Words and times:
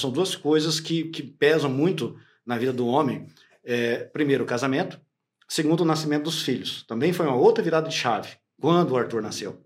são 0.00 0.10
duas 0.10 0.34
coisas 0.34 0.80
que, 0.80 1.04
que 1.04 1.22
pesam 1.22 1.70
muito 1.70 2.18
na 2.46 2.56
vida 2.56 2.72
do 2.72 2.86
homem. 2.86 3.26
É, 3.64 4.04
primeiro, 4.04 4.44
o 4.44 4.46
casamento. 4.46 5.00
Segundo, 5.48 5.80
o 5.80 5.84
nascimento 5.84 6.24
dos 6.24 6.42
filhos. 6.42 6.84
Também 6.86 7.12
foi 7.12 7.26
uma 7.26 7.36
outra 7.36 7.62
virada 7.62 7.88
de 7.88 7.94
chave, 7.94 8.36
quando 8.60 8.92
o 8.92 8.96
Arthur 8.96 9.22
nasceu. 9.22 9.62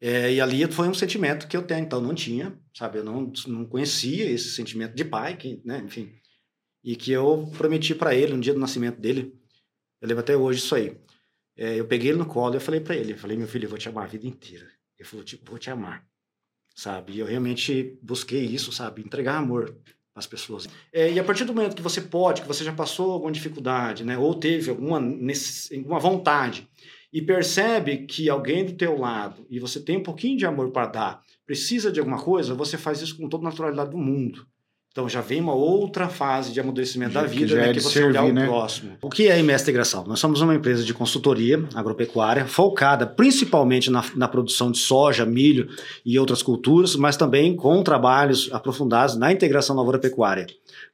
É, 0.00 0.32
e 0.32 0.40
ali 0.40 0.70
foi 0.70 0.88
um 0.88 0.94
sentimento 0.94 1.48
que 1.48 1.56
eu 1.56 1.60
até 1.60 1.78
então 1.78 2.00
não 2.00 2.14
tinha, 2.14 2.56
sabe? 2.72 2.98
Eu 2.98 3.04
não, 3.04 3.32
não 3.46 3.64
conhecia 3.64 4.30
esse 4.30 4.50
sentimento 4.50 4.94
de 4.94 5.04
pai, 5.04 5.36
que, 5.36 5.60
né? 5.64 5.82
enfim. 5.84 6.12
E 6.84 6.94
que 6.94 7.10
eu 7.10 7.50
prometi 7.56 7.94
para 7.94 8.14
ele 8.14 8.34
no 8.34 8.40
dia 8.40 8.54
do 8.54 8.60
nascimento 8.60 9.00
dele. 9.00 9.36
Eu 10.00 10.08
lembro 10.08 10.20
até 10.20 10.36
hoje 10.36 10.60
isso 10.60 10.74
aí. 10.74 10.96
É, 11.56 11.74
eu 11.74 11.86
peguei 11.86 12.10
ele 12.10 12.18
no 12.18 12.26
colo 12.26 12.56
e 12.56 12.60
falei 12.60 12.80
para 12.80 12.94
ele, 12.94 13.12
eu 13.14 13.18
falei, 13.18 13.36
meu 13.36 13.48
filho, 13.48 13.64
eu 13.64 13.68
vou 13.68 13.78
te 13.78 13.88
amar 13.88 14.04
a 14.04 14.08
vida 14.08 14.26
inteira. 14.26 14.70
Ele 14.96 15.08
falou, 15.08 15.24
tipo, 15.24 15.50
vou 15.50 15.58
te 15.58 15.70
amar, 15.70 16.06
sabe? 16.78 17.14
E 17.14 17.18
eu 17.18 17.26
realmente 17.26 17.98
busquei 18.00 18.44
isso, 18.44 18.70
sabe? 18.70 19.02
Entregar 19.02 19.36
amor 19.36 19.76
às 20.14 20.28
pessoas. 20.28 20.68
É, 20.92 21.10
e 21.10 21.18
a 21.18 21.24
partir 21.24 21.44
do 21.44 21.52
momento 21.52 21.74
que 21.74 21.82
você 21.82 22.00
pode, 22.00 22.42
que 22.42 22.46
você 22.46 22.62
já 22.62 22.72
passou 22.72 23.10
alguma 23.10 23.32
dificuldade, 23.32 24.04
né? 24.04 24.16
Ou 24.16 24.32
teve 24.32 24.70
alguma, 24.70 24.98
alguma 24.98 25.98
vontade 25.98 26.68
e 27.12 27.20
percebe 27.20 28.06
que 28.06 28.30
alguém 28.30 28.64
do 28.64 28.74
teu 28.74 28.96
lado 28.96 29.44
e 29.50 29.58
você 29.58 29.80
tem 29.80 29.96
um 29.96 30.02
pouquinho 30.04 30.38
de 30.38 30.46
amor 30.46 30.70
para 30.70 30.86
dar, 30.86 31.22
precisa 31.44 31.90
de 31.90 31.98
alguma 31.98 32.22
coisa, 32.22 32.54
você 32.54 32.78
faz 32.78 33.02
isso 33.02 33.16
com 33.16 33.28
toda 33.28 33.44
a 33.44 33.50
naturalidade 33.50 33.90
do 33.90 33.98
mundo. 33.98 34.46
Então 34.98 35.08
já 35.08 35.20
vem 35.20 35.40
uma 35.40 35.54
outra 35.54 36.08
fase 36.08 36.50
de 36.50 36.58
amadurecimento 36.58 37.14
da 37.14 37.22
vida, 37.22 37.46
que, 37.46 37.54
né, 37.54 37.70
é 37.70 37.72
que 37.72 37.78
você 37.78 38.00
servir, 38.00 38.08
olhar 38.08 38.24
o 38.24 38.32
né? 38.32 38.44
próximo. 38.44 38.98
O 39.00 39.08
que 39.08 39.28
é 39.28 39.34
a 39.34 39.38
MS 39.38 39.62
Integração? 39.62 40.04
Nós 40.04 40.18
somos 40.18 40.40
uma 40.40 40.52
empresa 40.52 40.82
de 40.82 40.92
consultoria 40.92 41.64
agropecuária 41.72 42.44
focada 42.46 43.06
principalmente 43.06 43.92
na, 43.92 44.04
na, 44.16 44.26
produção 44.26 44.72
de 44.72 44.78
soja, 44.78 45.24
milho 45.24 45.68
e 46.04 46.18
outras 46.18 46.42
culturas, 46.42 46.96
mas 46.96 47.16
também 47.16 47.54
com 47.54 47.80
trabalhos 47.80 48.50
aprofundados 48.52 49.16
na 49.16 49.30
integração 49.30 49.76
lavoura-pecuária. 49.76 50.48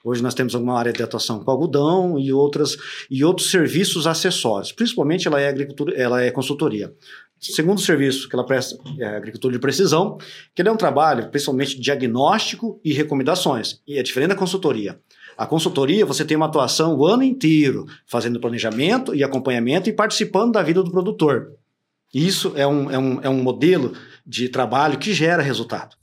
Hoje 0.05 0.23
nós 0.23 0.35
temos 0.35 0.55
alguma 0.55 0.79
área 0.79 0.93
de 0.93 1.03
atuação 1.03 1.43
com 1.43 1.51
algodão 1.51 2.19
e 2.19 2.31
outras 2.31 2.77
e 3.11 3.25
outros 3.25 3.51
serviços 3.51 4.07
acessórios. 4.07 4.71
Principalmente 4.71 5.27
ela 5.27 5.41
é 5.41 5.49
agricultura, 5.49 5.95
ela 5.97 6.23
é 6.23 6.31
consultoria. 6.31 6.93
Segundo 7.41 7.81
serviço 7.81 8.29
que 8.29 8.35
ela 8.35 8.47
presta 8.47 8.79
é 8.99 9.05
agricultura 9.05 9.53
de 9.53 9.59
precisão, 9.59 10.17
que 10.55 10.63
ele 10.63 10.69
é 10.69 10.73
um 10.73 10.77
trabalho 10.77 11.29
principalmente 11.29 11.79
diagnóstico 11.79 12.81
e 12.85 12.93
recomendações. 12.93 13.81
E 13.87 13.99
é 13.99 14.03
diferente 14.03 14.31
da 14.31 14.35
consultoria. 14.35 14.99
A 15.37 15.47
consultoria, 15.47 16.07
você 16.07 16.25
tem 16.25 16.37
uma 16.37 16.47
atuação 16.47 16.97
o 16.97 17.05
ano 17.05 17.23
inteiro, 17.23 17.87
fazendo 18.07 18.41
planejamento 18.41 19.15
e 19.15 19.23
acompanhamento 19.23 19.91
e 19.91 19.93
participando 19.93 20.53
da 20.53 20.63
vida 20.63 20.83
do 20.83 20.91
produtor. 20.91 21.53
Isso 22.15 22.53
é 22.55 22.67
um, 22.67 22.91
é 22.91 22.99
um, 22.99 23.21
é 23.23 23.29
um 23.29 23.43
modelo 23.43 23.93
de 24.25 24.49
trabalho 24.49 24.99
que 24.99 25.13
gera 25.13 25.43
resultado. 25.43 25.97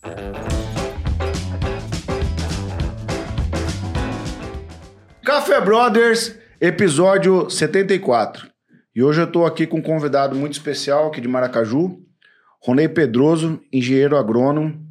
Café 5.23 5.61
Brothers, 5.61 6.35
episódio 6.59 7.49
74. 7.49 8.50
E 8.93 9.01
hoje 9.01 9.21
eu 9.21 9.25
estou 9.25 9.45
aqui 9.45 9.65
com 9.65 9.77
um 9.77 9.81
convidado 9.81 10.35
muito 10.35 10.51
especial 10.51 11.07
aqui 11.07 11.21
de 11.21 11.27
Maracaju, 11.27 11.97
Ronei 12.59 12.89
Pedroso, 12.89 13.61
engenheiro 13.71 14.17
agrônomo, 14.17 14.85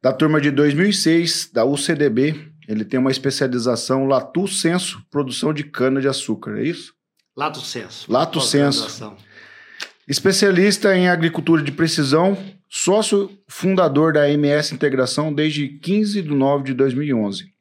da 0.00 0.12
turma 0.12 0.40
de 0.40 0.52
2006 0.52 1.50
da 1.52 1.64
UCDB. 1.64 2.52
Ele 2.68 2.84
tem 2.84 3.00
uma 3.00 3.10
especialização 3.10 4.06
Lato 4.06 4.46
Senso, 4.46 5.04
produção 5.10 5.52
de 5.52 5.64
cana-de-açúcar, 5.64 6.58
é 6.58 6.62
isso? 6.62 6.94
Lato 7.36 7.60
Senso. 7.60 8.10
Lato 8.10 8.40
Senso. 8.40 9.16
Especialista 10.06 10.96
em 10.96 11.08
agricultura 11.08 11.60
de 11.60 11.72
precisão, 11.72 12.38
sócio 12.68 13.36
fundador 13.48 14.12
da 14.12 14.30
MS 14.30 14.72
Integração 14.72 15.34
desde 15.34 15.66
15 15.66 16.22
de 16.22 16.30
nove 16.30 16.66
de 16.66 16.74
2011. 16.74 17.52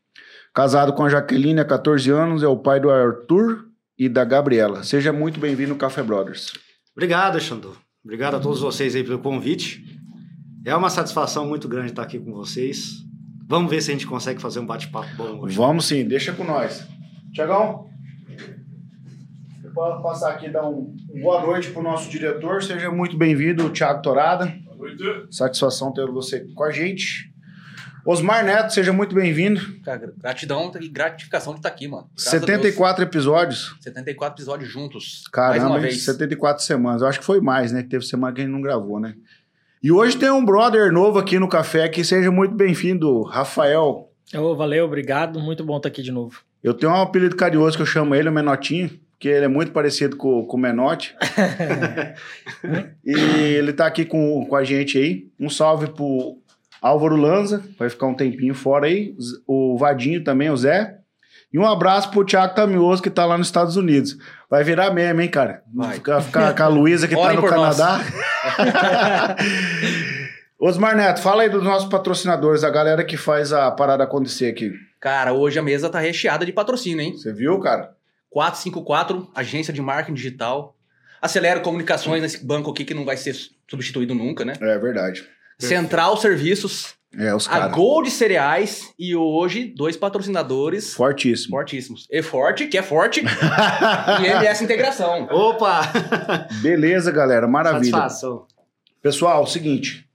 Casado 0.53 0.93
com 0.93 1.03
a 1.03 1.09
Jaqueline 1.09 1.61
há 1.61 1.65
14 1.65 2.11
anos, 2.11 2.43
é 2.43 2.47
o 2.47 2.57
pai 2.57 2.79
do 2.79 2.91
Arthur 2.91 3.72
e 4.03 4.09
da 4.09 4.25
Gabriela. 4.25 4.83
Seja 4.83 5.13
muito 5.13 5.39
bem-vindo 5.39 5.71
ao 5.71 5.77
Café 5.77 6.03
Brothers. 6.03 6.51
Obrigado, 6.93 7.39
Xandu. 7.39 7.77
Obrigado 8.03 8.35
a 8.35 8.39
todos 8.39 8.59
vocês 8.59 8.95
aí 8.95 9.03
pelo 9.03 9.19
convite. 9.19 9.81
É 10.65 10.75
uma 10.75 10.89
satisfação 10.89 11.47
muito 11.47 11.69
grande 11.69 11.91
estar 11.91 12.03
aqui 12.03 12.19
com 12.19 12.33
vocês. 12.33 12.97
Vamos 13.47 13.71
ver 13.71 13.81
se 13.81 13.91
a 13.91 13.93
gente 13.93 14.05
consegue 14.05 14.41
fazer 14.41 14.59
um 14.59 14.65
bate-papo 14.65 15.07
bom 15.15 15.39
hoje. 15.39 15.55
Vamos 15.55 15.85
sim, 15.85 16.05
deixa 16.05 16.33
com 16.33 16.43
nós. 16.43 16.85
Tiagão, 17.33 17.87
pode 19.73 20.03
passar 20.03 20.31
aqui 20.31 20.47
e 20.47 20.51
dar 20.51 20.67
um 20.67 20.93
boa 21.21 21.41
noite 21.41 21.71
para 21.71 21.79
o 21.79 21.83
nosso 21.83 22.09
diretor. 22.09 22.61
Seja 22.61 22.91
muito 22.91 23.17
bem-vindo, 23.17 23.69
Thiago 23.69 24.01
Torada. 24.01 24.53
Boa 24.65 24.75
noite. 24.75 25.03
Satisfação 25.31 25.93
ter 25.93 26.07
você 26.07 26.45
com 26.53 26.63
a 26.65 26.71
gente. 26.71 27.32
Osmar 28.05 28.43
Neto, 28.43 28.73
seja 28.73 28.91
muito 28.91 29.15
bem-vindo. 29.15 29.61
Gratidão 30.17 30.69
e 30.81 30.89
gratificação 30.89 31.53
de 31.53 31.59
estar 31.59 31.69
aqui, 31.69 31.87
mano. 31.87 32.09
Graças 32.13 32.41
74 32.41 33.03
episódios. 33.05 33.77
74 33.79 34.35
episódios 34.35 34.69
juntos. 34.69 35.23
Caramba, 35.31 35.59
mais 35.59 35.71
uma 35.71 35.79
vez. 35.79 36.03
74 36.03 36.61
semanas. 36.63 37.01
Eu 37.01 37.07
acho 37.07 37.19
que 37.19 37.25
foi 37.25 37.39
mais, 37.39 37.71
né? 37.71 37.81
Que 37.81 37.87
teve 37.87 38.05
semana 38.05 38.33
que 38.33 38.41
a 38.41 38.43
gente 38.43 38.51
não 38.51 38.61
gravou, 38.61 38.99
né? 38.99 39.15
E 39.81 39.89
hoje 39.89 40.17
tem 40.17 40.29
um 40.29 40.43
brother 40.43 40.91
novo 40.91 41.17
aqui 41.17 41.39
no 41.39 41.47
café 41.47 41.87
que 41.87 42.03
seja 42.03 42.29
muito 42.29 42.53
bem-vindo, 42.53 43.21
Rafael. 43.23 44.09
Oh, 44.35 44.53
valeu, 44.53 44.83
obrigado. 44.83 45.39
Muito 45.39 45.63
bom 45.63 45.77
estar 45.77 45.87
aqui 45.87 46.01
de 46.01 46.11
novo. 46.11 46.41
Eu 46.61 46.73
tenho 46.73 46.91
um 46.91 47.01
apelido 47.01 47.37
carinhoso 47.37 47.77
que 47.77 47.83
eu 47.83 47.87
chamo 47.87 48.15
ele, 48.15 48.27
o 48.27 48.31
Menotinho, 48.33 48.89
porque 49.11 49.29
ele 49.29 49.45
é 49.45 49.49
muito 49.49 49.71
parecido 49.71 50.17
com, 50.17 50.45
com 50.45 50.57
o 50.57 50.59
Menote. 50.59 51.15
e 53.05 53.13
ele 53.13 53.71
está 53.71 53.85
aqui 53.85 54.03
com, 54.03 54.45
com 54.45 54.55
a 54.57 54.63
gente 54.65 54.97
aí. 54.97 55.27
Um 55.39 55.49
salve 55.49 55.87
pro 55.87 56.37
Álvaro 56.83 57.15
Lanza, 57.15 57.63
vai 57.79 57.89
ficar 57.89 58.07
um 58.07 58.13
tempinho 58.13 58.53
fora 58.53 58.87
aí. 58.87 59.15
O 59.47 59.77
Vadinho 59.77 60.21
também, 60.21 60.49
o 60.49 60.57
Zé. 60.57 60.97
E 61.51 61.57
um 61.57 61.65
abraço 61.65 62.11
pro 62.11 62.25
Thiago 62.25 62.53
Tamioso, 62.53 63.01
que 63.01 63.09
tá 63.09 63.25
lá 63.25 63.37
nos 63.37 63.47
Estados 63.47 63.77
Unidos. 63.77 64.17
Vai 64.49 64.65
virar 64.65 64.91
meme, 64.91 65.23
hein, 65.23 65.29
cara? 65.29 65.63
Vai 65.73 65.93
ficar, 65.93 66.21
ficar 66.21 66.53
com 66.53 66.63
a 66.63 66.67
Luísa, 66.67 67.07
que 67.07 67.15
tá 67.15 67.33
no 67.33 67.43
Canadá. 67.43 68.01
Osmar 70.59 70.95
Neto, 70.95 71.21
fala 71.21 71.43
aí 71.43 71.49
dos 71.49 71.63
nossos 71.63 71.89
patrocinadores, 71.89 72.65
a 72.65 72.69
galera 72.69 73.05
que 73.05 73.15
faz 73.15 73.53
a 73.53 73.71
parada 73.71 74.03
acontecer 74.03 74.47
aqui. 74.47 74.73
Cara, 74.99 75.31
hoje 75.31 75.57
a 75.57 75.63
mesa 75.63 75.89
tá 75.89 75.99
recheada 75.99 76.45
de 76.45 76.51
patrocínio, 76.51 77.01
hein? 77.01 77.15
Você 77.15 77.31
viu, 77.31 77.57
cara? 77.59 77.95
454, 78.29 79.31
agência 79.33 79.71
de 79.71 79.81
marketing 79.81 80.15
digital. 80.15 80.75
Acelera 81.21 81.61
comunicações 81.61 82.21
nesse 82.21 82.45
banco 82.45 82.71
aqui 82.71 82.83
que 82.83 82.93
não 82.93 83.05
vai 83.05 83.15
ser 83.15 83.33
substituído 83.69 84.13
nunca, 84.13 84.43
né? 84.43 84.53
É 84.59 84.77
verdade. 84.77 85.25
Central 85.67 86.17
Serviços, 86.17 86.93
é, 87.17 87.33
os 87.33 87.47
a 87.47 87.67
Gold 87.67 88.09
Cereais 88.09 88.91
e 88.97 89.15
hoje 89.15 89.65
dois 89.65 89.95
patrocinadores 89.95 90.93
fortíssimos. 90.93 91.49
Fortíssimos. 91.49 92.07
E 92.09 92.21
Forte, 92.23 92.67
que 92.67 92.77
é 92.77 92.81
forte, 92.81 93.21
e 94.19 94.25
MS 94.25 94.63
Integração. 94.63 95.27
Opa! 95.29 95.81
Beleza, 96.61 97.11
galera, 97.11 97.47
maravilha. 97.47 97.91
Satisfação. 97.91 98.47
Pessoal, 99.01 99.45
seguinte, 99.45 100.07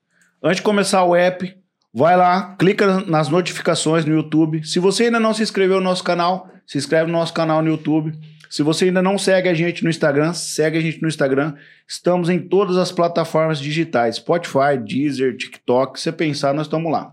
antes 0.42 0.56
de 0.56 0.62
começar 0.62 1.04
o 1.04 1.14
app, 1.14 1.54
vai 1.94 2.16
lá, 2.16 2.56
clica 2.58 3.00
nas 3.02 3.28
notificações 3.28 4.04
no 4.04 4.14
YouTube. 4.14 4.66
Se 4.66 4.78
você 4.78 5.04
ainda 5.04 5.20
não 5.20 5.32
se 5.32 5.42
inscreveu 5.42 5.76
no 5.76 5.84
nosso 5.84 6.02
canal, 6.02 6.48
se 6.66 6.78
inscreve 6.78 7.06
no 7.06 7.18
nosso 7.18 7.32
canal 7.32 7.62
no 7.62 7.68
YouTube. 7.68 8.12
Se 8.48 8.62
você 8.62 8.86
ainda 8.86 9.02
não 9.02 9.18
segue 9.18 9.48
a 9.48 9.54
gente 9.54 9.84
no 9.84 9.90
Instagram, 9.90 10.32
segue 10.32 10.78
a 10.78 10.80
gente 10.80 11.02
no 11.02 11.08
Instagram. 11.08 11.54
Estamos 11.86 12.28
em 12.28 12.38
todas 12.38 12.76
as 12.76 12.90
plataformas 12.90 13.58
digitais: 13.58 14.16
Spotify, 14.16 14.78
Deezer, 14.82 15.36
TikTok. 15.36 15.98
Se 15.98 16.04
você 16.04 16.12
pensar, 16.12 16.54
nós 16.54 16.66
estamos 16.66 16.90
lá. 16.90 17.12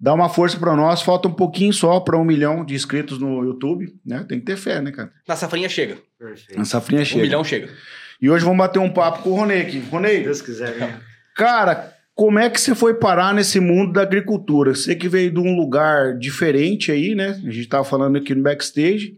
Dá 0.00 0.14
uma 0.14 0.28
força 0.28 0.56
para 0.56 0.76
nós. 0.76 1.02
Falta 1.02 1.28
um 1.28 1.32
pouquinho 1.32 1.72
só 1.72 1.98
para 2.00 2.16
um 2.16 2.24
milhão 2.24 2.64
de 2.64 2.74
inscritos 2.74 3.18
no 3.18 3.42
YouTube, 3.42 3.92
né? 4.06 4.24
Tem 4.28 4.38
que 4.38 4.46
ter 4.46 4.56
fé, 4.56 4.80
né, 4.80 4.92
cara? 4.92 5.12
Na 5.26 5.34
safrinha 5.34 5.68
chega. 5.68 5.98
Perfeito. 6.18 6.56
Na 6.56 6.64
safrinha 6.64 7.04
chega. 7.04 7.20
Um 7.20 7.22
milhão 7.22 7.44
chega. 7.44 7.68
E 8.20 8.30
hoje 8.30 8.44
vamos 8.44 8.58
bater 8.58 8.78
um 8.78 8.90
papo 8.90 9.22
com 9.22 9.30
o 9.30 9.34
Ronei 9.34 9.62
aqui. 9.62 9.80
Ronei. 9.90 10.22
Deus 10.22 10.40
quiser, 10.40 10.76
né? 10.76 11.00
Cara, 11.36 11.92
como 12.14 12.38
é 12.38 12.50
que 12.50 12.60
você 12.60 12.74
foi 12.74 12.94
parar 12.94 13.32
nesse 13.32 13.60
mundo 13.60 13.92
da 13.92 14.02
agricultura? 14.02 14.74
Você 14.74 14.94
que 14.96 15.08
veio 15.08 15.30
de 15.30 15.38
um 15.38 15.56
lugar 15.56 16.16
diferente 16.16 16.90
aí, 16.90 17.14
né? 17.14 17.40
A 17.44 17.50
gente 17.50 17.68
tava 17.68 17.84
falando 17.84 18.18
aqui 18.18 18.34
no 18.34 18.42
backstage. 18.42 19.16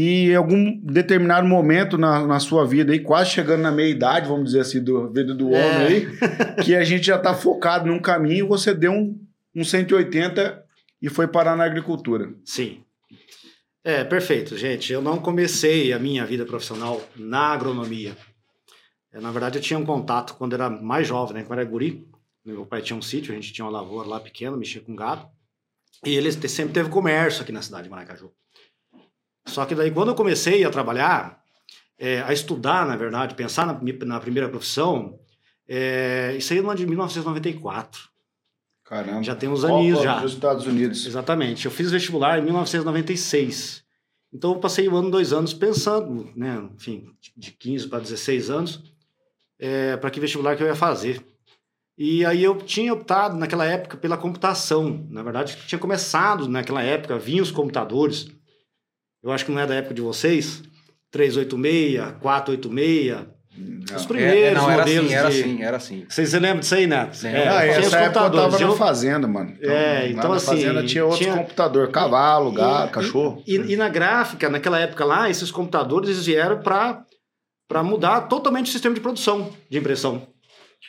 E 0.00 0.30
em 0.30 0.36
algum 0.36 0.78
determinado 0.80 1.44
momento 1.44 1.98
na, 1.98 2.24
na 2.24 2.38
sua 2.38 2.64
vida 2.64 2.92
aí, 2.92 3.00
quase 3.00 3.30
chegando 3.30 3.62
na 3.62 3.72
meia 3.72 3.90
idade, 3.90 4.28
vamos 4.28 4.44
dizer 4.44 4.60
assim, 4.60 4.80
do 4.80 5.12
vida 5.12 5.34
do 5.34 5.52
é. 5.52 5.58
homem 5.58 5.86
aí, 5.88 6.18
que 6.64 6.76
a 6.76 6.84
gente 6.84 7.04
já 7.04 7.16
está 7.16 7.34
focado 7.34 7.88
num 7.88 7.98
caminho, 7.98 8.46
você 8.46 8.72
deu 8.72 8.92
um, 8.92 9.20
um 9.56 9.64
180 9.64 10.64
e 11.02 11.08
foi 11.08 11.26
parar 11.26 11.56
na 11.56 11.64
agricultura. 11.64 12.32
Sim. 12.44 12.84
É, 13.82 14.04
perfeito, 14.04 14.56
gente. 14.56 14.92
Eu 14.92 15.02
não 15.02 15.18
comecei 15.18 15.92
a 15.92 15.98
minha 15.98 16.24
vida 16.24 16.46
profissional 16.46 17.02
na 17.16 17.48
agronomia. 17.48 18.16
É, 19.12 19.18
na 19.18 19.32
verdade, 19.32 19.58
eu 19.58 19.62
tinha 19.62 19.80
um 19.80 19.84
contato 19.84 20.36
quando 20.36 20.52
era 20.52 20.70
mais 20.70 21.08
jovem, 21.08 21.34
né? 21.34 21.42
Quando 21.42 21.58
era 21.58 21.68
guri. 21.68 22.06
Meu 22.44 22.64
pai 22.64 22.82
tinha 22.82 22.96
um 22.96 23.02
sítio, 23.02 23.32
a 23.32 23.34
gente 23.34 23.52
tinha 23.52 23.64
uma 23.64 23.72
lavoura 23.72 24.08
lá 24.08 24.20
pequena, 24.20 24.56
mexia 24.56 24.80
com 24.80 24.94
gado. 24.94 25.26
E 26.06 26.14
ele 26.14 26.30
sempre 26.30 26.72
teve 26.72 26.88
comércio 26.88 27.42
aqui 27.42 27.50
na 27.50 27.62
cidade 27.62 27.82
de 27.82 27.90
Maracaju. 27.90 28.30
Só 29.48 29.64
que 29.64 29.74
daí, 29.74 29.90
quando 29.90 30.08
eu 30.08 30.14
comecei 30.14 30.64
a 30.64 30.70
trabalhar, 30.70 31.42
é, 31.98 32.22
a 32.22 32.32
estudar, 32.32 32.86
na 32.86 32.96
verdade, 32.96 33.34
pensar 33.34 33.66
na, 33.66 33.78
na 34.06 34.20
primeira 34.20 34.48
profissão, 34.48 35.18
é, 35.66 36.34
isso 36.38 36.52
aí 36.52 36.60
é 36.60 36.62
no 36.62 36.70
ano 36.70 36.78
de 36.78 36.86
1994. 36.86 38.08
Caramba. 38.84 39.22
Já 39.22 39.34
tem 39.34 39.48
uns 39.48 39.64
aninhos 39.64 40.02
já. 40.02 40.20
Nos 40.20 40.32
Estados 40.32 40.66
Unidos. 40.66 41.06
Exatamente. 41.06 41.66
Eu 41.66 41.70
fiz 41.70 41.90
vestibular 41.90 42.38
em 42.38 42.42
1996. 42.42 43.84
Então 44.32 44.52
eu 44.52 44.58
passei 44.58 44.88
um 44.88 44.96
ano, 44.96 45.10
dois 45.10 45.32
anos 45.32 45.52
pensando, 45.52 46.30
né? 46.34 46.66
Enfim, 46.74 47.10
de 47.36 47.52
15 47.52 47.88
para 47.88 47.98
16 47.98 48.50
anos, 48.50 48.82
é, 49.58 49.96
para 49.96 50.10
que 50.10 50.20
vestibular 50.20 50.56
que 50.56 50.62
eu 50.62 50.66
ia 50.66 50.74
fazer. 50.74 51.22
E 51.98 52.24
aí 52.24 52.44
eu 52.44 52.56
tinha 52.56 52.92
optado 52.92 53.36
naquela 53.36 53.64
época 53.64 53.96
pela 53.96 54.16
computação. 54.16 55.06
Na 55.10 55.22
verdade, 55.22 55.58
tinha 55.66 55.78
começado 55.78 56.48
naquela 56.48 56.82
época, 56.82 57.18
vinham 57.18 57.42
os 57.42 57.50
computadores. 57.50 58.28
Eu 59.22 59.32
acho 59.32 59.44
que 59.44 59.50
não 59.50 59.60
é 59.60 59.66
da 59.66 59.74
época 59.74 59.94
de 59.94 60.02
vocês. 60.02 60.62
386, 61.10 62.16
486. 62.20 63.38
Não. 63.58 63.96
Os 63.96 64.06
primeiros 64.06 64.40
é, 64.40 64.54
não, 64.54 64.70
era 64.70 64.82
modelos 64.82 65.06
assim, 65.06 65.14
era 65.14 65.30
de... 65.30 65.40
assim, 65.40 65.62
era 65.62 65.76
assim. 65.76 66.06
Vocês 66.08 66.32
lembram 66.32 66.60
disso 66.60 66.74
aí, 66.76 66.86
né? 66.86 67.10
É, 67.24 67.48
ah, 67.48 67.66
essa 67.66 67.98
época 67.98 68.20
eu 68.20 68.30
tava 68.30 68.58
na 68.58 68.72
fazenda, 68.76 69.26
mano. 69.26 69.52
Então, 69.58 69.72
é, 69.72 70.08
então 70.10 70.32
assim... 70.32 70.46
fazenda 70.46 70.84
tinha 70.84 71.04
outro 71.04 71.18
tinha... 71.18 71.34
computador, 71.34 71.90
cavalo, 71.90 72.52
gato, 72.52 72.92
cachorro. 72.92 73.42
E, 73.46 73.56
e, 73.56 73.76
na 73.76 73.88
gráfica, 73.88 74.48
naquela 74.48 74.78
época 74.78 75.04
lá, 75.04 75.28
esses 75.28 75.50
computadores 75.50 76.08
eles 76.08 76.24
vieram 76.24 76.60
para 76.60 77.82
mudar 77.82 78.22
totalmente 78.22 78.66
o 78.66 78.72
sistema 78.72 78.94
de 78.94 79.00
produção 79.00 79.50
de 79.68 79.78
impressão. 79.78 80.28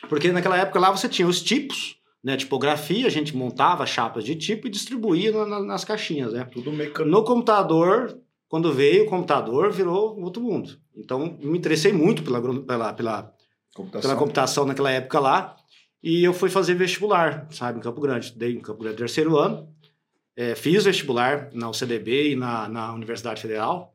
Porque 0.08 0.30
naquela 0.30 0.56
época 0.56 0.78
lá 0.78 0.90
você 0.92 1.08
tinha 1.08 1.26
os 1.26 1.42
tipos, 1.42 1.96
né? 2.22 2.36
Tipografia, 2.36 3.06
a 3.06 3.10
gente 3.10 3.36
montava 3.36 3.86
chapas 3.86 4.24
de 4.24 4.34
tipo 4.34 4.66
e 4.66 4.70
distribuía 4.70 5.32
na, 5.32 5.46
na, 5.46 5.60
nas 5.60 5.84
caixinhas, 5.84 6.32
né? 6.32 6.44
Tudo 6.44 6.72
mecânico. 6.72 7.04
No 7.04 7.24
computador, 7.24 8.18
quando 8.48 8.72
veio 8.72 9.04
o 9.04 9.06
computador, 9.06 9.70
virou 9.72 10.18
outro 10.20 10.42
mundo. 10.42 10.78
Então, 10.94 11.38
me 11.40 11.58
interessei 11.58 11.92
muito 11.92 12.22
pela, 12.22 12.40
pela, 12.40 12.92
pela, 12.92 13.34
computação. 13.74 14.08
pela 14.08 14.18
computação 14.18 14.66
naquela 14.66 14.90
época 14.90 15.18
lá. 15.18 15.56
E 16.02 16.24
eu 16.24 16.32
fui 16.32 16.48
fazer 16.48 16.74
vestibular, 16.74 17.46
sabe, 17.50 17.78
em 17.78 17.82
Campo 17.82 18.00
Grande. 18.00 18.32
Dei 18.36 18.54
em 18.54 18.60
Campo 18.60 18.82
Grande 18.82 18.96
terceiro 18.96 19.36
ano. 19.36 19.68
É, 20.36 20.54
fiz 20.54 20.84
vestibular 20.84 21.50
na 21.52 21.68
UCDB 21.68 22.32
e 22.32 22.36
na, 22.36 22.68
na 22.68 22.92
Universidade 22.94 23.42
Federal. 23.42 23.94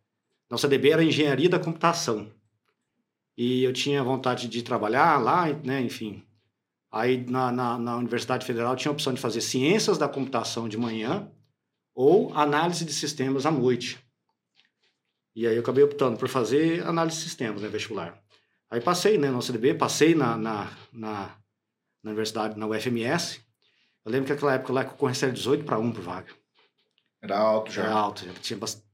Na 0.49 0.57
UCDB 0.57 0.91
era 0.91 1.03
Engenharia 1.03 1.49
da 1.49 1.57
Computação 1.57 2.27
e 3.37 3.63
eu 3.63 3.73
tinha 3.73 4.03
vontade 4.03 4.47
de 4.47 4.63
trabalhar 4.63 5.21
lá, 5.21 5.47
né, 5.63 5.81
enfim. 5.81 6.23
Aí 6.95 7.29
na, 7.29 7.51
na, 7.51 7.77
na, 7.77 7.97
Universidade 7.97 8.45
Federal 8.45 8.73
tinha 8.73 8.89
a 8.89 8.93
opção 8.93 9.13
de 9.13 9.19
fazer 9.19 9.41
ciências 9.41 9.97
da 9.97 10.07
computação 10.07 10.69
de 10.69 10.77
manhã 10.77 11.29
ou 11.93 12.33
análise 12.33 12.85
de 12.85 12.93
sistemas 12.93 13.45
à 13.45 13.51
noite. 13.51 13.99
E 15.35 15.45
aí 15.45 15.57
eu 15.57 15.61
acabei 15.61 15.83
optando 15.83 16.17
por 16.17 16.29
fazer 16.29 16.87
análise 16.87 17.17
de 17.17 17.23
sistemas, 17.23 17.61
né, 17.61 17.67
vestibular. 17.67 18.17
Aí 18.71 18.79
passei, 18.79 19.17
né, 19.17 19.29
no 19.29 19.41
CDB, 19.41 19.73
passei 19.73 20.15
na, 20.15 20.37
na, 20.37 20.71
na, 20.93 21.35
na 22.01 22.11
universidade, 22.11 22.57
na 22.57 22.65
UFMS. 22.65 23.41
Eu 24.05 24.11
lembro 24.13 24.27
que 24.27 24.31
naquela 24.31 24.53
época 24.53 24.71
lá 24.71 24.85
concorrência 24.85 25.25
era 25.25 25.33
18 25.33 25.65
para 25.65 25.77
1 25.77 25.91
por 25.91 26.01
vaga. 26.01 26.31
Era 27.21 27.37
alto 27.37 27.73
já. 27.73 27.83
Era 27.83 27.93
alto, 27.93 28.25
tinha 28.41 28.57
bastante 28.57 28.84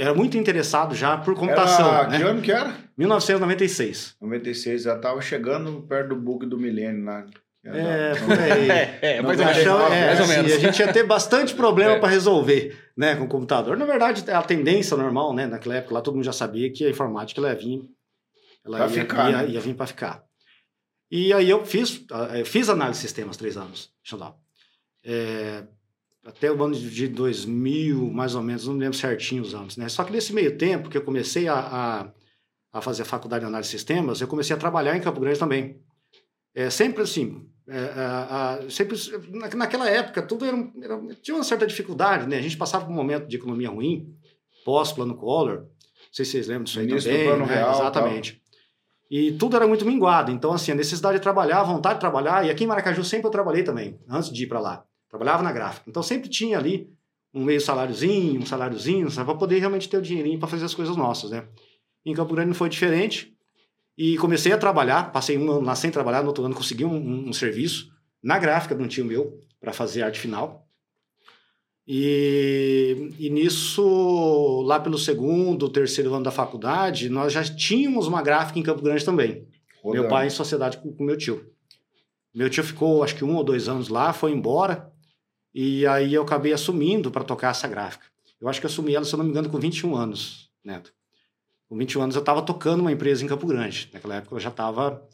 era 0.00 0.14
muito 0.14 0.36
interessado 0.36 0.94
já 0.94 1.16
por 1.16 1.34
computação. 1.34 1.94
Era, 1.94 2.08
né? 2.08 2.18
Que 2.18 2.22
ano 2.24 2.42
que 2.42 2.52
era? 2.52 2.74
1996. 2.96 4.16
96, 4.20 4.82
já 4.82 4.96
estava 4.96 5.20
chegando 5.20 5.82
perto 5.82 6.10
do 6.10 6.16
bug 6.16 6.46
do 6.46 6.58
milênio 6.58 7.04
lá. 7.04 7.26
É, 7.64 8.14
por 8.14 8.38
aí. 8.38 8.68
É, 8.70 9.16
é, 9.16 9.22
mais, 9.22 9.38
ou 9.38 9.46
menos, 9.46 9.66
é, 9.92 10.06
mais 10.06 10.20
ou 10.20 10.26
menos. 10.26 10.52
Assim, 10.52 10.66
a 10.66 10.70
gente 10.70 10.78
ia 10.78 10.92
ter 10.92 11.04
bastante 11.04 11.54
problema 11.54 11.92
é. 11.92 11.98
para 11.98 12.08
resolver 12.08 12.78
né, 12.96 13.16
com 13.16 13.24
o 13.24 13.28
computador. 13.28 13.76
Na 13.76 13.86
verdade, 13.86 14.30
a 14.30 14.42
tendência 14.42 14.96
normal, 14.96 15.34
né? 15.34 15.46
Naquela 15.46 15.76
época 15.76 15.94
lá, 15.94 16.00
todo 16.02 16.14
mundo 16.14 16.24
já 16.24 16.32
sabia 16.32 16.70
que 16.70 16.84
a 16.84 16.90
informática 16.90 17.40
ela 17.40 17.48
ia 17.48 17.54
vir, 17.54 17.82
ela 18.64 18.78
ia, 18.80 18.88
ficar, 18.88 19.30
ia, 19.30 19.36
né? 19.38 19.48
ia 19.48 19.60
vir 19.60 19.74
para 19.74 19.86
ficar. 19.86 20.24
E 21.10 21.32
aí 21.32 21.48
eu 21.48 21.64
fiz, 21.64 22.04
eu 22.36 22.44
fiz 22.44 22.68
análise 22.68 23.00
de 23.00 23.06
sistemas 23.06 23.36
três 23.36 23.56
anos. 23.56 23.90
Deixa 24.02 24.14
eu 24.14 24.18
dar. 24.18 24.34
É, 25.04 25.64
até 26.24 26.50
o 26.50 26.62
ano 26.62 26.74
de 26.74 27.08
2000, 27.08 28.10
mais 28.10 28.34
ou 28.34 28.42
menos, 28.42 28.66
não 28.66 28.74
me 28.74 28.80
lembro 28.80 28.96
certinho 28.96 29.42
os 29.42 29.54
anos, 29.54 29.76
né? 29.76 29.88
Só 29.88 30.02
que 30.04 30.12
nesse 30.12 30.32
meio 30.32 30.56
tempo 30.56 30.88
que 30.88 30.96
eu 30.96 31.02
comecei 31.02 31.46
a, 31.48 31.54
a, 31.54 32.12
a 32.72 32.80
fazer 32.80 33.02
a 33.02 33.06
faculdade 33.06 33.42
de 33.42 33.48
análise 33.48 33.70
de 33.70 33.76
sistemas, 33.76 34.20
eu 34.20 34.28
comecei 34.28 34.56
a 34.56 34.58
trabalhar 34.58 34.96
em 34.96 35.00
Campo 35.00 35.20
Grande 35.20 35.38
também. 35.38 35.80
É, 36.54 36.70
sempre 36.70 37.02
assim, 37.02 37.46
é, 37.68 38.64
é, 38.64 38.70
sempre, 38.70 38.96
naquela 39.54 39.88
época, 39.88 40.22
tudo 40.22 40.44
era, 40.44 40.56
era, 40.82 40.98
tinha 41.22 41.36
uma 41.36 41.44
certa 41.44 41.66
dificuldade, 41.66 42.26
né? 42.26 42.38
A 42.38 42.42
gente 42.42 42.56
passava 42.56 42.86
por 42.86 42.92
um 42.92 42.96
momento 42.96 43.26
de 43.26 43.36
economia 43.36 43.68
ruim, 43.68 44.14
pós-plano 44.64 45.16
Collor, 45.16 45.58
não 45.58 45.68
sei 46.10 46.24
se 46.24 46.32
vocês 46.32 46.46
lembram 46.46 46.64
disso 46.64 46.78
aí 46.78 46.86
Ministro 46.86 47.12
também. 47.12 47.26
Plano 47.26 47.46
né? 47.46 47.54
Real, 47.54 47.74
Exatamente. 47.74 48.32
Tal. 48.32 48.44
E 49.10 49.32
tudo 49.32 49.56
era 49.56 49.66
muito 49.66 49.84
minguado. 49.84 50.32
Então, 50.32 50.52
assim, 50.52 50.72
a 50.72 50.74
necessidade 50.74 51.18
de 51.18 51.22
trabalhar, 51.22 51.60
a 51.60 51.64
vontade 51.64 51.94
de 51.96 52.00
trabalhar. 52.00 52.46
E 52.46 52.50
aqui 52.50 52.64
em 52.64 52.66
Maracaju 52.66 53.04
sempre 53.04 53.26
eu 53.26 53.30
trabalhei 53.30 53.62
também, 53.62 53.98
antes 54.08 54.32
de 54.32 54.44
ir 54.44 54.46
para 54.46 54.60
lá. 54.60 54.84
Trabalhava 55.14 55.44
na 55.44 55.52
gráfica. 55.52 55.88
Então 55.88 56.02
sempre 56.02 56.28
tinha 56.28 56.58
ali 56.58 56.92
um 57.32 57.44
meio 57.44 57.60
saláriozinho, 57.60 58.40
um 58.40 58.46
saláriozinho, 58.46 59.08
para 59.12 59.34
poder 59.36 59.60
realmente 59.60 59.88
ter 59.88 59.96
o 59.96 60.02
dinheirinho 60.02 60.40
para 60.40 60.48
fazer 60.48 60.64
as 60.64 60.74
coisas 60.74 60.96
nossas, 60.96 61.30
né? 61.30 61.46
Em 62.04 62.12
Campo 62.12 62.34
Grande 62.34 62.48
não 62.48 62.54
foi 62.54 62.68
diferente. 62.68 63.32
E 63.96 64.16
comecei 64.18 64.50
a 64.50 64.58
trabalhar, 64.58 65.12
passei 65.12 65.38
um 65.38 65.48
ano 65.48 65.60
lá 65.60 65.76
sem 65.76 65.88
trabalhar, 65.88 66.22
no 66.22 66.26
outro 66.26 66.44
ano 66.44 66.52
consegui 66.52 66.84
um, 66.84 66.96
um, 66.96 67.28
um 67.28 67.32
serviço 67.32 67.92
na 68.20 68.40
gráfica 68.40 68.74
de 68.74 68.82
um 68.82 68.88
tio 68.88 69.04
meu 69.04 69.38
para 69.60 69.72
fazer 69.72 70.02
arte 70.02 70.18
final. 70.18 70.66
E, 71.86 73.12
e, 73.16 73.30
nisso, 73.30 74.62
lá 74.66 74.80
pelo 74.80 74.98
segundo, 74.98 75.68
terceiro 75.68 76.12
ano 76.12 76.24
da 76.24 76.32
faculdade, 76.32 77.08
nós 77.08 77.32
já 77.32 77.44
tínhamos 77.44 78.08
uma 78.08 78.20
gráfica 78.20 78.58
em 78.58 78.64
Campo 78.64 78.82
Grande 78.82 79.04
também. 79.04 79.46
Meu 79.84 80.08
pai 80.08 80.26
em 80.26 80.30
sociedade 80.30 80.78
com, 80.78 80.92
com 80.92 81.04
meu 81.04 81.16
tio. 81.16 81.54
Meu 82.34 82.50
tio 82.50 82.64
ficou, 82.64 83.04
acho 83.04 83.14
que 83.14 83.24
um 83.24 83.36
ou 83.36 83.44
dois 83.44 83.68
anos 83.68 83.88
lá, 83.88 84.12
foi 84.12 84.32
embora. 84.32 84.92
E 85.54 85.86
aí 85.86 86.12
eu 86.12 86.22
acabei 86.22 86.52
assumindo 86.52 87.10
para 87.10 87.22
tocar 87.22 87.50
essa 87.50 87.68
gráfica. 87.68 88.04
Eu 88.40 88.48
acho 88.48 88.60
que 88.60 88.66
assumi 88.66 88.94
ela, 88.94 89.04
se 89.04 89.14
eu 89.14 89.18
não 89.18 89.24
me 89.24 89.30
engano, 89.30 89.48
com 89.48 89.58
21 89.58 89.94
anos, 89.94 90.50
Neto. 90.64 90.92
Com 91.68 91.76
21 91.76 92.02
anos 92.02 92.16
eu 92.16 92.20
estava 92.20 92.42
tocando 92.42 92.80
uma 92.80 92.92
empresa 92.92 93.24
em 93.24 93.28
Campo 93.28 93.46
Grande. 93.46 93.88
Naquela 93.92 94.16
época 94.16 94.34
eu 94.34 94.40
já 94.40 94.50
estava 94.50 95.06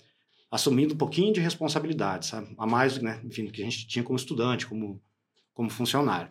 assumindo 0.51 0.95
um 0.95 0.97
pouquinho 0.97 1.33
de 1.33 1.41
responsabilidade, 1.41 2.27
sabe? 2.27 2.55
A 2.59 2.67
mais, 2.67 3.01
né, 3.01 3.21
enfim, 3.25 3.45
do 3.45 3.53
que 3.53 3.63
a 3.63 3.65
gente 3.65 3.87
tinha 3.87 4.03
como 4.03 4.17
estudante, 4.17 4.67
como, 4.67 5.01
como 5.55 5.71
funcionário. 5.71 6.31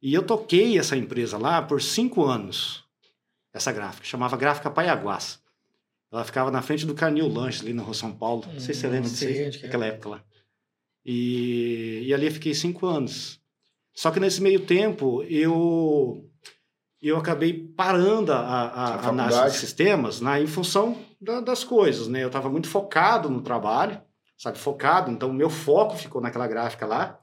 E 0.00 0.14
eu 0.14 0.22
toquei 0.22 0.78
essa 0.78 0.96
empresa 0.96 1.36
lá 1.36 1.60
por 1.60 1.82
cinco 1.82 2.24
anos, 2.24 2.84
essa 3.52 3.72
gráfica, 3.72 4.06
chamava 4.06 4.36
Gráfica 4.36 4.70
Paiaguás. 4.70 5.40
Ela 6.12 6.24
ficava 6.24 6.50
na 6.50 6.62
frente 6.62 6.86
do 6.86 6.94
Canil 6.94 7.28
Lanches, 7.28 7.62
ali 7.62 7.72
na 7.72 7.82
Rua 7.82 7.94
São 7.94 8.12
Paulo. 8.12 8.44
Não 8.46 8.60
sei 8.60 8.74
se 8.74 8.80
você 8.82 8.88
lembra 8.88 9.10
disso, 9.10 9.62
naquela 9.62 9.86
época 9.86 10.08
lá. 10.08 10.24
E, 11.08 12.02
e 12.04 12.12
ali 12.12 12.26
eu 12.26 12.32
fiquei 12.32 12.52
cinco 12.52 12.84
anos. 12.84 13.40
Só 13.94 14.10
que 14.10 14.18
nesse 14.18 14.42
meio 14.42 14.66
tempo 14.66 15.22
eu 15.22 16.28
eu 17.00 17.16
acabei 17.16 17.52
parando 17.52 18.32
a, 18.32 18.38
a, 18.38 18.94
a 18.96 19.08
análise 19.08 19.44
de 19.44 19.58
sistemas 19.58 20.20
né, 20.20 20.42
em 20.42 20.46
função 20.46 20.98
da, 21.20 21.40
das 21.40 21.62
coisas. 21.62 22.08
Né? 22.08 22.24
Eu 22.24 22.26
estava 22.26 22.50
muito 22.50 22.68
focado 22.68 23.30
no 23.30 23.40
trabalho, 23.40 24.02
sabe? 24.36 24.58
Focado, 24.58 25.10
então 25.10 25.30
o 25.30 25.34
meu 25.34 25.48
foco 25.48 25.96
ficou 25.96 26.20
naquela 26.20 26.48
gráfica 26.48 26.84
lá. 26.84 27.20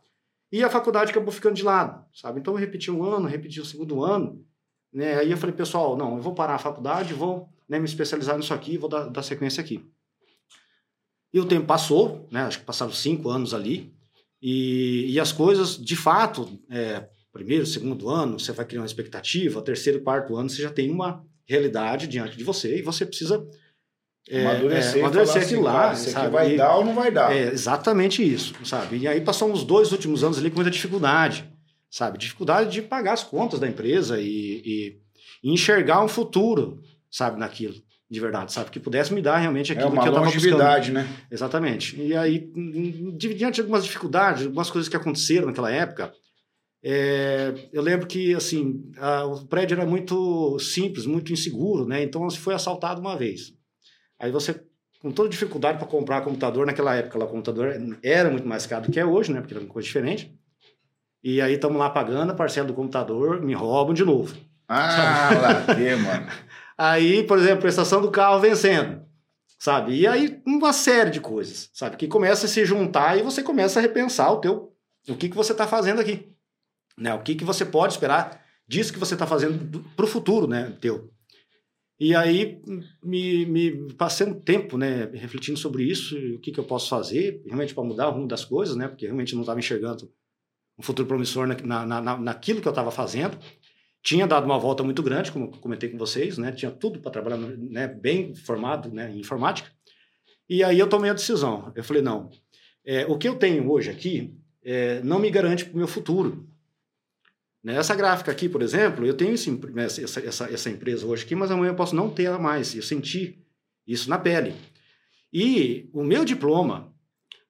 E 0.50 0.64
a 0.64 0.70
faculdade 0.70 1.12
acabou 1.12 1.34
ficando 1.34 1.56
de 1.56 1.64
lado, 1.64 2.06
sabe? 2.14 2.40
Então 2.40 2.54
eu 2.54 2.60
repeti 2.60 2.90
um 2.90 3.04
ano, 3.04 3.28
repeti 3.28 3.60
o 3.60 3.66
segundo 3.66 4.02
ano. 4.02 4.46
Né? 4.94 5.16
Aí 5.16 5.32
eu 5.32 5.38
falei, 5.38 5.56
pessoal, 5.56 5.98
não, 5.98 6.16
eu 6.16 6.22
vou 6.22 6.34
parar 6.34 6.56
a 6.56 6.60
faculdade, 6.60 7.14
vou 7.14 7.50
né, 7.68 7.80
me 7.80 7.86
especializar 7.86 8.38
nisso 8.38 8.54
aqui, 8.54 8.78
vou 8.78 8.88
dar, 8.88 9.10
dar 9.10 9.24
sequência 9.24 9.62
aqui. 9.62 9.84
E 11.34 11.40
o 11.40 11.46
tempo 11.46 11.66
passou, 11.66 12.28
né? 12.32 12.42
Acho 12.42 12.60
que 12.60 12.66
passaram 12.66 12.92
cinco 12.92 13.30
anos 13.30 13.54
ali. 13.54 13.92
E, 14.42 15.08
e 15.10 15.20
as 15.20 15.32
coisas, 15.32 15.76
de 15.78 15.96
fato, 15.96 16.48
é, 16.70 17.08
primeiro, 17.32 17.66
segundo 17.66 18.08
ano, 18.08 18.40
você 18.40 18.52
vai 18.52 18.66
criar 18.66 18.82
uma 18.82 18.86
expectativa, 18.86 19.62
terceiro, 19.62 20.02
quarto 20.02 20.36
ano, 20.36 20.50
você 20.50 20.62
já 20.62 20.70
tem 20.70 20.92
uma 20.92 21.26
realidade 21.48 22.08
diante 22.08 22.38
de 22.38 22.44
você 22.44 22.78
e 22.78 22.82
você 22.82 23.06
precisa 23.06 23.46
é, 24.30 24.46
amadurecer, 24.46 24.98
é, 24.98 25.00
amadurecer 25.00 25.42
aquilo 25.42 25.68
assim, 25.68 25.78
lá. 25.78 25.94
Isso 25.94 26.18
aqui 26.18 26.30
vai 26.30 26.54
e, 26.54 26.58
dar 26.58 26.76
ou 26.76 26.86
não 26.86 26.94
vai 26.94 27.10
dar. 27.10 27.36
É 27.36 27.52
exatamente 27.52 28.22
isso, 28.22 28.54
sabe? 28.64 28.98
E 28.98 29.08
aí 29.08 29.20
passamos 29.22 29.60
os 29.60 29.66
dois 29.66 29.92
últimos 29.92 30.24
anos 30.24 30.38
ali 30.38 30.52
com 30.52 30.58
muita 30.58 30.70
dificuldade, 30.70 31.50
sabe? 31.90 32.20
Dificuldade 32.20 32.70
de 32.70 32.82
pagar 32.82 33.14
as 33.14 33.24
contas 33.24 33.60
da 33.60 33.68
empresa 33.68 34.20
e, 34.20 34.62
e, 34.64 35.00
e 35.44 35.52
enxergar 35.52 36.04
um 36.04 36.08
futuro, 36.08 36.84
sabe, 37.10 37.40
naquilo 37.40 37.82
de 38.14 38.20
verdade, 38.20 38.54
sabe? 38.54 38.70
Que 38.70 38.80
pudesse 38.80 39.12
me 39.12 39.22
dar 39.24 39.38
realmente 39.38 39.72
é 39.72 39.76
aquilo 39.76 39.90
é 39.90 39.92
uma 39.92 40.04
que 40.04 40.08
eu 40.08 40.14
estava 40.14 40.32
buscando. 40.32 40.94
né? 40.94 41.08
Exatamente. 41.32 42.00
E 42.00 42.16
aí, 42.16 42.48
diante 43.18 43.56
de 43.56 43.62
algumas 43.62 43.84
dificuldades, 43.84 44.46
algumas 44.46 44.70
coisas 44.70 44.88
que 44.88 44.96
aconteceram 44.96 45.48
naquela 45.48 45.72
época, 45.72 46.14
é, 46.84 47.54
eu 47.74 47.82
lembro 47.82 48.06
que, 48.06 48.36
assim, 48.36 48.92
a, 48.98 49.26
o 49.26 49.48
prédio 49.48 49.74
era 49.74 49.86
muito 49.86 50.60
simples, 50.60 51.08
muito 51.08 51.34
inseguro, 51.34 51.88
né? 51.88 52.04
Então, 52.04 52.22
você 52.30 52.38
foi 52.38 52.54
assaltado 52.54 53.02
uma 53.02 53.18
vez. 53.18 53.52
Aí 54.20 54.32
você, 54.32 54.62
com 55.02 55.12
toda 55.12 55.28
dificuldade 55.28 55.80
para 55.80 55.88
comprar 55.88 56.22
computador, 56.22 56.68
naquela 56.68 56.94
época, 56.94 57.18
o 57.18 57.28
computador 57.28 57.76
era 58.04 58.30
muito 58.30 58.48
mais 58.48 58.68
caro 58.68 58.86
do 58.86 58.92
que 58.92 59.00
é 59.00 59.06
hoje, 59.06 59.34
né? 59.34 59.42
Porque 59.42 59.56
era 59.56 59.64
uma 59.64 59.74
coisa 59.74 59.88
diferente. 59.88 60.32
E 61.24 61.42
aí, 61.42 61.56
estamos 61.56 61.80
lá 61.80 61.90
pagando 61.90 62.32
a 62.32 62.36
parcela 62.36 62.68
do 62.68 62.76
computador, 62.76 63.42
me 63.42 63.56
roubam 63.56 63.96
de 63.96 64.06
novo. 64.06 64.36
Ah, 64.68 65.30
lá, 65.42 65.66
mano. 65.98 66.28
Aí, 66.84 67.24
por 67.24 67.38
exemplo, 67.38 67.62
prestação 67.62 68.02
do 68.02 68.12
carro 68.12 68.42
vencendo, 68.42 69.06
sabe? 69.58 69.96
E 69.96 70.06
aí 70.06 70.42
uma 70.46 70.74
série 70.74 71.12
de 71.12 71.22
coisas, 71.22 71.70
sabe? 71.74 71.96
Que 71.96 72.10
começa 72.10 72.46
a 72.46 72.50
se 72.50 72.66
juntar 72.66 73.18
e 73.18 73.22
você 73.22 73.42
começa 73.42 73.80
a 73.80 73.82
repensar 73.82 74.30
o 74.34 74.42
teu 74.42 74.74
o 75.08 75.16
que, 75.16 75.30
que 75.30 75.36
você 75.36 75.54
está 75.54 75.66
fazendo 75.66 76.02
aqui. 76.02 76.28
Né? 76.98 77.14
O 77.14 77.22
que, 77.22 77.36
que 77.36 77.46
você 77.46 77.64
pode 77.64 77.94
esperar 77.94 78.44
disso 78.68 78.92
que 78.92 79.00
você 79.00 79.14
está 79.14 79.26
fazendo 79.26 79.82
para 79.96 80.04
o 80.04 80.08
futuro 80.08 80.46
né, 80.46 80.78
teu. 80.82 81.10
E 81.98 82.14
aí 82.14 82.62
me, 83.02 83.46
me 83.46 83.94
passei 83.94 84.28
um 84.28 84.38
tempo 84.38 84.78
né, 84.78 85.06
refletindo 85.14 85.58
sobre 85.58 85.84
isso, 85.84 86.18
o 86.36 86.40
que, 86.40 86.52
que 86.52 86.60
eu 86.60 86.66
posso 86.66 86.90
fazer 86.90 87.42
realmente 87.46 87.74
para 87.74 87.84
mudar 87.86 88.10
o 88.10 88.12
rumo 88.12 88.28
das 88.28 88.44
coisas, 88.44 88.76
né, 88.76 88.90
porque 88.90 89.06
realmente 89.06 89.36
não 89.36 89.44
estava 89.44 89.60
enxergando 89.60 90.12
um 90.78 90.84
futuro 90.84 91.08
promissor 91.08 91.48
na, 91.48 91.86
na, 91.86 92.02
na, 92.02 92.18
naquilo 92.18 92.60
que 92.60 92.68
eu 92.68 92.72
estava 92.72 92.92
fazendo. 92.92 93.38
Tinha 94.04 94.28
dado 94.28 94.46
uma 94.46 94.60
volta 94.60 94.84
muito 94.84 95.02
grande, 95.02 95.32
como 95.32 95.50
comentei 95.60 95.90
com 95.90 95.98
vocês, 95.98 96.38
né, 96.38 96.52
tinha 96.52 96.70
tudo 96.70 97.00
para 97.00 97.10
trabalhar 97.10 97.38
né, 97.38 97.88
bem 97.88 98.36
formado 98.36 98.92
né, 98.92 99.10
em 99.10 99.20
informática. 99.20 99.72
E 100.50 100.62
aí 100.64 100.78
eu 100.78 100.90
tomei 100.90 101.10
a 101.10 101.14
decisão. 101.14 101.72
Eu 101.74 101.84
falei, 101.84 102.04
não, 102.04 102.30
é, 102.86 103.06
o 103.06 103.18
que 103.18 103.28
eu 103.28 103.36
tenho 103.36 103.72
hoje 103.72 103.90
aqui 103.90 104.36
é, 104.62 105.02
não 105.02 105.20
me 105.20 105.32
garante 105.32 105.66
para 105.66 105.74
o 105.74 105.78
meu 105.78 105.88
futuro. 105.88 106.48
Nessa 107.64 107.96
gráfica 107.96 108.30
aqui, 108.30 108.50
por 108.50 108.62
exemplo, 108.62 109.06
eu 109.06 109.14
tenho 109.14 109.32
esse, 109.32 109.58
essa, 109.78 110.20
essa, 110.20 110.54
essa 110.54 110.70
empresa 110.70 111.08
hoje 111.08 111.24
aqui, 111.24 111.34
mas 111.34 111.50
amanhã 111.50 111.72
eu 111.72 111.76
posso 111.76 111.96
não 111.96 112.10
ter 112.10 112.24
ela 112.24 112.38
mais. 112.38 112.76
Eu 112.76 112.84
senti 112.84 113.42
isso 113.88 114.10
na 114.10 114.20
pele. 114.20 114.54
E 115.32 115.90
o 115.94 116.04
meu 116.04 116.26
diploma, 116.26 116.94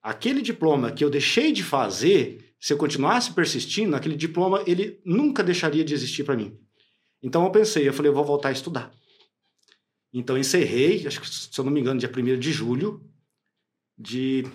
aquele 0.01 0.41
diploma 0.41 0.91
que 0.91 1.03
eu 1.03 1.10
deixei 1.10 1.51
de 1.51 1.63
fazer, 1.63 2.42
se 2.63 2.72
eu 2.72 2.77
continuasse 2.77 3.34
persistindo, 3.34 3.93
aquele 3.93 4.15
diploma, 4.15 4.63
ele 4.65 5.01
nunca 5.03 5.43
deixaria 5.43 5.84
de 5.84 5.93
existir 5.93 6.24
para 6.24 6.38
mim. 6.38 6.58
Então 7.22 7.43
eu 7.43 7.51
pensei, 7.51 7.86
eu 7.86 7.91
falei, 7.91 8.10
eu 8.10 8.15
vou 8.15 8.24
voltar 8.24 8.48
a 8.48 8.53
estudar. 8.53 8.89
Então 10.13 10.38
encerrei, 10.38 11.05
acho 11.05 11.20
que 11.20 11.27
se 11.27 11.60
eu 11.60 11.65
não 11.65 11.74
me 11.74 11.82
engano, 11.82 12.00
dia 12.00 12.10
1 12.10 12.39
de 12.39 12.53
julho 12.53 13.05
de 13.98 14.46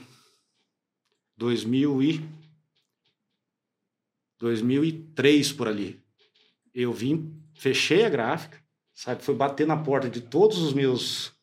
2000 1.37 2.03
e 2.03 2.25
2003 4.39 5.53
por 5.53 5.69
ali. 5.69 6.03
Eu 6.73 6.95
vim, 6.95 7.39
fechei 7.53 8.07
a 8.07 8.09
gráfica, 8.09 8.59
sabe? 8.95 9.23
Foi 9.23 9.35
bater 9.35 9.67
na 9.67 9.77
porta 9.77 10.09
de 10.09 10.23
todos 10.23 10.57
os 10.57 10.73
meus 10.73 11.35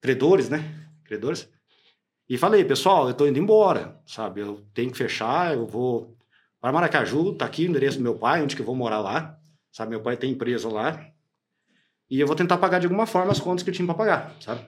credores, 0.00 0.48
né? 0.48 0.84
Credores. 1.04 1.48
E 2.28 2.38
falei, 2.38 2.64
pessoal, 2.64 3.08
eu 3.08 3.14
tô 3.14 3.26
indo 3.26 3.38
embora, 3.38 4.00
sabe? 4.06 4.40
Eu 4.40 4.64
tenho 4.72 4.90
que 4.90 4.98
fechar, 4.98 5.54
eu 5.54 5.66
vou 5.66 6.16
para 6.60 6.72
Maracaju, 6.72 7.34
tá 7.34 7.44
aqui 7.44 7.66
o 7.66 7.68
endereço 7.68 7.98
do 7.98 8.04
meu 8.04 8.14
pai, 8.14 8.42
onde 8.42 8.54
que 8.54 8.62
eu 8.62 8.66
vou 8.66 8.76
morar 8.76 9.00
lá. 9.00 9.36
Sabe, 9.72 9.90
meu 9.90 10.00
pai 10.00 10.16
tem 10.16 10.32
empresa 10.32 10.68
lá. 10.68 11.04
E 12.08 12.20
eu 12.20 12.26
vou 12.26 12.36
tentar 12.36 12.58
pagar 12.58 12.78
de 12.78 12.86
alguma 12.86 13.06
forma 13.06 13.32
as 13.32 13.40
contas 13.40 13.62
que 13.62 13.70
eu 13.70 13.74
tinha 13.74 13.86
para 13.86 13.94
pagar, 13.94 14.36
sabe? 14.38 14.66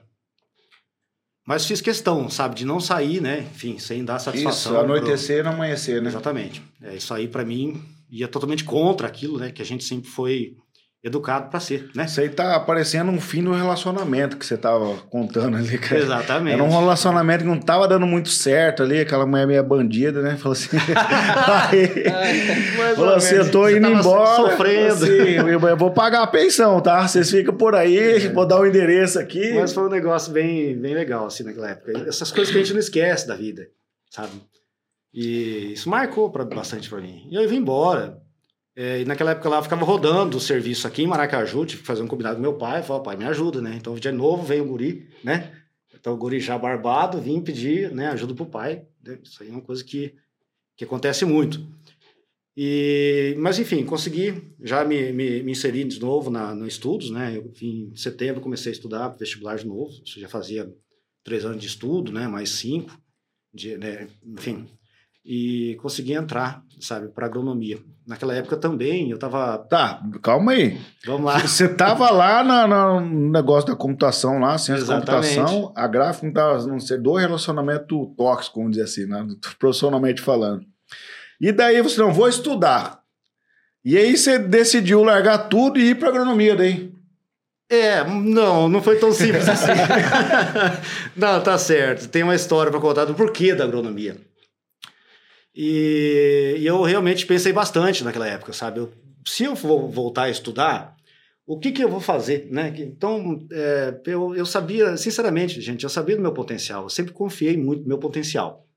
Mas 1.47 1.65
fiz 1.65 1.79
questão, 1.79 2.27
sabe, 2.27 2.55
de 2.55 2.65
não 2.65 2.79
sair, 2.79 3.21
né? 3.21 3.41
Enfim, 3.41 3.77
sem 3.77 4.03
dar 4.03 4.17
satisfação. 4.17 4.73
Isso, 4.73 4.81
anoitecer 4.81 5.39
e 5.39 5.43
não 5.43 5.51
amanhecer, 5.51 6.01
né? 6.01 6.09
Exatamente. 6.09 6.61
É, 6.81 6.95
isso 6.95 7.13
aí, 7.13 7.27
para 7.27 7.45
mim, 7.45 7.81
ia 8.09 8.27
totalmente 8.27 8.63
contra 8.63 9.07
aquilo, 9.07 9.37
né? 9.37 9.51
Que 9.51 9.61
a 9.61 9.65
gente 9.65 9.83
sempre 9.83 10.09
foi 10.09 10.57
educado 11.05 11.51
para 11.51 11.59
ser, 11.59 11.87
né? 11.93 12.05
Isso 12.05 12.19
aí 12.19 12.27
tá 12.29 12.59
parecendo 12.59 13.11
um 13.11 13.21
fim 13.21 13.43
do 13.43 13.53
relacionamento 13.53 14.37
que 14.37 14.45
você 14.45 14.57
tava 14.57 14.95
contando 15.07 15.55
ali, 15.55 15.77
cara. 15.77 16.01
Exatamente. 16.01 16.55
Era 16.55 16.63
um 16.63 16.69
relacionamento 16.69 17.43
que 17.43 17.49
não 17.49 17.59
tava 17.59 17.87
dando 17.87 18.07
muito 18.07 18.29
certo 18.29 18.81
ali, 18.81 18.99
aquela 18.99 19.23
mulher 19.23 19.45
meio 19.45 19.63
bandida, 19.63 20.19
né? 20.23 20.35
Falou 20.35 20.53
assim. 20.53 20.75
aí, 21.69 22.95
falou 22.95 23.13
assim: 23.13 23.35
eu 23.35 23.51
tô 23.51 23.69
indo 23.69 23.87
embora. 23.87 24.35
Sofrendo. 24.35 25.05
Assim, 25.05 25.33
eu 25.69 25.77
vou 25.77 25.91
pagar 25.91 26.23
a 26.23 26.27
pensão, 26.27 26.81
tá? 26.81 27.07
Vocês 27.07 27.29
ficam 27.29 27.55
por 27.55 27.75
aí, 27.75 28.25
é. 28.25 28.29
vou 28.29 28.47
dar 28.47 28.59
o 28.59 28.63
um 28.63 28.65
endereço 28.65 29.19
aqui. 29.19 29.53
Mas 29.53 29.73
foi 29.73 29.83
um 29.83 29.89
negócio 29.89 30.33
bem, 30.33 30.75
bem 30.75 30.95
legal, 30.95 31.27
assim, 31.27 31.43
naquela 31.43 31.69
época. 31.69 31.91
Essas 32.07 32.31
coisas 32.31 32.51
que 32.51 32.57
a 32.57 32.61
gente 32.63 32.73
não 32.73 32.79
esquece 32.79 33.27
da 33.27 33.35
vida, 33.35 33.67
sabe? 34.09 34.31
E 35.13 35.73
isso 35.73 35.87
marcou 35.87 36.31
pra, 36.31 36.43
bastante 36.43 36.89
para 36.89 36.99
mim. 36.99 37.27
E 37.29 37.35
eu 37.35 37.47
vim 37.47 37.57
embora. 37.57 38.24
É, 38.75 39.01
e 39.01 39.05
naquela 39.05 39.31
época 39.31 39.47
lá 39.47 39.57
eu 39.57 39.63
ficava 39.63 39.85
rodando 39.85 40.37
o 40.37 40.41
serviço 40.41 40.85
aqui 40.85 41.01
em 41.01 41.07
Maracaju, 41.07 41.65
tive 41.65 41.81
que 41.81 41.87
fazer 41.87 42.01
um 42.01 42.07
combinado 42.07 42.35
com 42.35 42.41
meu 42.41 42.55
pai, 42.55 42.83
falei, 42.83 43.03
pai, 43.03 43.15
me 43.15 43.23
ajuda, 43.23 43.61
né? 43.61 43.75
Então, 43.77 43.95
de 43.95 44.11
novo, 44.11 44.43
veio 44.43 44.63
o 44.63 44.67
guri, 44.67 45.07
né? 45.23 45.53
Então, 45.93 46.13
o 46.13 46.17
guri 46.17 46.41
já 46.41 46.57
barbado, 46.57 47.21
vim 47.21 47.41
pedir 47.41 47.91
né, 47.91 48.07
ajuda 48.07 48.35
pro 48.35 48.45
pai. 48.45 48.85
Né? 49.03 49.17
Isso 49.23 49.41
aí 49.41 49.49
é 49.49 49.51
uma 49.51 49.61
coisa 49.61 49.83
que, 49.83 50.13
que 50.75 50.83
acontece 50.83 51.23
muito. 51.23 51.65
E, 52.57 53.35
mas, 53.37 53.59
enfim, 53.59 53.85
consegui 53.85 54.53
já 54.61 54.83
me, 54.83 55.11
me, 55.13 55.41
me 55.41 55.51
inserir 55.53 55.85
de 55.85 55.99
novo 55.99 56.29
na, 56.29 56.53
no 56.53 56.67
estudos, 56.67 57.09
né? 57.09 57.37
Eu, 57.37 57.51
em 57.61 57.95
setembro, 57.95 58.41
comecei 58.41 58.71
a 58.71 58.75
estudar 58.75 59.07
vestibular 59.09 59.55
de 59.55 59.65
novo. 59.65 59.91
Isso 60.05 60.19
já 60.19 60.27
fazia 60.27 60.69
três 61.23 61.45
anos 61.45 61.61
de 61.61 61.67
estudo, 61.67 62.11
né? 62.11 62.27
Mais 62.27 62.49
cinco. 62.49 62.91
De, 63.53 63.77
né? 63.77 64.07
Enfim, 64.23 64.67
e 65.23 65.75
consegui 65.81 66.13
entrar, 66.13 66.63
sabe, 66.79 67.07
para 67.09 67.25
agronomia. 67.25 67.79
Naquela 68.07 68.35
época 68.35 68.55
também 68.55 69.09
eu 69.09 69.17
tava. 69.17 69.57
Tá, 69.57 69.99
calma 70.21 70.51
aí. 70.51 70.79
Vamos 71.05 71.25
lá. 71.25 71.39
Você 71.39 71.67
tava 71.67 72.11
lá 72.11 72.43
na, 72.43 72.67
na, 72.67 72.99
no 72.99 73.31
negócio 73.31 73.67
da 73.67 73.75
computação 73.75 74.39
lá, 74.39 74.57
ciência 74.59 74.85
da 74.85 74.95
computação, 74.95 75.73
a 75.75 75.87
gráfica 75.87 76.27
não 76.27 76.67
não 76.67 76.79
ser 76.79 77.01
do 77.01 77.15
relacionamento 77.15 78.13
tóxico, 78.15 78.59
vamos 78.59 78.77
dizer 78.77 78.83
assim, 78.83 79.05
né? 79.07 79.25
profissionalmente 79.57 80.21
falando. 80.21 80.63
E 81.41 81.51
daí 81.51 81.81
você 81.81 81.99
não 81.99 82.13
vou 82.13 82.29
estudar. 82.29 83.01
E 83.83 83.97
aí 83.97 84.15
você 84.15 84.37
decidiu 84.37 85.03
largar 85.03 85.49
tudo 85.49 85.79
e 85.79 85.89
ir 85.89 85.95
para 85.95 86.09
agronomia 86.09 86.55
daí. 86.55 86.91
É, 87.69 88.03
não, 88.03 88.69
não 88.69 88.81
foi 88.81 88.97
tão 88.97 89.11
simples 89.11 89.49
assim. 89.49 89.71
não, 91.17 91.41
tá 91.41 91.57
certo. 91.57 92.07
Tem 92.07 92.21
uma 92.21 92.35
história 92.35 92.71
para 92.71 92.79
contar 92.79 93.05
do 93.05 93.15
porquê 93.15 93.55
da 93.55 93.63
agronomia. 93.63 94.15
E, 95.55 96.57
e, 96.59 96.65
eu 96.65 96.81
realmente 96.81 97.25
pensei 97.25 97.53
bastante 97.53 98.03
naquela 98.03 98.27
época, 98.27 98.51
sabe? 98.51 98.79
Eu, 98.79 98.91
se 99.25 99.45
eu 99.45 99.55
for 99.55 99.87
voltar 99.89 100.23
a 100.23 100.29
estudar, 100.29 100.97
o 101.47 101.57
que, 101.57 101.71
que 101.71 101.81
eu 101.81 101.87
vou 101.87 102.01
fazer, 102.01 102.49
né? 102.51 102.73
Então, 102.77 103.47
é, 103.49 104.01
eu, 104.05 104.35
eu 104.35 104.45
sabia, 104.45 104.97
sinceramente, 104.97 105.61
gente, 105.61 105.83
eu 105.83 105.89
sabia 105.89 106.17
do 106.17 106.21
meu 106.21 106.33
potencial, 106.33 106.83
eu 106.83 106.89
sempre 106.89 107.13
confiei 107.13 107.55
muito 107.55 107.83
no 107.83 107.87
meu 107.87 107.97
potencial. 107.97 108.67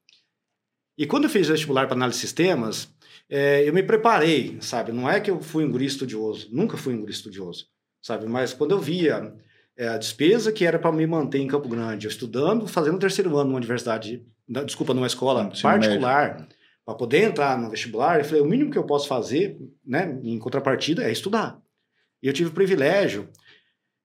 E 0.97 1.05
quando 1.05 1.25
eu 1.25 1.31
fiz 1.31 1.49
vestibular 1.49 1.87
para 1.87 1.97
análise 1.97 2.19
de 2.19 2.27
sistemas, 2.27 2.89
é, 3.29 3.69
eu 3.69 3.73
me 3.73 3.83
preparei, 3.83 4.59
sabe? 4.61 4.93
Não 4.93 5.11
é 5.11 5.19
que 5.19 5.31
eu 5.31 5.41
fui 5.41 5.65
um 5.65 5.71
guri 5.71 5.87
estudioso, 5.87 6.49
nunca 6.53 6.77
fui 6.77 6.95
um 6.95 7.01
guri 7.01 7.13
estudioso, 7.13 7.67
sabe? 8.01 8.27
Mas 8.27 8.53
quando 8.53 8.71
eu 8.71 8.79
via 8.79 9.35
é, 9.77 9.89
a 9.89 9.99
despesa 9.99 10.53
que 10.53 10.65
era 10.65 10.79
para 10.79 10.93
me 10.93 11.07
manter 11.07 11.39
em 11.39 11.49
Campo 11.49 11.69
Grande, 11.69 12.07
eu 12.07 12.11
estudando, 12.11 12.69
fazendo 12.69 12.97
o 12.97 13.01
terceiro 13.01 13.37
ano 13.37 13.49
numa 13.49 13.57
universidade, 13.57 14.25
desculpa, 14.65 14.95
numa 14.95 15.07
escola 15.07 15.51
particular, 15.61 16.37
médio 16.37 16.58
para 16.89 16.95
poder 16.95 17.25
entrar 17.25 17.59
no 17.59 17.69
vestibular, 17.69 18.19
eu 18.19 18.25
falei, 18.25 18.41
o 18.41 18.47
mínimo 18.47 18.71
que 18.71 18.79
eu 18.79 18.83
posso 18.83 19.07
fazer, 19.07 19.59
né, 19.85 20.19
em 20.23 20.39
contrapartida, 20.39 21.05
é 21.05 21.13
estudar. 21.13 21.61
E 22.23 22.27
eu 22.27 22.33
tive 22.33 22.49
o 22.49 22.53
privilégio 22.55 23.29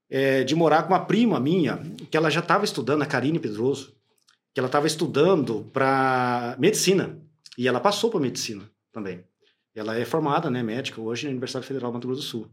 é, 0.10 0.44
de 0.44 0.54
morar 0.54 0.84
com 0.84 0.90
uma 0.90 1.06
prima 1.06 1.40
minha, 1.40 1.82
que 2.12 2.18
ela 2.18 2.30
já 2.30 2.42
estava 2.42 2.66
estudando, 2.66 3.02
a 3.02 3.06
Karine 3.06 3.40
Pedroso, 3.40 3.96
que 4.54 4.60
ela 4.60 4.68
estava 4.68 4.86
estudando 4.86 5.64
para 5.72 6.58
medicina, 6.60 7.18
e 7.58 7.70
ela 7.70 7.80
passou 7.80 8.10
para 8.10 8.20
medicina 8.20 8.70
também. 8.92 9.24
Ela 9.74 9.98
é 9.98 10.04
formada, 10.04 10.50
né, 10.50 10.62
médica, 10.62 11.00
hoje 11.00 11.24
na 11.24 11.32
Universidade 11.32 11.66
Federal 11.66 11.90
do 11.90 11.94
Mato 11.94 12.08
Grosso 12.10 12.22
do 12.22 12.28
Sul. 12.28 12.52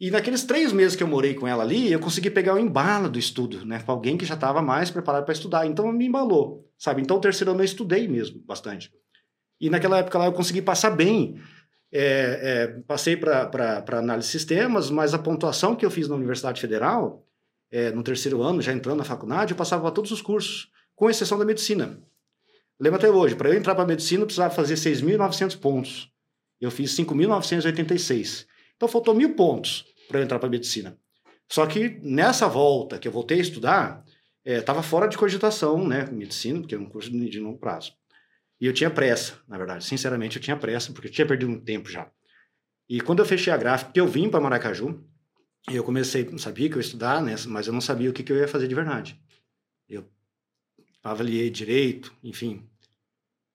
E 0.00 0.10
naqueles 0.10 0.42
três 0.42 0.72
meses 0.72 0.96
que 0.96 1.04
eu 1.04 1.08
morei 1.08 1.34
com 1.34 1.46
ela 1.46 1.62
ali, 1.62 1.92
eu 1.92 2.00
consegui 2.00 2.30
pegar 2.30 2.54
o 2.54 2.58
embalo 2.58 3.08
do 3.08 3.18
estudo, 3.18 3.64
né? 3.64 3.80
Com 3.80 3.92
alguém 3.92 4.16
que 4.16 4.24
já 4.24 4.34
estava 4.34 4.60
mais 4.60 4.90
preparado 4.90 5.24
para 5.24 5.34
estudar. 5.34 5.66
Então 5.66 5.90
me 5.92 6.06
embalou, 6.06 6.68
sabe? 6.76 7.00
Então 7.00 7.16
o 7.16 7.20
terceiro 7.20 7.50
ano 7.52 7.60
eu 7.60 7.64
estudei 7.64 8.06
mesmo 8.06 8.40
bastante. 8.44 8.92
E 9.60 9.68
naquela 9.70 9.98
época 9.98 10.18
lá 10.18 10.26
eu 10.26 10.32
consegui 10.32 10.62
passar 10.62 10.90
bem. 10.90 11.40
É, 11.90 12.40
é, 12.42 12.66
passei 12.86 13.16
para 13.16 13.82
análise 13.92 14.28
de 14.28 14.32
sistemas, 14.32 14.90
mas 14.90 15.14
a 15.14 15.18
pontuação 15.18 15.74
que 15.74 15.86
eu 15.86 15.90
fiz 15.90 16.06
na 16.06 16.14
Universidade 16.14 16.60
Federal, 16.60 17.26
é, 17.70 17.90
no 17.90 18.02
terceiro 18.02 18.42
ano, 18.42 18.60
já 18.60 18.72
entrando 18.72 18.98
na 18.98 19.04
faculdade, 19.04 19.52
eu 19.52 19.56
passava 19.56 19.90
todos 19.90 20.10
os 20.10 20.20
cursos, 20.20 20.70
com 20.94 21.08
exceção 21.08 21.38
da 21.38 21.44
medicina. 21.44 21.98
Lembro 22.78 22.98
até 22.98 23.10
hoje, 23.10 23.34
para 23.34 23.48
eu 23.48 23.54
entrar 23.54 23.74
para 23.74 23.86
medicina, 23.86 24.22
eu 24.22 24.26
precisava 24.26 24.54
fazer 24.54 24.74
6.900 24.74 25.58
pontos. 25.58 26.12
Eu 26.60 26.70
fiz 26.70 26.94
5.986. 26.96 28.46
Então 28.76 28.88
faltou 28.88 29.14
mil 29.14 29.34
pontos 29.34 29.84
para 30.08 30.20
eu 30.20 30.24
entrar 30.24 30.38
para 30.38 30.48
medicina. 30.48 30.96
Só 31.50 31.66
que 31.66 31.98
nessa 32.02 32.46
volta 32.46 32.98
que 32.98 33.08
eu 33.08 33.12
voltei 33.12 33.38
a 33.38 33.42
estudar, 33.42 34.04
estava 34.44 34.80
é, 34.80 34.82
fora 34.82 35.08
de 35.08 35.16
cogitação, 35.16 35.86
né? 35.86 36.06
Medicina, 36.12 36.60
porque 36.60 36.74
é 36.74 36.78
um 36.78 36.88
curso 36.88 37.10
de 37.10 37.40
longo 37.40 37.58
prazo. 37.58 37.92
E 38.60 38.66
eu 38.66 38.72
tinha 38.72 38.90
pressa, 38.90 39.34
na 39.46 39.56
verdade. 39.56 39.84
Sinceramente, 39.84 40.36
eu 40.36 40.42
tinha 40.42 40.56
pressa, 40.56 40.92
porque 40.92 41.08
eu 41.08 41.12
tinha 41.12 41.26
perdido 41.26 41.50
um 41.50 41.60
tempo 41.60 41.88
já. 41.88 42.10
E 42.88 43.00
quando 43.00 43.20
eu 43.20 43.26
fechei 43.26 43.52
a 43.52 43.56
gráfica, 43.56 43.92
eu 43.94 44.06
vim 44.06 44.28
para 44.28 44.40
Maracaju, 44.40 45.04
e 45.70 45.76
eu 45.76 45.84
comecei, 45.84 46.24
não 46.24 46.38
sabia 46.38 46.68
que 46.68 46.74
eu 46.74 46.80
ia 46.80 46.86
estudar, 46.86 47.22
né, 47.22 47.34
mas 47.46 47.66
eu 47.66 47.72
não 47.72 47.80
sabia 47.80 48.08
o 48.08 48.12
que, 48.12 48.22
que 48.22 48.32
eu 48.32 48.36
ia 48.36 48.48
fazer 48.48 48.66
de 48.66 48.74
verdade. 48.74 49.20
Eu 49.88 50.06
avaliei 51.04 51.50
direito, 51.50 52.12
enfim, 52.24 52.66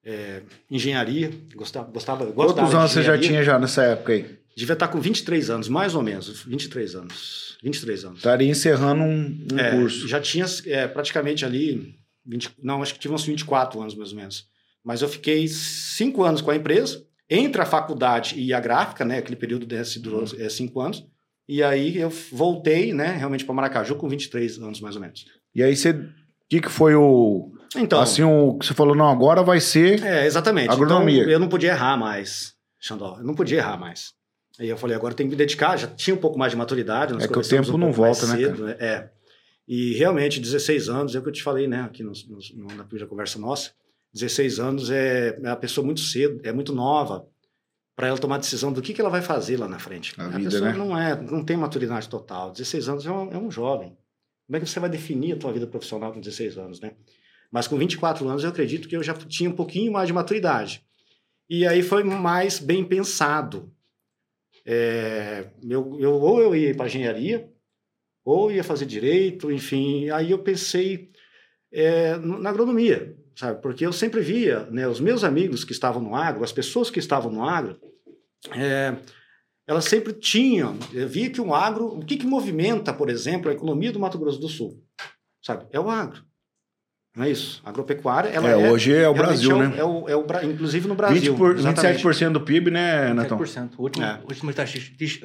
é, 0.04 0.42
engenharia, 0.70 1.30
gostava, 1.54 1.90
gostava, 1.90 2.24
gostava 2.26 2.60
Quantos 2.60 2.74
anos 2.74 2.92
você 2.92 3.02
já 3.02 3.18
tinha 3.18 3.42
já 3.42 3.58
nessa 3.58 3.82
época 3.82 4.12
aí? 4.12 4.38
Devia 4.56 4.74
estar 4.74 4.86
com 4.86 5.00
23 5.00 5.50
anos, 5.50 5.68
mais 5.68 5.96
ou 5.96 6.02
menos, 6.02 6.42
23 6.42 6.94
anos. 6.94 7.58
23 7.60 8.04
anos. 8.04 8.18
Estaria 8.18 8.48
encerrando 8.48 9.02
um, 9.02 9.46
um 9.52 9.58
é, 9.58 9.72
curso. 9.72 10.06
Já 10.06 10.20
tinha 10.20 10.46
é, 10.66 10.86
praticamente 10.86 11.44
ali, 11.44 11.98
20, 12.24 12.54
não, 12.62 12.80
acho 12.80 12.94
que 12.94 13.00
tive 13.00 13.14
uns 13.14 13.24
24 13.24 13.80
anos 13.80 13.96
mais 13.96 14.12
ou 14.12 14.16
menos 14.16 14.53
Mas 14.84 15.02
eu 15.02 15.08
fiquei 15.08 15.48
cinco 15.48 16.22
anos 16.22 16.40
com 16.40 16.50
a 16.50 16.56
empresa, 16.56 17.04
entre 17.28 17.60
a 17.62 17.66
faculdade 17.66 18.38
e 18.38 18.52
a 18.52 18.60
gráfica, 18.60 19.04
né? 19.04 19.18
Aquele 19.18 19.36
período 19.36 19.64
desse 19.64 19.98
durou 19.98 20.20
uhum. 20.20 20.28
é, 20.38 20.48
cinco 20.48 20.80
anos. 20.80 21.06
E 21.48 21.62
aí 21.62 21.98
eu 21.98 22.10
voltei, 22.32 22.94
né, 22.94 23.16
realmente 23.16 23.44
para 23.44 23.54
Maracaju 23.54 23.96
com 23.96 24.08
23 24.08 24.58
anos 24.58 24.80
mais 24.80 24.94
ou 24.96 25.02
menos. 25.02 25.26
E 25.54 25.62
aí 25.62 25.76
você 25.76 25.92
o 26.44 26.46
que, 26.48 26.60
que 26.60 26.70
foi 26.70 26.94
o 26.94 27.52
então 27.76 28.00
assim 28.00 28.22
o 28.22 28.56
que 28.58 28.66
você 28.66 28.74
falou 28.74 28.94
não 28.94 29.08
agora 29.08 29.42
vai 29.42 29.60
ser 29.60 30.04
é 30.04 30.26
exatamente 30.26 30.70
agronomia 30.70 31.22
então, 31.22 31.32
eu 31.32 31.40
não 31.40 31.48
podia 31.48 31.70
errar 31.70 31.96
mais 31.96 32.54
Xandó 32.78 33.16
eu 33.18 33.24
não 33.24 33.34
podia 33.34 33.58
errar 33.58 33.78
mais 33.78 34.12
aí 34.60 34.68
eu 34.68 34.76
falei 34.76 34.94
agora 34.94 35.14
tem 35.14 35.26
que 35.26 35.30
me 35.30 35.36
dedicar 35.36 35.76
já 35.76 35.86
tinha 35.86 36.14
um 36.14 36.18
pouco 36.18 36.38
mais 36.38 36.52
de 36.52 36.58
maturidade 36.58 37.14
é 37.14 37.26
que 37.26 37.38
o 37.38 37.42
tempo 37.42 37.74
um 37.74 37.78
não 37.78 37.92
volta 37.92 38.26
né, 38.26 38.36
cedo, 38.36 38.64
né? 38.64 38.76
é 38.78 39.10
e 39.66 39.94
realmente 39.94 40.38
16 40.38 40.88
anos 40.90 41.14
é 41.14 41.18
o 41.18 41.22
que 41.22 41.30
eu 41.30 41.32
te 41.32 41.42
falei 41.42 41.66
né 41.66 41.80
aqui 41.80 42.02
no, 42.02 42.12
no, 42.12 42.76
na 42.76 42.84
primeira 42.84 43.08
conversa 43.08 43.38
nossa 43.38 43.70
16 44.14 44.60
anos 44.60 44.90
é, 44.90 45.38
é 45.42 45.48
a 45.48 45.56
pessoa 45.56 45.84
muito 45.84 46.00
cedo 46.00 46.40
é 46.44 46.52
muito 46.52 46.72
nova 46.72 47.26
para 47.96 48.08
ela 48.08 48.18
tomar 48.18 48.38
decisão 48.38 48.72
do 48.72 48.80
que, 48.80 48.94
que 48.94 49.00
ela 49.00 49.10
vai 49.10 49.22
fazer 49.22 49.56
lá 49.56 49.68
na 49.68 49.78
frente. 49.78 50.14
A, 50.18 50.26
a 50.26 50.28
vida, 50.30 50.50
pessoa 50.50 50.72
né? 50.72 50.76
não 50.76 50.98
é, 50.98 51.20
não 51.20 51.44
tem 51.44 51.56
maturidade 51.56 52.08
total. 52.08 52.50
16 52.50 52.88
anos 52.88 53.06
é 53.06 53.10
um, 53.10 53.32
é 53.32 53.38
um, 53.38 53.50
jovem. 53.50 53.96
Como 54.46 54.56
é 54.56 54.60
que 54.60 54.66
você 54.66 54.80
vai 54.80 54.90
definir 54.90 55.34
a 55.34 55.36
tua 55.36 55.52
vida 55.52 55.66
profissional 55.66 56.12
com 56.12 56.20
16 56.20 56.58
anos, 56.58 56.80
né? 56.80 56.92
Mas 57.52 57.68
com 57.68 57.76
24 57.76 58.28
anos 58.28 58.42
eu 58.42 58.50
acredito 58.50 58.88
que 58.88 58.96
eu 58.96 59.02
já 59.02 59.14
tinha 59.14 59.48
um 59.48 59.54
pouquinho 59.54 59.92
mais 59.92 60.08
de 60.08 60.12
maturidade. 60.12 60.84
E 61.48 61.66
aí 61.66 61.82
foi 61.82 62.02
mais 62.02 62.58
bem 62.58 62.84
pensado. 62.84 63.72
É, 64.66 65.50
eu, 65.62 65.96
eu, 66.00 66.14
ou 66.14 66.40
eu 66.40 66.56
ia 66.56 66.74
para 66.74 66.86
engenharia, 66.86 67.48
ou 68.24 68.50
ia 68.50 68.64
fazer 68.64 68.86
direito, 68.86 69.52
enfim. 69.52 70.10
Aí 70.10 70.32
eu 70.32 70.38
pensei 70.40 71.12
é, 71.72 72.16
na 72.16 72.50
agronomia 72.50 73.16
sabe? 73.36 73.60
Porque 73.60 73.84
eu 73.84 73.92
sempre 73.92 74.20
via, 74.20 74.66
né, 74.70 74.86
os 74.86 75.00
meus 75.00 75.24
amigos 75.24 75.64
que 75.64 75.72
estavam 75.72 76.02
no 76.02 76.14
agro, 76.14 76.44
as 76.44 76.52
pessoas 76.52 76.90
que 76.90 76.98
estavam 76.98 77.30
no 77.30 77.44
agro, 77.44 77.78
é, 78.52 78.96
elas 79.66 79.86
sempre 79.86 80.12
tinham, 80.12 80.78
eu 80.92 81.08
via 81.08 81.30
que 81.30 81.40
o 81.40 81.54
agro, 81.54 81.86
o 81.86 82.04
que, 82.04 82.16
que 82.16 82.26
movimenta, 82.26 82.92
por 82.92 83.08
exemplo, 83.08 83.50
a 83.50 83.54
economia 83.54 83.92
do 83.92 84.00
Mato 84.00 84.18
Grosso 84.18 84.38
do 84.38 84.48
Sul, 84.48 84.82
sabe? 85.42 85.66
É 85.72 85.80
o 85.80 85.88
agro. 85.88 86.22
Não 87.16 87.24
é 87.24 87.30
isso? 87.30 87.62
A 87.64 87.70
agropecuária, 87.70 88.28
ela 88.28 88.50
é, 88.50 88.52
é 88.52 88.70
hoje 88.70 88.92
é 88.92 89.08
o 89.08 89.14
Brasil, 89.14 89.52
é 89.52 89.54
o, 89.54 89.58
né? 89.58 89.78
É 89.78 89.84
o, 89.84 90.08
é 90.08 90.16
o, 90.16 90.50
inclusive 90.50 90.88
no 90.88 90.96
Brasil. 90.96 91.32
20 91.32 91.38
por, 91.38 91.54
27% 91.54 92.32
do 92.32 92.40
PIB, 92.40 92.72
né, 92.72 93.14
Natão? 93.14 93.38
27%. 93.38 93.70
A 93.78 93.82
última, 93.82 94.06
é. 94.06 94.20
última 94.24 94.52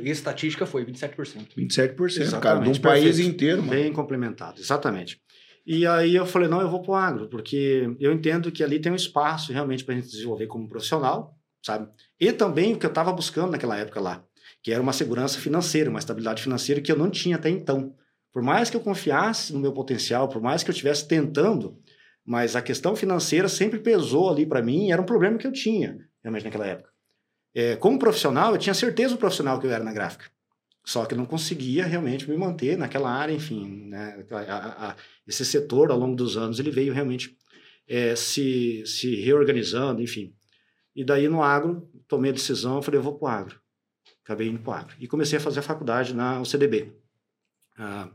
estatística 0.05 0.67
foi 0.67 0.85
27%. 0.85 1.55
27%, 1.57 2.21
exatamente. 2.21 2.39
cara, 2.41 2.59
de 2.59 2.69
um 2.69 2.75
país 2.79 3.17
inteiro. 3.17 3.63
Mano. 3.63 3.71
Bem 3.71 3.91
complementado, 3.91 4.61
exatamente. 4.61 5.19
E 5.65 5.85
aí 5.85 6.15
eu 6.15 6.25
falei, 6.25 6.47
não, 6.47 6.61
eu 6.61 6.69
vou 6.69 6.81
para 6.81 6.91
o 6.91 6.95
agro, 6.95 7.27
porque 7.27 7.95
eu 7.99 8.11
entendo 8.11 8.51
que 8.51 8.63
ali 8.63 8.79
tem 8.79 8.91
um 8.91 8.95
espaço 8.95 9.51
realmente 9.53 9.83
para 9.83 9.93
a 9.93 9.97
gente 9.97 10.09
desenvolver 10.09 10.47
como 10.47 10.67
profissional, 10.67 11.37
sabe? 11.63 11.89
E 12.19 12.31
também 12.31 12.73
o 12.73 12.79
que 12.79 12.85
eu 12.85 12.89
estava 12.89 13.11
buscando 13.11 13.51
naquela 13.51 13.77
época 13.77 13.99
lá, 13.99 14.23
que 14.63 14.71
era 14.71 14.81
uma 14.81 14.93
segurança 14.93 15.39
financeira, 15.39 15.89
uma 15.89 15.99
estabilidade 15.99 16.41
financeira 16.41 16.81
que 16.81 16.91
eu 16.91 16.97
não 16.97 17.09
tinha 17.09 17.35
até 17.35 17.49
então. 17.49 17.93
Por 18.31 18.41
mais 18.41 18.69
que 18.69 18.77
eu 18.77 18.81
confiasse 18.81 19.53
no 19.53 19.59
meu 19.59 19.73
potencial, 19.73 20.27
por 20.27 20.41
mais 20.41 20.63
que 20.63 20.69
eu 20.69 20.73
estivesse 20.73 21.07
tentando, 21.07 21.77
mas 22.25 22.55
a 22.55 22.61
questão 22.61 22.95
financeira 22.95 23.47
sempre 23.47 23.79
pesou 23.79 24.29
ali 24.29 24.45
para 24.45 24.61
mim, 24.61 24.91
era 24.91 25.01
um 25.01 25.05
problema 25.05 25.37
que 25.37 25.47
eu 25.47 25.51
tinha 25.51 25.97
realmente 26.23 26.45
naquela 26.45 26.67
época. 26.67 26.89
É, 27.53 27.75
como 27.75 27.97
profissional, 27.97 28.53
eu 28.53 28.59
tinha 28.59 28.73
certeza 28.73 29.15
do 29.15 29.19
profissional 29.19 29.59
que 29.59 29.65
eu 29.65 29.71
era 29.71 29.83
na 29.83 29.91
gráfica. 29.91 30.25
Só 30.89 31.05
que 31.05 31.13
não 31.13 31.23
conseguia 31.23 31.85
realmente 31.85 32.27
me 32.27 32.35
manter 32.35 32.75
naquela 32.75 33.11
área, 33.11 33.31
enfim. 33.31 33.85
Né? 33.89 34.25
A, 34.31 34.89
a, 34.89 34.95
esse 35.27 35.45
setor, 35.45 35.91
ao 35.91 35.99
longo 35.99 36.15
dos 36.15 36.35
anos, 36.35 36.57
ele 36.57 36.71
veio 36.71 36.91
realmente 36.91 37.37
é, 37.87 38.15
se, 38.15 38.83
se 38.87 39.13
reorganizando, 39.17 40.01
enfim. 40.01 40.33
E 40.95 41.03
daí 41.03 41.29
no 41.29 41.43
agro, 41.43 41.87
tomei 42.07 42.31
a 42.31 42.33
decisão, 42.33 42.81
falei, 42.81 42.97
eu 42.97 43.03
vou 43.03 43.19
para 43.19 43.23
o 43.23 43.27
agro. 43.27 43.61
Acabei 44.23 44.47
indo 44.47 44.57
para 44.61 44.71
o 44.71 44.73
agro. 44.73 44.95
E 44.99 45.07
comecei 45.07 45.37
a 45.37 45.39
fazer 45.39 45.59
a 45.59 45.61
faculdade 45.61 46.15
na 46.15 46.41
UCDB. 46.41 46.91
Ah, 47.77 48.09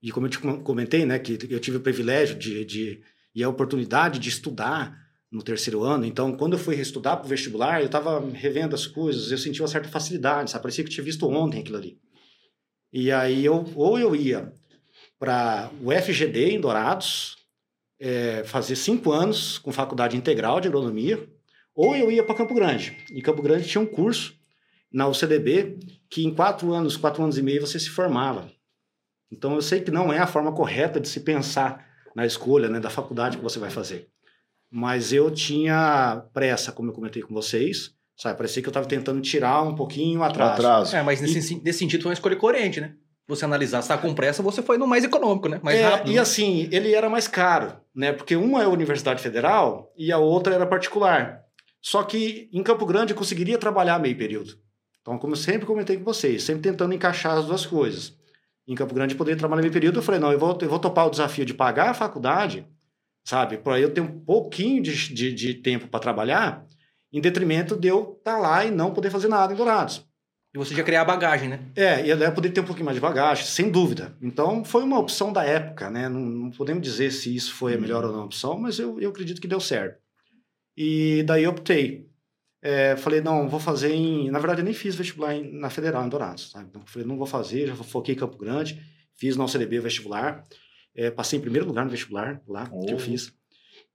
e 0.00 0.12
como 0.12 0.26
eu 0.26 0.30
te 0.30 0.38
comentei, 0.38 1.04
né, 1.04 1.18
que 1.18 1.36
eu 1.50 1.58
tive 1.58 1.78
o 1.78 1.80
privilégio 1.80 2.38
de, 2.38 2.64
de, 2.64 3.02
e 3.34 3.42
a 3.42 3.48
oportunidade 3.48 4.20
de 4.20 4.28
estudar 4.28 4.96
no 5.32 5.42
terceiro 5.42 5.82
ano. 5.82 6.04
Então, 6.04 6.36
quando 6.36 6.52
eu 6.52 6.60
fui 6.60 6.76
estudar 6.76 7.16
para 7.16 7.26
o 7.26 7.28
vestibular, 7.28 7.80
eu 7.80 7.86
estava 7.86 8.24
revendo 8.30 8.72
as 8.76 8.86
coisas, 8.86 9.32
eu 9.32 9.38
senti 9.38 9.60
uma 9.60 9.66
certa 9.66 9.88
facilidade, 9.88 10.48
sabe? 10.48 10.62
Parecia 10.62 10.84
que 10.84 10.90
eu 10.90 10.94
tinha 10.94 11.04
visto 11.04 11.28
ontem 11.28 11.58
aquilo 11.58 11.76
ali. 11.76 11.98
E 12.94 13.10
aí, 13.10 13.44
eu, 13.44 13.64
ou 13.74 13.98
eu 13.98 14.14
ia 14.14 14.52
para 15.18 15.68
o 15.82 15.90
FGD 15.90 16.52
em 16.52 16.60
Dourados, 16.60 17.36
é, 17.98 18.44
fazer 18.44 18.76
cinco 18.76 19.10
anos 19.10 19.58
com 19.58 19.72
faculdade 19.72 20.16
integral 20.16 20.60
de 20.60 20.68
agronomia, 20.68 21.28
ou 21.74 21.96
eu 21.96 22.10
ia 22.10 22.22
para 22.22 22.36
Campo 22.36 22.54
Grande. 22.54 22.96
E 23.10 23.20
Campo 23.20 23.42
Grande 23.42 23.68
tinha 23.68 23.82
um 23.82 23.86
curso 23.86 24.38
na 24.92 25.08
UCDB 25.08 25.78
que 26.08 26.24
em 26.24 26.32
quatro 26.32 26.72
anos, 26.72 26.96
quatro 26.96 27.22
anos 27.22 27.36
e 27.36 27.42
meio 27.42 27.60
você 27.60 27.80
se 27.80 27.90
formava. 27.90 28.48
Então, 29.28 29.54
eu 29.54 29.62
sei 29.62 29.80
que 29.80 29.90
não 29.90 30.12
é 30.12 30.20
a 30.20 30.26
forma 30.26 30.52
correta 30.52 31.00
de 31.00 31.08
se 31.08 31.20
pensar 31.20 31.84
na 32.14 32.24
escolha 32.24 32.68
né, 32.68 32.78
da 32.78 32.90
faculdade 32.90 33.36
que 33.36 33.42
você 33.42 33.58
vai 33.58 33.70
fazer 33.70 34.08
mas 34.76 35.12
eu 35.12 35.30
tinha 35.30 36.26
pressa, 36.32 36.72
como 36.72 36.90
eu 36.90 36.92
comentei 36.92 37.22
com 37.22 37.32
vocês, 37.32 37.94
sabe? 38.16 38.36
Parecia 38.36 38.62
que 38.62 38.68
eu 38.68 38.70
estava 38.70 38.86
tentando 38.86 39.20
tirar 39.20 39.62
um 39.62 39.74
pouquinho 39.74 40.22
atrás. 40.22 40.52
atraso. 40.52 40.96
É, 40.96 41.02
mas 41.02 41.20
nesse, 41.20 41.54
e... 41.54 41.62
nesse 41.62 41.78
sentido 41.78 42.02
foi 42.02 42.10
uma 42.10 42.14
escolha 42.14 42.36
coerente, 42.36 42.80
né? 42.80 42.94
Você 43.26 43.44
analisar, 43.44 43.80
se 43.80 43.88
tá 43.88 43.96
com 43.96 44.14
pressa, 44.14 44.42
você 44.42 44.62
foi 44.62 44.76
no 44.76 44.86
mais 44.86 45.02
econômico, 45.02 45.48
né? 45.48 45.58
Mais 45.62 45.78
é, 45.78 45.88
rápido. 45.88 46.10
E 46.10 46.14
né? 46.14 46.20
assim, 46.20 46.68
ele 46.70 46.92
era 46.92 47.08
mais 47.08 47.26
caro, 47.26 47.74
né? 47.94 48.12
Porque 48.12 48.36
uma 48.36 48.60
é 48.60 48.64
a 48.66 48.68
Universidade 48.68 49.22
Federal 49.22 49.92
e 49.96 50.12
a 50.12 50.18
outra 50.18 50.54
era 50.54 50.66
particular. 50.66 51.42
Só 51.80 52.02
que 52.02 52.50
em 52.52 52.62
Campo 52.62 52.84
Grande 52.84 53.12
eu 53.12 53.16
conseguiria 53.16 53.56
trabalhar 53.56 53.98
meio 53.98 54.16
período. 54.16 54.58
Então, 55.00 55.18
como 55.18 55.32
eu 55.32 55.38
sempre 55.38 55.66
comentei 55.66 55.96
com 55.96 56.04
vocês, 56.04 56.42
sempre 56.42 56.62
tentando 56.62 56.94
encaixar 56.94 57.38
as 57.38 57.46
duas 57.46 57.64
coisas. 57.64 58.14
Em 58.66 58.74
Campo 58.74 58.94
Grande 58.94 59.14
eu 59.14 59.18
poderia 59.18 59.38
trabalhar 59.38 59.62
meio 59.62 59.72
período, 59.72 59.98
eu 59.98 60.02
falei, 60.02 60.20
não, 60.20 60.32
eu 60.32 60.38
vou, 60.38 60.58
eu 60.60 60.68
vou 60.68 60.78
topar 60.78 61.06
o 61.06 61.10
desafio 61.10 61.44
de 61.44 61.52
pagar 61.52 61.90
a 61.90 61.94
faculdade 61.94 62.66
sabe? 63.24 63.56
Por 63.56 63.72
aí 63.72 63.82
eu 63.82 63.92
tenho 63.92 64.06
um 64.06 64.20
pouquinho 64.20 64.82
de, 64.82 65.12
de, 65.12 65.32
de 65.32 65.54
tempo 65.54 65.88
para 65.88 65.98
trabalhar, 65.98 66.64
em 67.14 67.20
detrimento 67.20 67.76
de 67.76 67.88
eu 67.88 68.16
estar 68.18 68.34
tá 68.34 68.38
lá 68.38 68.64
e 68.64 68.70
não 68.70 68.92
poder 68.92 69.10
fazer 69.10 69.28
nada 69.28 69.52
em 69.52 69.56
Dourados. 69.56 70.04
E 70.52 70.58
você 70.58 70.74
já 70.74 70.84
criar 70.84 71.04
bagagem, 71.04 71.48
né? 71.48 71.60
É, 71.74 72.06
e 72.06 72.10
eu 72.10 72.32
poder 72.32 72.50
ter 72.50 72.60
um 72.60 72.64
pouquinho 72.64 72.84
mais 72.84 72.96
de 72.96 73.00
bagagem, 73.00 73.44
sem 73.44 73.70
dúvida. 73.70 74.16
Então, 74.22 74.64
foi 74.64 74.84
uma 74.84 74.98
opção 74.98 75.32
da 75.32 75.44
época, 75.44 75.90
né? 75.90 76.08
Não, 76.08 76.20
não 76.20 76.50
podemos 76.50 76.82
dizer 76.82 77.10
se 77.10 77.34
isso 77.34 77.54
foi 77.54 77.74
a 77.74 77.78
melhor 77.78 78.04
uhum. 78.04 78.10
ou 78.10 78.16
não 78.16 78.24
opção, 78.24 78.58
mas 78.58 78.78
eu, 78.78 79.00
eu 79.00 79.10
acredito 79.10 79.40
que 79.40 79.48
deu 79.48 79.58
certo. 79.58 79.98
E 80.76 81.24
daí 81.24 81.42
eu 81.44 81.50
optei. 81.50 82.08
É, 82.62 82.96
falei, 82.96 83.20
não, 83.20 83.48
vou 83.48 83.58
fazer 83.58 83.92
em... 83.92 84.30
Na 84.30 84.38
verdade, 84.38 84.60
eu 84.60 84.64
nem 84.64 84.74
fiz 84.74 84.94
vestibular 84.94 85.34
em, 85.34 85.52
na 85.58 85.70
Federal, 85.70 86.04
em 86.06 86.08
Dourados, 86.08 86.50
sabe? 86.50 86.66
Então, 86.68 86.82
falei, 86.86 87.06
não 87.06 87.16
vou 87.16 87.26
fazer, 87.26 87.66
já 87.66 87.74
foquei 87.74 88.14
em 88.14 88.18
Campo 88.18 88.38
Grande, 88.38 88.80
fiz 89.14 89.36
na 89.36 89.44
UCDB 89.44 89.80
vestibular. 89.80 90.44
É, 90.94 91.10
passei 91.10 91.38
em 91.38 91.42
primeiro 91.42 91.66
lugar 91.66 91.84
no 91.84 91.90
vestibular 91.90 92.40
lá 92.46 92.68
oh. 92.72 92.86
que 92.86 92.92
eu 92.92 92.98
fiz. 92.98 93.32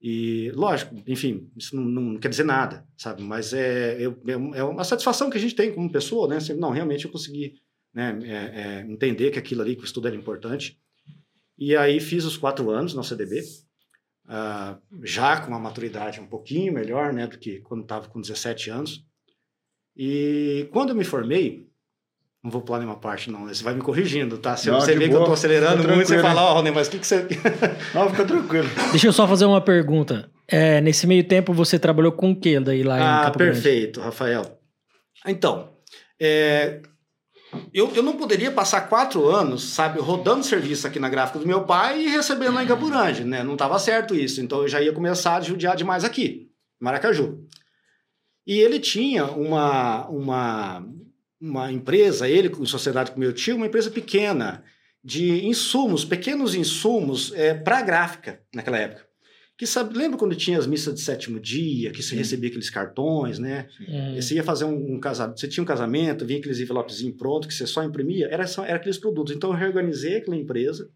E, 0.00 0.50
lógico, 0.54 0.94
enfim, 1.06 1.50
isso 1.54 1.76
não, 1.76 1.84
não, 1.84 2.18
quer 2.18 2.28
dizer 2.28 2.44
nada, 2.44 2.86
sabe? 2.96 3.22
Mas 3.22 3.52
é, 3.52 4.02
é, 4.02 4.04
é, 4.54 4.64
uma 4.64 4.82
satisfação 4.82 5.28
que 5.28 5.36
a 5.36 5.40
gente 5.40 5.54
tem 5.54 5.74
como 5.74 5.92
pessoa, 5.92 6.26
né? 6.26 6.36
Assim, 6.36 6.54
não, 6.54 6.70
realmente 6.70 7.04
eu 7.04 7.10
consegui 7.10 7.60
né, 7.92 8.18
é, 8.22 8.32
é, 8.32 8.80
entender 8.90 9.30
que 9.30 9.38
aquilo 9.38 9.60
ali, 9.60 9.76
que 9.76 9.82
o 9.82 9.84
estudo 9.84 10.08
era 10.08 10.16
importante. 10.16 10.80
E 11.58 11.76
aí 11.76 12.00
fiz 12.00 12.24
os 12.24 12.38
quatro 12.38 12.70
anos 12.70 12.94
na 12.94 13.02
CDB, 13.02 13.40
uh, 13.40 13.44
ah, 14.28 14.78
já 15.02 15.38
com 15.42 15.48
uma 15.48 15.58
maturidade 15.58 16.18
um 16.18 16.26
pouquinho 16.26 16.72
melhor, 16.72 17.12
né? 17.12 17.26
Do 17.26 17.36
que 17.36 17.60
quando 17.60 17.82
estava 17.82 18.08
com 18.08 18.22
17 18.22 18.70
anos. 18.70 19.04
E 19.94 20.66
quando 20.72 20.90
eu 20.90 20.96
me 20.96 21.04
formei, 21.04 21.69
não 22.42 22.50
vou 22.50 22.62
pular 22.62 22.78
nenhuma 22.78 22.96
parte, 22.96 23.30
não. 23.30 23.44
Né? 23.44 23.52
Você 23.52 23.62
vai 23.62 23.74
me 23.74 23.80
corrigindo, 23.80 24.38
tá? 24.38 24.56
Se 24.56 24.70
não, 24.70 24.80
você 24.80 24.94
vê 24.94 25.08
boa. 25.08 25.10
que 25.10 25.16
eu 25.16 25.26
tô 25.26 25.32
acelerando 25.32 25.86
muito, 25.86 26.08
você 26.08 26.20
fala, 26.20 26.42
ó, 26.42 26.60
oh, 26.60 26.72
mas 26.72 26.88
o 26.88 26.90
que, 26.90 26.98
que 26.98 27.06
você. 27.06 27.26
não, 27.94 28.08
fica 28.08 28.24
tranquilo. 28.24 28.68
Deixa 28.90 29.06
eu 29.06 29.12
só 29.12 29.28
fazer 29.28 29.44
uma 29.44 29.60
pergunta. 29.60 30.30
É, 30.48 30.80
nesse 30.80 31.06
meio 31.06 31.22
tempo, 31.22 31.52
você 31.52 31.78
trabalhou 31.78 32.12
com 32.12 32.30
o 32.32 32.36
que 32.36 32.58
daí 32.58 32.82
lá 32.82 32.94
ah, 32.94 32.98
em 32.98 33.28
Ah, 33.28 33.30
perfeito, 33.30 34.00
Grande? 34.00 34.06
Rafael. 34.06 34.58
Então, 35.26 35.68
é, 36.18 36.80
eu, 37.74 37.92
eu 37.94 38.02
não 38.02 38.16
poderia 38.16 38.50
passar 38.50 38.88
quatro 38.88 39.28
anos, 39.28 39.62
sabe, 39.62 40.00
rodando 40.00 40.42
serviço 40.42 40.86
aqui 40.86 40.98
na 40.98 41.10
gráfica 41.10 41.38
do 41.38 41.46
meu 41.46 41.64
pai 41.64 42.02
e 42.02 42.08
recebendo 42.08 42.54
lá 42.54 42.64
em 42.64 42.66
Campo 42.66 42.88
Grande, 42.88 43.22
né? 43.22 43.44
Não 43.44 43.52
estava 43.52 43.78
certo 43.78 44.14
isso. 44.14 44.40
Então, 44.40 44.62
eu 44.62 44.68
já 44.68 44.80
ia 44.80 44.92
começar 44.92 45.36
a 45.36 45.40
judiar 45.40 45.76
demais 45.76 46.04
aqui, 46.04 46.48
Maracaju. 46.80 47.44
E 48.46 48.58
ele 48.58 48.80
tinha 48.80 49.26
uma, 49.26 50.08
uma 50.08 50.84
uma 51.40 51.72
empresa, 51.72 52.28
ele 52.28 52.50
com 52.50 52.64
sociedade 52.66 53.12
com 53.12 53.18
meu 53.18 53.32
tio, 53.32 53.56
uma 53.56 53.66
empresa 53.66 53.90
pequena 53.90 54.62
de 55.02 55.46
insumos, 55.46 56.04
pequenos 56.04 56.54
insumos 56.54 57.32
é, 57.34 57.54
para 57.54 57.80
gráfica 57.82 58.42
naquela 58.54 58.78
época. 58.78 59.08
Que 59.56 59.66
sabe, 59.66 59.96
lembra 59.96 60.18
quando 60.18 60.34
tinha 60.34 60.58
as 60.58 60.66
missas 60.66 60.94
de 60.94 61.00
sétimo 61.00 61.38
dia, 61.38 61.90
que 61.90 62.02
você 62.02 62.14
recebia 62.14 62.48
aqueles 62.48 62.70
cartões, 62.70 63.38
né? 63.38 63.68
É. 63.88 64.20
Você 64.20 64.34
ia 64.34 64.42
fazer 64.42 64.64
um, 64.64 64.94
um 64.94 64.98
casamento, 64.98 65.38
você 65.38 65.48
tinha 65.48 65.62
um 65.62 65.66
casamento, 65.66 66.24
vinha 66.24 66.38
aqueles 66.38 66.60
envelopezinhos 66.60 67.16
pronto 67.16 67.46
que 67.46 67.52
você 67.52 67.66
só 67.66 67.82
imprimia, 67.84 68.26
era, 68.30 68.46
só, 68.46 68.64
era 68.64 68.76
aqueles 68.76 68.96
produtos. 68.96 69.34
Então 69.34 69.50
eu 69.50 69.56
reorganizei 69.56 70.16
aquela 70.16 70.36
empresa. 70.36 70.90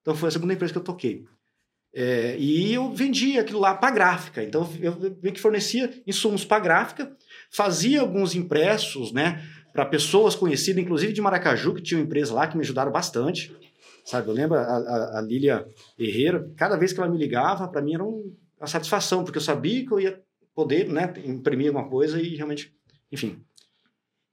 Então 0.00 0.14
foi 0.14 0.28
a 0.28 0.32
segunda 0.32 0.54
empresa 0.54 0.72
que 0.72 0.78
eu 0.78 0.84
toquei. 0.84 1.24
É, 1.92 2.36
e 2.38 2.74
eu 2.74 2.92
vendia 2.92 3.40
aquilo 3.40 3.58
lá 3.58 3.74
para 3.74 3.92
gráfica. 3.92 4.44
Então 4.44 4.68
eu 4.80 4.96
meio 5.22 5.34
que 5.34 5.40
fornecia 5.40 5.92
insumos 6.06 6.44
para 6.44 6.62
gráfica, 6.62 7.16
fazia 7.50 8.00
alguns 8.00 8.34
impressos, 8.36 9.12
né, 9.12 9.42
para 9.74 9.84
pessoas 9.84 10.36
conhecidas, 10.36 10.80
inclusive 10.80 11.12
de 11.12 11.20
Maracaju, 11.20 11.74
que 11.74 11.82
tinha 11.82 11.98
uma 11.98 12.06
empresa 12.06 12.32
lá 12.32 12.46
que 12.46 12.56
me 12.56 12.62
ajudaram 12.62 12.92
bastante. 12.92 13.54
Sabe, 14.04 14.28
eu 14.28 14.32
lembro 14.34 14.56
a, 14.56 14.62
a, 14.62 15.18
a 15.18 15.20
Lília 15.20 15.66
Herrera, 15.98 16.48
cada 16.56 16.76
vez 16.76 16.92
que 16.92 17.00
ela 17.00 17.10
me 17.10 17.18
ligava, 17.18 17.66
para 17.66 17.82
mim 17.82 17.94
era 17.94 18.04
um, 18.04 18.32
uma 18.56 18.68
satisfação, 18.68 19.24
porque 19.24 19.38
eu 19.38 19.42
sabia 19.42 19.84
que 19.84 19.92
eu 19.92 19.98
ia 19.98 20.22
poder, 20.54 20.88
né, 20.88 21.12
imprimir 21.24 21.68
alguma 21.68 21.88
coisa 21.88 22.20
e 22.20 22.36
realmente, 22.36 22.72
enfim, 23.10 23.42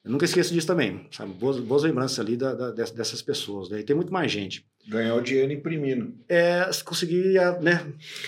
eu 0.04 0.12
nunca 0.12 0.26
esqueço 0.26 0.54
disso 0.54 0.68
também, 0.68 1.08
sabe? 1.12 1.34
Boas, 1.34 1.60
boas 1.60 1.84
lembranças 1.84 2.20
ali 2.20 2.38
da, 2.38 2.54
da, 2.54 2.72
dessas 2.72 3.22
pessoas. 3.22 3.70
Né? 3.70 3.80
E 3.80 3.84
tem 3.84 3.96
muito 3.96 4.14
mais 4.14 4.32
gente. 4.32 4.68
Ganhar 4.88 5.16
o 5.16 5.22
dinheiro 5.22 5.52
imprimindo. 5.52 6.14
É, 6.28 6.70
conseguia 6.84 7.52
né, 7.60 7.86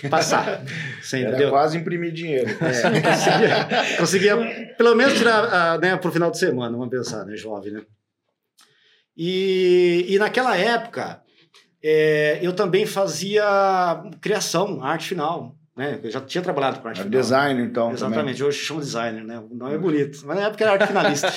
passar. 0.08 0.62
Você 1.02 1.22
Era 1.22 1.50
quase 1.50 1.78
imprimir 1.78 2.12
dinheiro. 2.12 2.50
É, 2.50 3.00
conseguia, 3.00 3.96
conseguia, 3.98 4.74
pelo 4.76 4.94
menos 4.94 5.14
tirar 5.14 5.78
né, 5.80 5.96
para 5.96 6.08
o 6.08 6.12
final 6.12 6.30
de 6.30 6.38
semana, 6.38 6.76
vamos 6.76 6.90
pensar, 6.90 7.24
né, 7.26 7.36
jovem, 7.36 7.72
né? 7.72 7.82
E, 9.16 10.06
e 10.08 10.18
naquela 10.18 10.56
época, 10.56 11.20
é, 11.82 12.38
eu 12.42 12.52
também 12.52 12.86
fazia 12.86 14.02
criação, 14.20 14.82
arte 14.82 15.08
final. 15.08 15.54
Né? 15.76 15.98
Eu 16.02 16.10
já 16.10 16.20
tinha 16.20 16.42
trabalhado 16.42 16.78
com 16.78 16.86
arte 16.86 17.00
é 17.00 17.04
Designer, 17.04 17.64
então. 17.64 17.92
Exatamente, 17.92 18.38
também. 18.38 18.48
hoje 18.48 18.58
chama 18.58 18.80
designer, 18.80 19.24
né? 19.24 19.38
O 19.38 19.54
nome 19.54 19.74
é 19.74 19.78
bonito. 19.78 20.20
Mas 20.24 20.36
na 20.36 20.46
época 20.46 20.64
era 20.64 20.72
arte 20.74 20.86
finalista. 20.86 21.30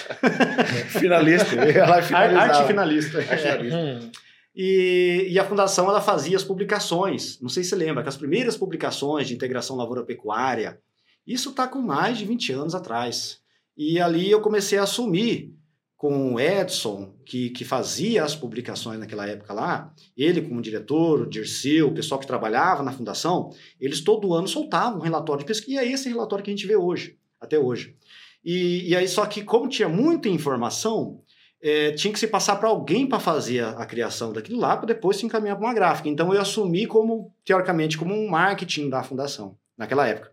finalista, 0.99 1.56
ela 1.56 1.95
Arte 1.95 2.08
finalista. 2.08 2.39
Arte 2.39 2.67
finalista. 2.67 4.27
E, 4.60 5.28
e, 5.30 5.38
a 5.38 5.46
fundação 5.46 5.88
ela 5.88 6.02
fazia 6.02 6.36
as 6.36 6.43
publicações. 6.43 7.39
Não 7.39 7.48
sei 7.48 7.63
se 7.63 7.70
você 7.70 7.76
lembra, 7.76 8.02
que 8.02 8.10
as 8.10 8.17
primeiras 8.17 8.58
publicações 8.58 9.28
de 9.28 9.36
integração 9.36 9.76
lavoura-pecuária, 9.76 10.82
isso 11.28 11.52
está 11.52 11.67
com 11.67 11.80
mais 11.80 12.17
de 12.17 12.26
20 12.26 12.54
anos 12.54 12.74
atrás. 12.74 13.39
E 13.78 14.00
ali 14.00 14.32
eu 14.32 14.41
comecei 14.41 14.80
a 14.80 14.84
assumir 14.84 15.54
com 15.96 16.34
o 16.34 16.39
Edson, 16.39 17.13
que, 17.24 17.52
que 17.52 17.63
fazia 17.63 18.24
as 18.24 18.36
publicações 18.36 19.00
naquela 19.00 19.28
época 19.28 19.54
lá, 19.54 19.93
ele 20.15 20.41
como 20.41 20.60
diretor, 20.60 21.22
o 21.22 21.30
Dirceu, 21.30 21.89
o 21.89 21.93
pessoal 21.93 22.20
que 22.20 22.26
trabalhava 22.26 22.82
na 22.82 22.91
fundação, 22.91 23.52
eles 23.80 24.02
todo 24.02 24.34
ano 24.34 24.48
soltavam 24.48 25.00
um 25.00 25.04
relatório 25.04 25.41
de 25.41 25.48
pesquisa, 25.48 25.84
e 25.84 25.88
é 25.88 25.91
esse 25.91 26.10
relatório 26.10 26.43
que 26.43 26.50
a 26.50 26.56
gente 26.56 26.65
vê 26.65 26.76
hoje, 26.76 27.15
até 27.39 27.60
hoje. 27.60 27.96
E, 28.43 28.89
e 28.89 28.96
aí, 28.96 29.08
só 29.08 29.26
que 29.26 29.43
como 29.43 29.67
tinha 29.70 29.89
muita 29.89 30.30
informação, 30.30 31.22
é, 31.62 31.91
tinha 31.91 32.13
que 32.13 32.20
se 32.20 32.28
passar 32.28 32.56
para 32.58 32.70
alguém 32.70 33.08
para 33.08 33.20
fazer 33.20 33.62
a, 33.62 33.72
a, 33.72 33.86
criação 33.86 34.32
daquilo 34.32 34.60
lá, 34.60 34.78
para 34.78 34.88
depois 34.88 35.17
se 35.17 35.26
encaminhar 35.26 35.58
para 35.58 35.65
uma 35.65 35.74
gráfica. 35.74 36.10
Então 36.10 36.34
eu 36.34 36.41
assumi 36.41 36.86
como, 36.86 37.34
teoricamente, 37.43 37.98
como 37.98 38.13
um 38.13 38.30
marketing 38.30 38.89
da 38.89 39.04
fundação, 39.04 39.58
naquela 39.78 40.08
época. 40.08 40.32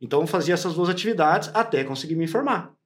Então 0.00 0.20
eu 0.20 0.26
fazia 0.26 0.54
essas 0.54 0.74
duas 0.74 0.88
atividades 0.88 1.50
até 1.54 1.82
conseguir 1.84 2.14
me 2.14 2.24
informar. 2.24 2.76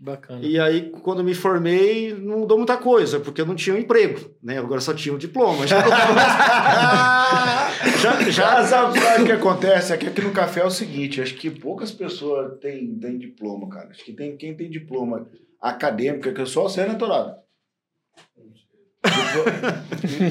Bacana. 0.00 0.46
E 0.46 0.60
aí, 0.60 0.90
quando 1.02 1.24
me 1.24 1.34
formei, 1.34 2.14
não 2.14 2.38
mudou 2.38 2.56
muita 2.56 2.76
coisa, 2.76 3.18
porque 3.18 3.40
eu 3.40 3.46
não 3.46 3.56
tinha 3.56 3.74
um 3.74 3.78
emprego, 3.80 4.32
né? 4.40 4.56
Agora 4.56 4.80
só 4.80 4.94
tinha 4.94 5.12
um 5.12 5.18
diploma. 5.18 5.66
Já, 5.66 5.82
já, 7.98 8.30
já... 8.30 8.64
Sabe, 8.64 9.00
sabe 9.00 9.22
o 9.24 9.26
que 9.26 9.32
acontece? 9.32 9.92
Aqui, 9.92 10.06
aqui 10.06 10.20
no 10.20 10.30
café 10.30 10.60
é 10.60 10.64
o 10.64 10.70
seguinte, 10.70 11.20
acho 11.20 11.34
que 11.34 11.50
poucas 11.50 11.90
pessoas 11.90 12.60
têm, 12.60 12.96
têm 12.96 13.18
diploma, 13.18 13.68
cara. 13.68 13.88
Acho 13.90 14.04
que 14.04 14.12
tem, 14.12 14.36
quem 14.36 14.56
tem 14.56 14.70
diploma 14.70 15.26
acadêmico, 15.60 16.32
que 16.32 16.40
eu 16.40 16.46
sou 16.46 16.68
você, 16.68 16.86
né, 16.86 16.94
Torado? 16.94 17.36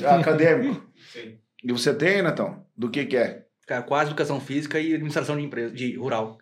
acadêmico. 0.06 0.86
Sim. 1.12 1.38
E 1.64 1.72
você 1.72 1.94
tem, 1.94 2.22
Natão? 2.22 2.66
Do 2.76 2.90
que 2.90 3.06
que 3.06 3.18
é? 3.18 3.46
Cara, 3.66 3.84
quase 3.84 4.10
educação 4.12 4.40
física 4.40 4.80
e 4.80 4.94
administração 4.94 5.36
de 5.38 5.44
empresa, 5.44 5.74
de 5.74 5.96
rural. 5.96 6.38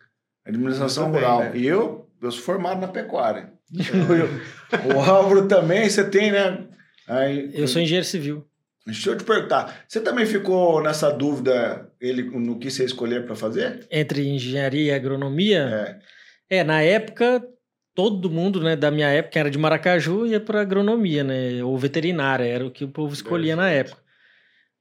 Administração 0.46 1.12
rural. 1.12 1.52
Bem, 1.52 1.62
e 1.62 1.68
eu 1.68 2.06
eu 2.22 2.32
sou 2.32 2.44
formado 2.44 2.82
na 2.82 2.88
pecuária. 2.88 3.54
o 4.96 5.00
Álvaro 5.00 5.48
também, 5.48 5.90
você 5.90 6.04
tem, 6.04 6.32
né? 6.32 6.68
Aí, 7.08 7.52
eu 7.54 7.68
sou 7.68 7.82
engenheiro 7.82 8.06
civil. 8.06 8.48
Deixa 8.86 9.10
eu 9.10 9.18
te 9.18 9.24
perguntar, 9.24 9.84
você 9.88 10.00
também 10.00 10.28
ficou 10.28 10.82
nessa 10.82 11.12
dúvida 11.12 11.90
ele 12.00 12.24
no 12.24 12.60
que 12.60 12.70
você 12.70 12.86
escolher 12.86 13.26
para 13.26 13.36
fazer? 13.36 13.88
Entre 13.90 14.28
engenharia 14.28 14.92
e 14.92 14.96
agronomia? 14.96 16.00
É. 16.50 16.58
é, 16.58 16.64
na 16.64 16.84
época, 16.84 17.44
todo 17.96 18.30
mundo 18.30 18.62
né, 18.62 18.76
da 18.76 18.92
minha 18.92 19.08
época 19.08 19.40
era 19.40 19.50
de 19.50 19.58
Maracaju 19.58 20.28
ia 20.28 20.40
para 20.40 20.62
agronomia, 20.62 21.24
né? 21.24 21.64
Ou 21.64 21.78
veterinária, 21.78 22.44
era 22.44 22.66
o 22.66 22.70
que 22.70 22.84
o 22.84 22.90
povo 22.90 23.14
escolhia 23.14 23.56
na 23.56 23.70
época. 23.70 23.98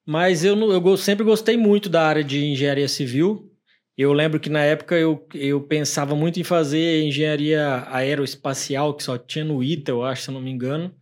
Mas 0.04 0.44
eu, 0.44 0.58
eu 0.70 0.96
sempre 0.96 1.24
gostei 1.24 1.56
muito 1.56 1.88
da 1.88 2.06
área 2.06 2.24
de 2.24 2.44
engenharia 2.44 2.88
civil. 2.88 3.50
Eu 3.96 4.12
lembro 4.12 4.40
que 4.40 4.50
na 4.50 4.60
época 4.60 4.96
eu, 4.96 5.26
eu 5.32 5.60
pensava 5.60 6.16
muito 6.16 6.40
em 6.40 6.44
fazer 6.44 7.04
engenharia 7.04 7.86
aeroespacial, 7.88 8.92
que 8.94 9.04
só 9.04 9.16
tinha 9.16 9.44
no 9.44 9.62
ITA, 9.62 9.92
eu 9.92 10.04
acho, 10.04 10.22
se 10.22 10.30
eu 10.30 10.34
não 10.34 10.40
me 10.40 10.50
engano. 10.50 10.92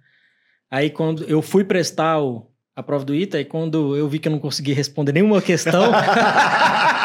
Aí 0.70 0.90
quando 0.90 1.25
eu 1.25 1.40
fui 1.40 1.64
prestar 1.64 2.20
o, 2.20 2.46
a 2.77 2.83
prova 2.83 3.05
do 3.05 3.14
ITA, 3.14 3.40
e 3.40 3.44
quando 3.46 3.96
eu 3.96 4.07
vi 4.09 4.18
que 4.18 4.29
eu 4.29 4.33
não 4.33 4.38
consegui 4.38 4.75
responder 4.75 5.12
nenhuma 5.12 5.40
questão, 5.40 5.90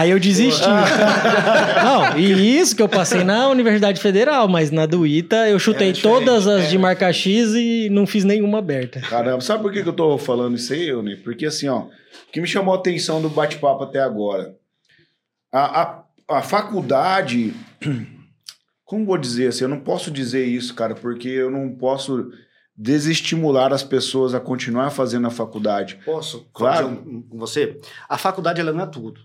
aí 0.00 0.10
eu 0.10 0.18
desisti. 0.18 0.68
não, 1.82 2.18
e 2.18 2.58
isso 2.58 2.76
que 2.76 2.82
eu 2.82 2.88
passei 2.88 3.24
na 3.24 3.48
Universidade 3.48 4.00
Federal, 4.00 4.48
mas 4.48 4.70
na 4.70 4.86
do 4.86 5.06
ITA 5.06 5.48
eu 5.48 5.58
chutei 5.58 5.90
é 5.90 5.92
todas 5.94 6.46
as 6.46 6.64
é. 6.64 6.66
de 6.68 6.78
marca 6.78 7.12
X 7.12 7.54
e 7.54 7.88
não 7.90 8.06
fiz 8.06 8.24
nenhuma 8.24 8.58
aberta. 8.58 9.00
Caramba, 9.00 9.40
sabe 9.40 9.62
por 9.62 9.72
que 9.72 9.80
eu 9.80 9.92
tô 9.92 10.18
falando 10.18 10.56
isso 10.56 10.72
aí, 10.72 10.88
Euni? 10.88 11.16
Porque 11.16 11.46
assim, 11.46 11.68
ó, 11.68 11.80
o 11.80 11.90
que 12.32 12.40
me 12.40 12.46
chamou 12.46 12.74
a 12.74 12.78
atenção 12.78 13.20
do 13.20 13.28
bate-papo 13.28 13.84
até 13.84 14.00
agora 14.00 14.56
a, 15.52 15.82
a, 15.82 16.04
a 16.38 16.42
faculdade. 16.42 17.54
Como 18.84 19.04
vou 19.04 19.18
dizer 19.18 19.48
assim? 19.48 19.64
Eu 19.64 19.68
não 19.68 19.80
posso 19.80 20.10
dizer 20.10 20.46
isso, 20.46 20.74
cara, 20.74 20.94
porque 20.94 21.28
eu 21.28 21.50
não 21.50 21.76
posso 21.76 22.30
desestimular 22.74 23.72
as 23.72 23.82
pessoas 23.82 24.34
a 24.34 24.40
continuar 24.40 24.90
fazendo 24.90 25.26
a 25.26 25.30
faculdade. 25.30 25.98
Posso? 26.04 26.48
Claro. 26.54 26.96
Com 27.28 27.38
você? 27.38 27.78
A 28.08 28.16
faculdade 28.16 28.60
ela 28.60 28.72
não 28.72 28.84
é 28.84 28.86
tudo. 28.86 29.20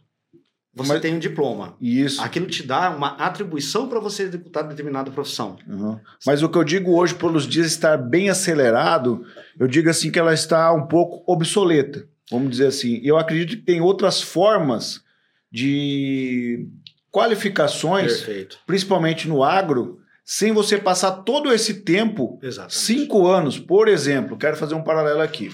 Você 0.75 0.93
Mas, 0.93 1.01
tem 1.01 1.13
um 1.13 1.19
diploma. 1.19 1.75
Isso. 1.79 2.19
Aquilo 2.21 2.47
te 2.47 2.63
dá 2.63 2.89
uma 2.89 3.09
atribuição 3.17 3.87
para 3.87 3.99
você 3.99 4.23
executar 4.23 4.67
determinada 4.67 5.11
profissão. 5.11 5.55
Uhum. 5.67 5.99
Mas 6.25 6.41
o 6.41 6.49
que 6.49 6.57
eu 6.57 6.63
digo 6.63 6.95
hoje, 6.95 7.13
pelos 7.13 7.47
dias 7.47 7.67
estar 7.67 7.95
bem 7.95 8.29
acelerado, 8.29 9.23
eu 9.59 9.67
digo 9.67 9.89
assim 9.89 10.09
que 10.09 10.17
ela 10.17 10.33
está 10.33 10.73
um 10.73 10.87
pouco 10.87 11.23
obsoleta. 11.31 12.07
Vamos 12.31 12.49
dizer 12.49 12.67
assim. 12.67 12.99
Eu 13.03 13.17
acredito 13.17 13.59
que 13.59 13.65
tem 13.65 13.81
outras 13.81 14.19
formas 14.19 15.03
de 15.51 16.67
qualificações, 17.11 18.17
Perfeito. 18.17 18.57
principalmente 18.65 19.27
no 19.27 19.43
agro, 19.43 19.99
sem 20.25 20.51
você 20.51 20.79
passar 20.79 21.11
todo 21.23 21.53
esse 21.53 21.81
tempo, 21.81 22.39
Exatamente. 22.41 22.75
cinco 22.75 23.27
anos, 23.27 23.59
por 23.59 23.87
exemplo, 23.87 24.35
quero 24.35 24.57
fazer 24.57 24.73
um 24.73 24.83
paralelo 24.83 25.21
aqui. 25.21 25.51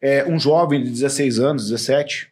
É, 0.00 0.24
um 0.24 0.40
jovem 0.40 0.82
de 0.82 0.90
16 0.90 1.38
anos, 1.38 1.68
17, 1.70 2.31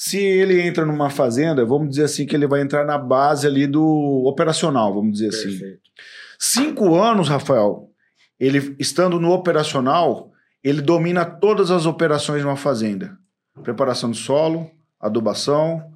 se 0.00 0.16
ele 0.16 0.62
entra 0.62 0.86
numa 0.86 1.10
fazenda, 1.10 1.64
vamos 1.64 1.88
dizer 1.88 2.04
assim 2.04 2.24
que 2.24 2.36
ele 2.36 2.46
vai 2.46 2.60
entrar 2.60 2.86
na 2.86 2.96
base 2.96 3.48
ali 3.48 3.66
do 3.66 4.22
operacional, 4.26 4.94
vamos 4.94 5.14
dizer 5.14 5.30
assim. 5.30 5.48
Perfeito. 5.48 5.80
assim. 5.98 6.62
Cinco 6.62 6.94
anos, 6.94 7.28
Rafael, 7.28 7.90
ele 8.38 8.76
estando 8.78 9.18
no 9.18 9.32
operacional, 9.32 10.30
ele 10.62 10.80
domina 10.80 11.24
todas 11.24 11.72
as 11.72 11.84
operações 11.84 12.40
de 12.40 12.46
uma 12.46 12.54
fazenda. 12.54 13.18
Preparação 13.64 14.12
do 14.12 14.16
solo, 14.16 14.70
adubação, 15.00 15.92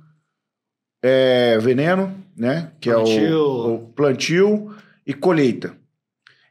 é, 1.01 1.57
veneno, 1.59 2.13
né? 2.37 2.73
Que 2.81 2.91
plantio. 2.91 3.25
é 3.25 3.37
o, 3.37 3.75
o 3.75 3.89
plantio 3.93 4.75
e 5.07 5.15
colheita. 5.15 5.77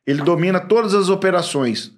Ele 0.07 0.21
domina 0.21 0.57
todas 0.57 0.93
as 0.93 1.09
operações. 1.09 1.91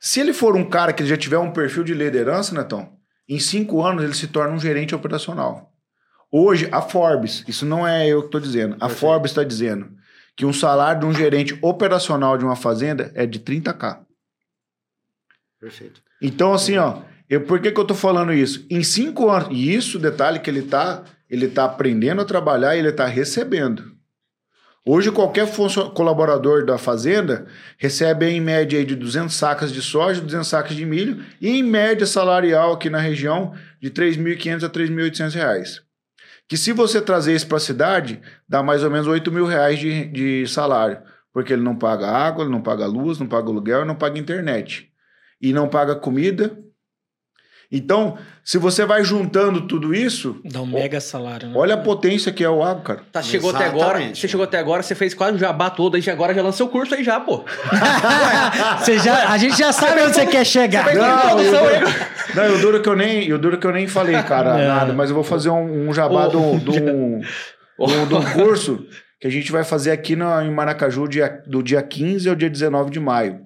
Se 0.00 0.18
ele 0.18 0.32
for 0.32 0.56
um 0.56 0.68
cara 0.68 0.92
que 0.92 1.06
já 1.06 1.16
tiver 1.16 1.38
um 1.38 1.52
perfil 1.52 1.84
de 1.84 1.94
liderança, 1.94 2.52
Netão, 2.52 2.97
em 3.28 3.38
cinco 3.38 3.84
anos 3.84 4.02
ele 4.02 4.14
se 4.14 4.28
torna 4.28 4.54
um 4.54 4.60
gerente 4.60 4.94
operacional. 4.94 5.72
Hoje, 6.30 6.68
a 6.70 6.82
Forbes, 6.82 7.44
isso 7.48 7.64
não 7.64 7.86
é 7.86 8.06
eu 8.06 8.20
que 8.20 8.26
estou 8.28 8.40
dizendo, 8.40 8.74
a 8.74 8.78
Perfeito. 8.80 9.00
Forbes 9.00 9.30
está 9.30 9.42
dizendo 9.44 9.90
que 10.36 10.46
um 10.46 10.52
salário 10.52 11.00
de 11.00 11.06
um 11.06 11.12
gerente 11.12 11.58
operacional 11.62 12.38
de 12.38 12.44
uma 12.44 12.56
fazenda 12.56 13.10
é 13.14 13.26
de 13.26 13.40
30k. 13.40 14.00
Perfeito. 15.58 16.00
Então, 16.22 16.52
assim, 16.52 16.76
ó, 16.76 17.02
eu, 17.28 17.42
por 17.44 17.60
que, 17.60 17.72
que 17.72 17.78
eu 17.78 17.82
estou 17.82 17.96
falando 17.96 18.32
isso? 18.32 18.64
Em 18.70 18.82
cinco 18.82 19.30
anos, 19.30 19.48
e 19.50 19.74
isso, 19.74 19.98
detalhe 19.98 20.38
que 20.38 20.48
ele 20.48 20.60
está 20.60 21.04
ele 21.28 21.46
está 21.46 21.64
aprendendo 21.64 22.22
a 22.22 22.24
trabalhar 22.24 22.74
e 22.74 22.78
ele 22.78 22.88
está 22.88 23.06
recebendo. 23.06 23.97
Hoje, 24.90 25.12
qualquer 25.12 25.46
colaborador 25.92 26.64
da 26.64 26.78
fazenda 26.78 27.46
recebe 27.76 28.24
em 28.24 28.40
média 28.40 28.82
de 28.82 28.96
200 28.96 29.34
sacas 29.34 29.70
de 29.70 29.82
soja, 29.82 30.22
200 30.22 30.48
sacas 30.48 30.74
de 30.74 30.86
milho 30.86 31.22
e 31.42 31.50
em 31.50 31.62
média 31.62 32.06
salarial 32.06 32.72
aqui 32.72 32.88
na 32.88 32.98
região 32.98 33.52
de 33.82 33.88
R$ 33.88 33.94
3.500 33.94 34.64
a 34.64 34.70
3.800 34.70 35.34
reais. 35.34 35.82
Que 36.48 36.56
se 36.56 36.72
você 36.72 37.02
trazer 37.02 37.34
isso 37.34 37.46
para 37.46 37.58
a 37.58 37.60
cidade, 37.60 38.22
dá 38.48 38.62
mais 38.62 38.82
ou 38.82 38.90
menos 38.90 39.06
8 39.06 39.30
mil 39.30 39.44
reais 39.44 39.78
de, 39.78 40.06
de 40.06 40.46
salário. 40.46 41.02
Porque 41.34 41.52
ele 41.52 41.60
não 41.60 41.76
paga 41.76 42.06
água, 42.06 42.42
ele 42.42 42.50
não 42.50 42.62
paga 42.62 42.86
luz, 42.86 43.18
não 43.18 43.26
paga 43.26 43.50
aluguel, 43.50 43.84
não 43.84 43.94
paga 43.94 44.18
internet. 44.18 44.90
E 45.38 45.52
não 45.52 45.68
paga 45.68 45.96
comida. 45.96 46.58
Então, 47.70 48.16
se 48.42 48.56
você 48.56 48.86
vai 48.86 49.04
juntando 49.04 49.66
tudo 49.66 49.94
isso. 49.94 50.40
Dá 50.42 50.62
um 50.62 50.66
mega 50.66 51.00
salário, 51.00 51.48
né? 51.48 51.54
Olha 51.54 51.74
a 51.74 51.78
potência 51.78 52.32
que 52.32 52.42
é 52.42 52.48
o 52.48 52.62
agro, 52.62 52.82
cara. 52.82 53.02
Tá, 53.12 53.22
chegou 53.22 53.50
até 53.50 53.66
agora. 53.66 54.14
Você 54.14 54.26
chegou 54.26 54.44
até 54.44 54.58
agora, 54.58 54.82
você 54.82 54.94
fez 54.94 55.12
quase 55.12 55.36
o 55.36 55.38
jabá 55.38 55.68
todo 55.68 55.94
aí, 55.94 56.10
agora 56.10 56.32
já 56.32 56.40
lançou 56.40 56.66
o 56.66 56.70
curso 56.70 56.94
aí 56.94 57.04
já, 57.04 57.20
pô. 57.20 57.44
você 58.80 58.98
já, 58.98 59.28
a 59.28 59.36
gente 59.36 59.58
já 59.58 59.70
sabe 59.70 60.00
onde 60.00 60.14
você 60.14 60.24
quer 60.24 60.46
chegar. 60.46 60.84
Você 60.84 60.94
não, 60.94 61.40
eu, 61.40 61.50
duro, 61.50 61.94
não, 62.34 62.44
eu 62.44 62.58
duro 62.58 62.82
que 62.82 62.88
eu 62.88 62.96
nem, 62.96 63.28
eu 63.28 63.38
duro 63.38 63.58
que 63.58 63.66
eu 63.66 63.72
nem 63.72 63.86
falei, 63.86 64.22
cara, 64.22 64.58
é. 64.58 64.66
nada, 64.66 64.94
mas 64.94 65.10
eu 65.10 65.14
vou 65.14 65.24
fazer 65.24 65.50
um, 65.50 65.90
um 65.90 65.92
jabá 65.92 66.26
oh, 66.26 66.30
do, 66.30 66.58
do, 66.60 66.72
um, 66.72 67.20
do, 67.78 68.06
do 68.08 68.16
um 68.16 68.32
curso 68.32 68.86
que 69.20 69.26
a 69.26 69.30
gente 69.30 69.52
vai 69.52 69.62
fazer 69.62 69.90
aqui 69.90 70.16
no, 70.16 70.40
em 70.40 70.50
Maracaju 70.50 71.06
dia, 71.06 71.42
do 71.46 71.62
dia 71.62 71.82
15 71.82 72.30
ao 72.30 72.34
dia 72.34 72.48
19 72.48 72.90
de 72.90 72.98
maio. 72.98 73.42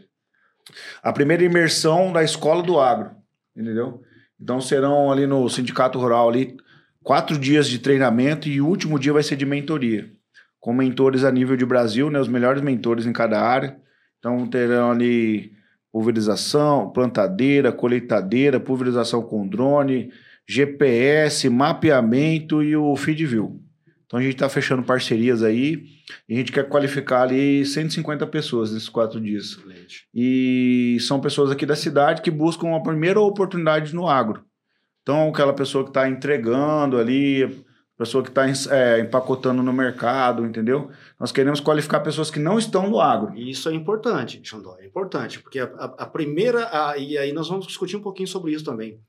A 1.02 1.12
primeira 1.12 1.42
imersão 1.42 2.12
da 2.12 2.22
Escola 2.22 2.62
do 2.62 2.78
Agro, 2.78 3.10
entendeu? 3.56 4.00
Então 4.42 4.60
serão 4.60 5.12
ali 5.12 5.24
no 5.24 5.48
Sindicato 5.48 6.00
Rural 6.00 6.28
ali 6.28 6.56
quatro 7.00 7.38
dias 7.38 7.68
de 7.68 7.78
treinamento 7.78 8.48
e 8.48 8.60
o 8.60 8.66
último 8.66 8.98
dia 8.98 9.12
vai 9.12 9.22
ser 9.22 9.36
de 9.36 9.46
mentoria, 9.46 10.10
com 10.58 10.72
mentores 10.72 11.22
a 11.22 11.30
nível 11.30 11.56
de 11.56 11.64
Brasil, 11.64 12.10
né, 12.10 12.18
os 12.18 12.26
melhores 12.26 12.60
mentores 12.60 13.06
em 13.06 13.12
cada 13.12 13.40
área. 13.40 13.76
Então 14.18 14.44
terão 14.48 14.90
ali 14.90 15.52
pulverização, 15.92 16.90
plantadeira, 16.90 17.70
colheitadeira, 17.70 18.58
pulverização 18.58 19.22
com 19.22 19.46
drone, 19.46 20.10
GPS, 20.48 21.48
mapeamento 21.48 22.64
e 22.64 22.74
o 22.74 22.96
feed 22.96 23.24
view. 23.24 23.61
Então 24.12 24.20
a 24.20 24.22
gente 24.22 24.34
está 24.34 24.46
fechando 24.46 24.82
parcerias 24.82 25.42
aí 25.42 25.86
e 26.28 26.34
a 26.34 26.36
gente 26.36 26.52
quer 26.52 26.68
qualificar 26.68 27.22
ali 27.22 27.64
150 27.64 28.26
pessoas 28.26 28.70
nesses 28.70 28.90
quatro 28.90 29.18
dias. 29.18 29.52
Excelente. 29.52 30.06
E 30.14 30.98
são 31.00 31.18
pessoas 31.18 31.50
aqui 31.50 31.64
da 31.64 31.74
cidade 31.74 32.20
que 32.20 32.30
buscam 32.30 32.76
a 32.76 32.82
primeira 32.82 33.18
oportunidade 33.18 33.94
no 33.94 34.06
agro. 34.06 34.44
Então 35.00 35.30
aquela 35.30 35.54
pessoa 35.54 35.82
que 35.82 35.88
está 35.88 36.10
entregando 36.10 36.98
ali, 36.98 37.64
pessoa 37.96 38.22
que 38.22 38.28
está 38.28 38.44
é, 38.76 39.00
empacotando 39.00 39.62
no 39.62 39.72
mercado, 39.72 40.44
entendeu? 40.44 40.90
Nós 41.18 41.32
queremos 41.32 41.58
qualificar 41.58 42.00
pessoas 42.00 42.30
que 42.30 42.38
não 42.38 42.58
estão 42.58 42.90
no 42.90 43.00
agro. 43.00 43.34
Isso 43.34 43.70
é 43.70 43.74
importante, 43.74 44.42
Xandó, 44.44 44.76
é 44.78 44.84
importante, 44.84 45.40
porque 45.40 45.58
a, 45.58 45.64
a, 45.64 45.84
a 45.84 46.06
primeira, 46.06 46.68
a, 46.70 46.98
e 46.98 47.16
aí 47.16 47.32
nós 47.32 47.48
vamos 47.48 47.66
discutir 47.66 47.96
um 47.96 48.02
pouquinho 48.02 48.28
sobre 48.28 48.52
isso 48.52 48.62
também. 48.64 49.00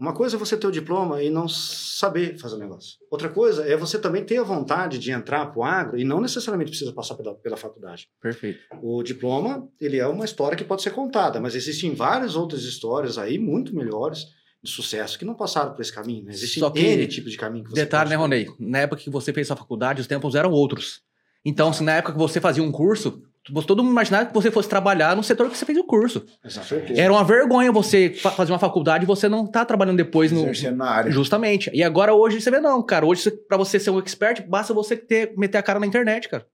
Uma 0.00 0.14
coisa 0.14 0.36
é 0.36 0.38
você 0.38 0.56
ter 0.56 0.66
o 0.66 0.72
diploma 0.72 1.22
e 1.22 1.28
não 1.28 1.46
saber 1.46 2.38
fazer 2.38 2.54
o 2.54 2.58
negócio. 2.58 2.96
Outra 3.10 3.28
coisa 3.28 3.68
é 3.68 3.76
você 3.76 3.98
também 3.98 4.24
ter 4.24 4.38
a 4.38 4.42
vontade 4.42 4.98
de 4.98 5.10
entrar 5.10 5.44
para 5.44 5.58
o 5.60 5.62
agro 5.62 5.98
e 5.98 6.04
não 6.04 6.22
necessariamente 6.22 6.70
precisa 6.70 6.90
passar 6.90 7.16
pela, 7.16 7.34
pela 7.34 7.54
faculdade. 7.54 8.08
Perfeito. 8.18 8.60
O 8.80 9.02
diploma, 9.02 9.68
ele 9.78 9.98
é 9.98 10.06
uma 10.06 10.24
história 10.24 10.56
que 10.56 10.64
pode 10.64 10.80
ser 10.80 10.92
contada, 10.92 11.38
mas 11.38 11.54
existem 11.54 11.94
várias 11.94 12.34
outras 12.34 12.62
histórias 12.62 13.18
aí 13.18 13.38
muito 13.38 13.76
melhores 13.76 14.24
de 14.62 14.70
sucesso 14.70 15.18
que 15.18 15.24
não 15.26 15.34
passaram 15.34 15.74
por 15.74 15.82
esse 15.82 15.92
caminho. 15.92 16.24
Né? 16.24 16.32
Existem 16.32 16.60
Só 16.60 16.70
que, 16.70 16.80
N 16.80 17.06
tipos 17.06 17.32
de 17.32 17.36
caminho 17.36 17.64
que 17.64 17.70
você 17.70 17.82
Detalhe, 17.82 18.08
né, 18.08 18.16
Ronei? 18.16 18.46
Na 18.58 18.78
época 18.78 19.02
que 19.02 19.10
você 19.10 19.34
fez 19.34 19.48
sua 19.48 19.56
faculdade, 19.56 20.00
os 20.00 20.06
tempos 20.06 20.34
eram 20.34 20.50
outros. 20.50 21.02
Então, 21.44 21.74
se 21.74 21.82
na 21.82 21.96
época 21.96 22.14
que 22.14 22.18
você 22.18 22.40
fazia 22.40 22.62
um 22.62 22.72
curso, 22.72 23.22
todo 23.66 23.82
mundo 23.82 23.92
imaginava 23.92 24.26
que 24.26 24.34
você 24.34 24.50
fosse 24.50 24.68
trabalhar 24.68 25.16
no 25.16 25.22
setor 25.22 25.48
que 25.48 25.56
você 25.56 25.64
fez 25.64 25.78
o 25.78 25.84
curso. 25.84 26.24
Exatamente. 26.44 26.98
Era 26.98 27.12
uma 27.12 27.24
vergonha 27.24 27.72
você 27.72 28.10
fa 28.10 28.30
fazer 28.30 28.52
uma 28.52 28.58
faculdade 28.58 29.04
e 29.04 29.06
você 29.06 29.28
não 29.28 29.46
tá 29.46 29.64
trabalhando 29.64 29.96
depois 29.96 30.30
no. 30.30 30.46
na 30.76 30.90
área. 30.90 31.10
Justamente. 31.10 31.70
E 31.72 31.82
agora 31.82 32.14
hoje 32.14 32.40
você 32.40 32.50
vê, 32.50 32.60
não, 32.60 32.82
cara. 32.82 33.06
Hoje, 33.06 33.30
para 33.48 33.56
você 33.56 33.80
ser 33.80 33.90
um 33.90 33.98
expert, 33.98 34.46
basta 34.46 34.74
você 34.74 34.96
ter, 34.96 35.32
meter 35.36 35.58
a 35.58 35.62
cara 35.62 35.80
na 35.80 35.86
internet, 35.86 36.28
cara. 36.28 36.46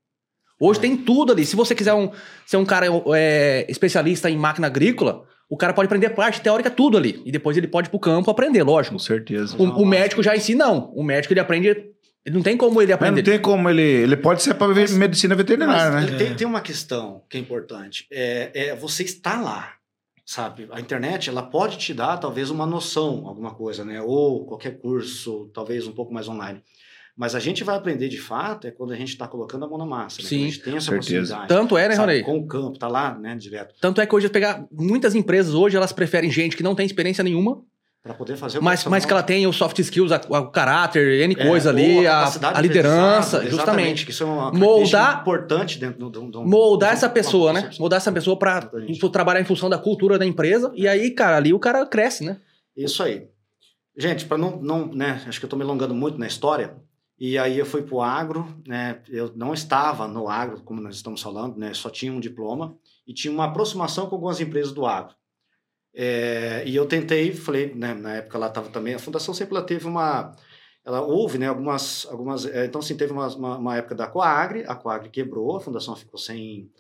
Hoje 0.61 0.79
é. 0.79 0.83
tem 0.83 0.97
tudo 0.97 1.33
ali. 1.33 1.45
Se 1.45 1.57
você 1.57 1.75
quiser 1.75 1.93
um, 1.93 2.11
ser 2.47 2.57
um 2.57 2.65
cara 2.65 2.87
é, 3.15 3.67
especialista 3.69 4.31
em 4.31 4.37
máquina 4.37 4.69
agrícola, 4.69 5.25
o 5.51 5.57
cara 5.57 5.73
pode 5.73 5.87
aprender 5.87 6.11
parte 6.11 6.41
teórica 6.41 6.71
tudo 6.71 6.97
ali. 6.97 7.21
E 7.25 7.33
depois 7.33 7.57
ele 7.57 7.69
pode 7.69 7.89
ir 7.89 7.91
pro 7.91 8.01
campo 8.01 8.31
aprender, 8.31 8.63
lógico. 8.63 8.95
Com 8.95 8.99
certeza. 9.01 9.57
O, 9.59 9.83
o 9.83 9.87
médico 9.87 10.23
já 10.23 10.35
em 10.35 10.41
si, 10.41 10.55
não. 10.55 10.93
O 10.95 11.03
médico 11.03 11.33
ele 11.33 11.41
aprende 11.41 11.96
não 12.31 12.43
tem 12.43 12.57
como 12.57 12.83
ele 12.83 12.93
aprender. 12.93 13.17
Mas 13.17 13.25
não 13.25 13.33
tem 13.33 13.41
como 13.41 13.71
ele. 13.71 13.83
Ele 13.83 14.17
pode 14.17 14.43
ser 14.43 14.55
para 14.55 14.69
medicina 14.75 15.35
veterinária, 15.35 15.93
mas 15.93 16.11
né? 16.11 16.19
Tem, 16.19 16.35
tem, 16.35 16.47
uma 16.47 16.61
questão 16.61 17.23
que 17.29 17.37
é 17.37 17.41
importante. 17.41 18.07
É, 18.11 18.51
é 18.55 18.75
você 18.75 19.05
está 19.05 19.41
lá, 19.41 19.75
sabe? 20.25 20.69
A 20.73 20.81
internet 20.81 21.31
ela 21.31 21.43
pode 21.43 21.79
te 21.79 21.95
dar 21.95 22.17
talvez 22.17 22.51
uma 22.51 22.67
noção, 22.67 23.27
alguma 23.27 23.55
coisa, 23.55 23.85
né? 23.85 24.03
Ou 24.03 24.45
qualquer 24.45 24.79
curso, 24.79 25.51
talvez 25.55 25.87
um 25.87 25.93
pouco 25.93 26.13
mais 26.13 26.29
online. 26.29 26.63
Mas 27.17 27.35
a 27.35 27.41
gente 27.41 27.65
vai 27.65 27.77
aprender 27.77 28.09
de 28.09 28.21
fato 28.21 28.67
é 28.67 28.71
quando 28.71 28.93
a 28.93 28.97
gente 28.97 29.09
está 29.09 29.27
colocando 29.27 29.65
a 29.65 29.69
mão 29.69 29.79
na 29.79 29.87
massa. 29.87 30.21
Né? 30.21 30.29
Sim, 30.29 30.43
a 30.43 30.47
gente 30.47 30.61
tem 30.61 30.77
essa 30.77 30.91
certeza. 30.91 30.99
possibilidade. 30.99 31.49
Tanto 31.49 31.79
é, 31.79 31.89
né, 31.89 31.95
Ronei? 31.95 32.23
Com 32.23 32.39
o 32.39 32.47
campo, 32.47 32.79
tá 32.79 32.89
lá, 32.89 33.19
né, 33.19 33.35
direto. 33.37 33.75
Tanto 33.81 34.03
é 34.03 34.07
que 34.07 34.15
hoje 34.15 34.29
pegar 34.29 34.67
muitas 34.71 35.15
empresas 35.15 35.55
hoje 35.55 35.77
elas 35.77 35.93
preferem 35.93 36.31
gente 36.31 36.57
que 36.57 36.63
não 36.63 36.75
tem 36.75 36.85
experiência 36.85 37.25
nenhuma 37.25 37.63
para 38.07 38.15
poder 38.15 38.37
fazer 38.37 38.59
o 38.59 38.63
mas, 38.63 38.85
mas 38.85 39.05
que 39.05 39.13
ela 39.13 39.23
tem 39.23 39.47
os 39.47 39.57
soft 39.57 39.79
skills, 39.81 40.13
o 40.29 40.47
caráter, 40.47 41.21
N 41.23 41.35
é, 41.37 41.47
coisa 41.47 41.71
ali, 41.71 42.07
a, 42.07 42.25
a, 42.55 42.61
liderança, 42.61 43.45
justamente. 43.51 44.05
Que 44.05 44.13
isso 44.13 44.23
é 44.23 44.27
uma 44.27 44.53
moldar 44.53 45.21
importante 45.21 45.79
dentro 45.79 46.09
do, 46.09 46.31
do, 46.31 46.45
moldar 46.45 46.93
essa 46.93 47.09
pessoa, 47.09 47.53
né? 47.53 47.71
Moldar 47.79 47.97
essa 47.97 48.13
pessoa 48.13 48.39
para 48.39 48.71
trabalhar 49.13 49.41
em 49.41 49.45
função 49.45 49.69
da 49.69 49.77
cultura 49.79 50.19
da 50.19 50.25
empresa 50.25 50.73
e 50.75 50.87
aí, 50.87 51.11
cara, 51.11 51.37
ali 51.37 51.53
o 51.53 51.59
cara 51.59 51.85
cresce, 51.85 52.25
né? 52.25 52.39
Isso 52.77 53.03
aí. 53.03 53.27
Gente, 53.97 54.27
para 54.27 54.39
não, 54.39 54.61
não, 54.61 54.87
né, 54.87 55.23
acho 55.27 55.41
que 55.41 55.45
eu 55.45 55.49
estou 55.49 55.59
me 55.59 55.65
alongando 55.65 55.95
muito 55.95 56.19
na 56.19 56.27
história. 56.27 56.77
E 57.19 57.39
aí 57.39 57.59
eu 57.59 57.65
fui 57.65 57.81
para 57.83 57.95
o 57.95 58.03
agro, 58.03 58.47
né? 58.67 58.99
Eu 59.09 59.33
não 59.35 59.55
estava 59.55 60.07
no 60.07 60.29
agro, 60.29 60.61
como 60.61 60.83
nós 60.83 60.95
estamos 60.95 61.23
falando, 61.23 61.57
né? 61.57 61.73
Só 61.73 61.89
tinha 61.89 62.13
um 62.13 62.21
diploma 62.21 62.77
e 63.07 63.15
tinha 63.15 63.33
uma 63.33 63.47
aproximação 63.47 64.07
com 64.07 64.15
algumas 64.15 64.39
empresas 64.39 64.71
do 64.73 64.85
agro. 64.85 65.15
É, 65.99 66.63
e 66.67 66.77
eu 66.77 66.85
tentei, 66.85 67.33
falei, 67.33 67.75
né, 67.75 67.95
na 67.95 68.17
época 68.17 68.37
lá 68.37 68.49
estava 68.49 68.69
também, 68.69 68.93
a 68.95 68.99
fundação 68.99 69.33
sempre 69.33 69.57
ela 69.57 69.65
teve 69.65 69.87
uma, 69.87 70.37
ela 70.85 71.01
houve, 71.01 71.39
né, 71.39 71.49
algumas, 71.49 72.07
algumas, 72.11 72.45
é, 72.45 72.67
então 72.67 72.81
assim, 72.83 72.95
teve 72.95 73.13
uma, 73.15 73.27
uma, 73.35 73.57
uma, 73.57 73.77
época 73.79 73.95
da 73.95 74.07
Coagre, 74.07 74.63
a 74.67 74.75
Coagre 74.75 75.09
quebrou, 75.09 75.57
a 75.57 75.61
fundação 75.61 75.97
ficou 75.97 76.19
sem, 76.19 76.71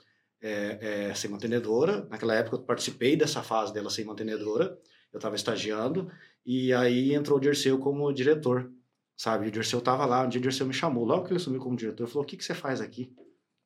é, 0.43 1.09
é, 1.09 1.15
sem 1.15 1.31
mantenedora, 1.31 2.07
naquela 2.11 2.35
época 2.35 2.57
eu 2.57 2.61
participei 2.61 3.17
dessa 3.17 3.43
fase 3.43 3.73
dela 3.73 3.89
sem 3.89 4.05
mantenedora, 4.05 4.79
eu 5.11 5.17
estava 5.17 5.35
estagiando, 5.35 6.13
e 6.45 6.75
aí 6.75 7.15
entrou 7.15 7.39
o 7.39 7.41
Dirceu 7.41 7.79
como 7.79 8.13
diretor, 8.13 8.71
sabe, 9.17 9.49
o 9.49 9.51
Dirceu 9.51 9.79
estava 9.79 10.05
lá, 10.05 10.25
um 10.25 10.29
dia 10.29 10.41
o 10.41 10.43
Dirceu 10.43 10.67
me 10.67 10.75
chamou, 10.75 11.07
logo 11.07 11.25
que 11.25 11.31
ele 11.31 11.41
assumiu 11.41 11.63
como 11.63 11.75
diretor, 11.75 12.07
falou, 12.07 12.23
o 12.23 12.27
que, 12.27 12.37
que 12.37 12.45
você 12.45 12.55
faz 12.55 12.83
aqui, 12.83 13.17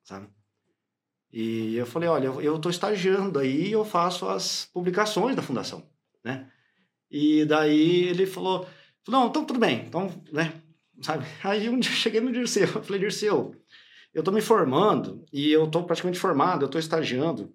sabe, 0.04 0.28
e 1.32 1.76
eu 1.76 1.86
falei, 1.86 2.08
olha, 2.08 2.26
eu 2.26 2.56
estou 2.56 2.70
estagiando 2.70 3.38
aí 3.38 3.70
eu 3.70 3.84
faço 3.84 4.28
as 4.28 4.68
publicações 4.72 5.36
da 5.36 5.42
fundação, 5.42 5.82
né? 6.24 6.50
E 7.10 7.44
daí 7.44 8.04
ele 8.08 8.26
falou, 8.26 8.66
não, 9.08 9.28
então 9.28 9.44
tudo 9.44 9.58
bem, 9.58 9.84
então, 9.86 10.12
né, 10.32 10.52
sabe? 11.00 11.24
Aí 11.42 11.68
um 11.68 11.78
dia 11.78 11.90
eu 11.90 11.96
cheguei 11.96 12.20
no 12.20 12.30
Dirceu, 12.30 12.68
eu 12.68 12.82
falei, 12.82 13.00
Dirceu, 13.00 13.54
eu 14.14 14.20
estou 14.20 14.32
me 14.32 14.40
formando 14.40 15.24
e 15.32 15.50
eu 15.50 15.64
estou 15.64 15.82
praticamente 15.82 16.20
formado, 16.20 16.62
eu 16.62 16.66
estou 16.66 16.78
estagiando, 16.78 17.52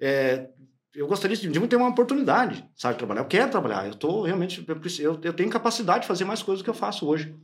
é, 0.00 0.48
eu 0.94 1.06
gostaria 1.06 1.36
de, 1.36 1.48
de 1.48 1.68
ter 1.68 1.76
uma 1.76 1.88
oportunidade, 1.88 2.68
sabe, 2.74 2.94
de 2.94 2.98
trabalhar. 2.98 3.20
Eu 3.20 3.26
quero 3.26 3.50
trabalhar, 3.50 3.86
eu 3.86 3.92
estou 3.92 4.22
realmente, 4.22 4.64
eu, 5.00 5.20
eu 5.22 5.32
tenho 5.32 5.50
capacidade 5.50 6.02
de 6.02 6.08
fazer 6.08 6.24
mais 6.24 6.42
coisas 6.42 6.60
do 6.60 6.64
que 6.64 6.70
eu 6.70 6.74
faço 6.74 7.06
hoje. 7.06 7.36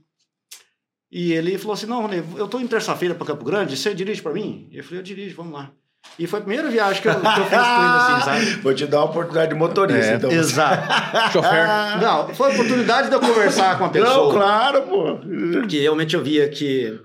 E 1.15 1.33
ele 1.33 1.57
falou 1.57 1.75
assim: 1.75 1.87
Não, 1.87 2.03
Rony, 2.03 2.25
eu 2.37 2.49
tô 2.49 2.59
em 2.59 2.67
terça-feira 2.67 3.15
para 3.15 3.25
Campo 3.25 3.45
Grande, 3.45 3.77
você 3.77 3.95
dirige 3.95 4.21
para 4.21 4.33
mim? 4.33 4.69
Eu 4.73 4.83
falei: 4.83 4.99
Eu 4.99 5.05
dirijo, 5.05 5.37
vamos 5.37 5.53
lá. 5.53 5.71
E 6.19 6.27
foi 6.27 6.41
a 6.41 6.43
primeira 6.43 6.69
viagem 6.69 7.01
que 7.01 7.09
eu, 7.09 7.15
que 7.15 7.27
eu 7.27 7.45
fiz 7.45 7.51
com 7.51 7.83
ele, 7.83 7.97
assim, 7.97 8.25
sabe? 8.25 8.47
Vou 8.61 8.75
te 8.75 8.85
dar 8.85 8.99
uma 8.99 9.05
oportunidade 9.07 9.53
de 9.53 9.59
motorista, 9.59 10.11
é, 10.11 10.15
então. 10.17 10.31
Exato. 10.31 10.93
Chofer. 11.33 12.01
Não, 12.03 12.35
foi 12.35 12.51
a 12.51 12.55
oportunidade 12.55 13.09
de 13.09 13.15
eu 13.15 13.21
conversar 13.21 13.79
com 13.79 13.85
a 13.85 13.89
pessoa. 13.91 14.27
Não, 14.27 14.33
claro, 14.33 14.83
pô. 14.83 15.19
Porque 15.53 15.79
realmente 15.81 16.17
eu 16.17 16.23
via 16.23 16.49
que, 16.49 17.01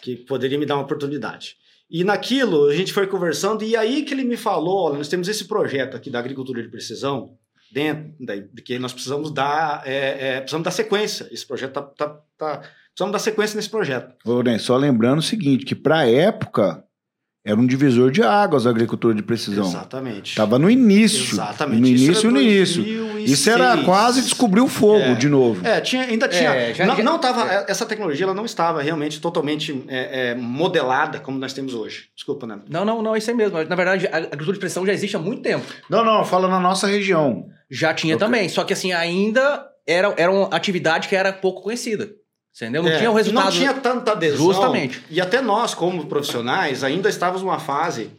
que 0.00 0.14
poderia 0.14 0.56
me 0.56 0.64
dar 0.64 0.76
uma 0.76 0.84
oportunidade. 0.84 1.56
E 1.90 2.04
naquilo, 2.04 2.68
a 2.68 2.74
gente 2.74 2.92
foi 2.92 3.08
conversando, 3.08 3.64
e 3.64 3.76
aí 3.76 4.04
que 4.04 4.14
ele 4.14 4.22
me 4.22 4.36
falou: 4.36 4.90
olha, 4.90 4.98
nós 4.98 5.08
temos 5.08 5.26
esse 5.26 5.46
projeto 5.46 5.96
aqui 5.96 6.08
da 6.08 6.20
agricultura 6.20 6.62
de 6.62 6.68
precisão, 6.68 7.32
dentro, 7.72 8.14
daí, 8.20 8.48
que 8.64 8.78
nós 8.78 8.92
precisamos 8.92 9.32
dar, 9.32 9.82
é, 9.84 10.36
é, 10.36 10.40
precisamos 10.40 10.64
dar 10.64 10.70
sequência. 10.70 11.28
Esse 11.32 11.44
projeto 11.44 11.72
tá, 11.72 11.82
tá, 11.82 12.20
tá 12.38 12.62
Precisamos 12.94 13.12
dar 13.12 13.18
sequência 13.18 13.56
nesse 13.56 13.70
projeto. 13.70 14.14
Ô, 14.24 14.58
só 14.58 14.76
lembrando 14.76 15.20
o 15.20 15.22
seguinte, 15.22 15.64
que 15.64 15.74
para 15.74 16.00
a 16.00 16.10
época 16.10 16.84
era 17.44 17.58
um 17.58 17.66
divisor 17.66 18.10
de 18.10 18.22
águas 18.22 18.66
a 18.66 18.70
agricultura 18.70 19.14
de 19.14 19.22
precisão. 19.22 19.64
Exatamente. 19.64 20.30
Estava 20.30 20.58
no 20.58 20.68
início. 20.68 21.34
Exatamente. 21.34 21.80
No 21.80 21.86
início 21.86 22.28
e 22.28 22.32
no 22.32 22.40
início. 22.40 23.18
Isso 23.20 23.48
era 23.48 23.78
quase 23.82 24.20
descobrir 24.20 24.60
o 24.60 24.68
fogo 24.68 25.00
é. 25.00 25.14
de 25.14 25.28
novo. 25.28 25.66
É, 25.66 25.80
tinha, 25.80 26.02
ainda 26.02 26.28
tinha. 26.28 26.50
É, 26.50 26.74
já, 26.74 26.84
não, 26.84 26.96
já, 26.96 27.02
não 27.02 27.18
tava, 27.18 27.50
é. 27.50 27.64
essa 27.68 27.86
tecnologia 27.86 28.26
ela 28.26 28.34
não 28.34 28.44
estava 28.44 28.82
realmente 28.82 29.20
totalmente 29.20 29.84
é, 29.88 30.30
é, 30.30 30.34
modelada 30.34 31.18
como 31.18 31.38
nós 31.38 31.54
temos 31.54 31.72
hoje. 31.72 32.08
Desculpa, 32.14 32.46
né? 32.46 32.60
Não, 32.68 32.84
não, 32.84 33.00
não, 33.00 33.16
isso 33.16 33.30
aí 33.30 33.36
mesmo. 33.36 33.56
Na 33.64 33.76
verdade, 33.76 34.06
a 34.06 34.18
agricultura 34.18 34.52
de 34.52 34.60
precisão 34.60 34.84
já 34.84 34.92
existe 34.92 35.16
há 35.16 35.18
muito 35.18 35.40
tempo. 35.40 35.64
Não, 35.88 36.04
não, 36.04 36.24
fala 36.24 36.46
na 36.46 36.60
nossa 36.60 36.86
região. 36.86 37.46
Já 37.70 37.94
tinha 37.94 38.16
okay. 38.16 38.26
também. 38.26 38.48
Só 38.50 38.64
que 38.64 38.74
assim, 38.74 38.92
ainda 38.92 39.66
era, 39.86 40.12
era 40.18 40.30
uma 40.30 40.48
atividade 40.48 41.08
que 41.08 41.16
era 41.16 41.32
pouco 41.32 41.62
conhecida. 41.62 42.19
Entendeu? 42.54 42.82
Não 42.82 42.90
é, 42.90 42.98
tinha 42.98 43.10
o 43.10 43.14
resultado. 43.14 43.44
Não 43.44 43.52
tinha 43.52 43.74
tanta 43.74 44.12
adesão. 44.12 44.46
Justamente. 44.46 45.02
E 45.08 45.20
até 45.20 45.40
nós, 45.40 45.74
como 45.74 46.06
profissionais, 46.06 46.84
ainda 46.84 47.08
estávamos 47.08 47.42
numa 47.42 47.58
fase 47.58 48.10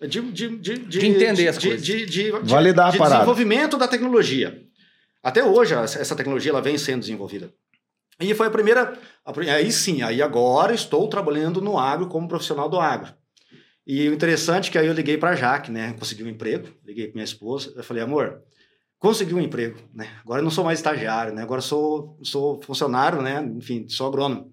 de, 0.00 0.20
de, 0.20 0.56
de, 0.58 0.58
de, 0.58 0.78
de 0.78 1.06
entender 1.06 1.48
as 1.48 1.58
de, 1.58 1.68
coisas. 1.68 1.86
De, 1.86 2.04
de, 2.06 2.30
Validar 2.42 2.90
de, 2.90 2.96
a 2.96 2.98
parada. 2.98 3.16
desenvolvimento 3.16 3.78
da 3.78 3.88
tecnologia. 3.88 4.60
Até 5.22 5.44
hoje, 5.44 5.74
essa 5.74 6.14
tecnologia 6.14 6.50
ela 6.50 6.60
vem 6.60 6.76
sendo 6.76 7.00
desenvolvida. 7.00 7.52
E 8.20 8.34
foi 8.34 8.46
a 8.46 8.50
primeira. 8.50 8.98
Aí 9.52 9.70
sim, 9.70 10.02
aí 10.02 10.22
agora 10.22 10.74
estou 10.74 11.08
trabalhando 11.08 11.60
no 11.60 11.78
agro 11.78 12.08
como 12.08 12.28
profissional 12.28 12.68
do 12.68 12.78
agro. 12.78 13.12
E 13.86 14.08
o 14.08 14.14
interessante 14.14 14.68
é 14.68 14.72
que 14.72 14.78
aí 14.78 14.86
eu 14.86 14.92
liguei 14.92 15.16
para 15.16 15.30
a 15.30 15.36
Jaque, 15.36 15.70
né? 15.70 15.94
Consegui 15.98 16.24
um 16.24 16.28
emprego, 16.28 16.68
liguei 16.84 17.06
para 17.06 17.14
minha 17.14 17.24
esposa, 17.24 17.72
eu 17.76 17.84
falei, 17.84 18.02
amor, 18.02 18.42
consegui 18.98 19.34
um 19.34 19.40
emprego, 19.40 19.78
né? 19.94 20.08
Agora 20.24 20.40
eu 20.40 20.44
não 20.44 20.50
sou 20.50 20.64
mais 20.64 20.78
estagiário, 20.78 21.34
né? 21.34 21.42
Agora 21.42 21.60
sou, 21.60 22.18
sou 22.22 22.60
funcionário, 22.62 23.22
né? 23.22 23.46
Enfim, 23.56 23.86
sou 23.88 24.06
agrônomo. 24.06 24.52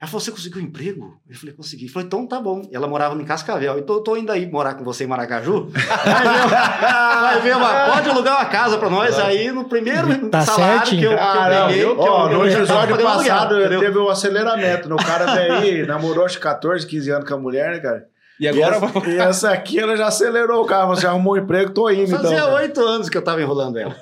Ela 0.00 0.08
falou, 0.08 0.20
você 0.20 0.30
conseguiu 0.30 0.62
um 0.62 0.64
emprego? 0.64 1.20
Eu 1.28 1.36
falei, 1.36 1.52
consegui. 1.52 1.86
Eu 1.86 1.90
falei, 1.90 2.06
então 2.06 2.24
tá 2.24 2.40
bom. 2.40 2.62
E 2.70 2.76
ela 2.76 2.86
morava 2.86 3.20
em 3.20 3.24
Cascavel. 3.24 3.80
Então 3.80 3.96
eu 3.96 4.00
tô 4.00 4.16
indo 4.16 4.30
aí 4.30 4.48
morar 4.48 4.74
com 4.74 4.84
você 4.84 5.02
em 5.02 5.06
Maracaju. 5.08 5.66
Vai 5.74 7.40
ver, 7.40 7.56
uma, 7.56 7.90
pode 7.92 8.08
alugar 8.08 8.36
uma 8.36 8.44
casa 8.44 8.78
pra 8.78 8.88
nós 8.88 9.18
aí 9.18 9.50
no 9.50 9.64
primeiro 9.64 10.30
tá 10.30 10.42
salário 10.42 10.88
que 10.88 11.02
eu, 11.02 11.18
ah, 11.18 11.32
que 11.32 11.38
eu 11.38 11.66
peguei. 11.66 11.84
Ó, 11.84 12.30
eu, 12.30 12.38
no 12.38 12.46
episódio 12.46 12.96
passado 12.96 13.56
aluguel, 13.56 13.80
teve 13.80 13.98
um 13.98 14.08
aceleramento. 14.08 14.94
O 14.94 14.96
cara 14.98 15.24
daí 15.26 15.84
namorou 15.84 16.24
acho 16.24 16.38
14, 16.38 16.86
15 16.86 17.10
anos 17.10 17.28
com 17.28 17.34
a 17.34 17.38
mulher, 17.38 17.72
né, 17.72 17.80
cara? 17.80 18.06
E 18.40 18.46
agora 18.46 18.76
e 18.76 18.78
essa, 18.78 19.08
e 19.08 19.16
essa 19.18 19.50
aqui, 19.50 19.78
ela 19.78 19.96
já 19.96 20.06
acelerou 20.06 20.62
o 20.62 20.66
carro. 20.66 20.94
Você 20.94 21.06
arrumou 21.06 21.34
um 21.34 21.38
emprego, 21.38 21.72
tô 21.72 21.90
indo. 21.90 22.08
Fazia 22.08 22.36
então, 22.36 22.54
oito 22.54 22.80
anos 22.80 23.08
que 23.08 23.16
eu 23.16 23.22
tava 23.22 23.42
enrolando 23.42 23.78
ela. 23.78 23.96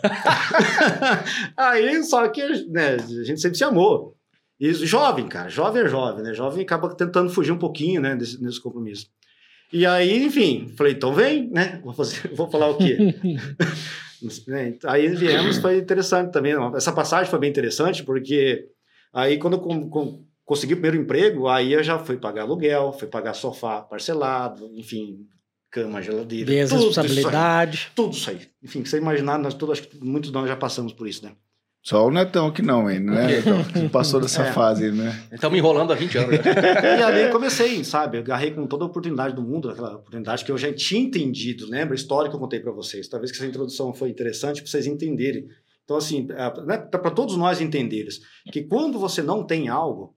aí, 1.56 2.02
só 2.04 2.28
que 2.28 2.42
né, 2.68 2.96
a 2.96 3.24
gente 3.24 3.40
sempre 3.40 3.56
se 3.56 3.64
amou. 3.64 4.14
E 4.58 4.72
jovem, 4.72 5.26
cara, 5.26 5.48
jovem 5.48 5.82
é 5.82 5.88
jovem, 5.88 6.22
né? 6.22 6.34
Jovem 6.34 6.62
acaba 6.62 6.94
tentando 6.94 7.30
fugir 7.30 7.52
um 7.52 7.58
pouquinho, 7.58 8.00
né, 8.00 8.16
desse, 8.16 8.40
desse 8.42 8.60
compromisso. 8.60 9.06
E 9.72 9.84
aí, 9.84 10.24
enfim, 10.24 10.72
falei, 10.76 10.94
então 10.94 11.12
vem, 11.12 11.50
né? 11.50 11.80
Vou, 11.84 11.92
fazer, 11.92 12.28
vou 12.34 12.50
falar 12.50 12.68
o 12.68 12.78
quê? 12.78 12.96
Né, 14.48 14.74
aí 14.86 15.08
viemos, 15.08 15.58
foi 15.58 15.76
interessante 15.76 16.32
também. 16.32 16.54
Essa 16.74 16.90
passagem 16.90 17.30
foi 17.30 17.38
bem 17.38 17.50
interessante, 17.50 18.02
porque 18.02 18.66
aí 19.12 19.36
quando 19.36 19.52
eu 19.54 19.60
com, 19.60 19.90
com, 19.90 20.24
consegui 20.46 20.72
o 20.72 20.76
primeiro 20.76 20.96
emprego, 20.96 21.48
aí 21.48 21.74
eu 21.74 21.82
já 21.82 21.98
fui 21.98 22.16
pagar 22.16 22.42
aluguel, 22.42 22.92
fui 22.98 23.08
pagar 23.08 23.34
sofá 23.34 23.82
parcelado, 23.82 24.70
enfim, 24.74 25.26
cama, 25.70 26.00
geladeira. 26.00 26.62
As 26.62 26.70
tudo 26.70 26.78
responsabilidades. 26.86 27.80
Isso 27.80 27.88
aí, 27.88 27.94
tudo 27.94 28.12
isso 28.14 28.30
aí. 28.30 28.40
Enfim, 28.62 28.84
você 28.84 28.96
imaginar, 28.96 29.38
nós 29.38 29.52
todos, 29.52 29.78
acho 29.80 29.88
que 29.88 30.02
muitos 30.02 30.30
de 30.30 30.34
nós 30.34 30.48
já 30.48 30.56
passamos 30.56 30.92
por 30.94 31.06
isso, 31.06 31.24
né? 31.24 31.32
Só 31.82 32.04
o 32.04 32.10
Netão 32.10 32.50
que 32.50 32.62
não, 32.62 32.90
hein? 32.90 32.98
Né? 32.98 33.38
Então, 33.38 33.88
passou 33.90 34.20
dessa 34.20 34.42
É. 34.42 34.52
fase, 34.52 34.90
né? 34.90 35.24
Estamos 35.30 35.56
enrolando 35.56 35.92
há 35.92 35.94
20 35.94 36.18
anos. 36.18 36.30
né? 36.30 36.42
E 36.98 37.02
ali 37.02 37.30
comecei, 37.30 37.84
sabe? 37.84 38.16
Eu 38.18 38.22
agarrei 38.22 38.50
com 38.50 38.66
toda 38.66 38.82
a 38.84 38.88
oportunidade 38.88 39.36
do 39.36 39.42
mundo, 39.42 39.70
aquela 39.70 39.94
oportunidade 39.94 40.44
que 40.44 40.50
eu 40.50 40.58
já 40.58 40.72
tinha 40.72 41.00
entendido, 41.00 41.64
lembra? 41.70 41.94
A 41.94 41.96
história 41.96 42.28
que 42.28 42.34
eu 42.34 42.40
contei 42.40 42.58
para 42.58 42.72
vocês. 42.72 43.06
Talvez 43.06 43.30
que 43.30 43.36
essa 43.38 43.46
introdução 43.46 43.94
foi 43.94 44.08
interessante 44.10 44.62
para 44.62 44.70
vocês 44.70 44.84
entenderem. 44.84 45.46
Então, 45.84 45.96
assim, 45.96 46.26
né, 46.66 46.76
para 46.78 47.10
todos 47.12 47.36
nós 47.36 47.60
entenderem 47.60 48.08
que 48.50 48.64
quando 48.64 48.98
você 48.98 49.22
não 49.22 49.44
tem 49.46 49.68
algo, 49.68 50.15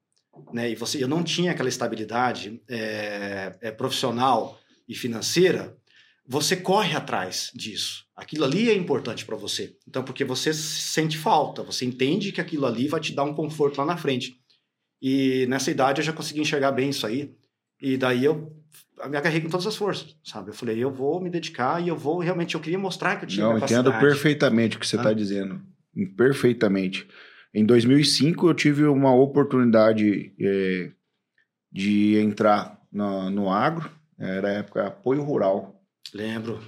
né, 0.53 0.71
e 0.71 0.75
você, 0.75 1.03
eu 1.03 1.07
não 1.07 1.23
tinha 1.23 1.51
aquela 1.51 1.69
estabilidade 1.69 2.61
é, 2.67 3.55
é, 3.61 3.71
profissional 3.71 4.59
e 4.87 4.95
financeira, 4.95 5.75
você 6.27 6.55
corre 6.55 6.95
atrás 6.95 7.51
disso. 7.55 8.05
Aquilo 8.15 8.45
ali 8.45 8.69
é 8.69 8.75
importante 8.75 9.25
para 9.25 9.35
você. 9.35 9.75
Então, 9.87 10.03
porque 10.03 10.23
você 10.23 10.53
sente 10.53 11.17
falta, 11.17 11.63
você 11.63 11.85
entende 11.85 12.31
que 12.31 12.41
aquilo 12.41 12.65
ali 12.65 12.87
vai 12.87 12.99
te 12.99 13.13
dar 13.13 13.23
um 13.23 13.33
conforto 13.33 13.77
lá 13.79 13.85
na 13.85 13.97
frente. 13.97 14.37
E 15.01 15.45
nessa 15.47 15.71
idade 15.71 16.01
eu 16.01 16.05
já 16.05 16.13
consegui 16.13 16.41
enxergar 16.41 16.71
bem 16.71 16.89
isso 16.89 17.07
aí. 17.07 17.33
E 17.81 17.97
daí 17.97 18.25
eu 18.25 18.53
me 19.09 19.17
agarrei 19.17 19.39
com 19.39 19.49
todas 19.49 19.65
as 19.65 19.75
forças, 19.75 20.15
sabe? 20.23 20.49
Eu 20.49 20.53
falei, 20.53 20.77
eu 20.77 20.91
vou 20.91 21.21
me 21.21 21.29
dedicar 21.29 21.81
e 21.81 21.87
eu 21.87 21.95
vou 21.95 22.19
realmente, 22.19 22.53
eu 22.55 22.61
queria 22.61 22.77
mostrar 22.77 23.15
que 23.15 23.23
eu 23.23 23.29
tinha 23.29 23.45
Não, 23.45 23.57
entendo 23.57 23.91
perfeitamente 23.93 24.75
o 24.75 24.79
que 24.79 24.85
você 24.85 24.97
está 24.97 25.09
Ah. 25.09 25.13
dizendo. 25.13 25.61
Perfeitamente. 26.17 27.07
Em 27.53 27.65
2005, 27.65 28.47
eu 28.47 28.53
tive 28.53 28.85
uma 28.85 29.13
oportunidade 29.13 30.33
é, 30.39 30.91
de 31.71 32.17
entrar 32.17 32.79
na- 32.91 33.29
no 33.29 33.49
agro. 33.51 33.89
Era 34.19 34.49
a 34.49 34.53
época 34.53 34.87
apoio 34.87 35.23
rural. 35.23 35.81
Lembro. 36.13 36.59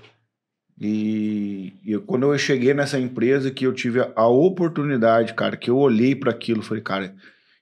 E, 0.79 1.73
e 1.85 1.97
quando 1.99 2.31
eu 2.31 2.37
cheguei 2.39 2.73
nessa 2.73 2.99
empresa 2.99 3.51
que 3.51 3.65
eu 3.67 3.73
tive 3.73 3.99
a, 3.99 4.11
a 4.15 4.27
oportunidade, 4.27 5.33
cara, 5.35 5.55
que 5.55 5.69
eu 5.69 5.77
olhei 5.77 6.15
para 6.15 6.31
aquilo, 6.31 6.63
falei, 6.63 6.81
cara, 6.81 7.15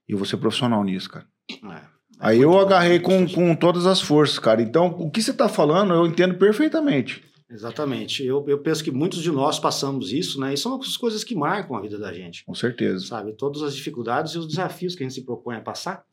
eu 0.08 0.18
vou 0.18 0.26
ser 0.26 0.38
profissional 0.38 0.84
nisso, 0.84 1.10
cara. 1.10 1.26
É. 1.52 1.82
Aí 2.20 2.42
eu 2.42 2.58
agarrei 2.60 3.00
com, 3.00 3.28
com 3.28 3.56
todas 3.56 3.86
as 3.86 4.02
forças, 4.02 4.40
cara. 4.40 4.62
Então, 4.62 4.88
o 4.88 5.10
que 5.10 5.22
você 5.22 5.34
tá 5.34 5.50
falando, 5.50 5.94
eu 5.94 6.06
entendo 6.06 6.36
perfeitamente. 6.36 7.24
Exatamente. 7.50 8.24
Eu, 8.24 8.46
eu 8.48 8.60
penso 8.60 8.84
que 8.84 8.92
muitos 8.92 9.24
de 9.24 9.32
nós 9.32 9.58
passamos 9.58 10.12
isso, 10.12 10.40
né? 10.40 10.54
E 10.54 10.58
são 10.58 10.80
as 10.80 10.96
coisas 10.96 11.24
que 11.24 11.34
marcam 11.34 11.76
a 11.76 11.82
vida 11.82 11.98
da 11.98 12.14
gente. 12.14 12.46
Com 12.46 12.54
certeza. 12.54 13.06
sabe? 13.06 13.34
Todas 13.34 13.64
as 13.64 13.76
dificuldades 13.76 14.34
e 14.34 14.38
os 14.38 14.48
desafios 14.48 14.96
que 14.96 15.04
a 15.04 15.08
gente 15.08 15.16
se 15.16 15.26
propõe 15.26 15.56
a 15.56 15.62
passar. 15.62 16.06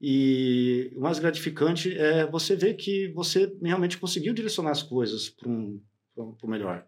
E 0.00 0.92
o 0.96 1.00
mais 1.00 1.18
gratificante 1.18 1.96
é 1.96 2.26
você 2.26 2.56
ver 2.56 2.74
que 2.74 3.08
você 3.08 3.56
realmente 3.62 3.96
conseguiu 3.98 4.34
direcionar 4.34 4.72
as 4.72 4.82
coisas 4.82 5.30
para 5.30 5.48
um, 5.48 5.80
um 6.16 6.48
melhor. 6.48 6.84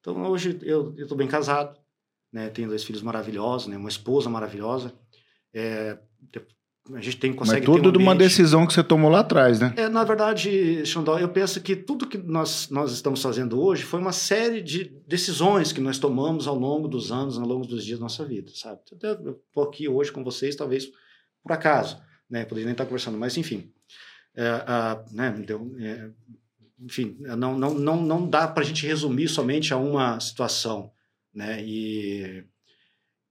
Então, 0.00 0.22
hoje 0.30 0.58
eu 0.62 0.94
estou 0.96 1.16
bem 1.18 1.26
casado, 1.26 1.78
né? 2.32 2.48
tenho 2.50 2.68
dois 2.68 2.84
filhos 2.84 3.02
maravilhosos, 3.02 3.66
né? 3.66 3.76
uma 3.76 3.88
esposa 3.88 4.30
maravilhosa. 4.30 4.94
É, 5.52 5.98
a 6.92 7.00
gente 7.00 7.16
tem, 7.16 7.32
consegue 7.32 7.66
Mas 7.66 7.76
tudo 7.76 7.88
um 7.88 7.92
de 7.92 7.98
uma 7.98 8.14
decisão 8.14 8.66
que 8.66 8.74
você 8.74 8.84
tomou 8.84 9.10
lá 9.10 9.20
atrás, 9.20 9.58
né? 9.58 9.72
é, 9.76 9.88
na 9.88 10.04
verdade, 10.04 10.84
Xandó, 10.84 11.18
eu 11.18 11.30
penso 11.30 11.58
que 11.62 11.74
tudo 11.74 12.06
que 12.06 12.18
nós, 12.18 12.68
nós 12.68 12.92
estamos 12.92 13.22
fazendo 13.22 13.58
hoje 13.58 13.82
foi 13.82 14.00
uma 14.00 14.12
série 14.12 14.60
de 14.60 14.94
decisões 15.06 15.72
que 15.72 15.80
nós 15.80 15.98
tomamos 15.98 16.46
ao 16.46 16.54
longo 16.54 16.86
dos 16.86 17.10
anos, 17.10 17.38
ao 17.38 17.46
longo 17.46 17.66
dos 17.66 17.84
dias 17.84 17.98
da 17.98 18.02
nossa 18.02 18.22
vida, 18.24 18.50
sabe? 18.54 18.80
Eu 19.02 19.40
estou 19.46 19.64
aqui 19.64 19.88
hoje 19.88 20.12
com 20.12 20.22
vocês, 20.22 20.54
talvez 20.56 20.88
por 21.42 21.52
acaso, 21.52 21.98
né? 22.28 22.44
Poderia 22.44 22.66
nem 22.66 22.72
estar 22.72 22.84
conversando, 22.84 23.16
mas 23.16 23.38
enfim. 23.38 23.72
É, 24.36 24.46
ah, 24.66 25.02
né? 25.10 25.34
Então, 25.38 25.72
é, 25.78 26.10
enfim, 26.80 27.16
não, 27.20 27.58
não, 27.58 27.74
não, 27.74 28.02
não 28.02 28.28
dá 28.28 28.46
para 28.46 28.62
a 28.62 28.66
gente 28.66 28.86
resumir 28.86 29.28
somente 29.28 29.72
a 29.72 29.78
uma 29.78 30.20
situação, 30.20 30.90
né? 31.32 31.64
E, 31.64 32.44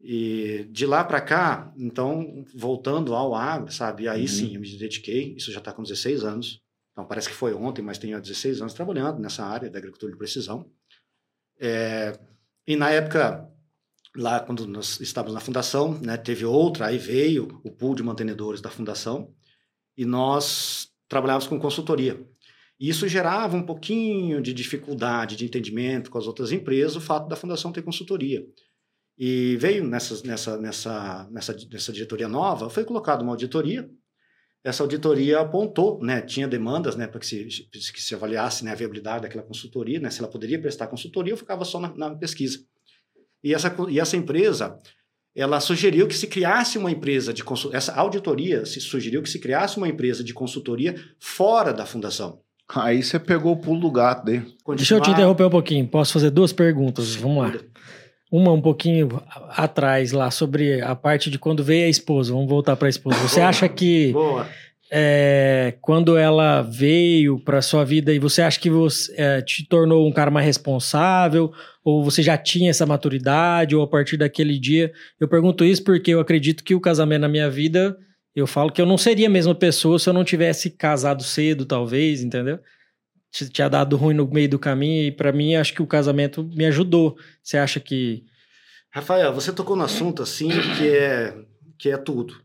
e 0.05 0.67
de 0.69 0.85
lá 0.85 1.01
para 1.01 1.21
cá, 1.21 1.73
então, 1.77 2.43
voltando 2.53 3.15
ao 3.15 3.33
agro, 3.33 3.71
sabe? 3.71 4.09
Aí 4.09 4.23
Uhum. 4.23 4.27
sim, 4.27 4.55
eu 4.55 4.59
me 4.59 4.77
dediquei, 4.77 5.33
isso 5.37 5.49
já 5.49 5.59
está 5.59 5.71
com 5.71 5.81
16 5.81 6.25
anos. 6.25 6.59
Então, 6.91 7.05
parece 7.05 7.29
que 7.29 7.33
foi 7.33 7.53
ontem, 7.53 7.81
mas 7.81 7.97
tenho 7.97 8.17
há 8.17 8.19
16 8.19 8.59
anos 8.59 8.73
trabalhando 8.73 9.19
nessa 9.19 9.45
área 9.45 9.69
da 9.69 9.79
agricultura 9.79 10.11
de 10.11 10.17
precisão. 10.17 10.69
É, 11.59 12.19
e 12.67 12.75
na 12.75 12.89
época, 12.91 13.49
lá 14.15 14.41
quando 14.41 14.67
nós 14.67 14.99
estávamos 14.99 15.33
na 15.33 15.39
fundação, 15.39 15.97
né, 16.01 16.17
teve 16.17 16.43
outra, 16.43 16.87
aí 16.87 16.97
veio 16.97 17.61
o 17.63 17.71
pool 17.71 17.95
de 17.95 18.03
mantenedores 18.03 18.59
da 18.59 18.69
fundação, 18.69 19.33
e 19.97 20.03
nós 20.05 20.89
trabalhávamos 21.07 21.47
com 21.47 21.57
consultoria. 21.59 22.21
E 22.79 22.89
isso 22.89 23.07
gerava 23.07 23.55
um 23.55 23.65
pouquinho 23.65 24.41
de 24.41 24.51
dificuldade 24.53 25.37
de 25.37 25.45
entendimento 25.45 26.11
com 26.11 26.17
as 26.17 26.27
outras 26.27 26.51
empresas, 26.51 26.97
o 26.97 27.01
fato 27.01 27.29
da 27.29 27.35
fundação 27.37 27.71
ter 27.71 27.83
consultoria. 27.83 28.45
E 29.17 29.57
veio 29.57 29.83
nessa, 29.83 30.25
nessa, 30.25 30.57
nessa, 30.57 31.27
nessa, 31.31 31.55
nessa 31.71 31.91
diretoria 31.91 32.27
nova, 32.27 32.69
foi 32.69 32.83
colocada 32.83 33.23
uma 33.23 33.33
auditoria. 33.33 33.89
Essa 34.63 34.81
auditoria 34.81 35.39
apontou, 35.39 35.99
né, 36.01 36.21
tinha 36.21 36.47
demandas 36.47 36.95
né, 36.95 37.05
para 37.05 37.19
que 37.19 37.25
se, 37.25 37.45
que 37.69 38.01
se 38.01 38.15
avaliasse 38.15 38.63
né, 38.63 38.71
a 38.71 38.75
viabilidade 38.75 39.23
daquela 39.23 39.43
consultoria, 39.43 39.99
né, 39.99 40.09
se 40.09 40.19
ela 40.19 40.29
poderia 40.29 40.59
prestar 40.59 40.87
consultoria 40.87 41.33
ou 41.33 41.37
ficava 41.37 41.65
só 41.65 41.79
na, 41.79 41.93
na 41.95 42.15
pesquisa. 42.15 42.59
E 43.43 43.53
essa, 43.53 43.75
e 43.89 43.99
essa 43.99 44.15
empresa, 44.15 44.79
ela 45.35 45.59
sugeriu 45.59 46.07
que 46.07 46.15
se 46.15 46.27
criasse 46.27 46.77
uma 46.77 46.89
empresa 46.89 47.33
de 47.33 47.43
consultoria, 47.43 47.77
essa 47.77 47.93
auditoria 47.93 48.65
se 48.65 48.79
sugeriu 48.79 49.21
que 49.21 49.29
se 49.29 49.39
criasse 49.39 49.77
uma 49.77 49.87
empresa 49.87 50.23
de 50.23 50.33
consultoria 50.33 50.95
fora 51.19 51.73
da 51.73 51.85
fundação. 51.85 52.39
Aí 52.73 53.03
você 53.03 53.19
pegou 53.19 53.51
o 53.51 53.57
pulo 53.57 53.81
do 53.81 53.91
gato 53.91 54.25
daí. 54.25 54.41
Deixa 54.75 54.95
eu 54.95 55.01
te 55.01 55.09
interromper 55.11 55.43
um 55.43 55.49
pouquinho. 55.49 55.85
Posso 55.87 56.13
fazer 56.13 56.29
duas 56.29 56.53
perguntas? 56.53 57.13
Vamos 57.15 57.43
lá. 57.43 57.59
Uma 58.33 58.51
um 58.51 58.59
pouquinho 58.59 59.21
atrás 59.49 60.11
lá 60.11 60.31
sobre 60.31 60.81
a 60.81 60.95
parte 60.95 61.29
de 61.29 61.37
quando 61.37 61.63
veio 61.63 61.85
a 61.85 61.89
esposa. 61.89 62.33
Vamos 62.33 62.49
voltar 62.49 62.75
para 62.75 62.87
a 62.87 62.89
esposa. 62.89 63.15
Você 63.19 63.35
Boa. 63.35 63.49
acha 63.49 63.69
que 63.69 64.11
é, 64.91 65.75
quando 65.79 66.17
ela 66.17 66.63
veio 66.63 67.39
para 67.39 67.61
sua 67.61 67.85
vida 67.85 68.11
e 68.11 68.17
você 68.17 68.41
acha 68.41 68.59
que 68.59 68.71
você 68.71 69.13
é, 69.15 69.41
te 69.43 69.67
tornou 69.67 70.07
um 70.07 70.11
cara 70.11 70.31
mais 70.31 70.47
responsável 70.47 71.53
ou 71.85 72.03
você 72.03 72.23
já 72.23 72.35
tinha 72.35 72.71
essa 72.71 72.87
maturidade 72.87 73.75
ou 73.75 73.83
a 73.83 73.87
partir 73.87 74.17
daquele 74.17 74.57
dia? 74.57 74.91
Eu 75.19 75.27
pergunto 75.27 75.63
isso 75.63 75.83
porque 75.83 76.09
eu 76.09 76.19
acredito 76.19 76.63
que 76.63 76.73
o 76.73 76.81
casamento 76.81 77.21
na 77.21 77.29
minha 77.29 77.51
vida 77.51 77.95
eu 78.35 78.47
falo 78.47 78.71
que 78.71 78.81
eu 78.81 78.85
não 78.87 78.97
seria 78.97 79.27
a 79.27 79.29
mesma 79.29 79.53
pessoa 79.53 79.99
se 79.99 80.09
eu 80.09 80.13
não 80.13 80.23
tivesse 80.23 80.71
casado 80.71 81.21
cedo, 81.21 81.65
talvez, 81.65 82.23
entendeu? 82.23 82.57
T- 83.35 83.49
Tinha 83.49 83.67
dado 83.69 83.97
ruim 83.97 84.13
no 84.13 84.27
meio 84.27 84.47
do 84.49 84.59
caminho 84.59 85.07
e 85.07 85.11
para 85.11 85.31
mim 85.31 85.55
acho 85.55 85.73
que 85.73 85.81
o 85.81 85.87
casamento 85.87 86.43
me 86.43 86.65
ajudou. 86.65 87.17
Você 87.41 87.57
acha 87.57 87.79
que 87.79 88.23
Rafael, 88.91 89.33
você 89.33 89.51
tocou 89.51 89.75
no 89.75 89.83
assunto 89.83 90.21
assim 90.21 90.49
que 90.77 90.87
é 90.87 91.35
que 91.79 91.89
é 91.89 91.97
tudo. 91.97 92.41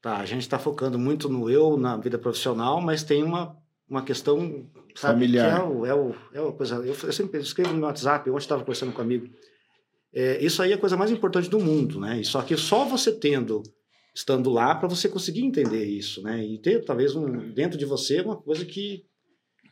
Tá, 0.00 0.18
a 0.18 0.24
gente 0.24 0.42
está 0.42 0.58
focando 0.58 0.98
muito 0.98 1.28
no 1.28 1.50
eu 1.50 1.76
na 1.76 1.96
vida 1.96 2.18
profissional, 2.18 2.80
mas 2.80 3.02
tem 3.02 3.22
uma, 3.22 3.56
uma 3.88 4.02
questão 4.02 4.66
sabe, 4.94 5.26
Familiar. 5.26 5.54
que 5.54 5.60
é 5.60 5.64
o, 5.64 5.86
é 5.86 5.94
o, 5.94 6.14
é 6.34 6.40
o 6.40 6.52
coisa. 6.52 6.76
Eu, 6.76 6.94
eu 7.02 7.12
sempre 7.12 7.40
escrevo 7.40 7.72
no 7.72 7.78
meu 7.78 7.86
WhatsApp. 7.86 8.28
Ontem 8.30 8.38
estava 8.40 8.62
conversando 8.62 8.92
com 8.92 9.00
um 9.00 9.04
amigo. 9.04 9.28
É, 10.14 10.42
isso 10.42 10.62
aí 10.62 10.72
é 10.72 10.74
a 10.74 10.78
coisa 10.78 10.96
mais 10.96 11.10
importante 11.10 11.50
do 11.50 11.58
mundo, 11.60 12.00
né? 12.00 12.20
E 12.20 12.24
só 12.24 12.40
que 12.40 12.56
só 12.56 12.84
você 12.84 13.12
tendo, 13.12 13.62
estando 14.14 14.48
lá, 14.50 14.74
para 14.74 14.88
você 14.88 15.08
conseguir 15.08 15.42
entender 15.44 15.84
isso, 15.84 16.22
né? 16.22 16.42
E 16.42 16.58
ter 16.58 16.84
talvez 16.84 17.14
um, 17.14 17.52
dentro 17.52 17.76
de 17.76 17.84
você 17.84 18.20
uma 18.20 18.36
coisa 18.36 18.64
que, 18.64 19.04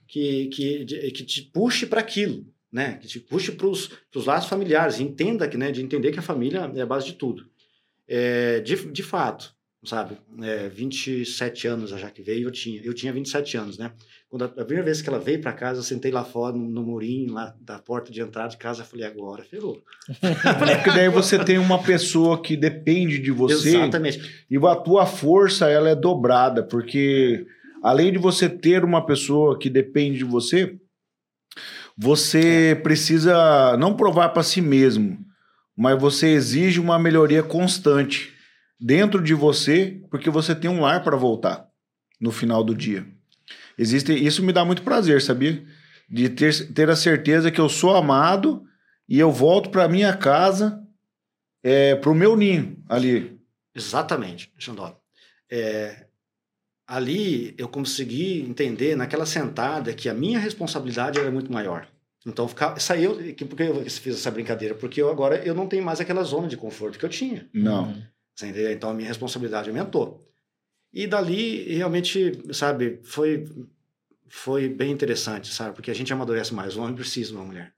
que, 0.07 0.46
que, 0.46 0.84
que 0.84 1.24
te 1.24 1.42
puxe 1.42 1.86
para 1.86 2.00
aquilo, 2.00 2.46
né? 2.72 2.98
Que 3.00 3.07
te 3.07 3.20
puxe 3.20 3.52
para 3.52 3.66
os 3.66 3.90
laços 4.26 4.48
familiares, 4.48 5.00
entenda 5.00 5.48
que, 5.48 5.57
né? 5.57 5.70
De 5.70 5.82
entender 5.82 6.12
que 6.12 6.18
a 6.18 6.22
família 6.22 6.70
é 6.74 6.80
a 6.80 6.86
base 6.86 7.07
de 7.07 7.14
tudo. 7.14 7.48
É, 8.07 8.61
de, 8.61 8.76
de 8.92 9.02
fato, 9.02 9.55
sabe? 9.84 10.18
É, 10.42 10.68
27 10.68 11.66
anos 11.66 11.90
já 11.90 12.11
que 12.11 12.22
veio, 12.22 12.48
eu 12.48 12.50
tinha, 12.50 12.82
eu 12.82 12.92
tinha 12.92 13.12
27 13.12 13.57
anos, 13.57 13.78
né? 13.78 13.92
Quando 14.28 14.42
a, 14.42 14.46
a 14.46 14.64
primeira 14.64 14.84
vez 14.84 15.00
que 15.00 15.09
ela 15.09 15.18
veio 15.18 15.40
para 15.40 15.52
casa, 15.52 15.78
eu 15.78 15.84
sentei 15.84 16.11
lá 16.11 16.24
fora, 16.24 16.57
no, 16.57 16.68
no, 16.68 16.82
murinho, 16.82 17.32
lá 17.32 17.55
da 17.61 17.78
porta 17.78 18.11
de 18.11 18.20
entrada 18.20 18.48
de 18.48 18.57
casa, 18.57 18.82
falei, 18.82 19.07
agora 19.07 19.44
ferrou. 19.44 19.82
é 20.20 20.82
que 20.82 20.90
daí 20.90 21.09
você 21.09 21.42
tem 21.42 21.59
uma 21.59 21.82
pessoa 21.82 22.42
que 22.42 22.57
depende 22.57 23.18
de 23.18 23.30
você. 23.30 23.76
Exatamente. 23.76 24.46
E 24.50 24.57
a 24.57 24.76
tua 24.76 25.07
força, 25.07 25.68
ela 25.70 25.88
é 25.88 25.94
dobrada, 25.94 26.62
porque 26.62 27.46
além 27.85 28.11
de 28.11 28.16
você 28.18 28.49
ter 28.49 28.82
uma 28.82 29.05
pessoa 29.05 29.59
que 29.59 29.68
depende 29.68 30.16
de 30.16 30.24
você, 30.24 30.74
você 31.95 32.80
precisa 32.82 33.76
não 33.76 33.95
provar 33.95 34.30
para 34.30 34.43
si 34.43 34.62
mesmo, 34.62 35.18
mas 35.76 36.01
você 36.01 36.28
exige 36.28 36.80
uma 36.80 36.99
melhoria 36.99 37.43
constante 37.43 38.32
dentro 38.80 39.22
de 39.22 39.35
você, 39.35 40.01
porque 40.11 40.30
você 40.30 40.55
tem 40.55 40.70
um 40.70 40.80
lar 40.80 41.05
para 41.05 41.14
voltar 41.14 41.68
no 42.18 42.32
final 42.32 42.64
do 42.64 42.74
dia. 42.74 43.07
Existe, 43.76 44.14
isso 44.14 44.43
me 44.43 44.53
dá 44.53 44.64
muito 44.64 44.82
prazer, 44.82 45.20
sabia? 45.20 45.62
De 46.09 46.30
ter, 46.30 46.72
ter 46.72 46.89
a 46.89 46.97
certeza 46.97 47.51
que 47.51 47.61
eu 47.61 47.68
sou 47.68 47.95
amado 47.95 48.64
e 49.07 49.18
eu 49.18 49.30
volto 49.30 49.68
para 49.68 49.89
minha 49.89 50.16
casa, 50.16 50.82
é, 51.62 51.95
para 51.95 52.11
o 52.11 52.14
meu 52.14 52.35
ninho 52.35 52.82
ali. 52.89 53.39
Exatamente, 53.74 54.51
Xandó. 54.57 54.99
É, 55.51 56.03
ali 56.87 57.55
eu 57.57 57.68
consegui 57.68 58.41
entender 58.43 58.97
naquela 58.97 59.26
sentada 59.26 59.93
que 59.93 60.09
a 60.09 60.14
minha 60.14 60.39
responsabilidade 60.39 61.18
era 61.18 61.30
muito 61.30 61.53
maior. 61.53 61.89
Então 62.26 62.49
ficar, 62.49 62.78
saiu, 62.80 63.16
porque 63.49 63.62
eu 63.62 63.85
fiz 63.91 64.16
essa 64.16 64.30
brincadeira, 64.30 64.74
porque 64.74 65.01
eu 65.01 65.11
agora 65.11 65.45
eu 65.45 65.55
não 65.55 65.66
tenho 65.66 65.85
mais 65.85 66.01
aquela 66.01 66.22
zona 66.22 66.49
de 66.49 66.57
conforto 66.57 66.99
que 66.99 67.05
eu 67.05 67.11
tinha. 67.11 67.49
Não. 67.53 67.85
Uhum. 67.85 68.03
Então 68.70 68.91
a 68.91 68.95
minha 68.95 69.09
responsabilidade 69.09 69.68
aumentou. 69.68 70.26
E 70.93 71.07
dali, 71.07 71.74
realmente, 71.74 72.41
sabe, 72.53 73.01
foi, 73.03 73.45
foi 74.28 74.68
bem 74.68 74.93
interessante, 74.93 75.53
sabe? 75.53 75.74
Porque 75.74 75.91
a 75.91 75.95
gente 75.95 76.12
amadurece 76.12 76.55
mais. 76.55 76.76
O 76.76 76.82
homem 76.82 76.95
precisa 76.95 77.30
de 77.30 77.37
uma 77.37 77.45
mulher. 77.45 77.74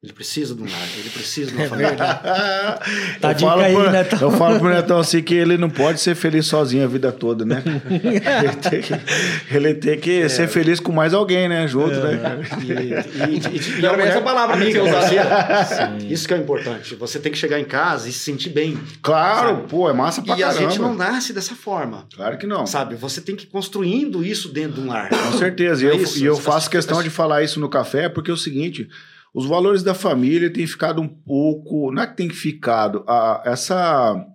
Ele 0.00 0.12
precisa 0.12 0.54
de 0.54 0.62
um 0.62 0.64
lar, 0.64 0.88
ele 0.96 1.10
precisa 1.10 1.50
de 1.50 1.56
uma 1.56 1.64
é 1.64 1.66
família. 1.68 1.96
tá 1.96 3.32
eu, 3.32 3.38
falo 3.40 3.62
aí, 3.62 3.74
pro, 3.74 3.90
Netão. 3.90 4.18
eu 4.20 4.30
falo 4.30 4.58
pro 4.60 4.68
Netão 4.68 4.98
assim 5.00 5.20
que 5.20 5.34
ele 5.34 5.58
não 5.58 5.68
pode 5.68 6.00
ser 6.00 6.14
feliz 6.14 6.46
sozinho 6.46 6.84
a 6.84 6.86
vida 6.86 7.10
toda, 7.10 7.44
né? 7.44 7.64
ele 7.90 8.54
tem 8.54 8.80
que, 8.80 9.56
ele 9.56 9.74
tem 9.74 9.98
que 9.98 10.20
é. 10.20 10.28
ser 10.28 10.46
feliz 10.46 10.78
com 10.78 10.92
mais 10.92 11.12
alguém, 11.12 11.48
né? 11.48 11.66
Junto, 11.66 11.96
é. 11.96 12.14
né? 12.14 12.40
E, 12.62 12.70
e, 12.70 13.38
e, 13.56 13.80
e 13.80 13.86
é 13.86 14.06
essa 14.06 14.20
palavra 14.20 14.54
amiga, 14.54 14.80
que 14.80 14.88
você 14.88 16.06
Isso 16.14 16.28
que 16.28 16.34
é 16.34 16.36
importante. 16.36 16.94
Você 16.94 17.18
tem 17.18 17.32
que 17.32 17.38
chegar 17.38 17.58
em 17.58 17.64
casa 17.64 18.08
e 18.08 18.12
se 18.12 18.20
sentir 18.20 18.50
bem. 18.50 18.78
Claro, 19.02 19.48
sabe? 19.48 19.68
pô, 19.68 19.90
é 19.90 19.92
massa 19.92 20.22
pra 20.22 20.36
e 20.36 20.38
caramba. 20.38 20.60
E 20.60 20.64
a 20.64 20.68
gente 20.68 20.80
não 20.80 20.94
nasce 20.94 21.32
dessa 21.32 21.56
forma. 21.56 22.06
Claro 22.14 22.38
que 22.38 22.46
não. 22.46 22.64
Sabe? 22.68 22.94
Você 22.94 23.20
tem 23.20 23.34
que 23.34 23.46
ir 23.46 23.48
construindo 23.48 24.24
isso 24.24 24.48
dentro 24.48 24.80
de 24.80 24.86
um 24.86 24.92
lar. 24.92 25.08
Com 25.08 25.36
certeza. 25.36 25.82
E 25.82 25.88
eu, 25.88 25.96
isso, 25.96 26.24
eu 26.24 26.36
faço 26.36 26.70
questão 26.70 27.02
de 27.02 27.10
falar 27.10 27.42
isso 27.42 27.58
no 27.58 27.68
café 27.68 28.08
porque 28.08 28.30
é 28.30 28.34
o 28.34 28.36
seguinte 28.36 28.88
os 29.34 29.46
valores 29.46 29.82
da 29.82 29.94
família 29.94 30.52
têm 30.52 30.66
ficado 30.66 31.00
um 31.00 31.08
pouco. 31.08 31.92
Não 31.92 32.02
é 32.02 32.06
que 32.06 32.16
tem 32.16 32.30
ficado. 32.30 33.04
A, 33.06 33.42
essa 33.44 34.26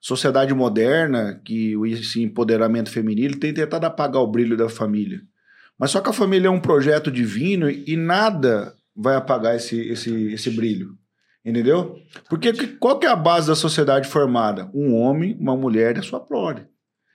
sociedade 0.00 0.54
moderna, 0.54 1.40
que 1.44 1.74
esse 1.88 2.22
empoderamento 2.22 2.90
feminino, 2.90 3.36
tem 3.36 3.52
tentado 3.52 3.86
apagar 3.86 4.22
o 4.22 4.26
brilho 4.26 4.56
da 4.56 4.68
família. 4.68 5.20
Mas 5.78 5.90
só 5.90 6.00
que 6.00 6.08
a 6.08 6.12
família 6.12 6.48
é 6.48 6.50
um 6.50 6.60
projeto 6.60 7.10
divino 7.10 7.68
e 7.68 7.96
nada 7.96 8.74
vai 8.94 9.16
apagar 9.16 9.54
esse, 9.54 9.78
esse, 9.88 10.32
esse 10.32 10.50
brilho. 10.50 10.96
Entendeu? 11.44 11.96
Porque 12.28 12.52
qual 12.78 12.98
que 12.98 13.06
é 13.06 13.10
a 13.10 13.14
base 13.14 13.46
da 13.46 13.54
sociedade 13.54 14.08
formada? 14.08 14.70
Um 14.74 14.94
homem, 14.94 15.36
uma 15.38 15.56
mulher 15.56 15.96
e 15.96 16.00
a 16.00 16.02
sua 16.02 16.18
prole. 16.18 16.62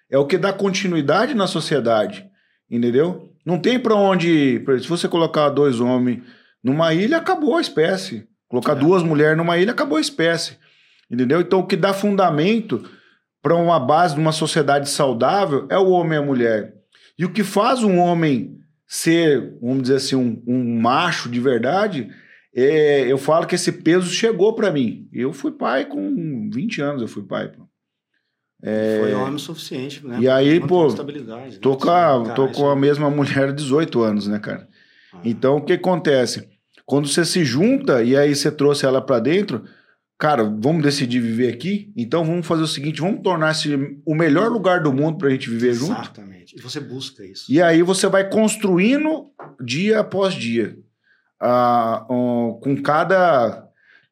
É 0.10 0.18
o 0.18 0.26
que 0.26 0.38
dá 0.38 0.54
continuidade 0.54 1.34
na 1.34 1.48
sociedade. 1.48 2.26
Entendeu? 2.70 3.34
Não 3.46 3.60
tem 3.60 3.80
para 3.80 3.96
onde. 3.96 4.64
Se 4.80 4.88
você 4.88 5.08
colocar 5.08 5.50
dois 5.50 5.80
homens 5.80 6.24
numa 6.64 6.94
ilha, 6.94 7.18
acabou 7.18 7.58
a 7.58 7.62
espécie. 7.62 8.28
Colocar 8.48 8.74
é. 8.74 8.80
duas 8.80 9.04
mulheres 9.04 9.38
numa 9.38 9.58
ilha, 9.58 9.72
acabou 9.72 9.98
a 9.98 10.02
espécie. 10.02 10.58
Entendeu? 11.10 11.42
Então, 11.42 11.60
o 11.60 11.68
que 11.68 11.76
dá 11.76 11.94
fundamento 11.94 12.84
para 13.42 13.56
uma 13.56 13.80
base 13.80 14.16
de 14.16 14.22
uma 14.22 14.32
sociedade 14.32 14.90
saudável 14.90 15.68
é 15.70 15.78
o 15.78 15.90
homem 15.90 16.14
e 16.14 16.22
a 16.22 16.26
mulher. 16.26 16.74
E 17.18 17.26
o 17.26 17.32
que 17.32 17.44
faz 17.44 17.84
um 17.84 17.98
homem 17.98 18.58
ser, 18.88 19.58
vamos 19.62 19.84
dizer 19.84 19.96
assim, 19.96 20.16
um, 20.16 20.44
um 20.46 20.80
macho 20.80 21.30
de 21.30 21.40
verdade, 21.40 22.10
é, 22.54 23.12
eu 23.12 23.18
falo 23.18 23.48
que 23.48 23.56
esse 23.56 23.72
peso 23.72 24.10
chegou 24.12 24.54
para 24.54 24.72
mim. 24.72 25.08
Eu 25.12 25.32
fui 25.34 25.52
pai 25.52 25.86
com 25.86 26.50
20 26.52 26.82
anos, 26.82 27.02
eu 27.02 27.08
fui 27.08 27.24
pai. 27.24 27.48
Pô. 27.48 27.66
É... 28.64 29.00
Foi 29.00 29.14
homem 29.14 29.38
suficiente, 29.40 30.06
né? 30.06 30.20
E 30.20 30.30
aí, 30.30 30.60
pô, 30.60 30.88
né? 30.88 30.96
tô, 31.60 31.76
com 31.78 31.90
a, 31.90 32.34
tô 32.34 32.48
com 32.50 32.70
a 32.70 32.76
mesma 32.76 33.10
mulher 33.10 33.50
há 33.50 33.52
18 33.52 34.02
anos, 34.02 34.28
né, 34.28 34.40
cara? 34.40 34.68
Ah. 35.14 35.20
Então, 35.24 35.58
o 35.58 35.62
que 35.62 35.74
acontece? 35.74 36.48
Quando 36.86 37.08
você 37.08 37.24
se 37.24 37.46
junta 37.46 38.04
e 38.04 38.18
aí 38.18 38.36
você 38.36 38.52
trouxe 38.52 38.86
ela 38.86 39.02
para 39.02 39.20
dentro, 39.20 39.64
cara, 40.18 40.44
vamos 40.44 40.84
decidir 40.84 41.20
viver 41.20 41.54
aqui? 41.54 41.92
Então 41.96 42.26
vamos 42.26 42.46
fazer 42.46 42.64
o 42.64 42.68
seguinte, 42.68 43.02
vamos 43.02 43.22
tornar 43.22 43.52
esse 43.52 44.02
o 44.06 44.14
melhor 44.14 44.52
lugar 44.52 44.82
do 44.82 44.92
mundo 44.92 45.18
para 45.18 45.30
a 45.30 45.32
gente 45.32 45.50
viver 45.50 45.70
Exatamente. 45.70 45.88
junto. 45.88 46.02
Exatamente. 46.02 46.56
E 46.58 46.62
você 46.62 46.80
busca 46.80 47.26
isso. 47.26 47.46
E 47.50 47.62
aí 47.62 47.82
você 47.82 48.08
vai 48.08 48.30
construindo 48.30 49.28
dia 49.64 50.00
após 50.00 50.34
dia. 50.34 50.78
Ah, 51.40 52.06
um, 52.10 52.60
com 52.62 52.76
cada 52.82 53.72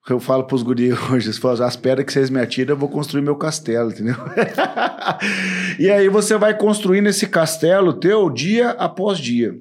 eu 0.09 0.19
falo 0.19 0.43
para 0.45 0.55
os 0.55 0.63
guris 0.63 0.95
hoje, 1.11 1.29
as 1.29 1.75
pedras 1.75 2.05
que 2.05 2.13
vocês 2.13 2.29
me 2.29 2.41
atiram, 2.41 2.73
eu 2.73 2.77
vou 2.77 2.89
construir 2.89 3.21
meu 3.21 3.35
castelo, 3.35 3.91
entendeu? 3.91 4.15
e 5.77 5.89
aí 5.89 6.09
você 6.09 6.37
vai 6.37 6.57
construindo 6.57 7.07
esse 7.07 7.27
castelo 7.27 7.93
teu 7.93 8.29
dia 8.29 8.71
após 8.71 9.19
dia. 9.19 9.53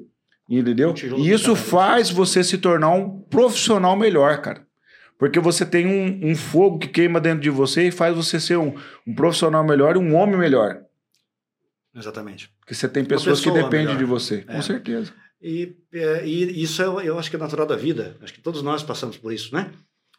Entendeu? 0.48 0.94
E 1.18 1.30
isso 1.30 1.54
faz 1.54 2.08
você 2.08 2.42
se 2.42 2.56
tornar 2.56 2.90
um 2.90 3.20
profissional 3.20 3.94
melhor, 3.94 4.40
cara. 4.40 4.66
Porque 5.18 5.38
você 5.38 5.66
tem 5.66 5.86
um, 5.86 6.30
um, 6.30 6.34
fogo 6.34 6.78
que 6.78 6.88
queima 6.88 7.20
dentro 7.20 7.40
de 7.40 7.50
você 7.50 7.88
e 7.88 7.90
faz 7.90 8.16
você 8.16 8.40
ser 8.40 8.56
um, 8.56 8.74
um 9.06 9.14
profissional 9.14 9.62
melhor 9.64 9.96
e 9.96 9.98
um 9.98 10.14
homem 10.14 10.38
melhor. 10.38 10.80
Exatamente. 11.94 12.50
Porque 12.60 12.74
você 12.74 12.88
tem 12.88 13.04
pessoas 13.04 13.40
que 13.40 13.50
dependem 13.50 13.86
melhor. 13.86 13.98
de 13.98 14.04
você. 14.04 14.44
É. 14.48 14.54
Com 14.54 14.62
certeza. 14.62 15.12
E, 15.42 15.76
é, 15.92 16.26
e 16.26 16.62
isso 16.62 16.80
eu, 16.80 17.00
eu 17.00 17.18
acho 17.18 17.28
que 17.28 17.36
é 17.36 17.38
natural 17.38 17.66
da 17.66 17.76
vida. 17.76 18.16
Acho 18.22 18.32
que 18.32 18.40
todos 18.40 18.62
nós 18.62 18.82
passamos 18.82 19.18
por 19.18 19.32
isso, 19.32 19.52
né? 19.54 19.72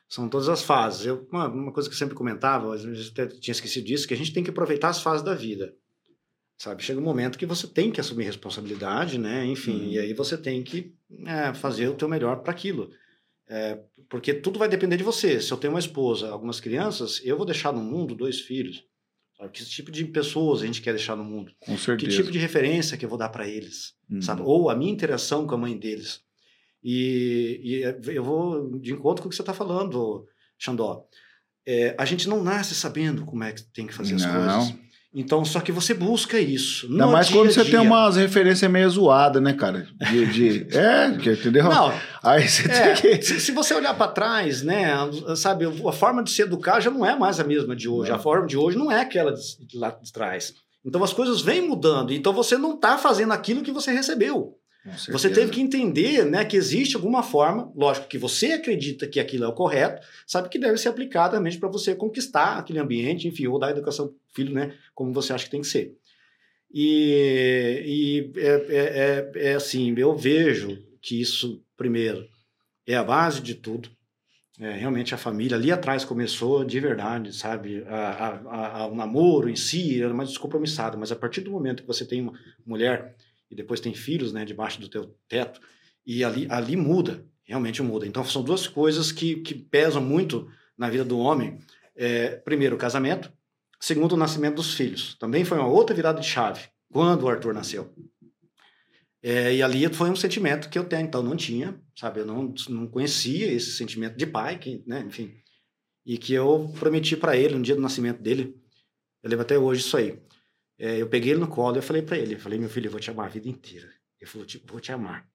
São 0.07 0.27
todas 0.27 0.49
as 0.49 0.61
fases. 0.61 1.05
Eu, 1.05 1.27
uma, 1.31 1.47
uma 1.47 1.71
coisa 1.71 1.89
que 1.89 1.95
eu 1.95 1.99
sempre 1.99 2.15
comentava, 2.15 2.73
às 2.73 2.83
vezes 2.83 3.09
até 3.09 3.25
tinha 3.25 3.53
esquecido 3.53 3.85
disso, 3.85 4.07
que 4.07 4.13
a 4.13 4.17
gente 4.17 4.33
tem 4.33 4.43
que 4.43 4.49
aproveitar 4.49 4.89
as 4.89 5.01
fases 5.01 5.23
da 5.23 5.33
vida 5.33 5.73
sabe? 6.59 6.83
Chega 6.83 6.99
um 6.99 7.03
momento 7.03 7.39
que 7.39 7.45
você 7.45 7.65
tem 7.65 7.89
que 7.89 8.01
assumir 8.01 8.25
responsabilidade, 8.25 9.17
né? 9.17 9.45
Enfim, 9.45 9.85
uhum. 9.85 9.91
e 9.91 9.99
aí 9.99 10.13
você 10.13 10.37
tem 10.37 10.61
que 10.61 10.93
é, 11.25 11.53
fazer 11.53 11.87
o 11.87 11.95
teu 11.95 12.09
melhor 12.09 12.43
para 12.43 12.51
aquilo. 12.51 12.91
É, 13.47 13.79
porque 14.09 14.33
tudo 14.33 14.59
vai 14.59 14.67
depender 14.67 14.97
de 14.97 15.03
você. 15.03 15.41
Se 15.41 15.51
eu 15.51 15.57
tenho 15.57 15.73
uma 15.73 15.79
esposa, 15.79 16.29
algumas 16.29 16.59
crianças, 16.59 17.21
eu 17.23 17.37
vou 17.37 17.45
deixar 17.45 17.71
no 17.71 17.81
mundo 17.81 18.13
dois 18.13 18.41
filhos. 18.41 18.83
Sabe? 19.37 19.51
Que 19.51 19.65
tipo 19.65 19.89
de 19.89 20.03
pessoas 20.05 20.61
a 20.61 20.65
gente 20.65 20.81
quer 20.81 20.93
deixar 20.93 21.15
no 21.15 21.23
mundo? 21.23 21.53
Com 21.61 21.77
certeza. 21.77 22.11
Que 22.11 22.17
tipo 22.17 22.31
de 22.31 22.37
referência 22.37 22.97
que 22.97 23.05
eu 23.05 23.09
vou 23.09 23.17
dar 23.17 23.29
para 23.29 23.47
eles? 23.47 23.95
Uhum. 24.09 24.21
Sabe? 24.21 24.41
Ou 24.43 24.69
a 24.69 24.75
minha 24.75 24.91
interação 24.91 25.47
com 25.47 25.55
a 25.55 25.57
mãe 25.57 25.77
deles. 25.77 26.21
E, 26.83 27.61
e 27.63 27.83
é, 27.83 27.99
eu 28.07 28.23
vou 28.23 28.77
de 28.79 28.91
encontro 28.91 29.23
com 29.23 29.27
o 29.27 29.29
que 29.29 29.35
você 29.35 29.41
está 29.41 29.53
falando, 29.53 30.27
Xandó. 30.57 31.07
É, 31.65 31.95
a 31.97 32.03
gente 32.03 32.27
não 32.27 32.43
nasce 32.43 32.75
sabendo 32.75 33.25
como 33.25 33.45
é 33.45 33.53
que 33.53 33.63
tem 33.63 33.87
que 33.87 33.93
fazer 33.93 34.15
não. 34.15 34.25
as 34.25 34.65
coisas. 34.67 34.88
Então, 35.13 35.43
só 35.43 35.59
que 35.59 35.71
você 35.71 35.93
busca 35.93 36.39
isso. 36.39 36.85
Ainda 36.85 37.07
mais 37.07 37.29
quando 37.29 37.51
você 37.51 37.65
tem 37.65 37.79
umas 37.79 38.15
referências 38.15 38.69
meio 38.69 38.87
zoadas, 38.89 39.41
né, 39.41 39.53
cara? 39.53 39.87
De, 40.11 40.25
de... 40.27 40.67
é, 40.77 41.07
entendeu? 41.07 41.63
Não. 41.63 41.91
Aí 42.21 42.47
você 42.47 42.71
é, 42.71 42.93
tem 42.93 43.17
que... 43.17 43.25
se, 43.25 43.39
se, 43.39 43.51
você 43.51 43.73
olhar 43.73 43.95
para 43.95 44.11
trás, 44.11 44.61
né, 44.61 44.93
sabe, 45.35 45.65
a 45.65 45.91
forma 45.91 46.23
de 46.23 46.29
se 46.29 46.43
educar 46.43 46.79
já 46.79 46.91
não 46.91 47.03
é 47.03 47.17
mais 47.17 47.39
a 47.39 47.43
mesma 47.43 47.75
de 47.75 47.89
hoje. 47.89 48.11
Não. 48.11 48.17
A 48.17 48.19
forma 48.19 48.45
de 48.45 48.55
hoje 48.55 48.77
não 48.77 48.91
é 48.91 49.01
aquela 49.01 49.33
de, 49.33 49.65
de 49.65 49.77
lá 49.79 49.89
de 49.89 50.13
trás. 50.13 50.53
Então 50.85 51.03
as 51.03 51.11
coisas 51.11 51.41
vêm 51.41 51.67
mudando. 51.67 52.13
Então 52.13 52.31
você 52.31 52.55
não 52.55 52.75
está 52.75 52.95
fazendo 52.97 53.33
aquilo 53.33 53.63
que 53.63 53.71
você 53.71 53.91
recebeu. 53.91 54.58
Você 55.09 55.29
teve 55.29 55.51
que 55.51 55.61
entender 55.61 56.25
né, 56.25 56.45
que 56.45 56.55
existe 56.55 56.95
alguma 56.95 57.21
forma, 57.21 57.71
lógico 57.75 58.07
que 58.07 58.17
você 58.17 58.53
acredita 58.53 59.07
que 59.07 59.19
aquilo 59.19 59.43
é 59.43 59.47
o 59.47 59.53
correto, 59.53 60.05
sabe 60.25 60.49
que 60.49 60.57
deve 60.57 60.77
ser 60.77 60.89
aplicado 60.89 61.33
realmente 61.33 61.57
para 61.57 61.69
você 61.69 61.93
conquistar 61.93 62.57
aquele 62.57 62.79
ambiente, 62.79 63.27
enfim, 63.27 63.47
ou 63.47 63.59
dar 63.59 63.71
educação 63.71 64.07
para 64.07 64.15
o 64.15 64.33
filho, 64.33 64.53
né, 64.53 64.73
como 64.95 65.13
você 65.13 65.33
acha 65.33 65.45
que 65.45 65.51
tem 65.51 65.61
que 65.61 65.67
ser. 65.67 65.97
E, 66.71 68.31
e 68.35 68.39
é, 68.39 68.47
é, 68.47 69.41
é, 69.43 69.49
é 69.51 69.53
assim, 69.55 69.93
eu 69.97 70.15
vejo 70.15 70.77
que 71.01 71.19
isso, 71.19 71.61
primeiro, 71.75 72.27
é 72.87 72.95
a 72.95 73.03
base 73.03 73.41
de 73.41 73.55
tudo. 73.55 73.89
É, 74.59 74.73
realmente 74.73 75.15
a 75.15 75.17
família 75.17 75.55
ali 75.55 75.71
atrás 75.71 76.03
começou 76.03 76.65
de 76.65 76.79
verdade, 76.81 77.33
sabe? 77.33 77.83
A, 77.87 77.95
a, 77.95 78.81
a, 78.81 78.87
o 78.87 78.95
namoro 78.95 79.49
em 79.49 79.55
si 79.55 80.01
era 80.01 80.13
mais 80.13 80.29
descompromissado, 80.29 80.97
mas 80.97 81.13
a 81.13 81.15
partir 81.15 81.41
do 81.41 81.51
momento 81.51 81.81
que 81.81 81.87
você 81.87 82.05
tem 82.05 82.21
uma 82.21 82.33
mulher 82.65 83.15
e 83.49 83.55
depois 83.55 83.79
tem 83.79 83.93
filhos, 83.93 84.31
né, 84.31 84.45
debaixo 84.45 84.79
do 84.79 84.87
teu 84.87 85.15
teto, 85.27 85.59
e 86.05 86.23
ali, 86.23 86.47
ali 86.49 86.75
muda, 86.75 87.25
realmente 87.43 87.81
muda. 87.81 88.05
Então 88.05 88.23
são 88.23 88.43
duas 88.43 88.67
coisas 88.67 89.11
que, 89.11 89.37
que 89.37 89.53
pesam 89.53 90.01
muito 90.01 90.49
na 90.77 90.89
vida 90.89 91.03
do 91.03 91.17
homem. 91.19 91.59
É, 91.95 92.35
primeiro, 92.37 92.75
o 92.75 92.79
casamento. 92.79 93.31
Segundo, 93.79 94.13
o 94.13 94.17
nascimento 94.17 94.55
dos 94.55 94.73
filhos. 94.73 95.15
Também 95.15 95.43
foi 95.43 95.57
uma 95.57 95.67
outra 95.67 95.95
virada 95.95 96.19
de 96.19 96.27
chave 96.27 96.69
quando 96.91 97.23
o 97.23 97.29
Arthur 97.29 97.53
nasceu. 97.53 97.93
É, 99.21 99.53
e 99.53 99.61
ali 99.61 99.91
foi 99.93 100.09
um 100.09 100.15
sentimento 100.15 100.69
que 100.69 100.77
eu 100.77 100.83
até 100.83 100.99
então 101.01 101.21
não 101.21 101.35
tinha, 101.35 101.79
sabe? 101.95 102.21
Eu 102.21 102.25
não, 102.25 102.53
não 102.69 102.87
conhecia 102.87 103.51
esse 103.51 103.71
sentimento 103.71 104.15
de 104.15 104.25
pai, 104.25 104.57
que, 104.57 104.81
né? 104.87 105.03
enfim. 105.05 105.33
E 106.05 106.17
que 106.17 106.33
eu 106.33 106.73
prometi 106.79 107.17
para 107.17 107.35
ele 107.35 107.55
no 107.55 107.61
dia 107.61 107.75
do 107.75 107.81
nascimento 107.81 108.21
dele. 108.21 108.55
Eu 109.21 109.29
lembro 109.29 109.43
até 109.43 109.57
hoje 109.57 109.81
isso 109.81 109.97
aí. 109.97 110.19
É, 110.79 111.01
eu 111.01 111.07
peguei 111.07 111.31
ele 111.31 111.41
no 111.41 111.47
colo 111.47 111.75
e 111.75 111.79
eu 111.79 111.83
falei 111.83 112.01
para 112.01 112.17
ele, 112.17 112.35
eu 112.35 112.39
falei, 112.39 112.57
meu 112.57 112.69
filho, 112.69 112.87
eu 112.87 112.91
vou 112.91 112.99
te 112.99 113.11
amar 113.11 113.25
a 113.25 113.29
vida 113.29 113.49
inteira. 113.49 113.89
Ele 114.19 114.29
falou, 114.29 114.47
tipo, 114.47 114.71
vou 114.71 114.79
te 114.81 114.91
amar, 114.91 115.27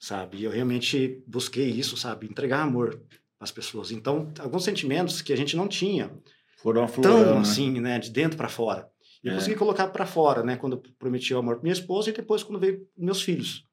sabe? 0.00 0.38
E 0.38 0.44
eu 0.44 0.50
realmente 0.50 1.22
busquei 1.26 1.68
isso, 1.70 1.96
sabe? 1.96 2.26
Entregar 2.26 2.62
amor 2.62 3.00
às 3.38 3.52
pessoas. 3.52 3.90
Então, 3.92 4.32
alguns 4.38 4.64
sentimentos 4.64 5.22
que 5.22 5.32
a 5.32 5.36
gente 5.36 5.56
não 5.56 5.68
tinha. 5.68 6.10
Foram 6.58 6.84
aflorando, 6.84 7.24
tão 7.24 7.34
né? 7.34 7.40
assim, 7.40 7.80
né? 7.80 7.98
De 7.98 8.10
dentro 8.10 8.36
para 8.36 8.48
fora. 8.48 8.88
E 9.22 9.28
eu 9.28 9.32
É. 9.32 9.36
consegui 9.36 9.56
colocar 9.56 9.88
para 9.88 10.06
fora, 10.06 10.42
né? 10.42 10.56
Quando 10.56 10.74
eu 10.76 10.82
prometi 10.98 11.32
o 11.34 11.38
amor 11.38 11.54
para 11.56 11.62
minha 11.62 11.72
esposa 11.72 12.10
e 12.10 12.12
depois 12.12 12.42
quando 12.42 12.60
veio 12.60 12.86
meus 12.96 13.22
filhos, 13.22 13.64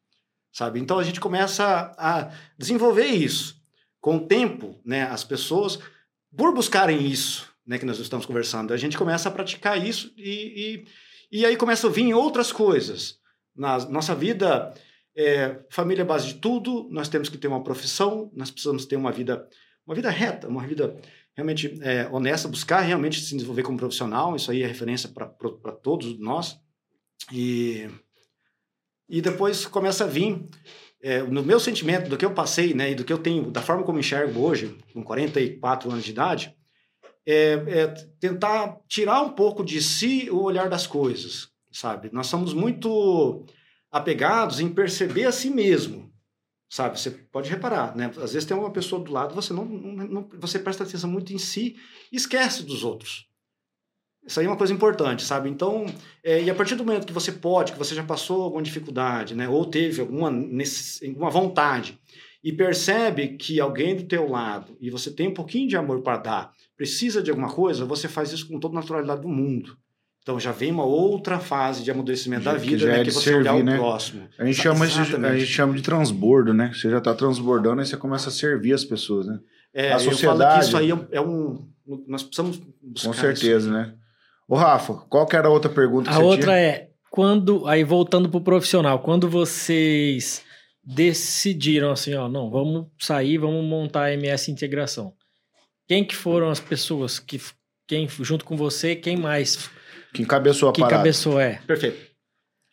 sabe? 0.51 0.79
Então 0.79 0.97
a 0.99 1.03
gente 1.03 1.19
começa 1.19 1.91
a 1.97 2.31
desenvolver 2.57 3.05
isso. 3.07 3.59
Com 4.01 4.17
o 4.17 4.27
tempo, 4.27 4.79
né? 4.85 5.03
As 5.03 5.23
pessoas, 5.23 5.77
por 6.35 6.53
buscarem 6.53 7.05
isso, 7.05 7.48
né? 7.69 7.77
Que 7.77 7.85
nós 7.85 7.99
estamos 7.99 8.25
conversando, 8.25 8.73
a 8.73 8.77
gente 8.77 8.97
começa 8.97 9.29
a 9.29 9.31
praticar 9.31 9.85
isso 9.85 10.11
e, 10.17 10.83
e, 11.31 11.39
e 11.39 11.45
aí 11.45 11.55
começam 11.55 11.87
a 11.87 11.93
vir 11.93 12.11
outras 12.15 12.51
coisas. 12.51 13.19
Na 13.55 13.77
nossa 13.87 14.15
vida, 14.15 14.73
é, 15.15 15.59
família 15.69 16.01
é 16.01 16.05
base 16.05 16.29
de 16.29 16.33
tudo, 16.35 16.87
nós 16.89 17.07
temos 17.07 17.29
que 17.29 17.37
ter 17.37 17.47
uma 17.47 17.63
profissão, 17.63 18.31
nós 18.33 18.49
precisamos 18.49 18.85
ter 18.85 18.95
uma 18.95 19.11
vida, 19.11 19.47
uma 19.85 19.93
vida 19.93 20.09
reta, 20.09 20.47
uma 20.47 20.65
vida 20.65 20.99
realmente 21.35 21.79
é, 21.83 22.09
honesta, 22.11 22.47
buscar 22.47 22.79
realmente 22.79 23.21
se 23.21 23.35
desenvolver 23.35 23.61
como 23.61 23.77
profissional, 23.77 24.35
isso 24.35 24.49
aí 24.49 24.63
é 24.63 24.67
referência 24.67 25.07
para 25.07 25.71
todos 25.71 26.17
nós. 26.17 26.59
E, 27.31 27.87
e 29.07 29.21
depois 29.21 29.67
começa 29.67 30.05
a 30.05 30.07
vir, 30.07 30.43
é, 31.03 31.21
no 31.21 31.43
meu 31.43 31.59
sentimento, 31.59 32.09
do 32.09 32.17
que 32.17 32.25
eu 32.25 32.33
passei, 32.33 32.73
né, 32.73 32.91
e 32.91 32.95
do 32.95 33.03
que 33.03 33.13
eu 33.13 33.19
tenho, 33.19 33.51
da 33.51 33.61
forma 33.61 33.83
como 33.83 33.99
enxergo 33.99 34.41
hoje, 34.41 34.75
com 34.91 35.03
44 35.03 35.91
anos 35.91 36.03
de 36.03 36.11
idade, 36.11 36.58
é, 37.29 37.81
é 37.81 37.87
tentar 38.19 38.79
tirar 38.87 39.21
um 39.21 39.29
pouco 39.29 39.63
de 39.63 39.81
si 39.81 40.29
o 40.31 40.41
olhar 40.41 40.69
das 40.69 40.87
coisas, 40.87 41.49
sabe? 41.71 42.09
Nós 42.11 42.27
somos 42.27 42.53
muito 42.53 43.45
apegados 43.91 44.59
em 44.59 44.69
perceber 44.69 45.25
a 45.25 45.31
si 45.31 45.49
mesmo, 45.49 46.11
sabe? 46.69 46.99
Você 46.99 47.11
pode 47.11 47.49
reparar, 47.49 47.95
né? 47.95 48.11
Às 48.17 48.33
vezes 48.33 48.45
tem 48.45 48.57
uma 48.57 48.71
pessoa 48.71 49.03
do 49.03 49.11
lado, 49.11 49.35
você 49.35 49.53
não, 49.53 49.65
não, 49.65 50.29
você 50.39 50.57
presta 50.57 50.83
atenção 50.83 51.09
muito 51.09 51.33
em 51.33 51.37
si 51.37 51.75
e 52.11 52.15
esquece 52.15 52.63
dos 52.63 52.83
outros. 52.83 53.27
Isso 54.25 54.39
aí 54.39 54.45
é 54.45 54.49
uma 54.49 54.57
coisa 54.57 54.73
importante, 54.73 55.23
sabe? 55.23 55.49
Então, 55.49 55.85
é, 56.23 56.43
e 56.43 56.49
a 56.49 56.55
partir 56.55 56.75
do 56.75 56.83
momento 56.83 57.07
que 57.07 57.13
você 57.13 57.31
pode, 57.31 57.71
que 57.71 57.79
você 57.79 57.95
já 57.95 58.03
passou 58.03 58.43
alguma 58.43 58.61
dificuldade, 58.61 59.33
né? 59.33 59.47
Ou 59.47 59.65
teve 59.65 60.01
alguma, 60.01 60.29
alguma 60.29 61.29
vontade 61.29 61.99
e 62.43 62.53
percebe 62.53 63.37
que 63.37 63.59
alguém 63.59 63.95
do 63.95 64.03
teu 64.03 64.29
lado 64.29 64.77
e 64.79 64.89
você 64.89 65.11
tem 65.11 65.27
um 65.27 65.33
pouquinho 65.33 65.67
de 65.67 65.75
amor 65.75 66.01
para 66.01 66.17
dar, 66.17 66.53
precisa 66.79 67.21
de 67.21 67.29
alguma 67.29 67.49
coisa, 67.51 67.83
você 67.83 68.07
faz 68.07 68.31
isso 68.31 68.47
com 68.47 68.57
toda 68.57 68.73
a 68.77 68.79
naturalidade 68.79 69.21
do 69.21 69.27
mundo. 69.27 69.75
Então 70.23 70.39
já 70.39 70.53
vem 70.53 70.71
uma 70.71 70.85
outra 70.85 71.37
fase 71.37 71.83
de 71.83 71.91
amadurecimento 71.91 72.45
da 72.45 72.53
Que 72.53 72.59
vida, 72.67 72.77
já 72.77 72.87
né? 72.87 72.93
é 72.93 72.97
que 72.99 73.09
de 73.09 73.11
você 73.11 73.33
olhar 73.35 73.51
servir, 73.51 73.61
o 73.61 73.65
né? 73.65 73.77
próximo. 73.77 74.29
A 74.39 74.45
gente, 74.45 74.61
chama 74.61 74.85
isso, 74.87 74.99
a 75.01 75.37
gente 75.37 75.45
chama 75.51 75.73
de 75.73 75.81
transbordo, 75.81 76.53
né? 76.53 76.71
Você 76.73 76.89
já 76.89 76.99
está 76.99 77.13
transbordando 77.13 77.81
e 77.81 77.85
você 77.85 77.97
começa 77.97 78.29
a 78.29 78.31
servir 78.31 78.71
as 78.73 78.85
pessoas, 78.85 79.27
né? 79.27 79.39
É, 79.73 79.89
A 79.91 79.95
eu 79.95 79.99
falo 79.99 80.11
sociedade- 80.11 80.59
que 80.59 80.65
isso 80.65 80.77
aí 80.77 80.89
é 80.89 80.95
um- 80.95 81.07
é 81.11 81.21
um. 81.21 81.67
Nós 82.07 82.23
precisamos 82.23 82.61
buscar 82.81 83.07
Com 83.09 83.13
certeza, 83.13 83.69
né? 83.71 83.93
Ô, 84.47 84.55
Rafa, 84.55 84.93
qual 85.09 85.25
que 85.27 85.35
era 85.35 85.47
a 85.47 85.51
outra 85.51 85.69
pergunta 85.69 86.09
que 86.09 86.15
A 86.15 86.19
você 86.19 86.23
outra 86.25 86.53
tinha? 86.53 86.57
é, 86.57 86.89
quando, 87.11 87.67
aí 87.67 87.83
voltando 87.83 88.29
pro 88.29 88.39
profissional, 88.41 88.99
quando 88.99 89.27
vocês 89.29 90.43
decidiram 90.83 91.91
assim, 91.91 92.13
ó, 92.15 92.27
não, 92.29 92.49
vamos 92.49 92.87
sair, 92.99 93.37
vamos 93.37 93.63
montar 93.65 94.03
a 94.05 94.13
MS 94.13 94.49
Integração. 94.51 95.13
Quem 95.89 96.05
que 96.05 96.15
foram 96.15 96.49
as 96.51 96.59
pessoas 96.59 97.17
que, 97.17 97.41
quem, 97.87 98.07
junto 98.07 98.45
com 98.45 98.55
você, 98.55 98.95
quem 98.95 99.17
mais, 99.17 99.69
Que 100.13 100.21
encabeçou 100.21 100.69
a 100.69 100.71
que 100.71 100.81
parada. 100.81 100.97
cabeçou 100.97 101.39
é? 101.39 101.59
Perfeito. 101.65 102.07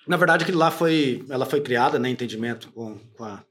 Na 0.07 0.19
verdade, 0.19 0.43
aquilo 0.45 0.59
lá 0.59 0.71
foi, 0.71 1.25
ela 1.31 1.47
foi 1.47 1.63
criada, 1.63 1.99
né, 1.99 2.11
entendimento 2.11 2.71
com, 2.73 2.99
com, 3.17 3.25
a, 3.25 3.43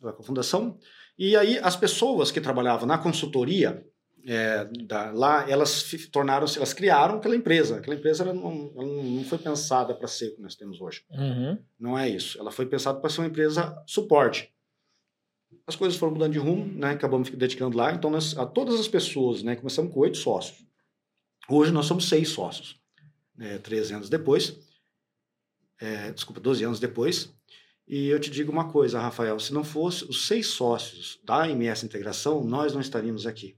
com 0.00 0.08
a 0.08 0.22
fundação. 0.22 0.78
E 1.18 1.36
aí 1.36 1.58
as 1.58 1.74
pessoas 1.74 2.30
que 2.30 2.40
trabalhavam 2.40 2.86
na 2.86 2.96
consultoria 2.98 3.84
é, 4.24 4.64
da- 4.86 5.10
lá, 5.10 5.44
elas 5.50 5.82
tornaram-se, 6.12 6.56
elas 6.58 6.72
criaram 6.72 7.16
aquela 7.16 7.34
empresa. 7.34 7.78
Aquela 7.78 7.96
empresa 7.96 8.22
ela 8.22 8.32
não, 8.32 8.72
ela 8.76 8.86
não 8.86 9.24
foi 9.24 9.38
pensada 9.38 9.92
para 9.92 10.06
ser 10.06 10.28
o 10.28 10.36
que 10.36 10.40
nós 10.42 10.54
temos 10.54 10.80
hoje. 10.80 11.02
Uhum. 11.10 11.58
Não 11.80 11.98
é 11.98 12.08
isso. 12.08 12.38
Ela 12.38 12.52
foi 12.52 12.64
pensada 12.64 13.00
para 13.00 13.10
ser 13.10 13.22
uma 13.22 13.26
empresa 13.26 13.76
suporte. 13.86 14.48
As 15.66 15.76
coisas 15.76 15.98
foram 15.98 16.12
mudando 16.12 16.32
de 16.32 16.38
rumo, 16.38 16.66
né? 16.66 16.90
Acabamos 16.90 17.30
dedicando 17.30 17.76
lá. 17.76 17.92
Então, 17.92 18.10
nós, 18.10 18.36
a 18.36 18.44
todas 18.46 18.78
as 18.80 18.88
pessoas, 18.88 19.42
né? 19.42 19.56
Começamos 19.56 19.92
com 19.92 20.00
oito 20.00 20.16
sócios. 20.16 20.64
Hoje 21.48 21.72
nós 21.72 21.86
somos 21.86 22.08
seis 22.08 22.28
sócios. 22.28 22.78
Né, 23.36 23.58
13 23.58 23.94
anos 23.94 24.08
depois. 24.08 24.56
É, 25.80 26.12
desculpa, 26.12 26.40
12 26.40 26.64
anos 26.64 26.78
depois. 26.78 27.32
E 27.88 28.06
eu 28.06 28.20
te 28.20 28.30
digo 28.30 28.52
uma 28.52 28.70
coisa, 28.70 29.00
Rafael. 29.00 29.40
Se 29.40 29.52
não 29.52 29.64
fosse 29.64 30.04
os 30.04 30.28
seis 30.28 30.46
sócios 30.46 31.18
da 31.24 31.48
MS 31.48 31.84
Integração, 31.84 32.44
nós 32.44 32.72
não 32.72 32.80
estaríamos 32.80 33.26
aqui. 33.26 33.56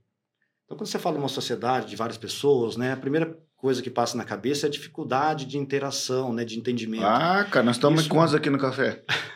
Então, 0.65 0.77
quando 0.77 0.87
você 0.87 0.97
fala 0.97 1.17
de 1.17 1.21
uma 1.21 1.29
sociedade 1.29 1.87
de 1.87 1.95
várias 1.95 2.17
pessoas, 2.17 2.75
né? 2.75 2.93
A 2.93 2.97
primeira 2.97 3.37
coisa 3.55 3.81
que 3.81 3.91
passa 3.91 4.17
na 4.17 4.23
cabeça 4.23 4.65
é 4.65 4.69
a 4.69 4.71
dificuldade 4.71 5.45
de 5.45 5.57
interação, 5.57 6.33
né? 6.33 6.43
De 6.43 6.57
entendimento. 6.57 7.05
Ah, 7.05 7.45
cara, 7.45 7.65
nós 7.65 7.75
estamos 7.75 8.01
Isso. 8.01 8.09
quantos 8.09 8.33
aqui 8.33 8.49
no 8.49 8.57
café? 8.57 9.03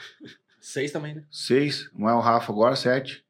Seis 0.74 0.92
também, 0.92 1.16
né? 1.16 1.22
Seis. 1.32 1.90
Não 1.98 2.10
é 2.10 2.14
o 2.14 2.20
Rafa 2.20 2.52
agora, 2.52 2.76
sete. 2.76 3.22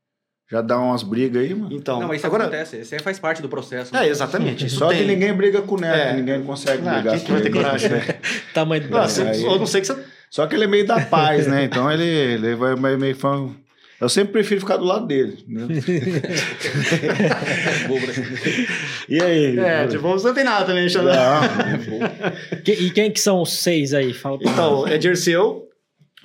Já 0.49 0.61
dá 0.61 0.79
umas 0.79 1.03
brigas 1.03 1.43
aí, 1.43 1.53
mano. 1.53 1.75
Então, 1.75 1.99
não, 1.99 2.07
mas 2.07 2.17
isso 2.17 2.25
agora, 2.27 2.45
acontece. 2.45 2.77
Isso 2.79 2.95
aí 2.95 3.01
faz 3.01 3.19
parte 3.19 3.41
do 3.41 3.49
processo. 3.49 3.95
É, 3.95 4.07
exatamente. 4.07 4.69
Só 4.69 4.87
tem. 4.87 4.99
que 4.99 5.05
ninguém 5.05 5.33
briga 5.33 5.61
com 5.61 5.75
o 5.75 5.79
Neto, 5.79 5.95
É. 5.97 6.13
ninguém 6.15 6.41
consegue 6.43 6.87
Ah, 6.87 6.93
brigar 6.93 7.19
com 7.19 7.33
vai 7.33 7.41
ter 7.41 7.47
ele. 7.49 7.57
coragem, 7.57 7.89
né? 7.89 8.05
Tamanho 8.53 8.83
do 8.83 8.89
Brasil. 8.89 9.25
eu 9.27 9.59
não 9.59 9.67
sei 9.67 9.81
que 9.81 9.87
você. 9.87 10.03
Só 10.31 10.47
que 10.47 10.55
ele 10.55 10.63
é 10.63 10.67
meio 10.67 10.87
da 10.87 11.01
paz, 11.05 11.47
né? 11.47 11.65
Então 11.65 11.91
ele, 11.91 12.03
ele 12.05 12.55
vai 12.55 12.75
meio, 12.75 12.97
meio 12.97 13.15
fã. 13.15 13.49
Eu 13.99 14.07
sempre 14.09 14.33
prefiro 14.33 14.61
ficar 14.61 14.77
do 14.77 14.85
lado 14.85 15.05
dele. 15.07 15.43
Né? 15.47 15.67
E 19.09 19.21
aí? 19.21 19.57
É, 19.59 19.87
tipo, 19.87 20.03
você 20.03 20.27
não 20.27 20.33
tem 20.33 20.43
nada 20.43 20.65
também, 20.65 20.87
Xandão. 20.89 21.13
Não, 21.13 22.61
Que- 22.63 22.73
e 22.73 22.89
quem 22.91 23.11
que 23.11 23.19
são 23.19 23.41
os 23.41 23.53
seis 23.53 23.93
aí? 23.93 24.13
Fala 24.13 24.37
pra 24.37 24.51
Então, 24.51 24.87
é 24.87 24.97
Dirceu. 24.97 25.66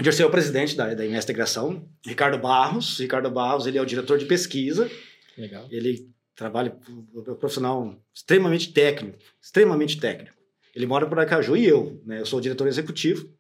Dirceu 0.03 0.27
é 0.27 0.29
o 0.29 0.33
presidente 0.33 0.77
da, 0.77 0.93
da 0.95 1.05
MS 1.05 1.25
Integração. 1.25 1.89
Ricardo 2.05 2.39
Barros. 2.39 2.99
Ricardo 2.99 3.31
Barros, 3.31 3.67
ele 3.67 3.79
é 3.79 3.83
o 3.83 3.87
diretor 3.87 4.19
de 4.19 4.27
pesquisa. 4.27 4.91
Legal. 5.39 5.67
Ele 5.71 6.11
trabalha, 6.35 6.77
é 6.89 7.31
um 7.31 7.35
profissional 7.37 7.97
extremamente 8.13 8.73
técnico. 8.73 9.19
Extremamente 9.41 9.99
técnico. 10.01 10.37
Ele 10.75 10.87
mora 10.87 11.07
por 11.07 11.19
Aracaju 11.19 11.57
e 11.57 11.67
eu, 11.67 12.01
né? 12.05 12.21
Eu 12.21 12.27
sou 12.27 12.39
o 12.39 12.43
diretor 12.43 12.67
executivo. 12.67 13.31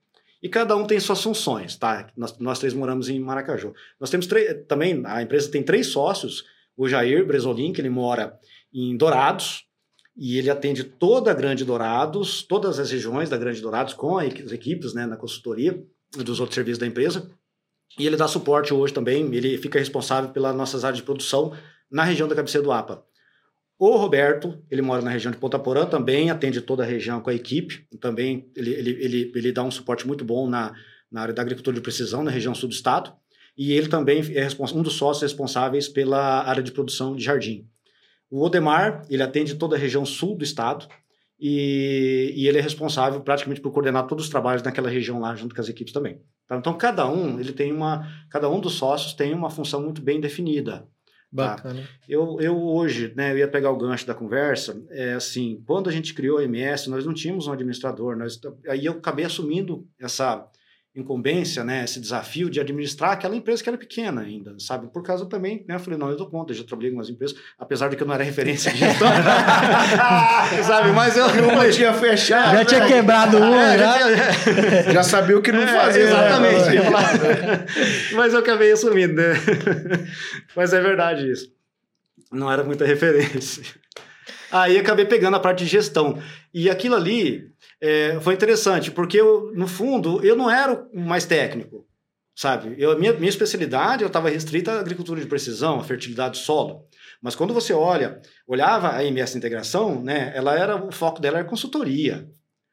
E 0.42 0.48
cada 0.48 0.76
um 0.76 0.86
tem 0.86 0.98
suas 1.00 1.22
funções, 1.22 1.76
tá? 1.76 2.10
Nós, 2.16 2.38
nós 2.38 2.58
três 2.58 2.74
moramos 2.74 3.08
em 3.08 3.18
Maracaju. 3.18 3.72
Nós 3.98 4.10
temos 4.10 4.26
três, 4.26 4.64
também, 4.66 5.02
a 5.06 5.22
empresa 5.22 5.50
tem 5.50 5.62
três 5.62 5.88
sócios. 5.88 6.44
O 6.76 6.88
Jair 6.88 7.26
Bresolim, 7.26 7.72
que 7.72 7.80
ele 7.80 7.90
mora 7.90 8.38
em 8.72 8.96
Dourados, 8.96 9.64
e 10.16 10.38
ele 10.38 10.50
atende 10.50 10.84
toda 10.84 11.30
a 11.30 11.34
Grande 11.34 11.64
Dourados, 11.64 12.42
todas 12.42 12.78
as 12.78 12.90
regiões 12.90 13.30
da 13.30 13.36
Grande 13.36 13.60
Dourados, 13.60 13.94
com 13.94 14.18
as 14.18 14.52
equipes 14.52 14.92
né, 14.94 15.06
na 15.06 15.16
consultoria 15.16 15.82
dos 16.16 16.40
outros 16.40 16.54
serviços 16.54 16.78
da 16.78 16.86
empresa. 16.86 17.30
E 17.98 18.06
ele 18.06 18.16
dá 18.16 18.26
suporte 18.26 18.72
hoje 18.72 18.92
também, 18.92 19.34
ele 19.34 19.58
fica 19.58 19.78
responsável 19.78 20.30
pelas 20.30 20.56
nossas 20.56 20.84
áreas 20.84 20.98
de 20.98 21.04
produção 21.04 21.52
na 21.90 22.04
região 22.04 22.26
da 22.26 22.34
cabeceira 22.34 22.64
do 22.64 22.72
APA. 22.72 23.04
O 23.78 23.96
Roberto, 23.96 24.62
ele 24.70 24.80
mora 24.80 25.02
na 25.02 25.10
região 25.10 25.32
de 25.32 25.38
Ponta 25.38 25.58
Porã, 25.58 25.84
também 25.84 26.30
atende 26.30 26.60
toda 26.60 26.84
a 26.84 26.86
região 26.86 27.20
com 27.20 27.30
a 27.30 27.34
equipe, 27.34 27.84
também 28.00 28.48
ele, 28.54 28.70
ele, 28.70 28.90
ele, 28.90 29.32
ele 29.34 29.52
dá 29.52 29.62
um 29.62 29.70
suporte 29.70 30.06
muito 30.06 30.24
bom 30.24 30.48
na, 30.48 30.72
na 31.10 31.22
área 31.22 31.34
da 31.34 31.42
agricultura 31.42 31.74
de 31.74 31.82
precisão, 31.82 32.22
na 32.22 32.30
região 32.30 32.54
sul 32.54 32.68
do 32.68 32.74
estado, 32.74 33.12
e 33.56 33.72
ele 33.72 33.88
também 33.88 34.22
é 34.34 34.48
um 34.74 34.82
dos 34.82 34.94
sócios 34.94 35.22
responsáveis 35.22 35.88
pela 35.88 36.44
área 36.44 36.62
de 36.62 36.72
produção 36.72 37.14
de 37.14 37.22
jardim. 37.22 37.68
O 38.30 38.42
Odemar, 38.42 39.04
ele 39.10 39.22
atende 39.22 39.56
toda 39.56 39.76
a 39.76 39.78
região 39.78 40.06
sul 40.06 40.36
do 40.36 40.44
estado, 40.44 40.88
e, 41.45 42.32
e 42.36 42.47
ele 42.47 42.59
é 42.59 42.61
responsável 42.61 43.20
praticamente 43.20 43.61
por 43.61 43.72
coordenar 43.72 44.07
todos 44.07 44.26
os 44.26 44.30
trabalhos 44.30 44.62
naquela 44.62 44.88
região 44.88 45.18
lá, 45.18 45.34
junto 45.34 45.53
com 45.53 45.61
as 45.61 45.68
equipes 45.68 45.93
também. 45.93 46.20
Tá? 46.47 46.57
Então, 46.57 46.72
cada 46.78 47.05
um, 47.11 47.40
ele 47.40 47.53
tem 47.53 47.72
uma, 47.72 48.09
cada 48.30 48.49
um 48.49 48.61
dos 48.61 48.74
sócios 48.74 49.12
tem 49.12 49.34
uma 49.34 49.51
função 49.51 49.82
muito 49.82 50.01
bem 50.01 50.20
definida. 50.20 50.86
Tá? 51.34 51.57
Bacana. 51.57 51.82
Tá? 51.82 51.88
Eu, 52.09 52.40
eu 52.40 52.57
hoje, 52.62 53.12
né, 53.16 53.32
eu 53.32 53.38
ia 53.38 53.49
pegar 53.49 53.72
o 53.72 53.76
gancho 53.76 54.07
da 54.07 54.14
conversa, 54.14 54.80
é 54.90 55.14
assim, 55.14 55.61
quando 55.66 55.90
a 55.90 55.93
gente 55.93 56.14
criou 56.14 56.38
a 56.38 56.45
MS, 56.45 56.88
nós 56.88 57.05
não 57.05 57.12
tínhamos 57.12 57.49
um 57.49 57.53
administrador, 57.53 58.16
nós, 58.16 58.40
aí 58.68 58.86
eu 58.86 58.93
acabei 58.93 59.24
assumindo 59.24 59.84
essa 59.99 60.49
incumbência, 60.95 61.64
né, 61.64 61.84
esse 61.84 61.99
desafio 61.99 62.51
de 62.51 62.61
administrar 62.61 63.12
aquela 63.12 63.34
empresa 63.34 63.62
que 63.62 63.68
era 63.68 63.78
pequena 63.78 64.20
ainda, 64.20 64.55
sabe? 64.59 64.88
Por 64.88 65.03
causa 65.03 65.24
também, 65.24 65.64
né, 65.66 65.76
eu 65.76 65.80
falei, 65.80 65.99
não, 65.99 66.11
eu 66.11 66.16
dou 66.16 66.28
conta, 66.28 66.53
eu 66.53 66.57
já 66.57 66.64
trabalhei 66.64 66.90
com 66.90 66.99
umas 66.99 67.09
empresas, 67.09 67.36
apesar 67.59 67.88
de 67.88 67.97
que 67.97 68.03
eu 68.03 68.07
não 68.07 68.14
era 68.14 68.22
referência 68.22 68.70
de 68.70 68.78
gestão, 68.78 69.09
sabe? 70.64 70.90
Mas 70.93 71.16
eu... 71.16 71.26
Uma 71.26 71.68
tinha 71.72 71.95
fechado. 71.95 72.59
Já 72.59 72.64
tinha 72.64 72.80
né? 72.80 72.88
quebrado 72.88 73.38
um, 73.38 73.55
é, 73.55 73.78
já. 73.78 73.99
Já, 73.99 74.93
já 74.93 75.03
sabia 75.03 75.38
o 75.38 75.43
que 75.43 75.51
não 75.51 75.62
é, 75.62 75.66
fazer. 75.66 76.03
Exatamente. 76.03 76.68
Né? 76.68 77.66
Mas 78.12 78.34
eu 78.34 78.40
acabei 78.40 78.72
assumindo, 78.72 79.14
né? 79.14 79.34
Mas 80.55 80.72
é 80.72 80.80
verdade 80.80 81.30
isso. 81.30 81.51
Não 82.30 82.51
era 82.51 82.62
muita 82.62 82.84
referência. 82.84 83.62
Aí 84.51 84.78
acabei 84.78 85.07
pegando 85.07 85.36
a 85.36 85.40
parte 85.40 85.64
de 85.64 85.70
gestão. 85.70 86.20
E 86.53 86.68
aquilo 86.68 86.95
ali, 86.95 87.51
é, 87.83 88.20
foi 88.20 88.35
interessante, 88.35 88.93
porque 88.93 89.20
eu, 89.20 89.51
no 89.57 89.66
fundo, 89.66 90.24
eu 90.24 90.37
não 90.37 90.49
era 90.49 90.89
o 90.95 91.01
mais 91.01 91.26
técnico, 91.26 91.85
sabe? 92.33 92.76
Eu, 92.78 92.97
minha, 92.97 93.12
minha 93.14 93.28
especialidade, 93.28 94.05
estava 94.05 94.30
restrita 94.30 94.70
à 94.70 94.78
agricultura 94.78 95.20
de 95.20 95.26
precisão, 95.26 95.80
à 95.80 95.83
fertilidade 95.83 96.39
do 96.39 96.45
solo. 96.45 96.87
Mas 97.20 97.35
quando 97.35 97.53
você 97.53 97.72
olha, 97.72 98.20
olhava 98.47 98.95
a 98.95 99.05
MS 99.05 99.37
Integração, 99.37 100.01
né, 100.01 100.33
ela 100.33 100.57
era, 100.57 100.76
o 100.76 100.93
foco 100.93 101.20
dela 101.20 101.39
era 101.39 101.49
consultoria, 101.49 102.30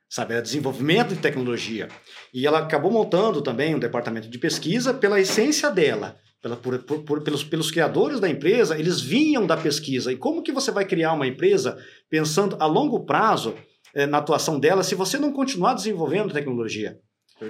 sabe? 0.07 0.33
Era 0.33 0.43
desenvolvimento 0.43 1.15
de 1.15 1.21
tecnologia. 1.21 1.87
E 2.31 2.45
ela 2.45 2.59
acabou 2.59 2.91
montando 2.91 3.41
também 3.41 3.73
um 3.73 3.79
departamento 3.79 4.29
de 4.29 4.37
pesquisa 4.37 4.93
pela 4.93 5.19
essência 5.19 5.71
dela. 5.71 6.17
Pela, 6.39 6.55
por, 6.55 6.77
por, 6.79 7.21
pelos, 7.21 7.43
pelos 7.43 7.71
criadores 7.71 8.19
da 8.19 8.29
empresa, 8.29 8.79
eles 8.79 9.01
vinham 9.01 9.45
da 9.45 9.57
pesquisa. 9.57 10.11
E 10.11 10.15
como 10.15 10.43
que 10.43 10.51
você 10.51 10.71
vai 10.71 10.85
criar 10.85 11.13
uma 11.13 11.27
empresa 11.27 11.77
pensando 12.09 12.55
a 12.59 12.65
longo 12.65 13.05
prazo 13.05 13.55
na 14.09 14.19
atuação 14.19 14.59
dela 14.59 14.83
se 14.83 14.95
você 14.95 15.17
não 15.17 15.31
continuar 15.31 15.73
desenvolvendo 15.73 16.33
tecnologia. 16.33 16.99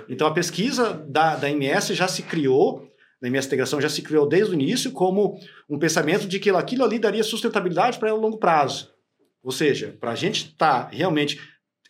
Então, 0.08 0.28
a 0.28 0.34
pesquisa 0.34 0.94
da, 0.94 1.36
da 1.36 1.50
MS 1.50 1.94
já 1.96 2.08
se 2.08 2.24
criou, 2.24 2.88
da 3.22 3.28
MS 3.28 3.48
Integração 3.48 3.82
já 3.82 3.90
se 3.90 4.02
criou 4.02 4.28
desde 4.28 4.52
o 4.52 4.54
início 4.54 4.92
como 4.92 5.40
um 5.70 5.80
pensamento 5.80 6.28
de 6.28 6.40
que 6.40 6.50
aquilo 6.50 6.84
ali 6.84 7.00
daria 7.00 7.24
sustentabilidade 7.24 7.98
para 8.00 8.14
o 8.14 8.20
longo 8.20 8.38
prazo. 8.38 8.92
Ou 9.44 9.52
seja, 9.52 9.96
para 10.00 10.12
a 10.12 10.16
gente 10.16 10.48
estar 10.48 10.86
tá 10.86 10.90
realmente 10.92 11.40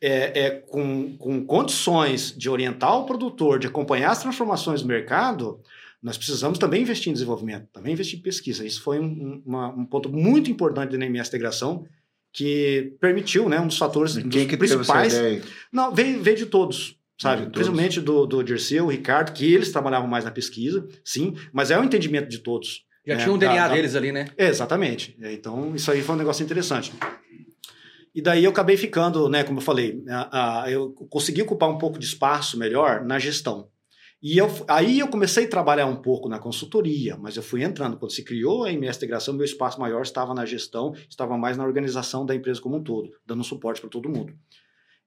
é, 0.01 0.39
é, 0.39 0.49
com, 0.51 1.17
com 1.17 1.45
condições 1.45 2.33
de 2.35 2.49
orientar 2.49 2.97
o 2.97 3.05
produtor, 3.05 3.59
de 3.59 3.67
acompanhar 3.67 4.11
as 4.11 4.21
transformações 4.21 4.81
do 4.81 4.87
mercado, 4.87 5.59
nós 6.01 6.17
precisamos 6.17 6.57
também 6.57 6.81
investir 6.81 7.09
em 7.09 7.13
desenvolvimento, 7.13 7.67
também 7.73 7.93
investir 7.93 8.19
em 8.19 8.21
pesquisa. 8.21 8.65
Isso 8.65 8.81
foi 8.81 8.99
um, 8.99 9.43
uma, 9.45 9.67
um 9.67 9.85
ponto 9.85 10.09
muito 10.09 10.49
importante 10.49 10.97
da 10.97 11.05
MS 11.05 11.27
Integração, 11.27 11.85
que 12.31 12.95
permitiu, 12.99 13.49
né, 13.49 13.59
um 13.59 13.67
dos 13.67 13.77
fatores 13.77 14.15
e 14.15 14.23
quem 14.23 14.47
que 14.47 14.57
principais. 14.57 15.13
Não, 15.71 15.93
veio, 15.93 16.21
veio 16.21 16.37
de 16.37 16.45
todos, 16.45 16.95
sabe? 17.19 17.45
De 17.45 17.51
Principalmente 17.51 17.99
do, 17.99 18.25
do 18.25 18.43
Dirceu, 18.43 18.85
o 18.85 18.89
Ricardo, 18.89 19.33
que 19.33 19.53
eles 19.53 19.71
trabalhavam 19.71 20.07
mais 20.07 20.25
na 20.25 20.31
pesquisa, 20.31 20.87
sim, 21.03 21.35
mas 21.51 21.71
é 21.71 21.79
o 21.79 21.83
entendimento 21.83 22.29
de 22.29 22.39
todos. 22.39 22.85
Já 23.05 23.15
né? 23.15 23.23
tinha 23.23 23.33
um 23.33 23.37
DNA 23.37 23.67
da, 23.67 23.73
deles 23.73 23.95
ali, 23.95 24.11
né? 24.11 24.27
É, 24.37 24.47
exatamente. 24.47 25.17
É, 25.21 25.33
então, 25.33 25.73
isso 25.75 25.91
aí 25.91 26.01
foi 26.01 26.15
um 26.15 26.17
negócio 26.19 26.43
interessante. 26.43 26.93
E 28.13 28.21
daí 28.21 28.43
eu 28.43 28.51
acabei 28.51 28.75
ficando, 28.75 29.29
né, 29.29 29.43
como 29.43 29.59
eu 29.59 29.63
falei, 29.63 30.03
a, 30.09 30.63
a, 30.63 30.71
eu 30.71 30.91
consegui 31.09 31.41
ocupar 31.41 31.69
um 31.69 31.77
pouco 31.77 31.97
de 31.97 32.05
espaço 32.05 32.57
melhor 32.57 33.03
na 33.05 33.17
gestão. 33.19 33.69
E 34.21 34.37
eu, 34.37 34.47
aí 34.67 34.99
eu 34.99 35.07
comecei 35.07 35.45
a 35.45 35.49
trabalhar 35.49 35.85
um 35.85 35.95
pouco 35.95 36.27
na 36.27 36.39
consultoria, 36.39 37.15
mas 37.15 37.37
eu 37.37 37.43
fui 37.43 37.63
entrando. 37.63 37.97
Quando 37.97 38.11
se 38.11 38.23
criou 38.23 38.65
a 38.65 38.71
MS 38.71 38.97
Integração, 38.97 39.33
meu 39.33 39.45
espaço 39.45 39.79
maior 39.79 40.01
estava 40.01 40.33
na 40.33 40.45
gestão, 40.45 40.93
estava 41.09 41.37
mais 41.37 41.55
na 41.55 41.63
organização 41.63 42.25
da 42.25 42.35
empresa 42.35 42.59
como 42.59 42.77
um 42.77 42.83
todo, 42.83 43.09
dando 43.25 43.43
suporte 43.45 43.79
para 43.79 43.89
todo 43.89 44.09
mundo. 44.09 44.33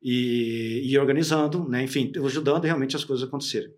E, 0.03 0.83
e, 0.85 0.99
organizando, 0.99 1.69
né, 1.69 1.85
enfim, 1.85 2.11
ajudando 2.25 2.65
realmente 2.65 2.97
as 2.97 3.05
coisas 3.05 3.29
acontecerem. 3.29 3.71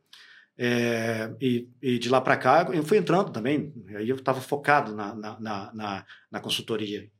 É, 0.56 1.34
e, 1.40 1.68
e, 1.82 1.98
de 1.98 2.08
lá 2.08 2.20
para 2.20 2.36
cá, 2.36 2.70
eu 2.72 2.84
fui 2.84 2.96
entrando 2.96 3.32
também, 3.32 3.74
aí 3.96 4.08
eu 4.08 4.16
estava 4.16 4.40
focado 4.40 4.94
na, 4.94 5.14
na, 5.14 5.40
na, 5.40 6.06
na 6.30 6.40
consultoria. 6.40 7.10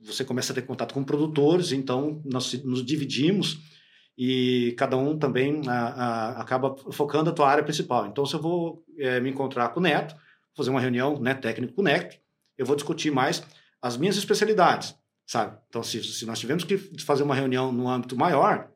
Você 0.00 0.24
começa 0.24 0.52
a 0.52 0.54
ter 0.54 0.62
contato 0.62 0.92
com 0.92 1.04
produtores, 1.04 1.70
então 1.70 2.20
nós 2.24 2.52
nos 2.64 2.84
dividimos 2.84 3.77
e 4.20 4.74
cada 4.76 4.96
um 4.96 5.16
também 5.16 5.62
a, 5.68 5.72
a, 5.72 6.40
acaba 6.40 6.74
focando 6.90 7.30
a 7.30 7.32
tua 7.32 7.48
área 7.48 7.62
principal. 7.62 8.04
Então, 8.04 8.26
se 8.26 8.34
eu 8.34 8.42
vou 8.42 8.84
é, 8.98 9.20
me 9.20 9.30
encontrar 9.30 9.68
com 9.68 9.78
o 9.78 9.82
Neto, 9.82 10.16
fazer 10.56 10.70
uma 10.70 10.80
reunião 10.80 11.20
né, 11.20 11.34
técnico 11.34 11.74
com 11.74 11.82
o 11.82 11.84
Neto, 11.84 12.18
eu 12.58 12.66
vou 12.66 12.74
discutir 12.74 13.12
mais 13.12 13.44
as 13.80 13.96
minhas 13.96 14.16
especialidades, 14.16 14.96
sabe? 15.24 15.56
Então, 15.68 15.84
se, 15.84 16.02
se 16.02 16.26
nós 16.26 16.40
tivermos 16.40 16.64
que 16.64 16.76
fazer 16.76 17.22
uma 17.22 17.34
reunião 17.36 17.70
no 17.70 17.88
âmbito 17.88 18.16
maior, 18.16 18.68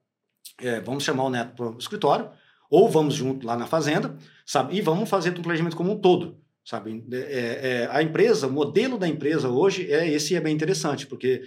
é, 0.60 0.80
vamos 0.80 1.02
chamar 1.02 1.24
o 1.24 1.30
Neto 1.30 1.56
para 1.56 1.70
o 1.70 1.78
escritório, 1.78 2.30
ou 2.70 2.88
vamos 2.88 3.14
junto 3.14 3.44
lá 3.44 3.56
na 3.56 3.66
fazenda, 3.66 4.16
sabe? 4.46 4.76
E 4.76 4.80
vamos 4.80 5.10
fazer 5.10 5.36
um 5.36 5.42
planejamento 5.42 5.76
como 5.76 5.90
um 5.90 5.98
todo, 5.98 6.40
sabe? 6.64 7.04
É, 7.12 7.88
a 7.90 8.00
empresa, 8.00 8.46
o 8.46 8.52
modelo 8.52 8.96
da 8.96 9.08
empresa 9.08 9.48
hoje 9.48 9.90
é 9.90 10.08
esse 10.08 10.36
é 10.36 10.40
bem 10.40 10.54
interessante, 10.54 11.04
porque 11.04 11.42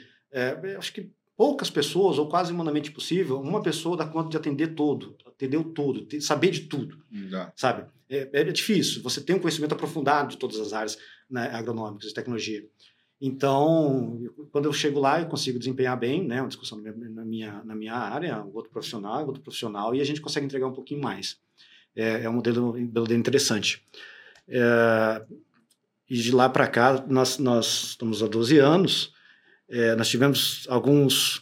acho 0.78 0.92
que 0.92 1.14
poucas 1.38 1.70
pessoas, 1.70 2.18
ou 2.18 2.30
quase 2.30 2.54
humanamente 2.54 2.92
possível, 2.92 3.40
uma 3.40 3.62
pessoa 3.62 3.98
dá 3.98 4.06
conta 4.06 4.30
de 4.30 4.38
atender 4.38 4.68
todo, 4.76 5.16
atender 5.26 5.62
tudo, 5.74 6.08
saber 6.22 6.52
de 6.52 6.62
tudo, 6.62 6.98
sabe? 7.56 7.86
É, 8.10 8.30
é, 8.32 8.44
difícil, 8.44 9.02
você 9.02 9.20
tem 9.20 9.36
um 9.36 9.40
conhecimento 9.40 9.74
aprofundado 9.74 10.30
de 10.30 10.38
todas 10.38 10.60
as 10.60 10.74
áreas 10.74 10.98
né, 11.30 11.50
agronômicas 11.52 12.10
de 12.10 12.14
tecnologia. 12.14 12.64
Então, 13.20 14.22
quando 14.52 14.66
eu 14.66 14.74
chego 14.74 15.00
lá, 15.00 15.20
eu 15.20 15.28
consigo 15.28 15.58
desempenhar 15.58 15.98
bem, 15.98 16.26
né, 16.26 16.42
uma 16.42 16.48
discussão 16.48 16.80
na 16.80 17.26
minha, 17.26 17.64
na 17.64 17.76
minha 17.76 17.94
área, 17.94 18.44
outro 18.54 18.72
profissional, 18.72 19.26
outro 19.26 19.42
profissional, 19.42 19.96
e 19.96 20.02
a 20.02 20.04
gente 20.04 20.22
consegue 20.22 20.46
entregar 20.46 20.68
um 20.68 20.74
pouquinho 20.74 21.02
mais. 21.02 21.38
É, 21.96 22.24
é 22.24 22.30
um 22.30 22.34
modelo, 22.34 22.78
modelo 22.78 23.14
interessante. 23.14 23.82
É, 24.48 25.26
e 26.10 26.18
de 26.18 26.32
lá 26.32 26.48
para 26.48 26.68
cá, 26.68 27.04
nós, 27.08 27.40
nós 27.40 27.84
estamos 27.90 28.22
há 28.22 28.28
12 28.28 28.60
anos, 28.60 29.15
é, 29.70 29.96
nós 29.96 30.10
tivemos 30.10 30.66
alguns, 30.70 31.42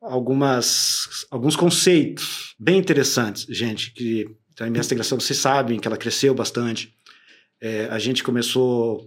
algumas, 0.00 1.26
alguns 1.30 1.56
conceitos 1.56 2.54
bem 2.58 2.78
interessantes, 2.78 3.46
gente, 3.48 3.92
que 3.92 4.28
a 4.58 4.68
minha 4.68 4.82
integração, 4.82 5.18
vocês 5.18 5.38
sabem 5.38 5.78
que 5.78 5.88
ela 5.88 5.96
cresceu 5.96 6.34
bastante. 6.34 6.94
É, 7.60 7.86
a 7.86 7.98
gente 7.98 8.22
começou, 8.22 9.06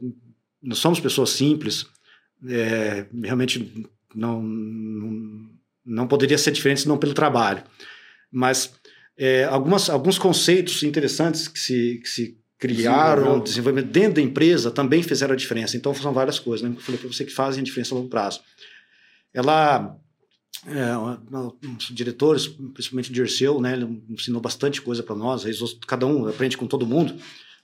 nós 0.62 0.80
somos 0.80 1.00
pessoas 1.00 1.30
simples, 1.30 1.86
é, 2.48 3.06
realmente 3.24 3.88
não, 4.16 4.42
não, 4.42 5.50
não 5.86 6.08
poderia 6.08 6.38
ser 6.38 6.52
diferente 6.52 6.82
senão 6.82 6.98
pelo 6.98 7.14
trabalho. 7.14 7.64
Mas 8.32 8.74
é, 9.18 9.44
algumas, 9.44 9.90
alguns 9.90 10.18
conceitos 10.18 10.82
interessantes 10.82 11.48
que 11.48 11.60
se, 11.60 12.00
que 12.02 12.10
se 12.10 12.43
criaram, 12.64 13.42
desenvolvimento 13.42 13.92
dentro 13.92 14.14
da 14.14 14.22
empresa 14.22 14.72
também 14.72 15.04
fizeram 15.04 15.34
a 15.34 15.36
diferença. 15.36 15.76
Então, 15.76 15.94
são 15.94 16.14
várias 16.14 16.40
coisas, 16.40 16.68
né? 16.68 16.74
Eu 16.74 16.82
falei 16.82 16.98
para 16.98 17.12
você 17.12 17.26
que 17.26 17.34
fazem 17.34 17.60
a 17.60 17.64
diferença 17.64 17.94
a 17.94 17.98
longo 17.98 18.10
prazo. 18.10 18.40
Ela, 19.34 19.98
é, 20.66 20.96
os 21.78 21.86
diretores, 21.88 22.48
principalmente 22.48 23.10
o 23.10 23.14
Dirceu, 23.14 23.60
né? 23.60 23.74
Ele 23.74 24.02
ensinou 24.10 24.40
bastante 24.40 24.82
coisa 24.82 25.04
para 25.04 25.14
nós, 25.14 25.44
cada 25.86 26.08
um 26.08 26.26
aprende 26.26 26.56
com 26.56 26.66
todo 26.66 26.88
mundo, 26.88 27.14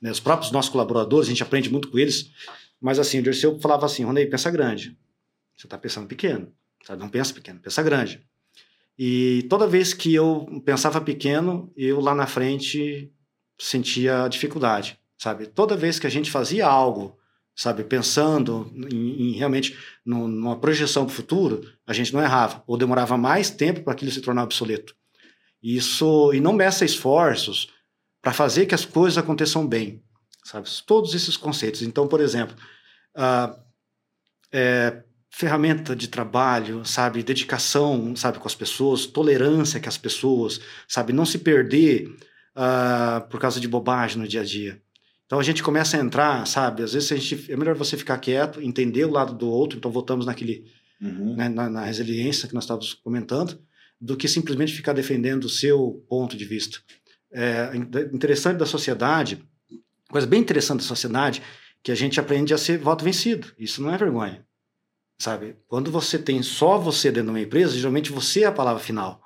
né? 0.02 0.12
Os 0.12 0.20
próprios 0.20 0.52
nossos 0.52 0.70
colaboradores, 0.70 1.28
a 1.28 1.32
gente 1.32 1.44
aprende 1.44 1.70
muito 1.72 1.88
com 1.88 1.98
eles. 1.98 2.32
Mas, 2.82 3.00
assim, 3.00 3.20
o 3.20 3.24
Dirceu 3.24 3.58
falava 3.60 3.86
assim, 3.86 4.04
Ronei, 4.04 4.26
pensa 4.26 4.52
grande. 4.52 4.98
Você 5.56 5.66
está 5.66 5.78
pensando 5.78 6.08
pequeno. 6.08 6.52
Sabe? 6.86 7.00
Não 7.00 7.08
pensa 7.08 7.34
pequeno, 7.34 7.60
pensa 7.62 7.82
grande. 7.82 8.22
E 8.98 9.46
toda 9.50 9.66
vez 9.66 9.94
que 9.94 10.14
eu 10.14 10.62
pensava 10.66 11.00
pequeno, 11.00 11.72
eu 11.78 12.02
lá 12.02 12.14
na 12.14 12.28
frente 12.28 13.10
sentia 13.60 14.28
dificuldade, 14.28 14.98
sabe? 15.18 15.46
Toda 15.46 15.76
vez 15.76 16.00
que 16.00 16.08
a 16.08 16.10
gente 16.10 16.32
fazia 16.32 16.66
algo, 16.66 17.18
sabe, 17.56 17.84
pensando 17.84 18.72
em, 18.92 19.30
em 19.30 19.32
realmente 19.34 19.78
numa 20.06 20.58
projeção 20.58 21.06
para 21.06 21.12
o 21.12 21.16
futuro, 21.16 21.70
a 21.86 21.94
gente 21.94 22.14
não 22.14 22.22
errava 22.22 22.64
ou 22.66 22.78
demorava 22.78 23.18
mais 23.18 23.50
tempo 23.50 23.84
para 23.84 23.94
aquilo 23.94 24.12
se 24.12 24.22
tornar 24.22 24.44
obsoleto. 24.44 24.96
Isso 25.62 26.32
e 26.34 26.40
não 26.40 26.54
meça 26.54 26.86
esforços 26.86 27.68
para 28.22 28.32
fazer 28.32 28.66
que 28.66 28.76
as 28.76 28.86
coisas 28.86 29.18
aconteçam 29.18 29.68
bem, 29.68 30.02
sabe? 30.44 30.70
Todos 30.86 31.14
esses 31.14 31.36
conceitos. 31.36 31.82
Então, 31.82 32.08
por 32.08 32.22
exemplo, 32.22 32.56
uh, 33.18 33.60
é, 34.52 35.04
ferramenta 35.30 35.96
de 35.96 36.08
trabalho, 36.08 36.86
sabe, 36.86 37.24
dedicação, 37.24 38.16
sabe, 38.16 38.40
com 38.40 38.48
as 38.48 38.56
pessoas, 38.56 39.06
tolerância 39.06 39.80
com 39.80 39.90
as 39.90 39.98
pessoas, 39.98 40.60
sabe, 40.88 41.14
não 41.14 41.26
se 41.26 41.40
perder 41.40 42.10
uh, 42.56 43.28
por 43.30 43.40
causa 43.40 43.60
de 43.60 43.68
bobagem 43.68 44.18
no 44.18 44.28
dia 44.28 44.42
a 44.42 44.44
dia. 44.44 44.82
Então 45.26 45.40
a 45.40 45.44
gente 45.44 45.62
começa 45.62 45.96
a 45.96 46.00
entrar, 46.00 46.46
sabe? 46.48 46.82
Às 46.82 46.94
vezes 46.94 47.12
a 47.12 47.16
gente, 47.16 47.52
é 47.52 47.56
melhor 47.56 47.76
você 47.76 47.96
ficar 47.96 48.18
quieto, 48.18 48.62
entender 48.62 49.06
o 49.06 49.12
lado 49.12 49.34
do 49.34 49.48
outro. 49.48 49.78
Então 49.78 49.92
voltamos 49.92 50.26
naquele, 50.26 50.66
uhum. 51.00 51.36
né, 51.36 51.48
na, 51.48 51.70
na, 51.70 51.84
resiliência 51.84 52.48
que 52.48 52.56
nós 52.56 52.64
estávamos 52.64 52.96
comentando, 52.96 53.60
do 54.02 54.18
que 54.18 54.28
simplesmente 54.28 54.74
ficar 54.74 54.94
defendendo 54.94 55.46
o 55.46 55.50
seu 55.50 56.04
ponto 56.10 56.36
de 56.36 56.46
vista. 56.46 56.80
É 57.32 57.76
interessante 58.12 58.58
da 58.58 58.66
sociedade, 58.66 59.44
coisa 60.10 60.26
bem 60.26 60.42
interessante 60.42 60.80
da 60.80 60.88
sociedade 60.88 61.44
que 61.84 61.92
a 61.92 61.96
gente 61.96 62.20
aprende 62.20 62.54
a 62.54 62.58
ser 62.58 62.80
voto 62.80 63.06
vencido. 63.06 63.50
Isso 63.58 63.84
não 63.84 63.94
é 63.94 63.98
vergonha. 63.98 64.44
Sabe? 65.20 65.58
Quando 65.68 65.92
você 65.92 66.18
tem 66.18 66.42
só 66.42 66.78
você 66.78 67.12
dentro 67.12 67.26
de 67.26 67.30
uma 67.32 67.42
empresa, 67.42 67.78
geralmente 67.78 68.12
você 68.12 68.44
é 68.44 68.48
a 68.48 68.52
palavra 68.52 68.82
final. 68.82 69.22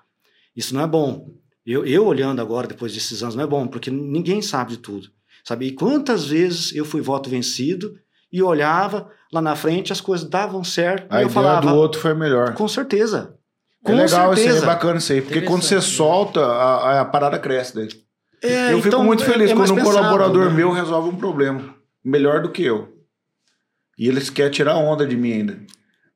Isso 0.55 0.74
não 0.74 0.82
é 0.82 0.88
bom. 0.88 1.34
Eu, 1.66 1.86
eu 1.86 2.05
olhando 2.05 2.41
agora, 2.41 2.68
depois 2.68 2.93
desses 2.93 3.24
anos, 3.24 3.36
não 3.36 3.43
é 3.43 3.47
bom, 3.47 3.68
porque 3.68 3.89
ninguém 3.89 4.41
sabe 4.41 4.72
de 4.72 4.78
tudo. 4.78 5.07
Sabe? 5.43 5.68
E 5.68 5.72
quantas 5.72 6.26
vezes 6.26 6.74
eu 6.76 6.86
fui 6.86 7.01
voto 7.01 7.30
vencido 7.30 7.95
e 8.32 8.41
olhava 8.41 9.09
lá 9.32 9.41
na 9.41 9.55
frente, 9.55 9.91
as 9.93 10.01
coisas 10.01 10.28
davam 10.30 10.64
certo. 10.64 11.11
A 11.11 11.20
e 11.20 11.24
eu 11.24 11.30
ideia 11.30 11.30
falava. 11.30 11.68
do 11.72 11.76
outro 11.76 11.99
foi 12.01 12.14
melhor. 12.14 12.53
Com 12.53 12.68
certeza. 12.68 13.36
É 13.84 13.88
Com 13.88 13.95
legal 13.95 14.05
isso 14.05 14.16
aí, 14.18 14.32
é 14.32 14.36
certeza. 14.51 14.66
bacana 14.66 14.97
isso 14.99 15.11
aí. 15.14 15.22
Porque 15.22 15.41
quando 15.41 15.61
você 15.64 15.82
solta, 15.82 16.45
a, 16.45 17.01
a 17.01 17.05
parada 17.05 17.38
cresce 17.39 17.76
daí. 17.76 17.88
É, 18.41 18.74
eu 18.74 18.78
fico 18.78 18.88
então, 18.89 19.03
muito 19.03 19.24
é- 19.24 19.26
feliz 19.26 19.51
é 19.51 19.53
mais 19.55 19.70
quando 19.70 19.80
um 19.80 19.84
pensado, 19.84 19.97
colaborador 19.97 20.49
né? 20.49 20.55
meu 20.55 20.72
resolve 20.72 21.09
um 21.09 21.16
problema. 21.16 21.76
Melhor 22.03 22.41
do 22.41 22.49
que 22.51 22.64
eu. 22.64 22.89
E 23.97 24.07
eles 24.07 24.30
querem 24.30 24.51
tirar 24.51 24.76
onda 24.78 25.05
de 25.05 25.16
mim 25.16 25.32
ainda. 25.34 25.59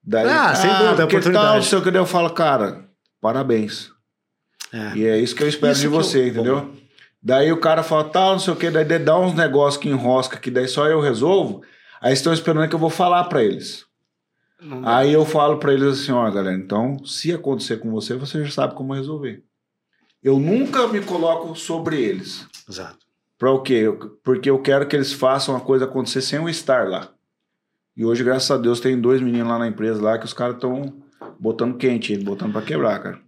Daí, 0.04 0.28
Ah, 0.30 0.56
sem 0.56 0.70
dúvida, 0.70 0.86
é 0.90 0.96
porque 1.06 1.16
oportunidade. 1.18 1.54
Tal, 1.54 1.64
sei 1.64 1.78
o 1.78 1.82
que 1.82 1.92
daí 1.92 2.02
eu 2.02 2.06
falo, 2.06 2.30
cara, 2.32 2.86
parabéns. 3.22 3.90
É. 4.74 4.98
E 4.98 5.06
é 5.06 5.18
isso 5.20 5.36
que 5.36 5.44
eu 5.44 5.48
espero 5.48 5.74
Isso 5.74 5.82
de 5.82 5.88
que 5.90 5.94
eu- 5.94 6.04
você, 6.04 6.28
entendeu? 6.30 6.74
Daí 7.22 7.52
o 7.52 7.60
cara 7.60 7.84
fala, 7.84 8.04
tal, 8.06 8.34
não 8.34 8.40
sei 8.40 8.54
o 8.54 8.58
que, 8.58 8.70
daí 8.70 8.86
dá 9.00 9.18
uns 9.18 9.34
negócios 9.34 9.82
que 9.82 9.90
enrosca, 9.90 10.38
que 10.38 10.52
daí 10.52 10.68
só 10.68 10.88
eu 10.88 11.02
resolvo. 11.02 11.62
Aí 12.00 12.14
estão 12.14 12.32
esperando 12.32 12.68
que 12.70 12.76
eu 12.76 12.80
vou 12.80 12.90
falar 12.90 13.24
pra 13.26 13.44
eles. 13.44 13.86
Não. 14.62 14.88
Aí 14.88 15.12
eu 15.14 15.26
falo 15.26 15.58
pra 15.58 15.74
eles 15.74 16.00
assim, 16.02 16.12
ó, 16.12 16.30
galera, 16.32 16.56
então, 16.56 16.98
se 17.06 17.32
acontecer 17.34 17.78
com 17.78 17.92
você, 17.92 18.16
você 18.16 18.44
já 18.46 18.52
sabe 18.52 18.76
como 18.76 18.94
resolver. 18.94 19.44
Eu 20.24 20.40
nunca 20.40 20.88
me 20.88 21.02
coloco 21.02 21.56
sobre 21.56 22.02
eles. 22.02 22.46
Exato. 22.68 22.98
Pra 23.38 23.52
o 23.52 23.62
quê? 23.62 23.86
Porque 24.24 24.50
eu 24.50 24.60
quero 24.60 24.88
que 24.88 24.96
eles 24.96 25.14
façam 25.14 25.56
a 25.56 25.60
coisa 25.62 25.86
acontecer 25.86 26.22
sem 26.22 26.40
eu 26.40 26.50
estar 26.50 26.88
lá. 26.88 27.10
E 27.96 28.04
hoje, 28.06 28.24
graças 28.24 28.50
a 28.50 28.58
Deus, 28.58 28.80
tem 28.80 29.00
dois 29.00 29.22
meninos 29.22 29.48
lá 29.48 29.60
na 29.60 29.68
empresa 29.68 30.02
lá 30.02 30.18
que 30.18 30.26
os 30.26 30.34
caras 30.34 30.56
estão 30.56 30.94
botando 31.40 31.78
quente, 31.78 32.16
botando 32.18 32.52
pra 32.52 32.62
quebrar, 32.62 33.00
cara. 33.02 33.20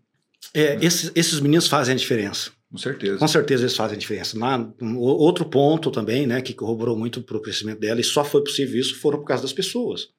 É, 0.54 0.78
esses, 0.82 1.12
esses 1.16 1.40
meninos 1.40 1.68
fazem 1.68 1.94
a 1.94 1.98
diferença. 1.98 2.52
Com 2.72 2.78
certeza. 2.78 3.18
Com 3.18 3.28
certeza 3.28 3.64
eles 3.64 3.76
fazem 3.76 3.96
a 3.96 4.00
diferença. 4.00 4.38
Lá, 4.38 4.58
um, 4.82 4.98
outro 4.98 5.46
ponto 5.46 5.90
também, 5.90 6.28
né, 6.28 6.42
que 6.42 6.54
corroborou 6.54 6.96
muito 6.98 7.22
para 7.22 7.38
o 7.38 7.42
crescimento 7.42 7.80
dela, 7.80 8.00
e 8.00 8.04
só 8.04 8.24
foi 8.24 8.44
possível 8.44 8.80
isso, 8.80 9.00
foram 9.00 9.20
por 9.20 9.26
causa 9.26 9.44
das 9.44 9.54
pessoas. 9.54 10.10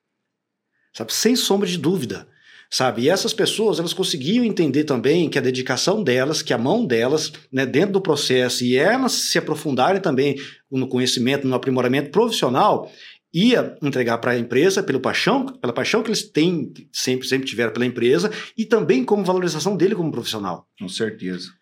Sabe? 0.93 1.13
Sem 1.13 1.37
sombra 1.37 1.69
de 1.69 1.79
dúvida. 1.79 2.27
Sabe? 2.73 3.03
E 3.03 3.09
essas 3.09 3.33
pessoas, 3.33 3.81
elas 3.81 3.93
conseguiam 3.93 4.45
entender 4.45 4.85
também 4.85 5.29
que 5.29 5.39
a 5.39 5.43
dedicação 5.43 6.05
delas, 6.05 6.41
que 6.41 6.53
a 6.53 6.59
mão 6.59 6.87
delas, 6.87 7.33
né, 7.53 7.67
dentro 7.67 7.95
do 7.95 8.01
processo, 8.01 8.65
e 8.65 8.77
elas 8.77 9.13
se 9.13 9.39
aprofundarem 9.39 10.01
também 10.01 10.37
no 10.71 10.87
conhecimento, 10.87 11.49
no 11.49 11.57
aprimoramento 11.57 12.11
profissional, 12.11 12.91
ia 13.33 13.77
entregar 13.81 14.19
para 14.19 14.33
a 14.33 14.39
empresa 14.39 14.83
pelo 14.83 15.01
paixão, 15.01 15.47
pela 15.47 15.73
paixão 15.73 16.03
que 16.03 16.09
eles 16.09 16.23
têm, 16.23 16.73
sempre, 16.93 17.27
sempre 17.29 17.47
tiveram 17.47 17.73
pela 17.73 17.87
empresa, 17.87 18.31
e 18.57 18.65
também 18.65 19.05
como 19.05 19.25
valorização 19.25 19.77
dele 19.77 19.95
como 19.95 20.11
profissional. 20.11 20.67
Com 20.79 20.89
certeza. 20.89 21.53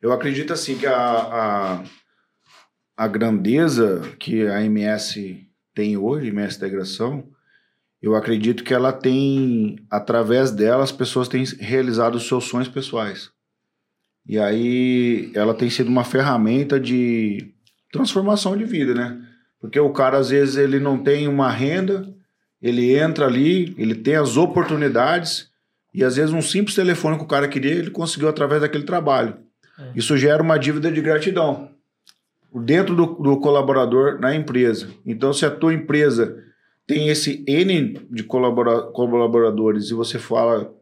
Eu 0.00 0.12
acredito 0.12 0.52
assim 0.52 0.76
que 0.76 0.86
a, 0.86 0.96
a, 0.96 1.84
a 2.96 3.08
grandeza 3.08 4.00
que 4.18 4.46
a 4.46 4.62
MS 4.64 5.46
tem 5.74 5.96
hoje, 5.96 6.28
MS 6.28 6.56
Integração, 6.56 7.28
eu 8.00 8.16
acredito 8.16 8.64
que 8.64 8.74
ela 8.74 8.92
tem, 8.92 9.76
através 9.88 10.50
dela, 10.50 10.82
as 10.82 10.90
pessoas 10.90 11.28
têm 11.28 11.44
realizado 11.60 12.16
os 12.16 12.26
seus 12.26 12.44
sonhos 12.44 12.68
pessoais. 12.68 13.30
E 14.26 14.38
aí 14.38 15.30
ela 15.34 15.54
tem 15.54 15.70
sido 15.70 15.88
uma 15.88 16.04
ferramenta 16.04 16.80
de 16.80 17.54
transformação 17.92 18.56
de 18.56 18.64
vida, 18.64 18.92
né? 18.92 19.21
Porque 19.62 19.78
o 19.78 19.90
cara, 19.90 20.18
às 20.18 20.30
vezes, 20.30 20.56
ele 20.56 20.80
não 20.80 20.98
tem 20.98 21.28
uma 21.28 21.48
renda, 21.48 22.12
ele 22.60 22.94
entra 22.94 23.26
ali, 23.26 23.72
ele 23.78 23.94
tem 23.94 24.16
as 24.16 24.36
oportunidades, 24.36 25.50
e 25.94 26.02
às 26.02 26.16
vezes 26.16 26.34
um 26.34 26.42
simples 26.42 26.74
telefone 26.74 27.16
que 27.16 27.24
o 27.24 27.28
cara 27.28 27.46
queria, 27.46 27.70
ele 27.70 27.90
conseguiu 27.90 28.28
através 28.28 28.60
daquele 28.60 28.82
trabalho. 28.82 29.36
É. 29.78 29.92
Isso 29.94 30.16
gera 30.16 30.42
uma 30.42 30.58
dívida 30.58 30.90
de 30.90 31.00
gratidão 31.00 31.70
dentro 32.52 32.94
do, 32.94 33.06
do 33.06 33.38
colaborador 33.38 34.18
na 34.20 34.34
empresa. 34.34 34.90
Então, 35.06 35.32
se 35.32 35.46
a 35.46 35.50
tua 35.50 35.72
empresa 35.72 36.42
tem 36.86 37.08
esse 37.08 37.44
N 37.46 38.00
de 38.10 38.24
colabora- 38.24 38.82
colaboradores 38.82 39.90
e 39.90 39.94
você 39.94 40.18
fala, 40.18 40.74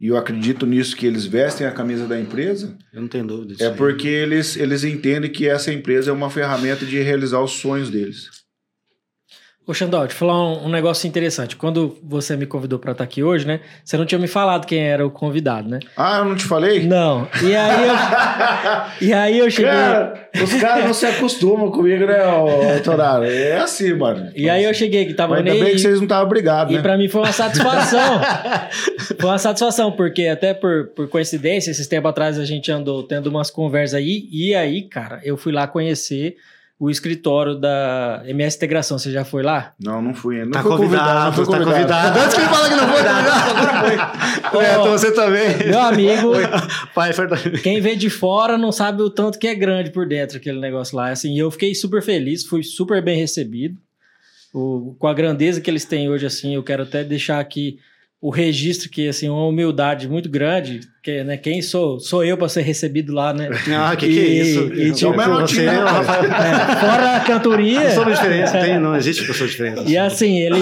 e 0.00 0.08
eu 0.08 0.16
acredito 0.16 0.66
nisso, 0.66 0.94
que 0.96 1.06
eles 1.06 1.24
vestem 1.24 1.66
a 1.66 1.70
camisa 1.72 2.06
da 2.06 2.18
empresa, 2.20 2.76
Eu 2.92 3.00
não 3.00 3.08
tenho 3.08 3.26
dúvida 3.26 3.54
disso. 3.54 3.64
é 3.64 3.68
aí. 3.70 3.76
porque 3.76 4.08
eles, 4.08 4.56
eles 4.56 4.84
entendem 4.84 5.30
que 5.30 5.48
essa 5.48 5.72
empresa 5.72 6.10
é 6.10 6.12
uma 6.12 6.30
ferramenta 6.30 6.84
de 6.84 6.98
realizar 7.00 7.40
os 7.40 7.52
sonhos 7.52 7.90
deles. 7.90 8.28
Ô, 9.66 9.72
deixa 9.72 9.84
eu 9.84 10.08
falar 10.10 10.40
um, 10.48 10.66
um 10.66 10.68
negócio 10.68 11.08
interessante. 11.08 11.56
Quando 11.56 11.98
você 12.00 12.36
me 12.36 12.46
convidou 12.46 12.78
pra 12.78 12.92
estar 12.92 13.02
aqui 13.02 13.24
hoje, 13.24 13.44
né? 13.44 13.58
Você 13.84 13.96
não 13.96 14.06
tinha 14.06 14.16
me 14.16 14.28
falado 14.28 14.64
quem 14.64 14.78
era 14.80 15.04
o 15.04 15.10
convidado, 15.10 15.68
né? 15.68 15.80
Ah, 15.96 16.18
eu 16.18 16.24
não 16.24 16.36
te 16.36 16.44
falei? 16.44 16.86
Não. 16.86 17.26
E 17.42 17.52
aí 17.56 17.88
eu, 17.88 17.94
e 19.08 19.12
aí 19.12 19.38
eu 19.40 19.50
cheguei. 19.50 19.72
Cara, 19.72 20.28
os 20.40 20.54
caras 20.54 20.84
não 20.84 20.94
se 20.94 21.04
acostumam 21.04 21.72
comigo, 21.72 22.06
né, 22.06 22.78
Toraro? 22.84 23.24
É 23.24 23.58
assim, 23.58 23.92
mano. 23.92 24.30
E 24.36 24.48
aí 24.48 24.62
eu 24.62 24.72
cheguei 24.72 25.04
que 25.04 25.14
tava 25.14 25.30
Mas 25.30 25.38
ainda 25.40 25.54
nem. 25.54 25.64
bem 25.64 25.72
que 25.72 25.80
vocês 25.80 25.96
não 25.96 26.04
estavam 26.04 26.28
brigados, 26.28 26.72
E 26.72 26.76
né? 26.76 26.82
pra 26.82 26.96
mim 26.96 27.08
foi 27.08 27.22
uma 27.22 27.32
satisfação. 27.32 28.20
foi 29.18 29.30
uma 29.30 29.38
satisfação, 29.38 29.90
porque 29.90 30.28
até 30.28 30.54
por, 30.54 30.90
por 30.94 31.08
coincidência, 31.08 31.72
esses 31.72 31.88
tempos 31.88 32.10
atrás 32.10 32.38
a 32.38 32.44
gente 32.44 32.70
andou 32.70 33.02
tendo 33.02 33.26
umas 33.26 33.50
conversas 33.50 33.94
aí, 33.94 34.28
e 34.30 34.54
aí, 34.54 34.82
cara, 34.82 35.20
eu 35.24 35.36
fui 35.36 35.52
lá 35.52 35.66
conhecer 35.66 36.36
o 36.78 36.90
escritório 36.90 37.54
da 37.54 38.22
MS 38.26 38.56
Integração. 38.56 38.98
Você 38.98 39.10
já 39.10 39.24
foi 39.24 39.42
lá? 39.42 39.72
Não, 39.82 40.02
não 40.02 40.12
fui 40.14 40.36
ainda. 40.40 40.46
Não 40.46 40.52
Tá 40.52 40.62
fui 40.62 40.76
convidado, 40.76 41.24
não 41.24 41.32
fui 41.32 41.58
tá 41.58 41.64
convidado. 41.64 42.18
Antes 42.18 42.34
que 42.34 42.40
ele 42.42 42.48
fala 42.50 42.68
que 42.68 42.74
não 42.74 42.88
foi, 42.88 43.00
agora 43.00 44.50
foi. 44.50 44.64
Então 44.64 44.90
você 44.92 45.12
também. 45.12 45.56
Meu 45.68 45.80
amigo, 45.80 46.32
Pai, 46.94 47.10
quem 47.62 47.80
vê 47.80 47.96
de 47.96 48.10
fora 48.10 48.58
não 48.58 48.70
sabe 48.70 49.02
o 49.02 49.08
tanto 49.10 49.38
que 49.38 49.46
é 49.46 49.54
grande 49.54 49.90
por 49.90 50.06
dentro 50.06 50.36
aquele 50.36 50.60
negócio 50.60 50.96
lá. 50.96 51.10
Assim, 51.10 51.38
eu 51.38 51.50
fiquei 51.50 51.74
super 51.74 52.02
feliz, 52.02 52.44
fui 52.44 52.62
super 52.62 53.02
bem 53.02 53.18
recebido. 53.18 53.76
O- 54.54 54.94
com 54.98 55.06
a 55.06 55.14
grandeza 55.14 55.60
que 55.60 55.70
eles 55.70 55.84
têm 55.84 56.08
hoje, 56.10 56.24
assim, 56.26 56.54
eu 56.54 56.62
quero 56.62 56.82
até 56.82 57.02
deixar 57.04 57.40
aqui 57.40 57.78
o 58.20 58.30
registro 58.30 58.88
que, 58.88 59.06
assim, 59.08 59.28
uma 59.28 59.46
humildade 59.46 60.08
muito 60.08 60.28
grande, 60.28 60.80
que, 61.02 61.22
né, 61.22 61.36
quem 61.36 61.60
sou, 61.60 62.00
sou 62.00 62.24
eu 62.24 62.36
para 62.36 62.48
ser 62.48 62.62
recebido 62.62 63.12
lá, 63.12 63.32
né? 63.32 63.50
Ah, 63.76 63.94
que 63.94 64.08
que 64.08 64.18
é 64.18 64.22
E- 64.22 64.40
isso? 64.40 64.60
e, 64.74 64.92
tipo, 64.92 65.10
Não, 65.10 65.16
mas 65.16 65.50
você-. 65.52 65.66
É, 65.66 66.76
fora 66.80 67.16
a 67.16 67.20
cantoria. 67.20 67.80
Não 67.84 67.90
somos 67.94 68.14
diferentes, 68.18 68.52
tem, 68.52 68.80
não 68.80 68.96
existe 68.96 69.24
pessoa 69.26 69.48
diferente. 69.48 69.90
E 69.90 69.98
assim, 69.98 70.38
ele, 70.38 70.58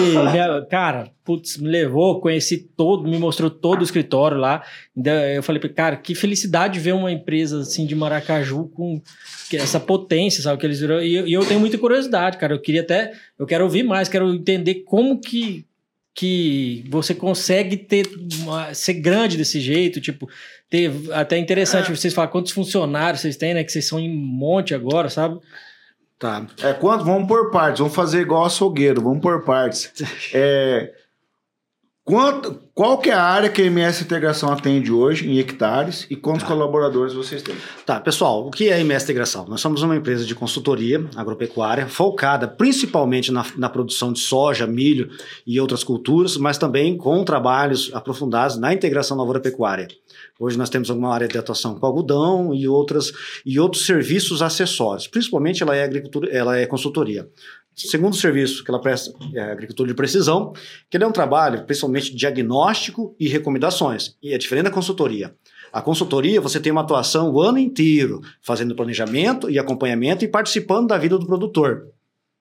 cara, 0.69 1.11
putz, 1.25 1.57
me 1.57 1.69
levou, 1.69 2.21
conheci 2.21 2.59
todo, 2.77 3.09
me 3.09 3.19
mostrou 3.19 3.49
todo 3.49 3.81
o 3.81 3.85
escritório 3.85 4.37
lá. 4.37 4.63
Ainda 4.95 5.33
Eu 5.33 5.43
falei, 5.43 5.63
cara, 5.69 5.97
que 5.97 6.15
felicidade 6.15 6.81
ver 6.81 6.93
uma 6.93 7.13
empresa 7.13 7.61
assim 7.61 7.87
de 7.87 7.95
Maracaju 7.95 8.69
com 8.75 9.01
essa 9.53 9.79
potência, 9.79 10.43
sabe, 10.43 10.59
que 10.59 10.67
eles 10.67 10.81
viram. 10.81 11.01
E, 11.01 11.31
e 11.31 11.33
eu 11.33 11.47
tenho 11.47 11.61
muita 11.61 11.79
curiosidade, 11.79 12.37
cara. 12.37 12.53
Eu 12.53 12.61
queria 12.61 12.81
até, 12.81 13.13
eu 13.39 13.47
quero 13.47 13.63
ouvir 13.65 13.85
mais, 13.85 14.09
quero 14.09 14.35
entender 14.35 14.83
como 14.85 15.21
que 15.21 15.65
que 16.15 16.85
você 16.89 17.15
consegue 17.15 17.77
ter 17.77 18.07
uma- 18.43 18.73
ser 18.73 18.95
grande 18.95 19.37
desse 19.37 19.59
jeito, 19.61 20.01
tipo, 20.01 20.29
ter 20.71 20.93
até 21.13 21.37
interessante 21.39 21.91
vocês 21.91 22.15
falar 22.15 22.29
quantos 22.29 22.53
funcionários 22.53 23.21
vocês 23.21 23.37
têm, 23.37 23.53
né, 23.55 23.65
que 23.65 23.73
vocês 23.73 23.87
são 23.89 23.99
em 23.99 24.09
monte 24.15 24.75
agora, 24.75 25.09
sabe? 25.11 25.39
Tá. 26.19 26.47
É 26.63 26.73
quanto? 26.73 27.05
Vamos 27.05 27.27
por 27.27 27.51
partes. 27.51 27.81
Vamos 27.81 27.95
fazer 27.95 28.21
igual 28.21 28.45
açougueiro. 28.45 29.03
Vamos 29.03 29.21
por 29.21 29.45
partes. 29.45 29.93
É, 30.33 30.93
quanto, 32.05 32.61
qual 32.75 32.99
que 32.99 33.09
é 33.09 33.15
a 33.15 33.23
área 33.23 33.49
que 33.49 33.63
a 33.63 33.65
MS 33.65 34.03
Integração 34.03 34.53
atende 34.53 34.93
hoje 34.93 35.29
em 35.29 35.39
hectares 35.39 36.07
e 36.11 36.17
quantos 36.17 36.45
colaboradores 36.45 37.15
vocês 37.15 37.43
têm? 37.43 37.55
Tá, 37.87 37.99
pessoal, 37.99 38.47
o 38.47 38.51
que 38.51 38.69
é 38.69 38.75
a 38.75 38.81
MS 38.81 39.05
Integração? 39.05 39.47
Nós 39.49 39.61
somos 39.61 39.83
uma 39.83 39.97
empresa 39.97 40.25
de 40.25 40.35
consultoria 40.35 41.05
agropecuária 41.17 41.87
focada 41.87 42.47
principalmente 42.47 43.33
na, 43.33 43.47
na 43.57 43.69
produção 43.69 44.13
de 44.13 44.21
soja, 44.21 44.67
milho 44.67 45.09
e 45.47 45.59
outras 45.59 45.83
culturas, 45.83 46.37
mas 46.37 46.59
também 46.59 46.97
com 46.97 47.25
trabalhos 47.25 47.91
aprofundados 47.95 48.59
na 48.59 48.75
integração 48.75 49.17
lavoura-pecuária. 49.17 49.89
Hoje 50.39 50.59
nós 50.59 50.69
temos 50.69 50.91
alguma 50.91 51.15
área 51.15 51.29
de 51.29 51.39
atuação 51.39 51.79
com 51.79 51.87
algodão 51.87 52.53
e, 52.53 52.67
outras, 52.67 53.13
e 53.47 53.59
outros 53.59 53.87
serviços 53.87 54.43
acessórios. 54.43 55.07
Principalmente 55.07 55.63
ela 55.63 55.77
é, 55.77 55.85
agricultura, 55.85 56.29
ela 56.31 56.59
é 56.59 56.67
consultoria. 56.67 57.29
Segundo 57.75 58.15
serviço 58.15 58.63
que 58.63 58.71
ela 58.71 58.81
presta 58.81 59.13
é 59.35 59.41
agricultura 59.41 59.89
de 59.89 59.95
precisão, 59.95 60.53
que 60.89 60.97
ele 60.97 61.05
é 61.05 61.07
um 61.07 61.13
trabalho 61.13 61.65
principalmente 61.65 62.15
diagnóstico 62.15 63.17
e 63.19 63.29
recomendações. 63.29 64.17
E 64.23 64.33
é 64.33 64.39
diferente 64.39 64.67
da 64.67 64.71
consultoria. 64.71 65.35
A 65.73 65.83
consultoria, 65.83 66.41
você 66.41 66.61
tem 66.61 66.71
uma 66.71 66.83
atuação 66.83 67.33
o 67.33 67.41
ano 67.41 67.59
inteiro, 67.59 68.21
fazendo 68.41 68.77
planejamento 68.77 69.51
e 69.51 69.59
acompanhamento 69.59 70.25
e 70.25 70.29
participando 70.29 70.87
da 70.87 70.97
vida 70.97 71.19
do 71.19 71.27
produtor. 71.27 71.89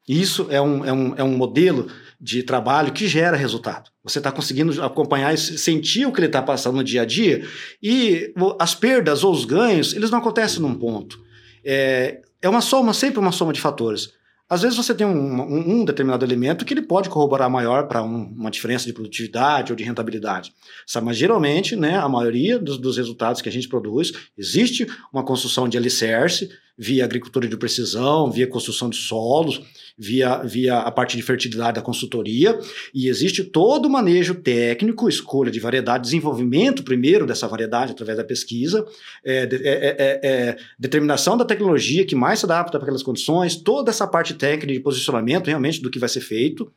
Isso 0.07 0.47
é 0.49 0.61
um, 0.61 0.85
é 0.85 0.93
um, 0.93 1.15
é 1.15 1.23
um 1.23 1.35
modelo 1.35 1.87
de 2.19 2.43
trabalho 2.43 2.91
que 2.91 3.07
gera 3.07 3.37
resultado. 3.37 3.89
Você 4.03 4.19
está 4.19 4.31
conseguindo 4.31 4.83
acompanhar 4.83 5.33
e 5.33 5.37
sentir 5.37 6.05
o 6.05 6.11
que 6.11 6.19
ele 6.19 6.27
está 6.27 6.41
passando 6.41 6.75
no 6.75 6.83
dia 6.83 7.03
a 7.03 7.05
dia 7.05 7.47
e 7.81 8.33
as 8.59 8.75
perdas 8.75 9.23
ou 9.23 9.31
os 9.31 9.45
ganhos, 9.45 9.93
eles 9.93 10.11
não 10.11 10.19
acontecem 10.19 10.61
num 10.61 10.75
ponto. 10.75 11.19
É, 11.63 12.21
é 12.41 12.49
uma 12.49 12.61
soma, 12.61 12.93
sempre 12.93 13.19
uma 13.19 13.31
soma 13.31 13.53
de 13.53 13.61
fatores. 13.61 14.11
Às 14.53 14.61
vezes 14.61 14.77
você 14.77 14.93
tem 14.93 15.07
um, 15.07 15.41
um, 15.41 15.79
um, 15.79 15.85
determinado 15.85 16.23
elemento 16.23 16.63
que 16.63 16.75
ele 16.75 16.83
pode 16.83 17.09
corroborar 17.09 17.49
maior 17.49 17.87
para 17.87 18.03
um, 18.03 18.31
uma 18.37 18.51
diferença 18.51 18.85
de 18.85 18.93
produtividade 18.93 19.71
ou 19.71 19.75
de 19.75 19.83
rentabilidade. 19.83 20.53
Mas 21.01 21.17
geralmente, 21.17 21.75
né, 21.75 21.97
a 21.97 22.07
maioria 22.07 22.59
dos, 22.59 22.77
dos, 22.77 22.95
resultados 22.95 23.41
que 23.41 23.49
a 23.49 23.51
gente 23.51 23.67
produz, 23.67 24.11
existe 24.37 24.85
uma 25.11 25.23
construção 25.23 25.67
de 25.67 25.75
alicerce 25.75 26.51
via 26.77 27.05
agricultura 27.05 27.47
de 27.47 27.55
precisão, 27.55 28.31
via 28.31 28.47
construção 28.47 28.89
de 28.89 28.97
solos, 28.97 29.61
via, 29.97 30.37
via 30.43 30.79
a 30.79 30.91
parte 30.91 31.15
de 31.15 31.21
fertilidade 31.21 31.75
da 31.75 31.81
consultoria, 31.81 32.59
e 32.93 33.07
existe 33.07 33.43
todo 33.43 33.85
o 33.85 33.89
manejo 33.89 34.35
técnico, 34.35 35.07
escolha 35.07 35.51
de 35.51 35.59
variedade, 35.59 36.03
desenvolvimento 36.03 36.83
primeiro 36.83 37.25
dessa 37.25 37.47
variedade 37.47 37.91
através 37.91 38.17
da 38.17 38.23
pesquisa, 38.23 38.85
é, 39.23 39.43
é, 39.43 39.49
é, 39.53 40.19
é, 40.23 40.57
determinação 40.79 41.37
da 41.37 41.45
tecnologia 41.45 42.05
que 42.05 42.15
mais 42.15 42.39
se 42.39 42.45
adapta 42.45 42.79
para 42.79 42.87
aquelas 42.87 43.03
condições, 43.03 43.55
toda 43.55 43.91
essa 43.91 44.07
parte 44.07 44.33
técnica 44.33 44.73
de 44.73 44.79
posicionamento 44.79 45.47
realmente 45.47 45.81
do 45.81 45.91
que 45.91 45.99
vai 45.99 46.09
ser 46.09 46.21
feito, 46.21 46.71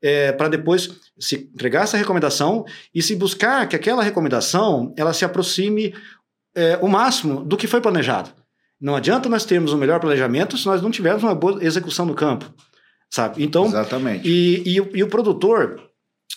é, 0.00 0.32
para 0.32 0.48
depois 0.48 0.90
se 1.18 1.50
entregar 1.54 1.84
essa 1.84 1.96
recomendação 1.96 2.64
e 2.94 3.02
se 3.02 3.14
buscar 3.14 3.68
que 3.68 3.76
aquela 3.76 4.02
recomendação 4.02 4.92
ela 4.96 5.12
se 5.12 5.24
aproxime 5.24 5.94
é, 6.54 6.78
o 6.82 6.88
máximo 6.88 7.44
do 7.44 7.56
que 7.56 7.66
foi 7.66 7.80
planejado. 7.80 8.41
Não 8.82 8.96
adianta 8.96 9.28
nós 9.28 9.44
termos 9.44 9.72
um 9.72 9.76
melhor 9.76 10.00
planejamento 10.00 10.58
se 10.58 10.66
nós 10.66 10.82
não 10.82 10.90
tivermos 10.90 11.22
uma 11.22 11.36
boa 11.36 11.64
execução 11.64 12.04
no 12.04 12.14
campo, 12.14 12.52
sabe? 13.08 13.40
Então, 13.40 13.66
Exatamente. 13.66 14.28
E, 14.28 14.76
e, 14.76 14.98
e 14.98 15.02
o 15.04 15.08
produtor 15.08 15.80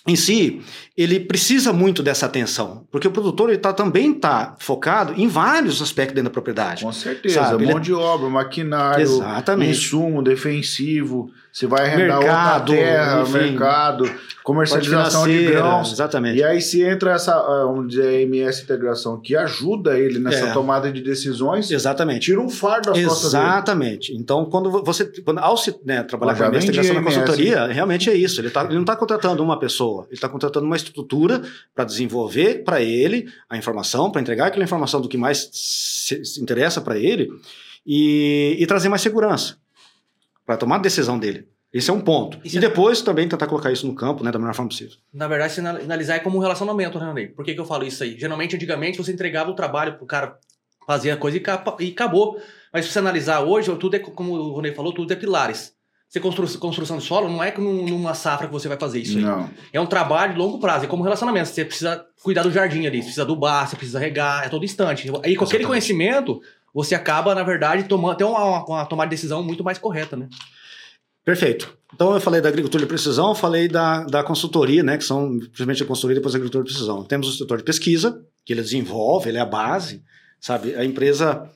em 0.08 0.16
si, 0.16 0.62
ele 0.98 1.20
precisa 1.20 1.74
muito 1.74 2.02
dessa 2.02 2.26
atenção, 2.26 2.88
porque 2.90 3.08
o 3.08 3.12
produtor 3.12 3.50
ele 3.50 3.58
tá, 3.58 3.74
também 3.74 4.14
está 4.14 4.56
focado 4.60 5.14
em 5.18 5.28
vários 5.28 5.82
aspectos 5.82 6.16
dentro 6.16 6.30
da 6.30 6.34
propriedade. 6.34 6.86
Com 6.86 6.92
certeza, 6.94 7.44
sabe? 7.44 7.66
mão 7.66 7.82
de 7.82 7.94
obra, 7.94 8.30
maquinário, 8.30 9.02
Exatamente. 9.02 9.72
insumo 9.72 10.24
defensivo, 10.24 11.30
você 11.56 11.68
vai 11.68 11.86
arrendar 11.86 12.20
mercado, 12.20 12.72
outra 12.74 12.86
terra, 12.86 13.22
enfim, 13.22 13.32
mercado, 13.32 14.12
comercialização 14.44 15.26
de 15.26 15.46
grãos. 15.46 15.94
Exatamente. 15.94 16.38
E 16.38 16.44
aí 16.44 16.62
se 16.62 16.84
entra 16.84 17.14
essa, 17.14 17.34
ah, 17.34 17.64
vamos 17.66 17.88
dizer, 17.88 18.08
a 18.08 18.22
MS 18.24 18.64
integração 18.64 19.22
que 19.22 19.38
ajuda 19.38 19.98
ele 19.98 20.20
nessa 20.20 20.48
é. 20.48 20.52
tomada 20.54 20.92
de 20.92 21.02
decisões. 21.02 21.72
Exatamente. 21.72 22.26
Tira 22.26 22.42
um 22.42 22.50
fardo 22.50 22.92
das 22.92 23.02
costas 23.06 23.34
Exatamente. 23.34 24.14
Então, 24.14 24.44
quando 24.46 24.70
você, 24.84 25.06
quando, 25.24 25.40
ao 25.40 25.56
se 25.56 25.74
né, 25.86 26.04
trabalhar 26.04 26.36
com 26.36 26.44
a 26.44 26.48
MS 26.48 26.68
integração 26.68 26.96
na 26.96 27.04
consultoria, 27.04 27.68
realmente 27.68 28.10
é 28.10 28.14
isso. 28.14 28.42
Ele, 28.42 28.50
tá, 28.50 28.66
ele 28.66 28.76
não 28.76 28.82
está 28.82 28.98
contratando 28.98 29.42
uma 29.42 29.58
pessoa, 29.58 30.08
ele 30.08 30.16
está 30.16 30.28
contratando 30.28 30.66
uma 30.66 30.76
estrutura 30.88 31.42
para 31.74 31.86
desenvolver 31.86 32.64
para 32.64 32.82
ele 32.82 33.28
a 33.50 33.58
informação, 33.58 34.12
para 34.12 34.22
entregar 34.22 34.48
aquela 34.48 34.64
informação 34.64 35.02
do 35.02 35.10
que 35.10 35.18
mais 35.18 35.50
se, 35.52 36.24
se 36.24 36.42
interessa 36.42 36.82
para 36.82 36.98
ele 36.98 37.30
e, 37.86 38.56
e 38.60 38.66
trazer 38.66 38.90
mais 38.90 39.02
segurança 39.02 39.58
para 40.46 40.58
tomar 40.58 40.78
a 40.78 40.80
decisão 40.80 41.18
dele. 41.20 41.48
Esse 41.74 41.90
é 41.90 41.94
um 41.94 42.00
ponto. 42.00 42.40
E, 42.42 42.56
e 42.56 42.60
depois 42.60 43.02
também 43.02 43.28
tentar 43.28 43.48
colocar 43.48 43.70
isso 43.70 43.86
no 43.86 43.94
campo, 43.94 44.24
né, 44.24 44.32
da 44.32 44.40
melhor 44.40 44.56
forma 44.56 44.70
possível. 44.70 44.96
Na 45.14 45.28
verdade, 45.28 45.54
se 45.54 45.60
analisar 45.60 46.16
é 46.16 46.20
como 46.20 46.38
um 46.38 46.42
relacionamento, 46.42 46.98
né, 46.98 47.12
Ney? 47.14 47.28
Por 47.28 47.44
que, 47.44 47.54
que 47.54 47.60
eu 47.60 47.66
falo 47.66 47.84
isso 47.84 48.02
aí? 48.02 48.18
Geralmente, 48.18 48.56
antigamente, 48.56 48.98
você 48.98 49.12
entregava 49.12 49.52
o 49.52 49.56
trabalho 49.56 49.98
pro 49.98 50.06
cara 50.06 50.40
fazer 50.88 51.12
a 51.12 51.18
coisa 51.18 51.38
e, 51.80 51.92
acabou. 51.92 52.40
Mas 52.72 52.86
se 52.86 52.92
você 52.92 53.00
analisar 53.00 53.42
hoje, 53.42 53.76
tudo 53.78 53.96
é, 53.96 54.00
como 54.00 54.34
o 54.34 54.54
Ronei 54.54 54.74
falou, 54.74 54.94
tudo 54.94 55.12
é 55.12 55.18
pilares. 55.18 55.75
Você 56.16 56.22
constru, 56.22 56.48
construção 56.60 56.98
de 56.98 57.04
solo 57.04 57.28
não 57.28 57.44
é 57.44 57.54
numa 57.58 58.14
safra 58.14 58.48
que 58.48 58.54
você 58.54 58.70
vai 58.70 58.78
fazer 58.78 59.02
isso 59.02 59.18
aí. 59.18 59.24
Não. 59.26 59.50
É 59.74 59.82
um 59.82 59.86
trabalho 59.86 60.32
de 60.32 60.40
longo 60.40 60.60
prazo, 60.60 60.86
é 60.86 60.88
como 60.88 61.04
relacionamento. 61.04 61.50
Você 61.50 61.66
precisa 61.66 62.06
cuidar 62.24 62.44
do 62.44 62.52
jardim 62.52 62.86
ali, 62.86 63.00
você 63.00 63.04
precisa 63.04 63.24
adubar, 63.24 63.68
você 63.68 63.76
precisa 63.76 64.00
regar, 64.00 64.46
é 64.46 64.48
todo 64.48 64.64
instante. 64.64 65.12
Aí 65.26 65.36
com 65.36 65.44
aquele 65.44 65.66
conhecimento, 65.66 66.42
você 66.74 66.96
acaba, 66.96 67.36
na 67.36 67.44
verdade, 67.44 67.84
tomando, 67.84 68.16
tem 68.16 68.26
uma, 68.26 68.64
uma 68.64 68.86
tomada 68.86 69.10
de 69.10 69.16
decisão 69.18 69.44
muito 69.44 69.62
mais 69.62 69.78
correta, 69.78 70.16
né? 70.16 70.30
Perfeito. 71.26 71.78
Então 71.94 72.14
eu 72.14 72.22
falei 72.22 72.40
da 72.40 72.48
agricultura 72.48 72.84
de 72.84 72.88
precisão, 72.88 73.36
falei 73.36 73.68
da, 73.68 74.06
da 74.06 74.24
consultoria, 74.24 74.84
né, 74.84 74.98
que 74.98 75.04
são 75.04 75.38
principalmente 75.38 75.84
a 75.84 75.86
consultoria 75.86 76.16
e 76.16 76.20
depois 76.20 76.34
a 76.34 76.38
agricultura 76.38 76.64
de 76.64 76.70
precisão. 76.70 77.04
Temos 77.04 77.28
o 77.28 77.38
setor 77.38 77.58
de 77.58 77.66
pesquisa, 77.66 78.24
que 78.46 78.54
ele 78.54 78.62
desenvolve, 78.62 79.28
ele 79.28 79.38
é 79.38 79.42
a 79.42 79.46
base, 79.46 80.02
sabe? 80.40 80.76
A 80.76 80.86
empresa, 80.86 81.50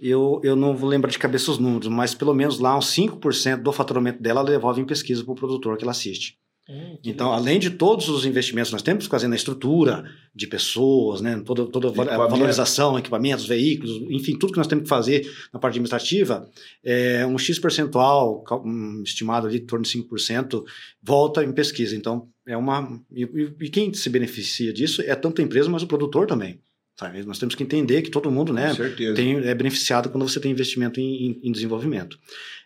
eu, 0.00 0.40
eu 0.42 0.56
não 0.56 0.76
vou 0.76 0.88
lembrar 0.88 1.10
de 1.10 1.18
cabeça 1.18 1.50
os 1.50 1.58
números, 1.58 1.88
mas 1.88 2.14
pelo 2.14 2.34
menos 2.34 2.58
lá 2.58 2.76
uns 2.76 2.86
5% 2.86 3.62
do 3.62 3.72
faturamento 3.72 4.22
dela 4.22 4.40
ela 4.40 4.50
devolve 4.50 4.80
em 4.80 4.86
pesquisa 4.86 5.22
para 5.22 5.32
o 5.32 5.36
produtor 5.36 5.76
que 5.76 5.84
ela 5.84 5.92
assiste. 5.92 6.38
Hum, 6.70 6.96
então, 7.04 7.32
além 7.32 7.58
de 7.58 7.70
todos 7.70 8.08
os 8.08 8.24
investimentos 8.24 8.70
que 8.70 8.74
nós 8.74 8.82
temos 8.82 9.04
que 9.04 9.10
fazer 9.10 9.26
na 9.26 9.34
estrutura 9.34 10.04
de 10.32 10.46
pessoas, 10.46 11.20
né, 11.20 11.42
toda, 11.44 11.66
toda 11.66 11.88
a 11.88 12.28
valorização, 12.28 12.96
equipamentos, 12.96 13.44
veículos, 13.44 14.00
enfim, 14.08 14.38
tudo 14.38 14.52
que 14.52 14.58
nós 14.58 14.68
temos 14.68 14.84
que 14.84 14.88
fazer 14.88 15.28
na 15.52 15.58
parte 15.58 15.74
administrativa, 15.74 16.48
é, 16.84 17.26
um 17.26 17.36
X 17.36 17.58
percentual, 17.58 18.44
um, 18.64 19.02
estimado 19.02 19.48
ali 19.48 19.58
em 19.58 19.66
torno 19.66 19.84
de 19.84 19.90
5%, 19.90 20.62
volta 21.02 21.42
em 21.42 21.52
pesquisa. 21.52 21.96
Então, 21.96 22.28
é 22.46 22.56
uma. 22.56 23.00
E, 23.10 23.22
e, 23.60 23.68
quem 23.68 23.92
se 23.92 24.08
beneficia 24.08 24.72
disso 24.72 25.02
é 25.02 25.14
tanto 25.16 25.42
a 25.42 25.44
empresa, 25.44 25.68
mas 25.68 25.82
o 25.82 25.88
produtor 25.88 26.26
também. 26.26 26.60
Sabe? 27.00 27.22
Nós 27.22 27.38
temos 27.38 27.54
que 27.54 27.62
entender 27.62 28.02
que 28.02 28.10
todo 28.10 28.30
mundo 28.30 28.52
né, 28.52 28.74
tem, 29.16 29.38
é 29.38 29.54
beneficiado 29.54 30.10
quando 30.10 30.28
você 30.28 30.38
tem 30.38 30.50
investimento 30.50 31.00
em, 31.00 31.28
em, 31.28 31.40
em 31.44 31.50
desenvolvimento. 31.50 32.18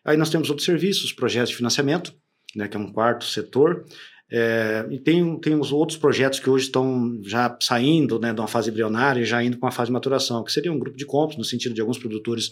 Aí 0.05 0.17
nós 0.17 0.29
temos 0.29 0.51
outros 0.51 0.67
serviços, 0.67 1.13
projetos 1.13 1.51
de 1.51 1.57
financiamento 1.57 2.13
né, 2.57 2.67
que 2.67 2.77
é 2.77 2.81
um 2.81 2.91
quarto 2.91 3.25
setor. 3.25 3.85
É, 4.29 4.85
e 4.91 4.99
tem, 4.99 5.39
tem 5.39 5.55
os 5.55 5.71
outros 5.71 5.97
projetos 5.97 6.41
que 6.41 6.51
hoje 6.51 6.65
estão 6.65 7.21
já 7.23 7.57
saindo 7.61 8.19
né, 8.19 8.33
de 8.33 8.41
uma 8.41 8.49
fase 8.49 8.71
embrionária 8.71 9.21
e 9.21 9.25
já 9.25 9.41
indo 9.41 9.57
com 9.57 9.67
uma 9.67 9.73
fase 9.73 9.87
de 9.87 9.93
maturação, 9.93 10.43
que 10.43 10.51
seria 10.51 10.73
um 10.73 10.81
grupo 10.81 10.97
de 10.97 11.07
compras, 11.07 11.39
no 11.39 11.45
sentido 11.45 11.73
de 11.73 11.81
alguns 11.81 11.99
produtores 11.99 12.49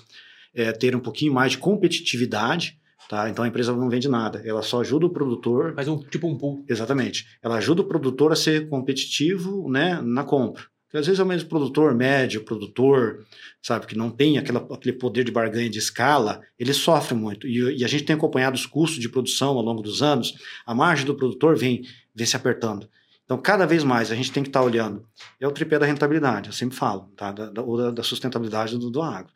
é, 0.55 0.71
terem 0.71 0.97
um 0.97 1.03
pouquinho 1.03 1.33
mais 1.33 1.51
de 1.51 1.59
competitividade. 1.59 2.79
Tá? 3.09 3.29
Então 3.29 3.45
a 3.45 3.49
empresa 3.49 3.75
não 3.75 3.91
vende 3.91 4.09
nada, 4.09 4.41
ela 4.45 4.63
só 4.63 4.81
ajuda 4.83 5.07
o 5.07 5.11
produtor. 5.11 5.75
Faz 5.75 5.89
um 5.89 5.99
tipo 5.99 6.29
um 6.29 6.39
pool. 6.39 6.65
Exatamente. 6.69 7.27
Ela 7.43 7.57
ajuda 7.57 7.83
o 7.83 7.89
produtor 7.89 8.31
a 8.31 8.37
ser 8.37 8.69
competitivo 8.69 9.69
né, 9.69 10.01
na 10.01 10.23
compra. 10.23 10.72
Porque 10.93 10.99
às 10.99 11.07
vezes 11.07 11.21
é 11.21 11.23
o 11.23 11.27
mesmo 11.27 11.49
produtor 11.49 11.95
médio, 11.95 12.45
produtor, 12.45 13.25
sabe, 13.63 13.87
que 13.87 13.97
não 13.97 14.11
tem 14.11 14.37
aquela, 14.37 14.61
aquele 14.71 14.93
poder 14.95 15.25
de 15.25 15.33
barganha 15.33 15.71
de 15.71 15.79
escala, 15.79 16.43
ele 16.59 16.75
sofre 16.75 17.15
muito. 17.15 17.47
E, 17.47 17.79
e, 17.79 17.83
a 17.83 17.89
gente 17.89 18.05
tem 18.05 18.15
acompanhado 18.15 18.57
os 18.57 18.67
custos 18.67 19.01
de 19.01 19.09
produção 19.09 19.57
ao 19.57 19.63
longo 19.63 19.81
dos 19.81 20.03
anos, 20.03 20.35
a 20.67 20.75
margem 20.75 21.07
do 21.07 21.15
produtor 21.15 21.57
vem, 21.57 21.83
vem 22.15 22.27
se 22.27 22.37
apertando. 22.37 22.87
Então, 23.25 23.39
cada 23.39 23.65
vez 23.65 23.83
mais 23.83 24.13
a 24.13 24.15
gente 24.15 24.31
tem 24.33 24.43
que 24.43 24.51
estar 24.51 24.61
tá 24.61 24.67
olhando. 24.67 25.09
É 25.41 25.49
o 25.49 25.51
tripé 25.51 25.79
da 25.79 25.87
rentabilidade, 25.87 26.51
eu 26.51 26.53
sempre 26.53 26.77
falo, 26.77 27.11
tá? 27.17 27.33
da, 27.33 27.47
da, 27.47 27.91
da 27.91 28.03
sustentabilidade 28.03 28.77
do, 28.77 28.91
do 28.91 29.01
agro. 29.01 29.33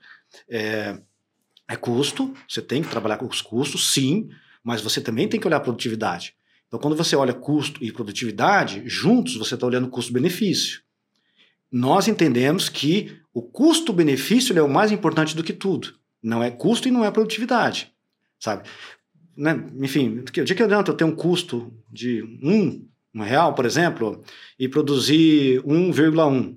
É, 0.46 1.00
é 1.70 1.76
custo, 1.76 2.34
você 2.46 2.60
tem 2.60 2.82
que 2.82 2.90
trabalhar 2.90 3.16
com 3.16 3.24
os 3.24 3.40
custos, 3.40 3.94
sim, 3.94 4.28
mas 4.62 4.82
você 4.82 5.00
também 5.00 5.26
tem 5.26 5.40
que 5.40 5.46
olhar 5.46 5.56
a 5.56 5.60
produtividade. 5.60 6.34
Então, 6.68 6.78
quando 6.78 6.94
você 6.94 7.16
olha 7.16 7.32
custo 7.32 7.82
e 7.82 7.90
produtividade, 7.90 8.82
juntos 8.84 9.36
você 9.36 9.54
está 9.54 9.66
olhando 9.66 9.88
custo-benefício 9.88 10.84
nós 11.70 12.08
entendemos 12.08 12.68
que 12.68 13.18
o 13.32 13.42
custo-benefício 13.42 14.56
é 14.58 14.62
o 14.62 14.68
mais 14.68 14.90
importante 14.92 15.36
do 15.36 15.44
que 15.44 15.52
tudo. 15.52 15.94
Não 16.22 16.42
é 16.42 16.50
custo 16.50 16.88
e 16.88 16.90
não 16.90 17.04
é 17.04 17.10
produtividade, 17.10 17.92
sabe? 18.40 18.68
Né? 19.36 19.62
Enfim, 19.80 20.20
o 20.20 20.44
dia 20.44 20.56
que 20.56 20.62
adianta 20.62 20.90
eu 20.90 20.96
ter 20.96 21.04
um 21.04 21.14
custo 21.14 21.72
de 21.90 22.22
um, 22.42 22.88
um 23.14 23.22
real, 23.22 23.54
por 23.54 23.66
exemplo, 23.66 24.22
e 24.58 24.68
produzir 24.68 25.62
1,1. 25.62 26.56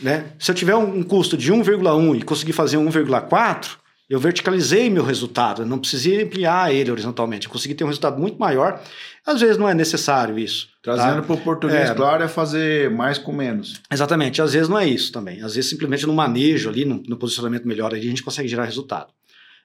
Né? 0.00 0.32
Se 0.38 0.50
eu 0.50 0.54
tiver 0.54 0.76
um 0.76 1.02
custo 1.02 1.36
de 1.36 1.52
1,1 1.52 2.18
e 2.18 2.22
conseguir 2.22 2.52
fazer 2.52 2.76
1,4, 2.76 3.78
eu 4.10 4.18
verticalizei 4.18 4.90
meu 4.90 5.04
resultado, 5.04 5.62
eu 5.62 5.66
não 5.66 5.78
precisei 5.78 6.22
ampliar 6.22 6.74
ele 6.74 6.90
horizontalmente, 6.90 7.46
eu 7.46 7.52
consegui 7.52 7.74
ter 7.74 7.84
um 7.84 7.88
resultado 7.88 8.20
muito 8.20 8.38
maior. 8.38 8.82
Às 9.26 9.40
vezes 9.40 9.58
não 9.58 9.68
é 9.68 9.74
necessário 9.74 10.38
isso. 10.38 10.68
Trazendo 10.82 11.16
tá? 11.16 11.22
para 11.22 11.34
o 11.34 11.40
português, 11.40 11.90
é, 11.90 11.94
claro, 11.94 12.22
é 12.22 12.28
fazer 12.28 12.90
mais 12.90 13.18
com 13.18 13.32
menos. 13.32 13.80
Exatamente, 13.90 14.40
às 14.40 14.52
vezes 14.54 14.68
não 14.68 14.78
é 14.78 14.88
isso 14.88 15.12
também. 15.12 15.42
Às 15.42 15.54
vezes 15.54 15.68
simplesmente 15.68 16.06
no 16.06 16.12
manejo 16.12 16.70
ali, 16.70 16.84
no, 16.84 17.02
no 17.06 17.16
posicionamento 17.16 17.68
melhor 17.68 17.92
ali, 17.92 18.06
a 18.06 18.10
gente 18.10 18.22
consegue 18.22 18.48
gerar 18.48 18.64
resultado. 18.64 19.12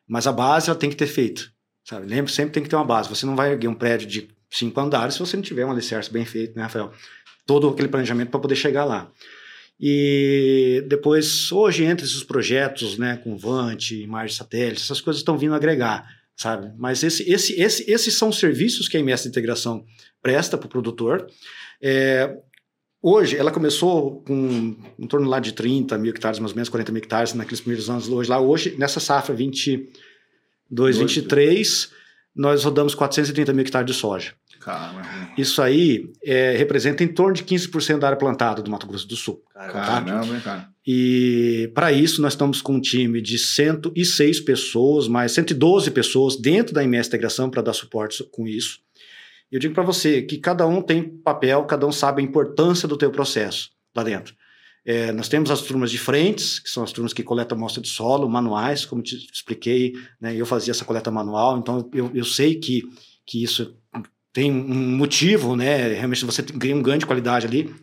Mas 0.07 0.27
a 0.27 0.31
base 0.31 0.69
ela 0.69 0.77
tem 0.77 0.89
que 0.89 0.95
ter 0.95 1.07
feito. 1.07 1.51
Sabe? 1.83 2.07
Lembre, 2.07 2.31
sempre 2.31 2.51
tem 2.51 2.63
que 2.63 2.69
ter 2.69 2.75
uma 2.75 2.85
base. 2.85 3.07
Você 3.07 3.25
não 3.25 3.35
vai 3.35 3.51
erguer 3.51 3.67
um 3.67 3.75
prédio 3.75 4.07
de 4.07 4.27
cinco 4.49 4.79
andares 4.79 5.13
se 5.13 5.19
você 5.19 5.37
não 5.37 5.43
tiver 5.43 5.65
um 5.65 5.71
alicerce 5.71 6.11
bem 6.11 6.25
feito, 6.25 6.55
né, 6.55 6.63
Rafael? 6.63 6.91
Todo 7.45 7.69
aquele 7.69 7.87
planejamento 7.87 8.29
para 8.29 8.39
poder 8.39 8.55
chegar 8.55 8.85
lá. 8.85 9.11
E 9.79 10.83
depois, 10.87 11.51
hoje, 11.51 11.83
entre 11.83 12.05
esses 12.05 12.23
projetos, 12.23 12.97
né, 12.97 13.17
com 13.17 13.37
Vant, 13.37 13.91
imagem 13.91 14.35
satélite, 14.35 14.81
essas 14.81 15.01
coisas 15.01 15.19
estão 15.19 15.37
vindo 15.37 15.53
agregar, 15.53 16.09
sabe? 16.35 16.71
Mas 16.77 17.03
esse, 17.03 17.29
esse, 17.29 17.59
esse, 17.59 17.89
esses 17.89 18.17
são 18.17 18.31
serviços 18.31 18.87
que 18.87 18.97
a 18.97 18.99
MS 18.99 19.23
de 19.23 19.29
Integração 19.29 19.85
presta 20.21 20.57
para 20.57 20.67
o 20.67 20.69
produtor. 20.69 21.27
É, 21.81 22.35
hoje, 23.01 23.37
ela 23.37 23.51
começou 23.51 24.21
com 24.23 24.75
em 24.99 25.07
torno 25.07 25.29
lá 25.29 25.39
de 25.39 25.53
30 25.53 25.97
mil 25.97 26.11
hectares, 26.11 26.39
mais 26.39 26.51
ou 26.51 26.55
menos 26.55 26.69
40 26.69 26.91
mil 26.91 27.01
hectares 27.01 27.33
naqueles 27.33 27.61
primeiros 27.61 27.89
anos. 27.89 28.09
Hoje, 28.09 28.29
lá, 28.29 28.39
hoje, 28.39 28.75
nessa 28.77 28.99
safra 28.99 29.33
22, 29.33 30.97
23, 30.97 31.91
nós 32.35 32.63
rodamos 32.63 32.93
430 32.93 33.53
mil 33.53 33.63
hectares 33.63 33.87
de 33.87 33.93
soja. 33.93 34.33
Caramba. 34.65 35.07
Isso 35.37 35.61
aí 35.61 36.11
é, 36.23 36.57
representa 36.57 37.03
em 37.03 37.07
torno 37.07 37.35
de 37.35 37.43
15% 37.43 37.99
da 37.99 38.07
área 38.07 38.17
plantada 38.17 38.63
do 38.63 38.71
Mato 38.71 38.87
Grosso 38.87 39.07
do 39.07 39.15
Sul. 39.15 39.43
Caramba, 39.53 40.25
tá? 40.25 40.41
cara. 40.43 40.69
E 40.87 41.71
para 41.75 41.91
isso 41.91 42.19
nós 42.19 42.33
estamos 42.33 42.63
com 42.63 42.73
um 42.73 42.81
time 42.81 43.21
de 43.21 43.37
106 43.37 44.39
pessoas, 44.39 45.07
mais 45.07 45.33
112 45.33 45.91
pessoas 45.91 46.35
dentro 46.35 46.73
da 46.73 46.83
MS 46.83 47.07
Integração 47.07 47.47
para 47.47 47.61
dar 47.61 47.73
suporte 47.73 48.23
com 48.31 48.47
isso. 48.47 48.79
Eu 49.51 49.59
digo 49.59 49.75
para 49.75 49.83
você 49.83 50.23
que 50.23 50.39
cada 50.39 50.65
um 50.65 50.81
tem 50.81 51.03
papel, 51.03 51.63
cada 51.65 51.85
um 51.85 51.91
sabe 51.91 52.23
a 52.23 52.25
importância 52.25 52.87
do 52.87 52.97
teu 52.97 53.11
processo 53.11 53.69
lá 53.95 54.01
dentro. 54.01 54.33
É, 54.83 55.11
nós 55.11 55.29
temos 55.29 55.51
as 55.51 55.61
turmas 55.61 55.91
de 55.91 55.99
frentes, 55.99 56.57
que 56.57 56.69
são 56.69 56.83
as 56.83 56.91
turmas 56.91 57.13
que 57.13 57.21
coletam 57.21 57.55
amostra 57.55 57.83
de 57.83 57.89
solo, 57.89 58.27
manuais, 58.27 58.83
como 58.83 59.03
te 59.03 59.15
expliquei, 59.31 59.93
né, 60.19 60.35
eu 60.35 60.45
fazia 60.45 60.71
essa 60.71 60.85
coleta 60.85 61.11
manual, 61.11 61.59
então 61.59 61.87
eu, 61.93 62.09
eu 62.13 62.25
sei 62.25 62.55
que, 62.55 62.83
que 63.25 63.43
isso 63.43 63.75
tem 64.35 64.51
um 64.51 64.97
motivo, 64.97 65.55
né, 65.55 65.93
realmente 65.93 66.25
você 66.25 66.41
ganha 66.41 66.75
um 66.75 66.81
ganho 66.81 66.99
de 66.99 67.05
qualidade 67.05 67.47
ali, 67.47 67.73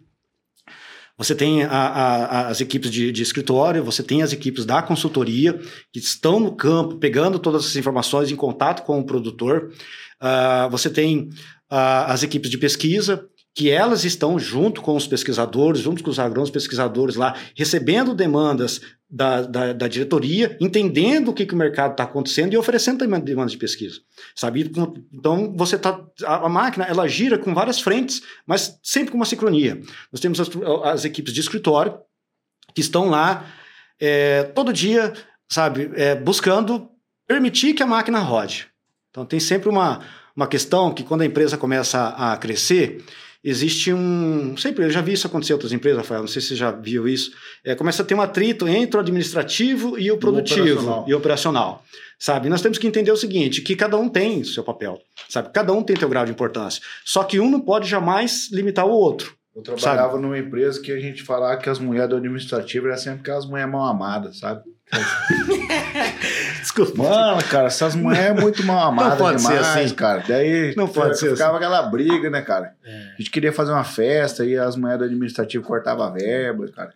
você 1.16 1.34
tem 1.34 1.62
a, 1.64 1.70
a, 1.70 2.48
as 2.48 2.60
equipes 2.60 2.90
de, 2.90 3.10
de, 3.10 3.22
escritório, 3.22 3.82
você 3.82 4.02
tem 4.02 4.22
as 4.22 4.34
equipes 4.34 4.66
da 4.66 4.82
consultoria 4.82 5.58
que 5.90 5.98
estão 5.98 6.38
no 6.38 6.54
campo, 6.54 6.96
pegando 6.96 7.38
todas 7.38 7.62
essas 7.62 7.76
informações 7.76 8.30
em 8.30 8.36
contato 8.36 8.84
com 8.84 9.00
o 9.00 9.04
produtor. 9.06 9.72
Uh, 10.20 10.68
você 10.70 10.90
tem 10.90 11.30
uh, 11.70 12.04
as 12.08 12.22
equipes 12.22 12.50
de 12.50 12.58
pesquisa, 12.58 13.26
que 13.54 13.70
elas 13.70 14.04
estão 14.04 14.38
junto 14.38 14.82
com 14.82 14.94
os 14.94 15.06
pesquisadores, 15.06 15.80
junto 15.80 16.02
com 16.02 16.10
os 16.10 16.18
agrônomos 16.18 16.50
pesquisadores 16.50 17.16
lá, 17.16 17.34
recebendo 17.56 18.14
demandas 18.14 18.80
da, 19.14 19.42
da, 19.42 19.72
da, 19.74 19.88
diretoria, 19.88 20.56
entendendo 20.58 21.28
o 21.28 21.34
que, 21.34 21.44
que 21.44 21.52
o 21.52 21.56
mercado 21.56 21.90
está 21.90 22.04
acontecendo 22.04 22.54
e 22.54 22.56
oferecendo 22.56 23.00
também 23.00 23.20
demandas 23.20 23.52
de 23.52 23.58
pesquisa, 23.58 24.00
sabe? 24.34 24.72
Então, 25.12 25.54
você 25.54 25.76
tá, 25.76 26.02
a, 26.24 26.46
a, 26.46 26.48
máquina, 26.48 26.86
ela 26.86 27.06
gira 27.06 27.36
com 27.36 27.52
várias 27.52 27.78
frentes, 27.78 28.22
mas 28.46 28.80
sempre 28.82 29.10
com 29.10 29.18
uma 29.18 29.26
sincronia. 29.26 29.78
Nós 30.10 30.18
temos 30.18 30.40
as, 30.40 30.48
as 30.84 31.04
equipes 31.04 31.34
de 31.34 31.40
escritório 31.40 31.98
que 32.74 32.80
estão 32.80 33.10
lá 33.10 33.44
é, 34.00 34.44
todo 34.44 34.72
dia, 34.72 35.12
sabe, 35.46 35.90
é, 35.94 36.14
buscando 36.14 36.88
permitir 37.26 37.74
que 37.74 37.82
a 37.82 37.86
máquina 37.86 38.18
rode. 38.18 38.68
Então, 39.10 39.26
tem 39.26 39.38
sempre 39.38 39.68
uma, 39.68 40.00
uma 40.34 40.46
questão 40.46 40.90
que 40.90 41.04
quando 41.04 41.20
a 41.20 41.26
empresa 41.26 41.58
começa 41.58 41.98
a, 41.98 42.32
a 42.32 42.36
crescer, 42.38 43.04
existe 43.42 43.92
um. 43.92 44.56
Sempre, 44.56 44.84
eu 44.84 44.90
já 44.90 45.00
vi 45.00 45.12
isso 45.12 45.26
acontecer 45.26 45.52
em 45.52 45.54
outras 45.54 45.72
empresas, 45.72 45.98
Rafael, 45.98 46.20
não 46.20 46.28
sei 46.28 46.40
se 46.40 46.48
você 46.48 46.56
já 46.56 46.70
viu 46.70 47.08
isso. 47.08 47.32
É, 47.64 47.74
começa 47.74 48.02
a 48.02 48.06
ter 48.06 48.14
um 48.14 48.20
atrito 48.20 48.68
entre 48.68 48.96
o 48.96 49.00
administrativo 49.00 49.98
e 49.98 50.10
o 50.10 50.18
produtivo 50.18 50.60
o 50.60 50.72
operacional. 50.72 51.04
e 51.08 51.14
o 51.14 51.16
operacional. 51.18 51.84
Sabe? 52.18 52.48
Nós 52.48 52.62
temos 52.62 52.78
que 52.78 52.86
entender 52.86 53.10
o 53.10 53.16
seguinte: 53.16 53.62
que 53.62 53.74
cada 53.74 53.96
um 53.96 54.08
tem 54.08 54.44
seu 54.44 54.62
papel. 54.62 55.00
Sabe? 55.28 55.50
Cada 55.52 55.72
um 55.72 55.82
tem 55.82 55.96
seu 55.96 56.08
grau 56.08 56.24
de 56.24 56.30
importância. 56.30 56.82
Só 57.04 57.24
que 57.24 57.40
um 57.40 57.50
não 57.50 57.60
pode 57.60 57.88
jamais 57.88 58.48
limitar 58.52 58.86
o 58.86 58.90
outro. 58.90 59.34
Eu 59.54 59.62
trabalhava 59.62 60.12
sabe? 60.12 60.22
numa 60.22 60.38
empresa 60.38 60.80
que 60.80 60.92
a 60.92 60.98
gente 60.98 61.22
falava 61.22 61.60
que 61.60 61.68
as 61.68 61.78
mulheres 61.78 62.08
do 62.08 62.16
administrativo 62.16 62.86
eram 62.86 62.96
sempre 62.96 63.20
aquelas 63.20 63.44
mulheres 63.44 63.70
mal 63.70 63.84
amadas, 63.84 64.38
sabe? 64.38 64.62
Desculpa. 66.60 67.02
Mano, 67.02 67.42
cara, 67.44 67.66
essas 67.68 67.94
mulheres 67.94 68.38
é 68.38 68.40
muito 68.40 68.64
mal 68.64 68.88
amadas 68.88 69.18
não 69.18 69.26
pode 69.26 69.38
demais, 69.38 69.66
ser 69.66 69.80
assim. 69.80 69.94
cara. 69.94 70.24
Daí 70.26 70.74
não 70.76 70.86
pode 70.86 71.18
ser 71.18 71.30
ficava 71.30 71.56
assim. 71.56 71.64
aquela 71.64 71.82
briga, 71.82 72.28
né, 72.28 72.42
cara? 72.42 72.74
É. 72.84 73.12
A 73.14 73.16
gente 73.18 73.30
queria 73.30 73.52
fazer 73.52 73.72
uma 73.72 73.84
festa 73.84 74.44
e 74.44 74.56
as 74.56 74.76
mulheres 74.76 75.00
do 75.00 75.04
administrativo 75.06 75.64
cortavam 75.64 76.04
a 76.06 76.10
verba, 76.10 76.68
cara. 76.68 76.92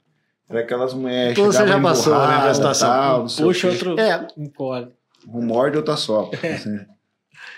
Era 0.48 0.60
aquelas 0.60 0.94
mulheres. 0.94 1.32
Então 1.32 1.46
você 1.46 1.66
já 1.66 1.80
passou, 1.80 2.14
né, 2.14 2.34
a 2.36 2.54
situação. 2.54 2.88
Tal, 2.88 3.26
Puxa 3.26 3.68
outro. 3.68 3.98
É. 3.98 4.26
Encolhe. 4.36 4.88
Um 5.28 5.42
morde, 5.42 5.76
outra 5.76 5.96
só. 5.96 6.30
É. 6.42 6.54
Assim. 6.54 6.78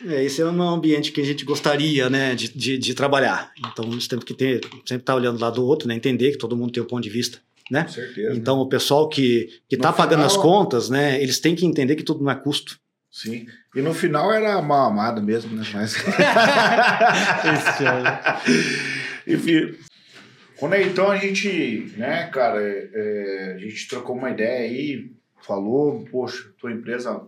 É, 0.07 0.23
esse 0.23 0.41
é 0.41 0.45
um 0.45 0.63
ambiente 0.63 1.11
que 1.11 1.21
a 1.21 1.25
gente 1.25 1.45
gostaria, 1.45 2.09
né, 2.09 2.35
de, 2.35 2.57
de, 2.57 2.79
de 2.79 2.95
trabalhar. 2.95 3.51
Então, 3.59 3.85
nós 3.85 4.07
temos 4.07 4.25
que 4.25 4.33
ter, 4.33 4.61
sempre 4.63 4.79
estar 4.79 5.01
tá 5.13 5.15
olhando 5.17 5.41
lá 5.41 5.51
do 5.51 5.67
outro, 5.67 5.89
né, 5.89 5.95
entender 5.95 6.31
que 6.31 6.39
todo 6.39 6.57
mundo 6.57 6.73
tem 6.73 6.83
um 6.83 6.87
ponto 6.87 7.03
de 7.03 7.11
vista 7.11 7.41
né? 7.71 7.85
Com 7.85 7.89
certeza. 7.89 8.37
Então, 8.37 8.59
o 8.59 8.69
pessoal 8.69 9.09
que 9.09 9.49
está 9.71 9.93
pagando 9.93 10.25
as 10.25 10.37
contas, 10.37 10.89
né, 10.89 11.23
eles 11.23 11.41
têm 11.41 11.55
que 11.55 11.67
entender 11.67 11.97
que 11.97 12.03
tudo 12.03 12.23
não 12.25 12.31
é 12.31 12.35
custo. 12.35 12.79
Sim. 13.11 13.47
E 13.75 13.81
no 13.81 13.95
final 13.95 14.33
era 14.33 14.61
mal 14.61 14.91
amado 14.91 15.23
mesmo, 15.23 15.57
né? 15.57 15.65
Mas... 15.73 15.97
Enfim. 19.27 19.75
Quando 20.59 20.75
é, 20.75 20.83
então 20.83 21.11
a 21.11 21.17
gente, 21.17 21.93
né, 21.97 22.27
cara, 22.29 22.61
é, 22.61 22.91
é, 22.93 23.55
a 23.55 23.59
gente 23.59 23.89
trocou 23.89 24.17
uma 24.17 24.31
ideia 24.31 24.69
aí, 24.69 25.13
falou, 25.41 26.05
poxa, 26.11 26.51
tua 26.59 26.73
empresa 26.73 27.23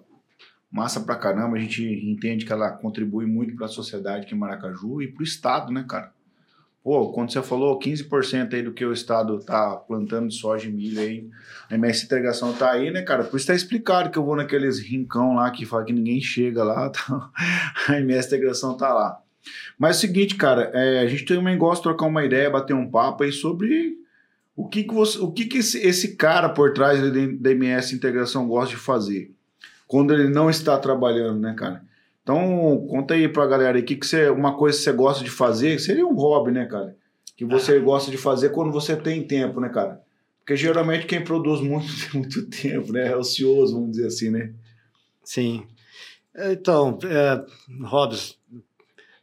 massa 0.70 1.00
pra 1.00 1.16
caramba, 1.16 1.56
a 1.56 1.60
gente 1.60 1.82
entende 1.82 2.44
que 2.44 2.52
ela 2.52 2.70
contribui 2.70 3.26
muito 3.26 3.56
para 3.56 3.66
a 3.66 3.68
sociedade 3.68 4.26
aqui 4.26 4.34
em 4.34 4.38
Maracaju 4.38 5.02
e 5.02 5.08
para 5.08 5.20
o 5.20 5.24
estado, 5.24 5.72
né, 5.72 5.84
cara? 5.88 6.12
Pô, 6.82 7.12
quando 7.12 7.30
você 7.30 7.42
falou 7.42 7.78
15% 7.78 8.54
aí 8.54 8.62
do 8.62 8.72
que 8.72 8.84
o 8.84 8.92
Estado 8.92 9.38
tá 9.40 9.76
plantando 9.76 10.28
de 10.28 10.34
soja 10.34 10.68
e 10.68 10.72
milho 10.72 10.98
aí, 10.98 11.28
a 11.68 11.74
MS 11.74 12.06
Integração 12.06 12.54
tá 12.54 12.70
aí, 12.70 12.90
né, 12.90 13.02
cara? 13.02 13.22
Por 13.22 13.36
isso 13.36 13.46
tá 13.46 13.54
explicado 13.54 14.10
que 14.10 14.18
eu 14.18 14.24
vou 14.24 14.34
naqueles 14.34 14.80
rincão 14.80 15.34
lá 15.34 15.50
que 15.50 15.66
fala 15.66 15.84
que 15.84 15.92
ninguém 15.92 16.20
chega 16.20 16.64
lá, 16.64 16.88
tá? 16.90 17.30
a 17.88 18.00
MS 18.00 18.28
Integração 18.28 18.76
tá 18.76 18.92
lá. 18.94 19.20
Mas 19.78 19.96
é 19.96 19.98
o 19.98 20.00
seguinte, 20.00 20.36
cara, 20.36 20.70
é, 20.72 21.00
a 21.00 21.06
gente 21.06 21.24
também 21.26 21.58
gosta 21.58 21.76
de 21.76 21.82
trocar 21.82 22.06
uma 22.06 22.24
ideia, 22.24 22.48
bater 22.48 22.74
um 22.74 22.90
papo 22.90 23.24
aí 23.24 23.32
sobre 23.32 23.98
o 24.56 24.66
que, 24.66 24.84
que, 24.84 24.94
você, 24.94 25.18
o 25.18 25.30
que, 25.30 25.46
que 25.46 25.58
esse, 25.58 25.78
esse 25.78 26.16
cara 26.16 26.48
por 26.48 26.72
trás 26.72 26.98
da 27.38 27.50
MS 27.50 27.94
Integração 27.94 28.48
gosta 28.48 28.74
de 28.74 28.80
fazer 28.80 29.34
quando 29.86 30.14
ele 30.14 30.28
não 30.28 30.48
está 30.48 30.78
trabalhando, 30.78 31.40
né, 31.40 31.52
cara? 31.52 31.82
Então, 32.22 32.86
conta 32.88 33.14
aí 33.14 33.28
pra 33.28 33.46
galera 33.46 33.78
aí, 33.78 33.82
que, 33.82 33.96
que 33.96 34.06
você, 34.06 34.28
uma 34.28 34.56
coisa 34.56 34.76
que 34.76 34.84
você 34.84 34.92
gosta 34.92 35.24
de 35.24 35.30
fazer, 35.30 35.78
seria 35.78 36.06
um 36.06 36.14
hobby, 36.14 36.50
né, 36.50 36.66
cara? 36.66 36.96
Que 37.36 37.44
você 37.44 37.76
ah. 37.76 37.78
gosta 37.80 38.10
de 38.10 38.16
fazer 38.16 38.50
quando 38.50 38.72
você 38.72 38.96
tem 38.96 39.26
tempo, 39.26 39.60
né, 39.60 39.68
cara? 39.68 40.00
Porque 40.38 40.56
geralmente 40.56 41.06
quem 41.06 41.22
produz 41.22 41.60
muito 41.60 41.86
tem 42.10 42.20
muito 42.20 42.46
tempo, 42.46 42.92
né? 42.92 43.08
É 43.08 43.16
ocioso, 43.16 43.74
vamos 43.74 43.92
dizer 43.92 44.06
assim, 44.06 44.30
né? 44.30 44.52
Sim. 45.24 45.66
Então, 46.36 46.98
é, 47.04 47.44
hobbies. 47.84 48.36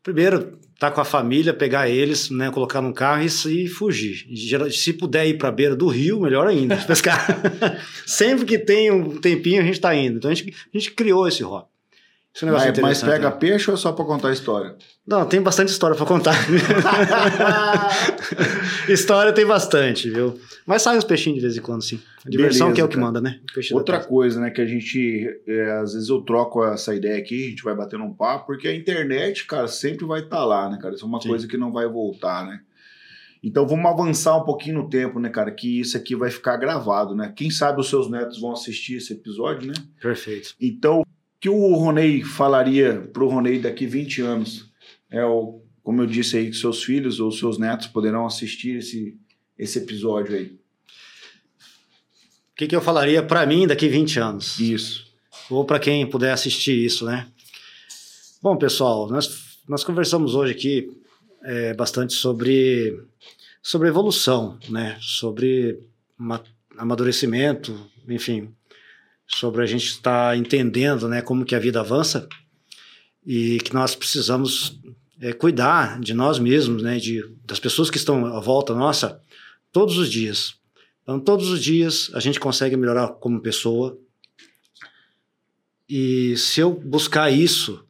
Primeiro, 0.03 0.57
tá 0.79 0.91
com 0.91 1.01
a 1.01 1.05
família, 1.05 1.53
pegar 1.53 1.89
eles, 1.89 2.29
né, 2.29 2.51
colocar 2.51 2.81
num 2.81 2.93
carro 2.93 3.23
e, 3.23 3.65
e 3.65 3.67
fugir. 3.67 4.25
Se 4.71 4.93
puder 4.93 5.27
ir 5.27 5.37
para 5.37 5.49
a 5.49 5.51
beira 5.51 5.75
do 5.75 5.87
rio, 5.87 6.21
melhor 6.21 6.47
ainda, 6.47 6.77
pescar. 6.85 7.25
Sempre 8.05 8.45
que 8.45 8.57
tem 8.57 8.91
um 8.91 9.19
tempinho, 9.19 9.61
a 9.61 9.65
gente 9.65 9.75
está 9.75 9.95
indo. 9.95 10.17
Então 10.17 10.31
a 10.31 10.33
gente, 10.33 10.53
a 10.73 10.77
gente 10.77 10.91
criou 10.91 11.27
esse 11.27 11.43
hobby. 11.43 11.67
Esse 12.37 12.45
é 12.45 12.51
mas, 12.51 12.79
mas 12.79 13.01
pega 13.01 13.31
né? 13.31 13.35
peixe 13.35 13.71
ou 13.71 13.75
é 13.75 13.79
só 13.79 13.91
para 13.91 14.05
contar 14.05 14.31
história? 14.31 14.75
Não, 15.07 15.25
tem 15.25 15.41
bastante 15.41 15.69
história 15.69 15.95
para 15.95 16.05
contar. 16.05 16.35
história 18.87 19.33
tem 19.33 19.43
bastante, 19.43 20.07
viu? 20.07 20.39
Mas 20.63 20.83
sai 20.83 20.99
os 20.99 21.03
peixinhos 21.03 21.39
de 21.39 21.41
vez 21.41 21.57
em 21.57 21.61
quando, 21.61 21.81
sim. 21.81 21.99
A 22.23 22.29
diversão 22.29 22.67
Beleza, 22.67 22.75
que 22.75 22.81
é 22.81 22.83
o 22.83 22.87
que 22.87 22.95
cara. 22.95 23.07
manda, 23.07 23.21
né? 23.21 23.39
Outra 23.71 23.99
coisa, 23.99 24.39
né, 24.39 24.51
que 24.51 24.61
a 24.61 24.67
gente, 24.67 25.25
é, 25.47 25.71
às 25.79 25.93
vezes 25.93 26.09
eu 26.09 26.21
troco 26.21 26.63
essa 26.63 26.93
ideia 26.93 27.17
aqui, 27.17 27.47
a 27.47 27.49
gente 27.49 27.63
vai 27.63 27.73
batendo 27.73 28.03
um 28.03 28.13
papo, 28.13 28.45
porque 28.45 28.67
a 28.67 28.75
internet, 28.75 29.47
cara, 29.47 29.67
sempre 29.67 30.05
vai 30.05 30.19
estar 30.19 30.37
tá 30.37 30.45
lá, 30.45 30.69
né, 30.69 30.77
cara? 30.79 30.93
Isso 30.93 31.05
é 31.05 31.07
uma 31.07 31.19
sim. 31.19 31.29
coisa 31.29 31.47
que 31.47 31.57
não 31.57 31.71
vai 31.71 31.87
voltar, 31.87 32.45
né? 32.45 32.59
Então 33.43 33.67
vamos 33.67 33.85
avançar 33.85 34.37
um 34.37 34.43
pouquinho 34.43 34.83
no 34.83 34.89
tempo, 34.89 35.19
né, 35.19 35.29
cara? 35.29 35.49
Que 35.49 35.79
isso 35.79 35.97
aqui 35.97 36.15
vai 36.15 36.29
ficar 36.29 36.57
gravado, 36.57 37.15
né? 37.15 37.33
Quem 37.35 37.49
sabe 37.49 37.81
os 37.81 37.89
seus 37.89 38.11
netos 38.11 38.39
vão 38.39 38.51
assistir 38.51 38.97
esse 38.97 39.13
episódio, 39.13 39.69
né? 39.69 39.73
Perfeito. 39.99 40.53
Então, 40.61 41.03
que 41.39 41.49
o 41.49 41.75
Ronei 41.75 42.23
falaria 42.23 43.09
para 43.13 43.23
o 43.23 43.29
Ronei 43.29 43.59
daqui 43.59 43.85
20 43.85 44.21
anos? 44.21 44.69
É 45.09 45.23
o, 45.23 45.61
como 45.83 46.01
eu 46.01 46.07
disse 46.07 46.37
aí, 46.37 46.49
que 46.49 46.57
seus 46.57 46.83
filhos 46.83 47.19
ou 47.19 47.31
seus 47.31 47.57
netos 47.57 47.87
poderão 47.87 48.25
assistir 48.25 48.77
esse, 48.77 49.17
esse 49.57 49.79
episódio 49.79 50.35
aí. 50.35 50.57
O 52.51 52.55
que, 52.57 52.67
que 52.67 52.75
eu 52.75 52.81
falaria 52.81 53.21
para 53.21 53.45
mim 53.45 53.67
daqui 53.67 53.87
20 53.87 54.19
anos? 54.19 54.59
Isso. 54.59 55.05
Ou 55.49 55.63
para 55.63 55.79
quem 55.79 56.09
puder 56.09 56.31
assistir 56.31 56.73
isso, 56.73 57.05
né? 57.05 57.27
Bom, 58.41 58.57
pessoal, 58.57 59.07
nós, 59.09 59.59
nós 59.67 59.83
conversamos 59.83 60.33
hoje 60.33 60.53
aqui 60.53 60.91
é, 61.43 61.73
bastante 61.73 62.13
sobre, 62.13 62.99
sobre 63.61 63.87
evolução, 63.87 64.57
né? 64.69 64.97
Sobre 64.99 65.79
amadurecimento, 66.77 67.79
enfim, 68.09 68.53
sobre 69.27 69.61
a 69.61 69.65
gente 69.65 69.85
estar 69.85 70.29
tá 70.29 70.37
entendendo 70.37 71.07
né, 71.07 71.21
como 71.21 71.45
que 71.45 71.55
a 71.55 71.59
vida 71.59 71.81
avança 71.81 72.27
e 73.25 73.59
que 73.59 73.73
nós 73.73 73.93
precisamos 73.93 74.79
é, 75.19 75.33
cuidar 75.33 75.99
de 75.99 76.13
nós 76.13 76.39
mesmos, 76.39 76.81
né, 76.81 76.97
de, 76.97 77.23
das 77.45 77.59
pessoas 77.59 77.89
que 77.89 77.97
estão 77.97 78.25
à 78.25 78.39
volta 78.39 78.73
nossa, 78.73 79.21
todos 79.71 79.97
os 79.97 80.09
dias. 80.09 80.55
Então, 81.03 81.19
todos 81.19 81.49
os 81.49 81.61
dias 81.61 82.09
a 82.13 82.19
gente 82.19 82.39
consegue 82.39 82.77
melhorar 82.77 83.09
como 83.09 83.41
pessoa. 83.41 83.97
E 85.89 86.35
se 86.37 86.61
eu 86.61 86.71
buscar 86.71 87.29
isso, 87.29 87.85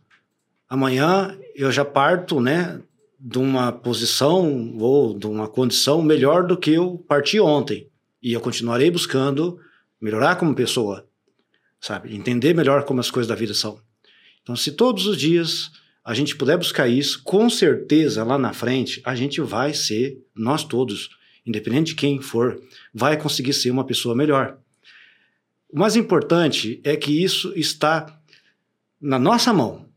amanhã 0.68 1.38
eu 1.56 1.72
já 1.72 1.86
parto, 1.86 2.40
né, 2.40 2.82
de 3.20 3.40
uma 3.40 3.72
posição 3.72 4.76
ou 4.78 5.18
de 5.18 5.26
uma 5.26 5.48
condição 5.48 6.02
melhor 6.02 6.46
do 6.46 6.58
que 6.58 6.72
eu 6.72 7.04
parti 7.08 7.40
ontem. 7.40 7.88
E 8.22 8.34
eu 8.34 8.42
continuarei 8.42 8.92
buscando 8.92 9.60
melhorar 10.00 10.36
como 10.36 10.54
pessoa 10.54 11.07
sabe? 11.88 12.14
Entender 12.14 12.54
melhor 12.54 12.84
como 12.84 13.00
as 13.00 13.10
coisas 13.10 13.30
da 13.30 13.36
vida 13.36 13.54
são. 13.54 13.80
Então, 14.44 14.58
se 14.58 14.74
todos 14.74 15.08
os 15.08 15.18
dias 15.18 15.72
a 16.04 16.14
gente 16.14 16.36
puder 16.36 16.58
buscar 16.58 16.88
isso, 16.88 17.22
com 17.24 17.50
certeza 17.50 18.26
lá 18.26 18.38
na 18.38 18.52
frente 18.52 19.02
a 19.06 19.16
gente 19.16 19.40
vai 19.40 19.74
ser, 19.74 20.22
nós 20.36 20.66
todos, 20.66 21.10
independente 21.46 21.90
de 21.90 21.96
quem 21.96 22.22
for, 22.22 22.62
vai 22.94 23.16
conseguir 23.16 23.54
ser 23.54 23.72
uma 23.72 23.86
pessoa 23.86 24.14
melhor. 24.14 24.58
O 25.70 25.80
mais 25.80 25.96
importante 25.96 26.82
é 26.84 26.98
que 26.98 27.24
isso 27.24 27.54
está 27.56 28.20
na 29.00 29.18
nossa 29.18 29.54
mão. 29.54 29.88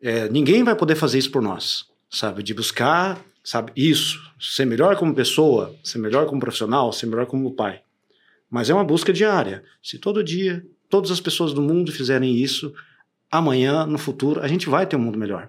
É, 0.00 0.26
ninguém 0.30 0.64
vai 0.64 0.74
poder 0.74 0.94
fazer 0.94 1.18
isso 1.18 1.30
por 1.30 1.42
nós, 1.42 1.84
sabe? 2.08 2.42
De 2.42 2.54
buscar, 2.54 3.22
sabe? 3.44 3.72
Isso, 3.76 4.18
ser 4.40 4.64
melhor 4.64 4.96
como 4.96 5.14
pessoa, 5.14 5.76
ser 5.84 5.98
melhor 5.98 6.26
como 6.26 6.40
profissional, 6.40 6.90
ser 6.94 7.06
melhor 7.06 7.26
como 7.26 7.54
pai. 7.54 7.82
Mas 8.50 8.70
é 8.70 8.74
uma 8.74 8.84
busca 8.84 9.12
diária. 9.12 9.62
Se 9.82 9.98
todo 9.98 10.24
dia 10.24 10.64
todas 10.90 11.10
as 11.10 11.20
pessoas 11.20 11.54
do 11.54 11.62
mundo 11.62 11.92
fizerem 11.92 12.34
isso, 12.36 12.74
amanhã, 13.30 13.86
no 13.86 13.98
futuro, 13.98 14.40
a 14.40 14.48
gente 14.48 14.68
vai 14.68 14.84
ter 14.86 14.96
um 14.96 15.00
mundo 15.00 15.18
melhor, 15.18 15.48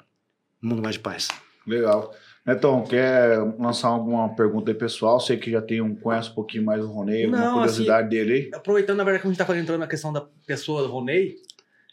um 0.63 0.69
mundo 0.69 0.81
mais 0.81 0.95
de 0.95 1.01
paz. 1.01 1.27
Legal. 1.67 2.13
Netão, 2.45 2.83
quer 2.83 3.37
lançar 3.59 3.89
alguma 3.89 4.33
pergunta 4.35 4.71
aí 4.71 4.75
pessoal? 4.75 5.19
Sei 5.19 5.37
que 5.37 5.51
já 5.51 5.61
tem 5.61 5.79
um, 5.81 5.95
conhece 5.95 6.29
um 6.29 6.33
pouquinho 6.33 6.65
mais 6.65 6.81
do 6.81 6.87
Ronei, 6.87 7.25
alguma 7.25 7.45
Não, 7.45 7.53
curiosidade 7.53 8.07
assim, 8.07 8.09
dele 8.09 8.33
aí? 8.33 8.49
Aproveitando, 8.53 8.97
na 8.97 9.03
verdade, 9.03 9.21
que 9.21 9.27
a 9.27 9.31
gente 9.31 9.41
está 9.41 9.57
entrando 9.57 9.79
na 9.79 9.87
questão 9.87 10.11
da 10.11 10.21
pessoa 10.45 10.81
do 10.81 10.89
Ronei, 10.89 11.35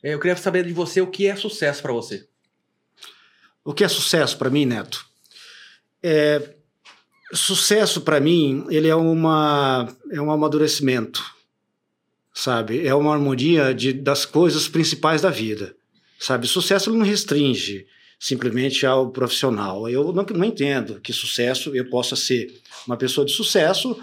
é, 0.03 0.15
eu 0.15 0.21
queria 0.21 0.37
saber 0.37 0.65
de 0.65 0.73
você 0.73 1.01
o 1.01 1.07
que 1.07 1.27
é 1.27 1.37
sucesso 1.37 1.83
para 1.83 1.93
você. 1.93 2.27
O 3.65 3.75
que 3.75 3.85
é 3.85 3.89
sucesso 3.89 4.39
para 4.39 4.49
mim, 4.49 4.65
Neto? 4.65 5.05
É, 6.03 6.55
sucesso 7.33 8.01
para 8.01 8.19
mim, 8.21 8.65
ele 8.71 8.89
é 8.89 8.95
uma 8.95 9.89
é 10.11 10.21
um 10.21 10.31
amadurecimento, 10.31 11.23
sabe? 12.39 12.87
É 12.87 12.95
uma 12.95 13.13
harmonia 13.13 13.75
de, 13.75 13.93
das 13.93 14.25
coisas 14.25 14.69
principais 14.69 15.23
da 15.23 15.31
vida, 15.31 15.75
sabe? 16.21 16.47
Sucesso 16.47 16.93
não 16.93 17.05
restringe 17.05 17.85
simplesmente 18.19 18.87
ao 18.87 19.11
profissional. 19.11 19.89
Eu 19.89 20.13
não, 20.13 20.23
não 20.23 20.45
entendo 20.45 21.01
que 21.01 21.13
sucesso 21.13 21.75
eu 21.75 21.91
possa 21.91 22.15
ser 22.15 22.55
uma 22.87 22.97
pessoa 22.97 23.27
de 23.27 23.33
sucesso, 23.33 23.99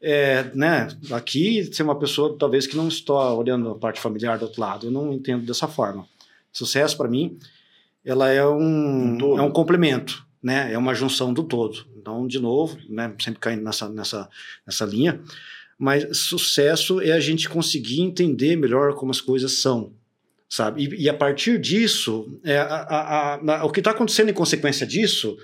é, 0.00 0.50
né, 0.54 0.88
aqui 1.10 1.68
ser 1.74 1.82
uma 1.82 1.98
pessoa 1.98 2.36
talvez 2.38 2.66
que 2.66 2.76
não 2.76 2.88
está 2.88 3.34
olhando 3.34 3.70
a 3.70 3.78
parte 3.78 4.00
familiar 4.00 4.38
do 4.38 4.46
outro 4.46 4.62
lado. 4.62 4.86
Eu 4.86 4.90
não 4.90 5.12
entendo 5.12 5.44
dessa 5.44 5.68
forma. 5.68 6.06
Sucesso 6.50 6.96
para 6.96 7.08
mim, 7.08 7.38
ela 8.02 8.30
é 8.30 8.46
um, 8.46 9.18
um 9.22 9.38
é 9.38 9.42
um 9.42 9.50
complemento, 9.50 10.24
né? 10.42 10.72
É 10.72 10.78
uma 10.78 10.94
junção 10.94 11.34
do 11.34 11.42
todo. 11.42 11.84
Então, 11.96 12.26
de 12.26 12.38
novo, 12.38 12.78
né, 12.88 13.14
sempre 13.18 13.40
caindo 13.40 13.62
nessa 13.62 13.88
nessa 13.90 14.28
nessa 14.66 14.84
linha, 14.86 15.20
mas 15.78 16.18
sucesso 16.18 17.00
é 17.00 17.12
a 17.12 17.20
gente 17.20 17.48
conseguir 17.48 18.00
entender 18.00 18.56
melhor 18.56 18.94
como 18.94 19.10
as 19.10 19.20
coisas 19.20 19.60
são, 19.60 19.92
sabe? 20.48 20.84
E, 20.84 21.04
e 21.04 21.08
a 21.08 21.14
partir 21.14 21.58
disso, 21.58 22.38
é, 22.44 22.58
a, 22.58 22.64
a, 22.64 23.34
a, 23.34 23.64
o 23.64 23.70
que 23.70 23.80
está 23.80 23.90
acontecendo 23.90 24.30
em 24.30 24.34
consequência 24.34 24.86
disso 24.86 25.36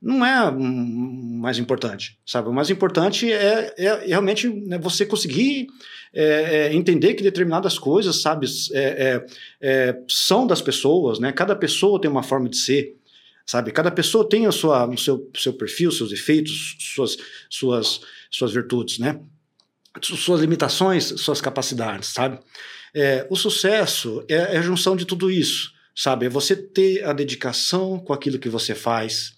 não 0.00 0.24
é 0.24 0.50
mais 0.50 1.58
importante, 1.58 2.18
sabe? 2.24 2.48
O 2.48 2.52
mais 2.52 2.70
importante 2.70 3.32
é, 3.32 3.74
é 3.76 4.06
realmente 4.06 4.48
né, 4.48 4.78
você 4.78 5.04
conseguir 5.04 5.66
é, 6.14 6.24
é, 6.24 6.74
entender 6.74 7.14
que 7.14 7.22
determinadas 7.22 7.78
coisas, 7.78 8.22
sabe, 8.22 8.46
é, 8.72 9.26
é, 9.60 9.98
são 10.08 10.46
das 10.46 10.62
pessoas, 10.62 11.18
né? 11.18 11.32
Cada 11.32 11.54
pessoa 11.56 12.00
tem 12.00 12.10
uma 12.10 12.22
forma 12.22 12.48
de 12.48 12.56
ser, 12.56 12.96
sabe? 13.44 13.72
Cada 13.72 13.90
pessoa 13.90 14.28
tem 14.28 14.46
a 14.46 14.52
sua, 14.52 14.86
o 14.86 14.96
seu, 14.96 15.30
seu 15.36 15.52
perfil, 15.52 15.90
seus 15.90 16.10
defeitos, 16.10 16.76
suas, 16.78 17.16
suas, 17.50 18.00
suas 18.30 18.52
virtudes, 18.52 18.98
né? 18.98 19.20
Suas 20.02 20.40
limitações, 20.40 21.04
suas 21.04 21.40
capacidades, 21.40 22.08
sabe? 22.08 22.38
É, 22.94 23.26
o 23.30 23.36
sucesso 23.36 24.24
é, 24.28 24.34
é, 24.34 24.58
a 24.58 24.62
junção 24.62 24.96
de 24.96 25.04
tudo 25.04 25.30
isso, 25.30 25.72
sabe? 25.94 26.26
É 26.26 26.28
você 26.28 26.56
ter 26.56 27.04
a 27.04 27.12
dedicação 27.12 27.98
com 27.98 28.12
aquilo 28.12 28.38
que 28.38 28.48
você 28.48 28.74
faz, 28.74 29.34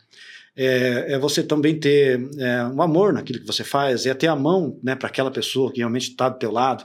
é, 0.56 1.14
é 1.14 1.18
você 1.18 1.42
também 1.42 1.78
ter 1.78 2.20
é, 2.38 2.64
um 2.64 2.82
amor 2.82 3.12
naquilo 3.12 3.40
que 3.40 3.46
você 3.46 3.64
faz, 3.64 4.06
é 4.06 4.14
ter 4.14 4.28
a 4.28 4.36
mão 4.36 4.78
né, 4.82 4.94
para 4.94 5.08
aquela 5.08 5.30
pessoa 5.30 5.72
que 5.72 5.78
realmente 5.78 6.10
está 6.10 6.28
do 6.28 6.38
teu 6.38 6.50
lado, 6.50 6.84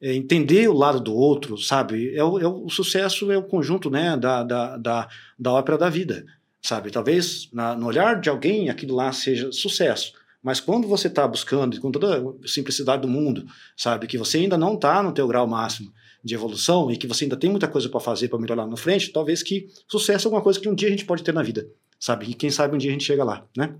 é 0.00 0.14
entender 0.14 0.68
o 0.68 0.74
lado 0.74 1.00
do 1.00 1.14
outro, 1.14 1.58
sabe? 1.58 2.14
É 2.14 2.22
o, 2.22 2.38
é 2.38 2.46
o, 2.46 2.68
sucesso 2.68 3.30
é 3.32 3.36
o 3.36 3.42
conjunto 3.42 3.90
né, 3.90 4.16
da, 4.16 4.42
da, 4.44 4.76
da, 4.76 5.08
da 5.38 5.52
ópera 5.52 5.76
da 5.76 5.90
vida, 5.90 6.24
sabe? 6.62 6.90
Talvez 6.90 7.48
na, 7.52 7.74
no 7.74 7.86
olhar 7.86 8.20
de 8.20 8.30
alguém 8.30 8.70
aquilo 8.70 8.94
lá 8.94 9.12
seja 9.12 9.50
sucesso, 9.50 10.12
mas 10.48 10.60
quando 10.60 10.88
você 10.88 11.08
está 11.08 11.28
buscando, 11.28 11.78
com 11.78 11.92
toda 11.92 12.26
a 12.42 12.48
simplicidade 12.48 13.02
do 13.02 13.08
mundo, 13.08 13.44
sabe, 13.76 14.06
que 14.06 14.16
você 14.16 14.38
ainda 14.38 14.56
não 14.56 14.76
está 14.76 15.02
no 15.02 15.12
teu 15.12 15.28
grau 15.28 15.46
máximo 15.46 15.92
de 16.24 16.34
evolução 16.34 16.90
e 16.90 16.96
que 16.96 17.06
você 17.06 17.24
ainda 17.24 17.36
tem 17.36 17.50
muita 17.50 17.68
coisa 17.68 17.86
para 17.90 18.00
fazer 18.00 18.28
para 18.28 18.38
melhorar 18.38 18.66
na 18.66 18.74
frente, 18.74 19.12
talvez 19.12 19.42
que 19.42 19.68
sucesso 19.86 20.26
é 20.26 20.28
alguma 20.28 20.42
coisa 20.42 20.58
que 20.58 20.66
um 20.66 20.74
dia 20.74 20.88
a 20.88 20.90
gente 20.90 21.04
pode 21.04 21.22
ter 21.22 21.34
na 21.34 21.42
vida, 21.42 21.68
sabe? 22.00 22.30
E 22.30 22.32
quem 22.32 22.48
sabe 22.48 22.74
um 22.74 22.78
dia 22.78 22.88
a 22.88 22.94
gente 22.94 23.04
chega 23.04 23.22
lá, 23.22 23.46
né? 23.54 23.76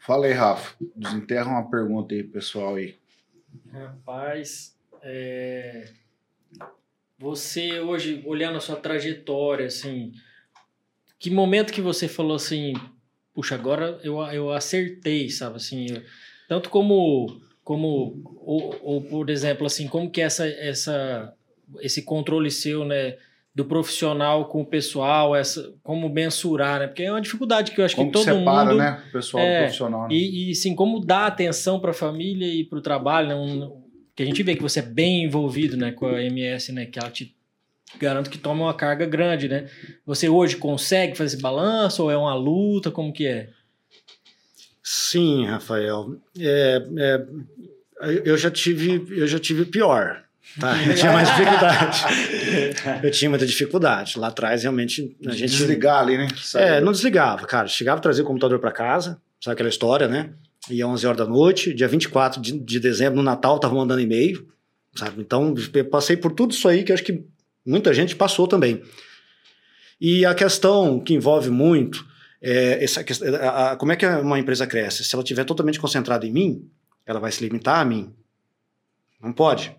Fala 0.00 0.26
aí, 0.26 0.32
Rafa. 0.32 0.74
Desenterra 0.96 1.48
uma 1.48 1.70
pergunta 1.70 2.12
aí, 2.12 2.24
pessoal 2.24 2.74
aí. 2.74 2.96
Rapaz, 3.70 4.76
é... 5.04 5.88
você 7.16 7.78
hoje, 7.78 8.24
olhando 8.26 8.56
a 8.56 8.60
sua 8.60 8.74
trajetória, 8.74 9.66
assim, 9.66 10.10
que 11.16 11.30
momento 11.30 11.72
que 11.72 11.80
você 11.80 12.08
falou 12.08 12.34
assim, 12.34 12.74
puxa, 13.34 13.54
agora 13.54 13.98
eu, 14.02 14.20
eu 14.26 14.50
acertei, 14.50 15.28
sabe? 15.28 15.56
Assim, 15.56 15.86
eu, 15.90 16.02
tanto 16.48 16.70
como, 16.70 17.40
como 17.64 18.22
ou, 18.44 18.78
ou, 18.82 19.02
por 19.02 19.30
exemplo, 19.30 19.66
assim, 19.66 19.88
como 19.88 20.10
que 20.10 20.20
essa, 20.20 20.46
essa, 20.46 21.32
esse 21.80 22.02
controle 22.02 22.50
seu, 22.50 22.84
né? 22.84 23.16
Do 23.54 23.66
profissional 23.66 24.46
com 24.46 24.62
o 24.62 24.66
pessoal, 24.66 25.36
essa, 25.36 25.74
como 25.82 26.08
mensurar, 26.08 26.80
né? 26.80 26.86
Porque 26.86 27.02
é 27.02 27.10
uma 27.12 27.20
dificuldade 27.20 27.72
que 27.72 27.80
eu 27.82 27.84
acho 27.84 27.96
como 27.96 28.08
que 28.08 28.14
todo 28.14 28.24
separa, 28.24 28.70
mundo. 28.70 28.78
né? 28.78 29.02
O 29.08 29.12
pessoal 29.12 29.44
é, 29.44 29.56
do 29.56 29.62
profissional. 29.64 30.08
Né? 30.08 30.14
E, 30.14 30.50
e, 30.50 30.54
sim, 30.54 30.74
como 30.74 30.98
dar 30.98 31.26
atenção 31.26 31.78
para 31.78 31.90
a 31.90 31.94
família 31.94 32.46
e 32.46 32.64
para 32.64 32.78
o 32.78 32.82
trabalho, 32.82 33.28
né? 33.28 33.34
Um, 33.34 33.82
que 34.14 34.22
a 34.22 34.26
gente 34.26 34.42
vê 34.42 34.56
que 34.56 34.62
você 34.62 34.80
é 34.80 34.82
bem 34.82 35.24
envolvido 35.24 35.76
né, 35.76 35.92
com 35.92 36.06
a 36.06 36.22
MS, 36.22 36.72
né? 36.72 36.86
Que 36.86 36.98
ela 36.98 37.10
te 37.10 37.34
garanto 37.98 38.30
que 38.30 38.38
toma 38.38 38.64
uma 38.64 38.74
carga 38.74 39.06
grande, 39.06 39.48
né? 39.48 39.68
Você 40.06 40.28
hoje 40.28 40.56
consegue 40.56 41.16
fazer 41.16 41.34
esse 41.34 41.42
balanço 41.42 42.02
ou 42.02 42.10
é 42.10 42.16
uma 42.16 42.34
luta? 42.34 42.90
Como 42.90 43.12
que 43.12 43.26
é? 43.26 43.50
Sim, 44.82 45.46
Rafael. 45.46 46.16
É, 46.38 46.82
é, 46.98 47.26
eu 48.24 48.36
já 48.36 48.50
tive, 48.50 49.06
eu 49.10 49.26
já 49.26 49.38
tive 49.38 49.64
pior. 49.64 50.22
Tá, 50.58 50.76
eu 50.84 50.94
tinha 50.94 51.12
mais 51.12 51.28
dificuldade. 51.28 52.04
eu 53.02 53.10
tinha 53.10 53.30
muita 53.30 53.46
dificuldade. 53.46 54.18
Lá 54.18 54.28
atrás, 54.28 54.62
realmente, 54.62 55.16
a 55.26 55.30
gente. 55.30 55.50
Desligar 55.50 56.00
ali, 56.00 56.18
né? 56.18 56.28
É, 56.56 56.80
não 56.80 56.92
desligava, 56.92 57.46
cara. 57.46 57.68
Chegava 57.68 57.98
a 57.98 58.02
trazer 58.02 58.22
o 58.22 58.26
computador 58.26 58.58
para 58.58 58.72
casa, 58.72 59.20
sabe 59.40 59.54
aquela 59.54 59.68
história, 59.68 60.08
né? 60.08 60.30
Ia 60.70 60.86
11 60.86 61.06
horas 61.06 61.18
da 61.18 61.26
noite, 61.26 61.74
dia 61.74 61.88
24 61.88 62.40
de, 62.40 62.58
de 62.58 62.80
dezembro, 62.80 63.16
no 63.16 63.22
Natal, 63.22 63.58
tava 63.58 63.74
mandando 63.74 64.00
e-mail, 64.00 64.46
sabe? 64.94 65.20
Então, 65.20 65.54
eu 65.74 65.84
passei 65.86 66.16
por 66.16 66.32
tudo 66.32 66.52
isso 66.52 66.68
aí 66.68 66.84
que 66.84 66.92
eu 66.92 66.94
acho 66.94 67.04
que 67.04 67.24
Muita 67.64 67.94
gente 67.94 68.16
passou 68.16 68.46
também. 68.46 68.82
E 70.00 70.24
a 70.24 70.34
questão 70.34 70.98
que 70.98 71.14
envolve 71.14 71.48
muito 71.50 72.04
é 72.40 72.82
essa, 72.82 73.04
a, 73.40 73.72
a, 73.72 73.76
como 73.76 73.92
é 73.92 73.96
que 73.96 74.04
uma 74.04 74.38
empresa 74.38 74.66
cresce? 74.66 75.04
Se 75.04 75.14
ela 75.14 75.22
estiver 75.22 75.44
totalmente 75.44 75.78
concentrada 75.78 76.26
em 76.26 76.32
mim, 76.32 76.68
ela 77.06 77.20
vai 77.20 77.30
se 77.30 77.42
limitar 77.42 77.80
a 77.80 77.84
mim. 77.84 78.12
Não 79.22 79.32
pode. 79.32 79.74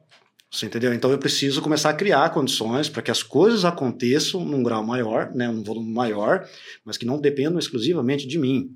Você 0.49 0.67
entendeu? 0.67 0.93
Então 0.93 1.11
eu 1.11 1.17
preciso 1.17 1.61
começar 1.61 1.89
a 1.89 1.93
criar 1.93 2.29
condições 2.29 2.87
para 2.87 3.01
que 3.01 3.09
as 3.09 3.23
coisas 3.23 3.65
aconteçam 3.65 4.45
num 4.45 4.61
grau 4.61 4.83
maior, 4.83 5.33
né, 5.33 5.47
num 5.47 5.63
volume 5.63 5.91
maior, 5.91 6.47
mas 6.85 6.95
que 6.95 7.05
não 7.05 7.19
dependam 7.19 7.57
exclusivamente 7.57 8.27
de 8.27 8.37
mim. 8.37 8.71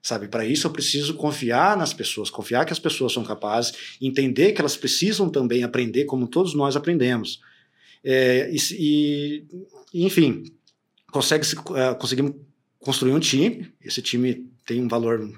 Sabe, 0.00 0.28
para 0.28 0.46
isso 0.46 0.68
eu 0.68 0.70
preciso 0.70 1.14
confiar 1.14 1.76
nas 1.76 1.92
pessoas, 1.92 2.30
confiar 2.30 2.64
que 2.64 2.72
as 2.72 2.78
pessoas 2.78 3.12
são 3.12 3.24
capazes, 3.24 3.96
entender 4.00 4.52
que 4.52 4.60
elas 4.60 4.76
precisam 4.76 5.28
também 5.28 5.64
aprender 5.64 6.04
como 6.04 6.28
todos 6.28 6.54
nós 6.54 6.76
aprendemos. 6.76 7.40
É, 8.08 8.48
e, 8.52 9.44
e, 9.92 10.06
enfim, 10.06 10.44
consegue 11.10 11.44
é, 11.74 11.92
conseguimos 11.94 12.36
construir 12.78 13.12
um 13.12 13.18
time. 13.18 13.68
Esse 13.84 14.00
time 14.00 14.48
tem 14.64 14.80
um 14.80 14.86
valor 14.86 15.28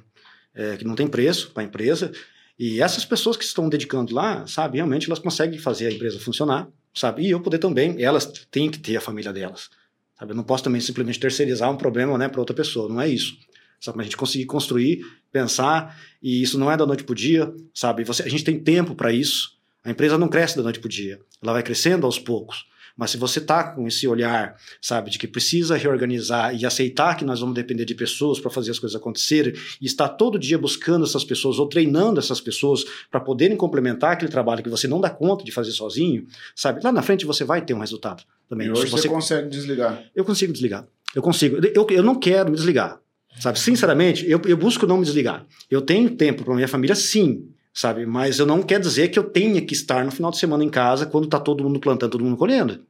é, 0.54 0.76
que 0.76 0.84
não 0.84 0.94
tem 0.94 1.08
preço 1.08 1.50
para 1.52 1.62
a 1.62 1.66
empresa. 1.66 2.12
E 2.58 2.82
essas 2.82 3.06
pessoas 3.06 3.38
que 3.38 3.44
estão 3.44 3.70
dedicando 3.70 4.14
lá, 4.14 4.46
sabe, 4.46 4.76
realmente 4.76 5.06
elas 5.06 5.18
conseguem 5.18 5.58
fazer 5.58 5.86
a 5.86 5.92
empresa 5.92 6.20
funcionar, 6.20 6.68
sabe? 6.92 7.22
E 7.22 7.30
eu 7.30 7.40
poder 7.40 7.58
também, 7.58 8.02
elas 8.02 8.26
têm 8.50 8.70
que 8.70 8.78
ter 8.78 8.96
a 8.96 9.00
família 9.00 9.32
delas. 9.32 9.70
Sabe? 10.18 10.32
Eu 10.32 10.36
não 10.36 10.44
posso 10.44 10.64
também 10.64 10.80
simplesmente 10.80 11.18
terceirizar 11.18 11.70
um 11.70 11.76
problema 11.76 12.18
né, 12.18 12.28
para 12.28 12.40
outra 12.40 12.54
pessoa, 12.54 12.88
não 12.88 13.00
é 13.00 13.08
isso. 13.08 13.38
Sabe? 13.80 14.00
A 14.00 14.02
gente 14.02 14.16
conseguir 14.16 14.44
construir, 14.44 15.06
pensar, 15.32 15.98
e 16.20 16.42
isso 16.42 16.58
não 16.58 16.70
é 16.70 16.76
da 16.76 16.84
noite 16.84 17.04
para 17.04 17.12
o 17.12 17.16
dia, 17.16 17.50
sabe? 17.72 18.04
Você, 18.04 18.24
a 18.24 18.28
gente 18.28 18.44
tem 18.44 18.58
tempo 18.58 18.94
para 18.94 19.12
isso, 19.12 19.57
a 19.88 19.92
empresa 19.92 20.18
não 20.18 20.28
cresce 20.28 20.56
da 20.56 20.62
noite 20.62 20.78
para 20.78 20.86
o 20.86 20.90
dia, 20.90 21.18
ela 21.42 21.52
vai 21.52 21.62
crescendo 21.62 22.04
aos 22.06 22.18
poucos. 22.18 22.66
Mas 22.96 23.12
se 23.12 23.16
você 23.16 23.38
está 23.38 23.62
com 23.62 23.86
esse 23.86 24.08
olhar, 24.08 24.56
sabe, 24.82 25.08
de 25.08 25.20
que 25.20 25.28
precisa 25.28 25.76
reorganizar 25.76 26.52
e 26.52 26.66
aceitar 26.66 27.16
que 27.16 27.24
nós 27.24 27.38
vamos 27.38 27.54
depender 27.54 27.84
de 27.84 27.94
pessoas 27.94 28.40
para 28.40 28.50
fazer 28.50 28.72
as 28.72 28.78
coisas 28.78 29.00
acontecerem, 29.00 29.54
e 29.80 29.86
está 29.86 30.08
todo 30.08 30.36
dia 30.36 30.58
buscando 30.58 31.04
essas 31.04 31.24
pessoas 31.24 31.60
ou 31.60 31.68
treinando 31.68 32.18
essas 32.18 32.40
pessoas 32.40 32.84
para 33.08 33.20
poderem 33.20 33.56
complementar 33.56 34.14
aquele 34.14 34.32
trabalho 34.32 34.64
que 34.64 34.68
você 34.68 34.88
não 34.88 35.00
dá 35.00 35.08
conta 35.08 35.44
de 35.44 35.52
fazer 35.52 35.70
sozinho, 35.70 36.26
sabe, 36.56 36.80
lá 36.82 36.90
na 36.90 37.00
frente 37.00 37.24
você 37.24 37.44
vai 37.44 37.64
ter 37.64 37.72
um 37.72 37.78
resultado 37.78 38.24
também. 38.48 38.66
E 38.66 38.70
hoje 38.72 38.90
você, 38.90 39.02
você 39.02 39.08
consegue 39.08 39.48
desligar? 39.48 40.02
Eu 40.12 40.24
consigo 40.24 40.52
desligar. 40.52 40.84
Eu 41.14 41.22
consigo. 41.22 41.56
Eu, 41.72 41.86
eu 41.90 42.02
não 42.02 42.16
quero 42.16 42.50
me 42.50 42.56
desligar. 42.56 43.00
Sabe, 43.38 43.60
sinceramente, 43.60 44.28
eu, 44.28 44.42
eu 44.44 44.56
busco 44.56 44.86
não 44.86 44.98
me 44.98 45.04
desligar. 45.04 45.46
Eu 45.70 45.80
tenho 45.80 46.10
tempo 46.10 46.44
para 46.44 46.54
minha 46.54 46.66
família, 46.66 46.96
sim, 46.96 47.48
sabe? 47.78 48.04
Mas 48.04 48.38
eu 48.38 48.46
não 48.46 48.62
quer 48.62 48.80
dizer 48.80 49.08
que 49.08 49.18
eu 49.18 49.24
tenha 49.24 49.60
que 49.60 49.72
estar 49.72 50.04
no 50.04 50.10
final 50.10 50.30
de 50.30 50.38
semana 50.38 50.64
em 50.64 50.68
casa 50.68 51.06
quando 51.06 51.28
tá 51.28 51.38
todo 51.38 51.62
mundo 51.62 51.78
plantando, 51.78 52.10
todo 52.10 52.24
mundo 52.24 52.36
colhendo. 52.36 52.80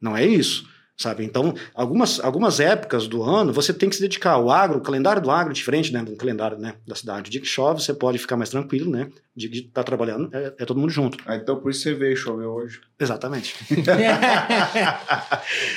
Não 0.00 0.16
é 0.16 0.26
isso 0.26 0.72
sabe? 0.96 1.24
Então, 1.24 1.54
algumas, 1.74 2.20
algumas 2.20 2.60
épocas 2.60 3.08
do 3.08 3.22
ano 3.22 3.52
você 3.52 3.72
tem 3.72 3.88
que 3.88 3.96
se 3.96 4.02
dedicar 4.02 4.32
ao 4.32 4.48
agro, 4.48 4.78
o 4.78 4.80
calendário 4.80 5.20
do 5.20 5.28
agro 5.28 5.50
é 5.50 5.54
diferente, 5.54 5.92
né, 5.92 6.04
do 6.04 6.14
calendário 6.14 6.56
né, 6.56 6.74
da 6.86 6.94
cidade. 6.94 7.30
De 7.30 7.40
que 7.40 7.46
chove, 7.46 7.82
você 7.82 7.92
pode 7.92 8.16
ficar 8.18 8.36
mais 8.36 8.50
tranquilo, 8.50 8.90
né? 8.90 9.10
De 9.34 9.48
que 9.48 9.62
tá 9.62 9.82
trabalhando, 9.82 10.30
é, 10.32 10.54
é 10.58 10.64
todo 10.64 10.78
mundo 10.78 10.90
junto. 10.90 11.18
Ah, 11.26 11.34
então 11.34 11.56
por 11.56 11.72
isso 11.72 11.80
você 11.80 11.94
veio 11.94 12.16
chover 12.16 12.46
hoje. 12.46 12.80
Exatamente. 12.98 13.56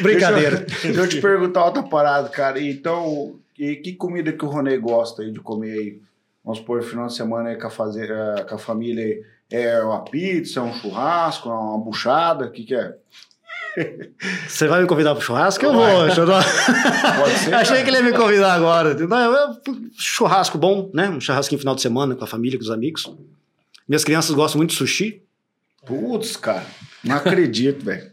Brincadeira. 0.02 0.66
Deixa 0.70 0.88
eu, 0.88 0.94
deixa 0.94 1.02
eu 1.02 1.10
te 1.10 1.20
perguntar 1.20 1.66
outra 1.66 1.82
parada, 1.82 2.30
cara. 2.30 2.62
Então, 2.62 3.40
e 3.58 3.76
que 3.78 3.94
comida 3.94 4.32
que 4.32 4.46
o 4.46 4.50
Ronei 4.50 4.78
gosta 4.78 5.24
aí 5.24 5.32
de 5.32 5.40
comer 5.40 5.72
aí? 5.72 6.00
Vamos 6.48 6.60
supor, 6.60 6.82
final 6.82 7.08
de 7.08 7.14
semana 7.14 7.50
aí 7.50 7.58
com 7.58 7.68
a, 7.68 7.70
fazer, 7.70 8.10
eh, 8.10 8.46
com 8.48 8.56
a 8.56 8.58
família. 8.58 9.22
É 9.52 9.82
uma 9.84 10.06
pizza, 10.06 10.62
um 10.62 10.74
churrasco, 10.74 11.50
uma 11.50 11.78
buchada, 11.78 12.46
o 12.46 12.52
que 12.52 12.64
que 12.64 12.74
é? 12.74 12.96
Você 14.48 14.66
vai 14.66 14.82
me 14.82 14.88
convidar 14.88 15.14
pro 15.14 15.22
churrasco? 15.22 15.66
Eu 15.66 15.74
vou. 15.74 15.84
Pode 16.08 17.38
ser, 17.38 17.54
Achei 17.54 17.84
que 17.84 17.90
ele 17.90 17.98
ia 17.98 18.04
me 18.04 18.14
convidar 18.14 18.54
agora. 18.54 18.94
Não, 18.94 19.18
eu, 19.18 19.58
churrasco 20.00 20.58
bom, 20.58 20.90
né? 20.94 21.10
Um 21.10 21.20
churrasquinho 21.20 21.60
final 21.60 21.76
de 21.76 21.82
semana 21.82 22.16
com 22.16 22.24
a 22.24 22.28
família, 22.28 22.58
com 22.58 22.64
os 22.64 22.72
amigos. 22.72 23.14
Minhas 23.86 24.06
crianças 24.06 24.34
gostam 24.34 24.60
muito 24.60 24.70
de 24.70 24.78
sushi. 24.78 25.22
Putz, 25.86 26.38
cara, 26.38 26.66
não 27.04 27.18
acredito, 27.18 27.84
velho. 27.84 28.10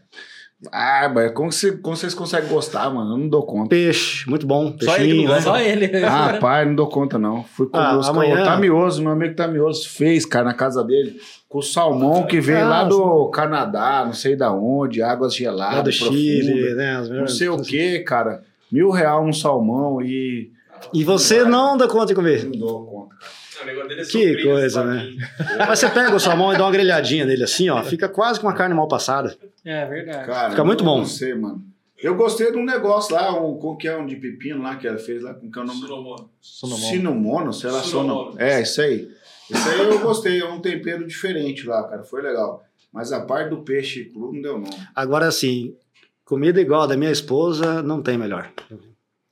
Ah, 0.71 1.11
mas 1.13 1.31
como, 1.31 1.49
como 1.81 1.95
vocês 1.95 2.13
conseguem 2.13 2.49
gostar, 2.49 2.89
mano? 2.89 3.13
Eu 3.13 3.17
não 3.17 3.29
dou 3.29 3.43
conta. 3.43 3.69
Peixe, 3.69 4.29
muito 4.29 4.45
bom. 4.45 4.71
Peixinho, 4.71 4.87
só 4.89 4.97
ele, 4.97 5.27
né? 5.27 5.41
Só 5.41 5.57
ele. 5.59 6.05
Ah, 6.05 6.37
pai, 6.39 6.65
não 6.65 6.75
dou 6.75 6.87
conta, 6.87 7.17
não. 7.17 7.43
Fui 7.43 7.67
com 7.67 7.77
ah, 7.77 7.99
amanhã... 8.07 8.41
o 8.41 8.45
Tamioso, 8.45 9.01
meu 9.01 9.11
amigo 9.11 9.35
Tamioso, 9.35 9.89
fez, 9.89 10.25
cara, 10.25 10.45
na 10.45 10.53
casa 10.53 10.83
dele. 10.83 11.19
Com 11.47 11.59
o 11.59 11.63
salmão 11.63 12.25
que 12.25 12.39
veio 12.39 12.65
ah, 12.65 12.69
lá 12.69 12.83
do 12.83 13.27
Canadá, 13.29 14.03
não 14.05 14.13
sei 14.13 14.35
da 14.35 14.51
onde, 14.51 15.01
águas 15.01 15.35
geladas. 15.35 15.75
Lá 15.75 15.81
do 15.81 15.91
Chile, 15.91 16.75
né? 16.75 17.01
Não 17.09 17.27
sei 17.27 17.49
o 17.49 17.61
que, 17.61 17.99
cara. 17.99 18.43
Mil 18.71 18.89
real 18.89 19.23
um 19.25 19.33
salmão 19.33 20.01
e. 20.01 20.51
E 20.93 21.03
você 21.03 21.43
não 21.43 21.77
dá 21.77 21.87
conta 21.87 22.07
de 22.07 22.15
comer? 22.15 22.45
Não 22.45 22.59
dou 22.59 22.85
conta, 22.85 23.15
cara. 23.15 23.44
É 23.71 24.05
que 24.05 24.43
coisa, 24.43 24.83
né? 24.83 25.15
Mas 25.57 25.79
você 25.79 25.89
pega 25.89 26.15
o 26.15 26.19
salmão 26.19 26.53
e 26.53 26.57
dá 26.57 26.63
uma 26.63 26.71
grelhadinha 26.71 27.25
nele 27.25 27.43
assim, 27.43 27.69
ó, 27.69 27.83
fica 27.83 28.07
quase 28.07 28.39
com 28.39 28.47
uma 28.47 28.53
carne 28.53 28.75
mal 28.75 28.87
passada. 28.87 29.37
É 29.63 29.85
verdade. 29.85 30.25
Cara, 30.25 30.49
fica 30.51 30.63
muito 30.63 30.83
bom. 30.83 31.05
Sei, 31.05 31.33
mano. 31.33 31.63
Eu 31.97 32.15
gostei 32.15 32.51
de 32.51 32.57
um 32.57 32.65
negócio 32.65 33.15
lá, 33.15 33.33
um, 33.41 33.75
que 33.77 33.87
é 33.87 33.97
um 33.97 34.05
de 34.05 34.17
pepino 34.17 34.61
lá 34.61 34.75
que 34.75 34.87
ela 34.87 34.97
fez 34.97 35.23
lá, 35.23 35.33
com 35.33 35.49
que 35.49 35.57
é 35.57 35.61
o 35.61 35.65
nome? 35.65 35.79
Sinomono. 35.79 36.29
Sinomono, 36.41 37.53
sei 37.53 37.71
lá, 37.71 37.81
Sinomono. 37.81 38.35
É, 38.37 38.61
isso 38.61 38.81
aí. 38.81 39.09
Isso 39.49 39.69
aí 39.69 39.79
eu 39.79 39.99
gostei, 39.99 40.39
é 40.39 40.45
um 40.45 40.59
tempero 40.59 41.07
diferente 41.07 41.65
lá, 41.65 41.87
cara, 41.87 42.03
foi 42.03 42.21
legal. 42.21 42.63
Mas 42.91 43.11
a 43.11 43.21
parte 43.21 43.49
do 43.49 43.63
peixe 43.63 44.05
cru 44.05 44.33
não 44.33 44.41
deu 44.41 44.59
não. 44.59 44.69
Agora, 44.93 45.27
assim, 45.27 45.75
comida 46.23 46.59
igual 46.59 46.83
a 46.83 46.87
da 46.87 46.97
minha 46.97 47.11
esposa, 47.11 47.81
não 47.81 48.01
tem 48.01 48.17
melhor. 48.17 48.51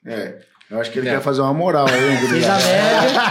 É. 0.05 0.41
Eu 0.73 0.79
acho 0.79 0.91
que 0.91 0.97
ele 0.97 1.07
é. 1.07 1.11
quer 1.11 1.21
fazer 1.21 1.41
uma 1.41 1.53
moral 1.53 1.85
aí, 1.87 2.17
Fez 2.17 2.49
a 2.49 2.57
média. 2.57 3.21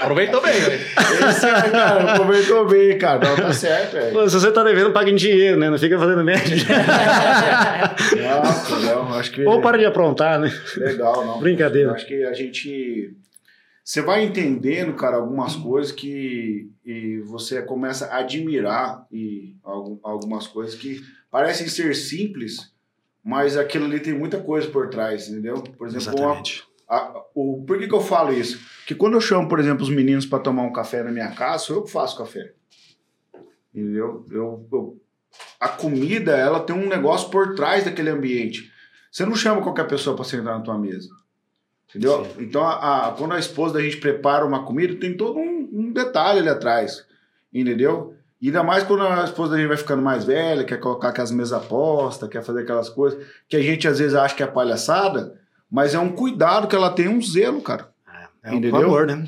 Aproveitou 0.00 0.40
bem, 0.40 0.58
velho. 0.58 0.80
Esse, 1.28 1.70
cara, 1.70 2.12
aproveitou 2.14 2.66
bem, 2.66 2.96
cara. 2.96 3.28
Não, 3.28 3.36
tá 3.36 3.52
certo, 3.52 3.92
velho. 3.92 4.30
Se 4.30 4.40
você 4.40 4.50
tá 4.50 4.64
devendo, 4.64 4.94
paga 4.94 5.10
em 5.10 5.14
dinheiro, 5.14 5.58
né? 5.58 5.68
Não 5.68 5.76
fica 5.76 5.98
fazendo 5.98 6.24
média. 6.24 6.56
não, 8.16 8.80
não, 8.80 9.14
acho 9.18 9.30
que... 9.32 9.44
Ou 9.44 9.60
para 9.60 9.76
de 9.76 9.84
aprontar, 9.84 10.40
né? 10.40 10.50
Legal, 10.78 11.26
não. 11.26 11.38
Brincadeira. 11.38 11.90
Eu 11.90 11.94
acho 11.94 12.06
que 12.06 12.24
a 12.24 12.32
gente... 12.32 13.14
Você 13.84 14.00
vai 14.00 14.24
entendendo, 14.24 14.94
cara, 14.94 15.16
algumas 15.16 15.54
coisas 15.54 15.92
que 15.92 16.70
e 16.82 17.20
você 17.26 17.60
começa 17.60 18.06
a 18.06 18.20
admirar 18.20 19.06
e 19.12 19.54
algumas 20.02 20.46
coisas 20.46 20.74
que 20.74 20.98
parecem 21.30 21.68
ser 21.68 21.94
simples, 21.94 22.72
mas 23.24 23.56
aquilo 23.56 23.84
ali 23.84 24.00
tem 24.00 24.14
muita 24.14 24.40
coisa 24.40 24.68
por 24.68 24.88
trás, 24.88 25.28
entendeu? 25.28 25.62
Por 25.62 25.86
exemplo, 25.86 26.14
Exatamente. 26.14 26.64
A, 26.88 26.96
a, 26.96 27.24
o, 27.34 27.62
por 27.66 27.78
que, 27.78 27.86
que 27.86 27.94
eu 27.94 28.00
falo 28.00 28.32
isso? 28.32 28.60
Que 28.86 28.94
quando 28.94 29.14
eu 29.14 29.20
chamo, 29.20 29.48
por 29.48 29.60
exemplo, 29.60 29.82
os 29.82 29.90
meninos 29.90 30.26
para 30.26 30.40
tomar 30.40 30.62
um 30.62 30.72
café 30.72 31.02
na 31.02 31.12
minha 31.12 31.30
casa, 31.30 31.64
sou 31.64 31.76
eu 31.76 31.82
que 31.84 31.90
faço 31.90 32.18
café. 32.18 32.52
Entendeu? 33.72 34.26
Eu, 34.30 34.66
eu, 34.72 35.00
a 35.60 35.68
comida, 35.68 36.36
ela 36.36 36.60
tem 36.60 36.74
um 36.74 36.88
negócio 36.88 37.30
por 37.30 37.54
trás 37.54 37.84
daquele 37.84 38.10
ambiente. 38.10 38.72
Você 39.10 39.24
não 39.24 39.36
chama 39.36 39.62
qualquer 39.62 39.86
pessoa 39.86 40.16
para 40.16 40.24
sentar 40.24 40.58
na 40.58 40.64
tua 40.64 40.78
mesa. 40.78 41.08
Entendeu? 41.88 42.24
Sim. 42.24 42.44
Então, 42.44 42.62
a, 42.64 43.08
a, 43.08 43.12
quando 43.12 43.34
a 43.34 43.38
esposa 43.38 43.74
da 43.74 43.82
gente 43.82 43.98
prepara 43.98 44.44
uma 44.44 44.64
comida, 44.64 44.94
tem 44.96 45.16
todo 45.16 45.38
um, 45.38 45.68
um 45.72 45.92
detalhe 45.92 46.40
ali 46.40 46.48
atrás. 46.48 47.04
Entendeu? 47.52 48.14
E 48.40 48.46
ainda 48.46 48.62
mais 48.62 48.84
quando 48.84 49.02
a 49.02 49.24
esposa 49.24 49.52
da 49.52 49.58
gente 49.58 49.68
vai 49.68 49.76
ficando 49.76 50.02
mais 50.02 50.24
velha, 50.24 50.64
quer 50.64 50.78
colocar 50.78 51.08
aquelas 51.08 51.30
mesas 51.30 51.62
postas, 51.66 52.28
quer 52.28 52.42
fazer 52.42 52.62
aquelas 52.62 52.88
coisas 52.88 53.22
que 53.48 53.56
a 53.56 53.62
gente 53.62 53.86
às 53.86 53.98
vezes 53.98 54.14
acha 54.14 54.34
que 54.34 54.42
é 54.42 54.46
palhaçada, 54.46 55.34
mas 55.70 55.94
é 55.94 55.98
um 55.98 56.10
cuidado 56.10 56.66
que 56.66 56.74
ela 56.74 56.90
tem, 56.90 57.06
um 57.06 57.20
zelo, 57.20 57.60
cara. 57.60 57.88
É, 58.42 58.50
é 58.50 58.54
um 58.54 58.70
favor, 58.70 59.06
né? 59.06 59.26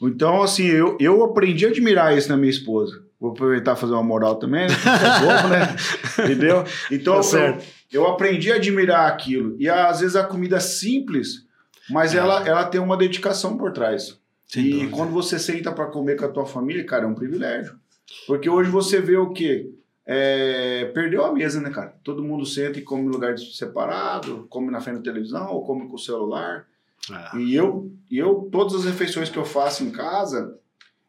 Então, 0.00 0.42
assim, 0.42 0.66
eu, 0.66 0.96
eu 1.00 1.24
aprendi 1.24 1.66
a 1.66 1.70
admirar 1.70 2.16
isso 2.16 2.28
na 2.28 2.36
minha 2.36 2.50
esposa. 2.50 3.02
Vou 3.18 3.32
aproveitar 3.32 3.76
e 3.76 3.78
fazer 3.78 3.92
uma 3.92 4.02
moral 4.02 4.36
também, 4.36 4.66
né? 4.66 4.74
É 4.74 5.48
né? 5.48 5.76
Entendeu? 6.24 6.64
Então, 6.90 7.20
tá 7.20 7.38
eu, 7.38 7.58
eu 7.92 8.06
aprendi 8.06 8.52
a 8.52 8.56
admirar 8.56 9.08
aquilo. 9.08 9.56
E 9.58 9.68
às 9.68 10.00
vezes 10.00 10.16
a 10.16 10.24
comida 10.24 10.56
é 10.56 10.60
simples, 10.60 11.44
mas 11.90 12.14
é. 12.14 12.18
ela, 12.18 12.46
ela 12.46 12.64
tem 12.64 12.80
uma 12.80 12.96
dedicação 12.96 13.56
por 13.58 13.72
trás. 13.72 14.18
Sem 14.46 14.64
e 14.64 14.70
dúvida. 14.70 14.96
quando 14.96 15.12
você 15.12 15.38
senta 15.38 15.70
para 15.70 15.86
comer 15.86 16.16
com 16.16 16.24
a 16.24 16.28
tua 16.28 16.46
família, 16.46 16.84
cara, 16.84 17.04
é 17.04 17.06
um 17.06 17.14
privilégio. 17.14 17.79
Porque 18.26 18.48
hoje 18.48 18.70
você 18.70 19.00
vê 19.00 19.16
o 19.16 19.32
quê? 19.32 19.72
É, 20.06 20.86
perdeu 20.94 21.24
a 21.24 21.32
mesa, 21.32 21.60
né, 21.60 21.70
cara? 21.70 21.94
Todo 22.02 22.22
mundo 22.22 22.44
senta 22.44 22.78
e 22.78 22.82
come 22.82 23.04
em 23.04 23.10
lugar 23.10 23.38
separado, 23.38 24.46
come 24.48 24.70
na 24.70 24.80
frente 24.80 24.96
da 24.96 25.04
televisão 25.04 25.52
ou 25.52 25.64
come 25.64 25.88
com 25.88 25.94
o 25.94 25.98
celular. 25.98 26.66
É. 27.10 27.38
E 27.38 27.54
eu, 27.54 27.90
eu, 28.10 28.48
todas 28.50 28.74
as 28.74 28.84
refeições 28.84 29.30
que 29.30 29.38
eu 29.38 29.44
faço 29.44 29.84
em 29.84 29.90
casa, 29.90 30.58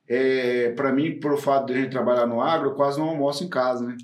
é, 0.07 0.71
para 0.71 0.91
mim, 0.91 1.19
por 1.19 1.37
fato 1.37 1.67
de 1.67 1.73
a 1.73 1.77
gente 1.77 1.91
trabalhar 1.91 2.27
no 2.27 2.41
agro, 2.41 2.69
eu 2.69 2.75
quase 2.75 2.99
não 2.99 3.09
almoço 3.09 3.43
em 3.43 3.49
casa, 3.49 3.85
né? 3.85 3.97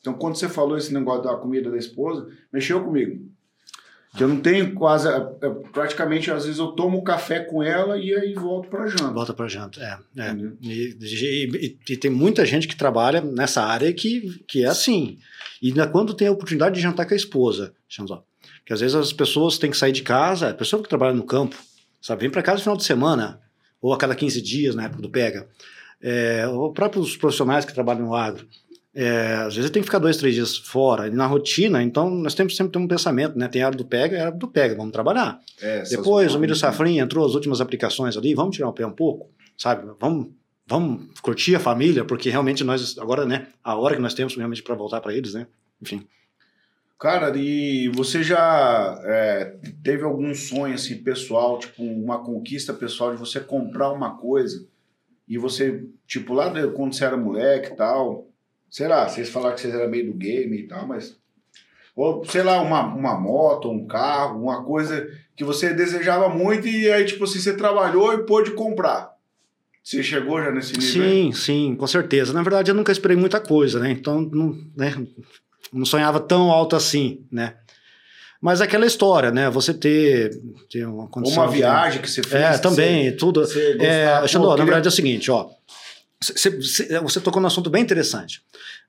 Então, 0.00 0.14
quando 0.14 0.36
você 0.36 0.48
falou 0.48 0.76
esse 0.76 0.94
negócio 0.94 1.24
da 1.24 1.34
comida 1.34 1.70
da 1.70 1.76
esposa, 1.76 2.28
mexeu 2.52 2.84
comigo. 2.84 3.28
Que 4.16 4.24
eu 4.24 4.28
não 4.28 4.40
tenho 4.40 4.74
quase. 4.74 5.08
É, 5.08 5.16
é, 5.16 5.50
praticamente, 5.72 6.30
às 6.30 6.44
vezes, 6.44 6.58
eu 6.58 6.68
tomo 6.68 7.04
café 7.04 7.40
com 7.40 7.62
ela 7.62 7.98
e 7.98 8.14
aí 8.14 8.34
volto 8.34 8.68
para 8.68 8.86
janta. 8.86 9.10
Volta 9.10 9.34
para 9.34 9.46
janta, 9.46 9.80
é. 9.80 10.22
é. 10.22 10.36
E, 10.62 10.96
e, 11.00 11.78
e, 11.90 11.96
tem 11.96 12.10
muita 12.10 12.46
gente 12.46 12.66
que 12.66 12.76
trabalha 12.76 13.20
nessa 13.20 13.62
área 13.62 13.92
que, 13.92 14.42
que 14.48 14.64
é 14.64 14.68
assim. 14.68 15.18
E 15.60 15.72
quando 15.92 16.14
tem 16.14 16.28
a 16.28 16.32
oportunidade 16.32 16.76
de 16.76 16.80
jantar 16.80 17.06
com 17.06 17.12
a 17.12 17.16
esposa, 17.16 17.74
só, 17.88 18.24
que 18.64 18.72
às 18.72 18.80
vezes 18.80 18.94
as 18.94 19.12
pessoas 19.12 19.58
têm 19.58 19.70
que 19.70 19.76
sair 19.76 19.92
de 19.92 20.02
casa, 20.02 20.50
a 20.50 20.54
pessoa 20.54 20.82
que 20.82 20.88
trabalha 20.88 21.14
no 21.14 21.24
campo, 21.24 21.56
sabe, 22.00 22.22
vem 22.22 22.30
para 22.30 22.42
casa 22.42 22.56
no 22.56 22.62
final 22.62 22.76
de 22.76 22.84
semana, 22.84 23.40
ou 23.80 23.92
a 23.92 23.98
cada 23.98 24.14
15 24.14 24.40
dias, 24.40 24.74
na 24.74 24.84
época 24.84 25.02
do 25.02 25.10
pega. 25.10 25.46
É, 26.00 26.46
os 26.48 26.72
próprios 26.72 27.16
profissionais 27.16 27.64
que 27.64 27.74
trabalham 27.74 28.06
no 28.06 28.14
agro 28.14 28.46
é, 28.98 29.34
às 29.46 29.54
vezes 29.54 29.70
tem 29.70 29.82
que 29.82 29.86
ficar 29.86 29.98
dois, 29.98 30.16
três 30.16 30.34
dias 30.34 30.56
fora, 30.56 31.10
na 31.10 31.26
rotina, 31.26 31.82
então 31.82 32.08
nós 32.08 32.34
temos 32.34 32.56
sempre 32.56 32.72
ter 32.72 32.78
um 32.78 32.88
pensamento, 32.88 33.38
né? 33.38 33.46
Tem 33.46 33.60
a 33.60 33.66
área 33.66 33.76
do 33.76 33.84
pega, 33.84 34.16
a 34.16 34.26
área 34.28 34.38
do 34.38 34.48
pega, 34.48 34.74
vamos 34.74 34.90
trabalhar. 34.90 35.38
É, 35.60 35.82
Depois 35.82 36.34
o 36.34 36.38
milho 36.38 36.56
safrinha 36.56 37.02
entrou 37.02 37.26
as 37.26 37.34
últimas 37.34 37.60
aplicações 37.60 38.16
ali, 38.16 38.34
vamos 38.34 38.56
tirar 38.56 38.70
o 38.70 38.72
pé 38.72 38.86
um 38.86 38.92
pouco, 38.92 39.30
sabe? 39.54 39.86
Vamos, 40.00 40.28
vamos 40.66 41.20
curtir 41.20 41.54
a 41.54 41.60
família, 41.60 42.06
porque 42.06 42.30
realmente 42.30 42.64
nós, 42.64 42.96
agora, 42.96 43.26
né? 43.26 43.48
A 43.62 43.76
hora 43.76 43.96
que 43.96 44.00
nós 44.00 44.14
temos 44.14 44.34
realmente 44.34 44.62
para 44.62 44.74
voltar 44.74 45.02
para 45.02 45.12
eles, 45.12 45.34
né? 45.34 45.46
Enfim. 45.82 46.06
Cara, 46.98 47.36
e 47.36 47.88
você 47.88 48.22
já 48.22 48.98
é, 49.04 49.56
teve 49.84 50.04
algum 50.04 50.34
sonho 50.34 50.72
assim 50.72 50.96
pessoal, 51.02 51.58
tipo 51.58 51.82
uma 51.82 52.24
conquista 52.24 52.72
pessoal 52.72 53.12
de 53.12 53.20
você 53.20 53.40
comprar 53.40 53.92
uma 53.92 54.16
coisa 54.16 54.66
e 55.28 55.36
você, 55.36 55.84
tipo, 56.06 56.32
lá 56.32 56.50
quando 56.70 56.94
você 56.94 57.04
era 57.04 57.16
moleque 57.18 57.74
e 57.74 57.76
tal, 57.76 58.26
sei 58.70 58.88
lá, 58.88 59.08
vocês 59.08 59.28
falaram 59.28 59.54
que 59.54 59.60
vocês 59.60 59.74
eram 59.74 59.90
meio 59.90 60.12
do 60.12 60.18
game 60.18 60.56
e 60.56 60.66
tal, 60.66 60.86
mas. 60.86 61.16
Ou, 61.94 62.24
sei 62.26 62.42
lá, 62.42 62.60
uma, 62.60 62.82
uma 62.94 63.18
moto, 63.18 63.70
um 63.70 63.86
carro, 63.86 64.42
uma 64.42 64.62
coisa 64.62 65.08
que 65.34 65.44
você 65.44 65.72
desejava 65.72 66.28
muito 66.28 66.68
e 66.68 66.90
aí, 66.90 67.04
tipo 67.04 67.24
assim, 67.24 67.38
você 67.38 67.56
trabalhou 67.56 68.12
e 68.12 68.26
pôde 68.26 68.50
comprar. 68.50 69.16
Você 69.82 70.02
chegou 70.02 70.42
já 70.42 70.50
nesse 70.50 70.72
nível? 70.72 71.04
Sim, 71.04 71.32
sim, 71.32 71.76
com 71.76 71.86
certeza. 71.86 72.32
Na 72.32 72.42
verdade, 72.42 72.70
eu 72.70 72.74
nunca 72.74 72.92
esperei 72.92 73.16
muita 73.16 73.40
coisa, 73.40 73.78
né? 73.78 73.90
Então, 73.90 74.20
não, 74.20 74.58
né? 74.76 74.94
não 75.72 75.84
sonhava 75.84 76.20
tão 76.20 76.50
alto 76.50 76.76
assim, 76.76 77.24
né? 77.30 77.54
Mas 78.40 78.60
aquela 78.60 78.86
história, 78.86 79.30
né? 79.30 79.48
Você 79.50 79.72
ter, 79.72 80.30
ter 80.70 80.86
uma 80.86 81.08
condição. 81.08 81.42
Uma 81.42 81.50
viagem 81.50 81.98
de... 82.00 82.04
que 82.04 82.10
você 82.10 82.22
fez. 82.22 82.42
É, 82.42 82.58
também, 82.58 83.10
você, 83.10 83.16
tudo. 83.16 83.40
Você 83.40 83.76
é, 83.80 84.26
Xandó, 84.28 84.56
na 84.56 84.64
verdade 84.64 84.86
é 84.86 84.90
o 84.90 84.92
seguinte, 84.92 85.30
ó. 85.30 85.48
Você 86.20 87.20
tocou 87.20 87.40
num 87.40 87.48
assunto 87.48 87.68
bem 87.68 87.82
interessante. 87.82 88.42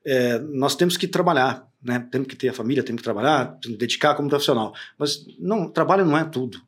É, 0.05 0.39
nós 0.39 0.75
temos 0.75 0.95
que 0.95 1.07
trabalhar, 1.07 1.67
né? 1.83 1.99
Temos 2.11 2.27
que 2.27 2.35
ter 2.35 2.49
a 2.49 2.53
família, 2.53 2.83
temos 2.83 3.01
que 3.01 3.03
trabalhar, 3.03 3.57
temos 3.61 3.75
que 3.75 3.77
dedicar 3.77 4.15
como 4.15 4.29
profissional. 4.29 4.73
Mas 4.97 5.25
não, 5.37 5.69
trabalho 5.69 6.05
não 6.05 6.17
é 6.17 6.23
tudo, 6.23 6.61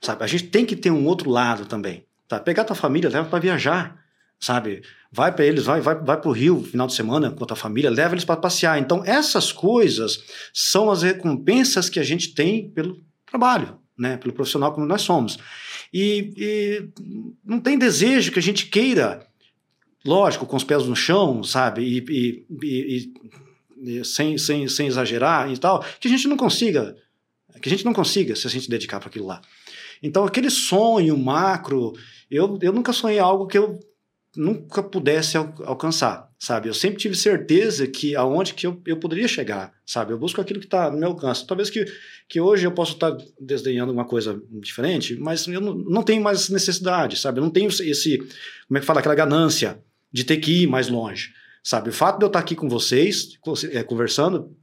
sabe? 0.00 0.24
A 0.24 0.26
gente 0.26 0.44
tem 0.44 0.64
que 0.64 0.74
ter 0.74 0.90
um 0.90 1.06
outro 1.06 1.28
lado 1.30 1.66
também. 1.66 2.06
Tá? 2.26 2.40
Pegar 2.40 2.64
tua 2.64 2.74
família, 2.74 3.10
leva 3.10 3.28
para 3.28 3.38
viajar, 3.38 4.02
sabe? 4.40 4.82
Vai 5.12 5.32
para 5.32 5.44
eles, 5.44 5.64
vai, 5.64 5.80
vai, 5.80 5.94
vai 5.94 6.20
para 6.20 6.28
o 6.28 6.32
Rio 6.32 6.62
final 6.62 6.86
de 6.86 6.94
semana 6.94 7.30
com 7.30 7.44
a 7.44 7.46
tua 7.46 7.56
família, 7.56 7.90
leva 7.90 8.14
eles 8.14 8.24
para 8.24 8.40
passear. 8.40 8.78
Então 8.78 9.02
essas 9.04 9.52
coisas 9.52 10.24
são 10.52 10.90
as 10.90 11.02
recompensas 11.02 11.90
que 11.90 12.00
a 12.00 12.02
gente 12.02 12.34
tem 12.34 12.70
pelo 12.70 13.02
trabalho, 13.26 13.78
né? 13.98 14.16
Pelo 14.16 14.32
profissional 14.32 14.72
como 14.72 14.86
nós 14.86 15.02
somos. 15.02 15.38
E, 15.92 16.32
e 16.36 16.88
não 17.44 17.60
tem 17.60 17.78
desejo 17.78 18.32
que 18.32 18.38
a 18.38 18.42
gente 18.42 18.66
queira 18.66 19.26
lógico, 20.06 20.46
com 20.46 20.56
os 20.56 20.64
pés 20.64 20.86
no 20.86 20.96
chão, 20.96 21.42
sabe? 21.42 21.82
E, 21.82 22.04
e, 22.08 22.46
e, 22.62 23.12
e, 24.00 24.04
sem, 24.04 24.38
sem, 24.38 24.68
sem 24.68 24.86
exagerar 24.86 25.50
e 25.52 25.58
tal, 25.58 25.84
que 26.00 26.08
a 26.08 26.10
gente 26.10 26.28
não 26.28 26.36
consiga, 26.36 26.96
que 27.60 27.68
a 27.68 27.70
gente 27.70 27.84
não 27.84 27.92
consiga 27.92 28.34
se 28.34 28.46
a 28.46 28.50
gente 28.50 28.70
dedicar 28.70 29.00
para 29.00 29.08
aquilo 29.08 29.26
lá. 29.26 29.40
Então, 30.02 30.24
aquele 30.24 30.50
sonho 30.50 31.16
macro, 31.16 31.92
eu, 32.30 32.58
eu 32.62 32.72
nunca 32.72 32.92
sonhei 32.92 33.18
algo 33.18 33.46
que 33.46 33.58
eu 33.58 33.78
nunca 34.36 34.82
pudesse 34.82 35.36
al 35.36 35.54
alcançar, 35.64 36.30
sabe? 36.38 36.68
Eu 36.68 36.74
sempre 36.74 36.98
tive 36.98 37.16
certeza 37.16 37.86
que 37.86 38.14
aonde 38.14 38.52
que 38.52 38.66
eu, 38.66 38.80
eu 38.86 38.98
poderia 38.98 39.26
chegar, 39.26 39.72
sabe? 39.84 40.12
Eu 40.12 40.18
busco 40.18 40.40
aquilo 40.40 40.60
que 40.60 40.66
está 40.66 40.90
no 40.90 40.98
meu 40.98 41.08
alcance. 41.08 41.46
Talvez 41.46 41.70
que, 41.70 41.86
que 42.28 42.38
hoje 42.38 42.66
eu 42.66 42.72
possa 42.72 42.92
estar 42.92 43.16
desdenhando 43.40 43.92
uma 43.92 44.04
coisa 44.04 44.40
diferente, 44.60 45.16
mas 45.16 45.46
eu 45.48 45.60
não, 45.60 45.74
não 45.74 46.02
tenho 46.02 46.22
mais 46.22 46.50
necessidade, 46.50 47.18
sabe? 47.18 47.40
Eu 47.40 47.44
não 47.44 47.50
tenho 47.50 47.68
esse, 47.68 48.18
como 48.68 48.76
é 48.76 48.80
que 48.80 48.86
fala, 48.86 49.00
aquela 49.00 49.14
ganância 49.14 49.82
de 50.16 50.24
ter 50.24 50.38
que 50.38 50.62
ir 50.62 50.66
mais 50.66 50.88
longe. 50.88 51.34
Sabe, 51.62 51.90
o 51.90 51.92
fato 51.92 52.18
de 52.18 52.24
eu 52.24 52.28
estar 52.28 52.38
aqui 52.38 52.56
com 52.56 52.70
vocês, 52.70 53.38
é, 53.70 53.82
conversando, 53.82 54.56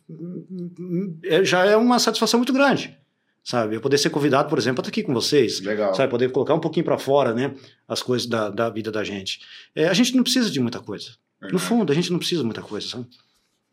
é, 1.23 1.45
já 1.45 1.63
é 1.63 1.77
uma 1.77 1.99
satisfação 1.99 2.39
muito 2.39 2.51
grande. 2.51 2.97
Sabe, 3.43 3.75
eu 3.75 3.81
poder 3.81 3.99
ser 3.99 4.09
convidado, 4.09 4.49
por 4.49 4.57
exemplo, 4.57 4.77
para 4.77 4.89
estar 4.89 4.89
aqui 4.89 5.03
com 5.03 5.13
vocês. 5.13 5.59
Legal. 5.59 5.93
Sabe, 5.93 6.09
poder 6.09 6.31
colocar 6.31 6.55
um 6.55 6.59
pouquinho 6.59 6.85
para 6.85 6.97
fora, 6.97 7.35
né, 7.35 7.53
as 7.87 8.01
coisas 8.01 8.25
da, 8.25 8.49
da 8.49 8.67
vida 8.67 8.91
da 8.91 9.03
gente. 9.03 9.41
É, 9.75 9.87
a 9.87 9.93
gente 9.93 10.15
não 10.15 10.23
precisa 10.23 10.49
de 10.49 10.59
muita 10.59 10.79
coisa. 10.79 11.11
No 11.51 11.59
fundo, 11.59 11.91
a 11.91 11.95
gente 11.95 12.11
não 12.11 12.17
precisa 12.17 12.41
de 12.41 12.45
muita 12.45 12.61
coisa, 12.63 12.87
sabe? 12.87 13.05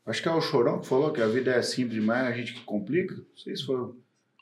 Acho 0.05 0.21
que 0.21 0.29
é 0.29 0.33
o 0.33 0.41
Chorão 0.41 0.81
que 0.81 0.87
falou 0.87 1.11
que 1.11 1.23
a 1.23 1.29
vida 1.29 1.53
é 1.53 1.63
simples 1.63 1.95
demais, 1.95 2.27
a 2.27 2.33
gente 2.33 2.53
que 2.53 2.61
complica. 2.61 3.15
Não 3.15 3.37
sei 3.37 3.57
se 3.57 3.65
foi. 3.65 3.95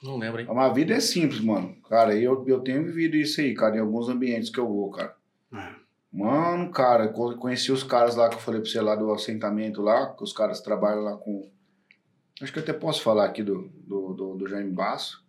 Não 0.02 0.16
lembro, 0.18 0.40
hein? 0.40 0.46
Mas 0.48 0.70
a 0.70 0.72
vida 0.72 0.94
é 0.94 1.00
simples, 1.00 1.40
mano. 1.40 1.76
Cara, 1.88 2.16
eu, 2.16 2.44
eu 2.48 2.60
tenho 2.60 2.84
vivido 2.84 3.16
isso 3.16 3.40
aí, 3.40 3.54
cara, 3.54 3.76
em 3.76 3.80
alguns 3.80 4.08
ambientes 4.08 4.50
que 4.50 4.58
eu 4.58 4.66
vou, 4.66 4.90
cara. 4.90 5.14
É. 5.52 5.77
Mano, 6.12 6.70
cara, 6.70 7.08
conheci 7.08 7.70
os 7.70 7.82
caras 7.82 8.16
lá 8.16 8.28
que 8.28 8.36
eu 8.36 8.40
falei 8.40 8.60
pra 8.60 8.70
você 8.70 8.80
lá 8.80 8.96
do 8.96 9.12
assentamento 9.12 9.82
lá, 9.82 10.14
que 10.14 10.22
os 10.24 10.32
caras 10.32 10.60
trabalham 10.60 11.02
lá 11.02 11.16
com. 11.16 11.50
Acho 12.40 12.52
que 12.52 12.58
eu 12.58 12.62
até 12.62 12.72
posso 12.72 13.02
falar 13.02 13.26
aqui 13.26 13.42
do, 13.42 13.70
do, 13.86 14.14
do, 14.14 14.34
do 14.36 14.48
Jaime 14.48 14.72
Basso. 14.72 15.24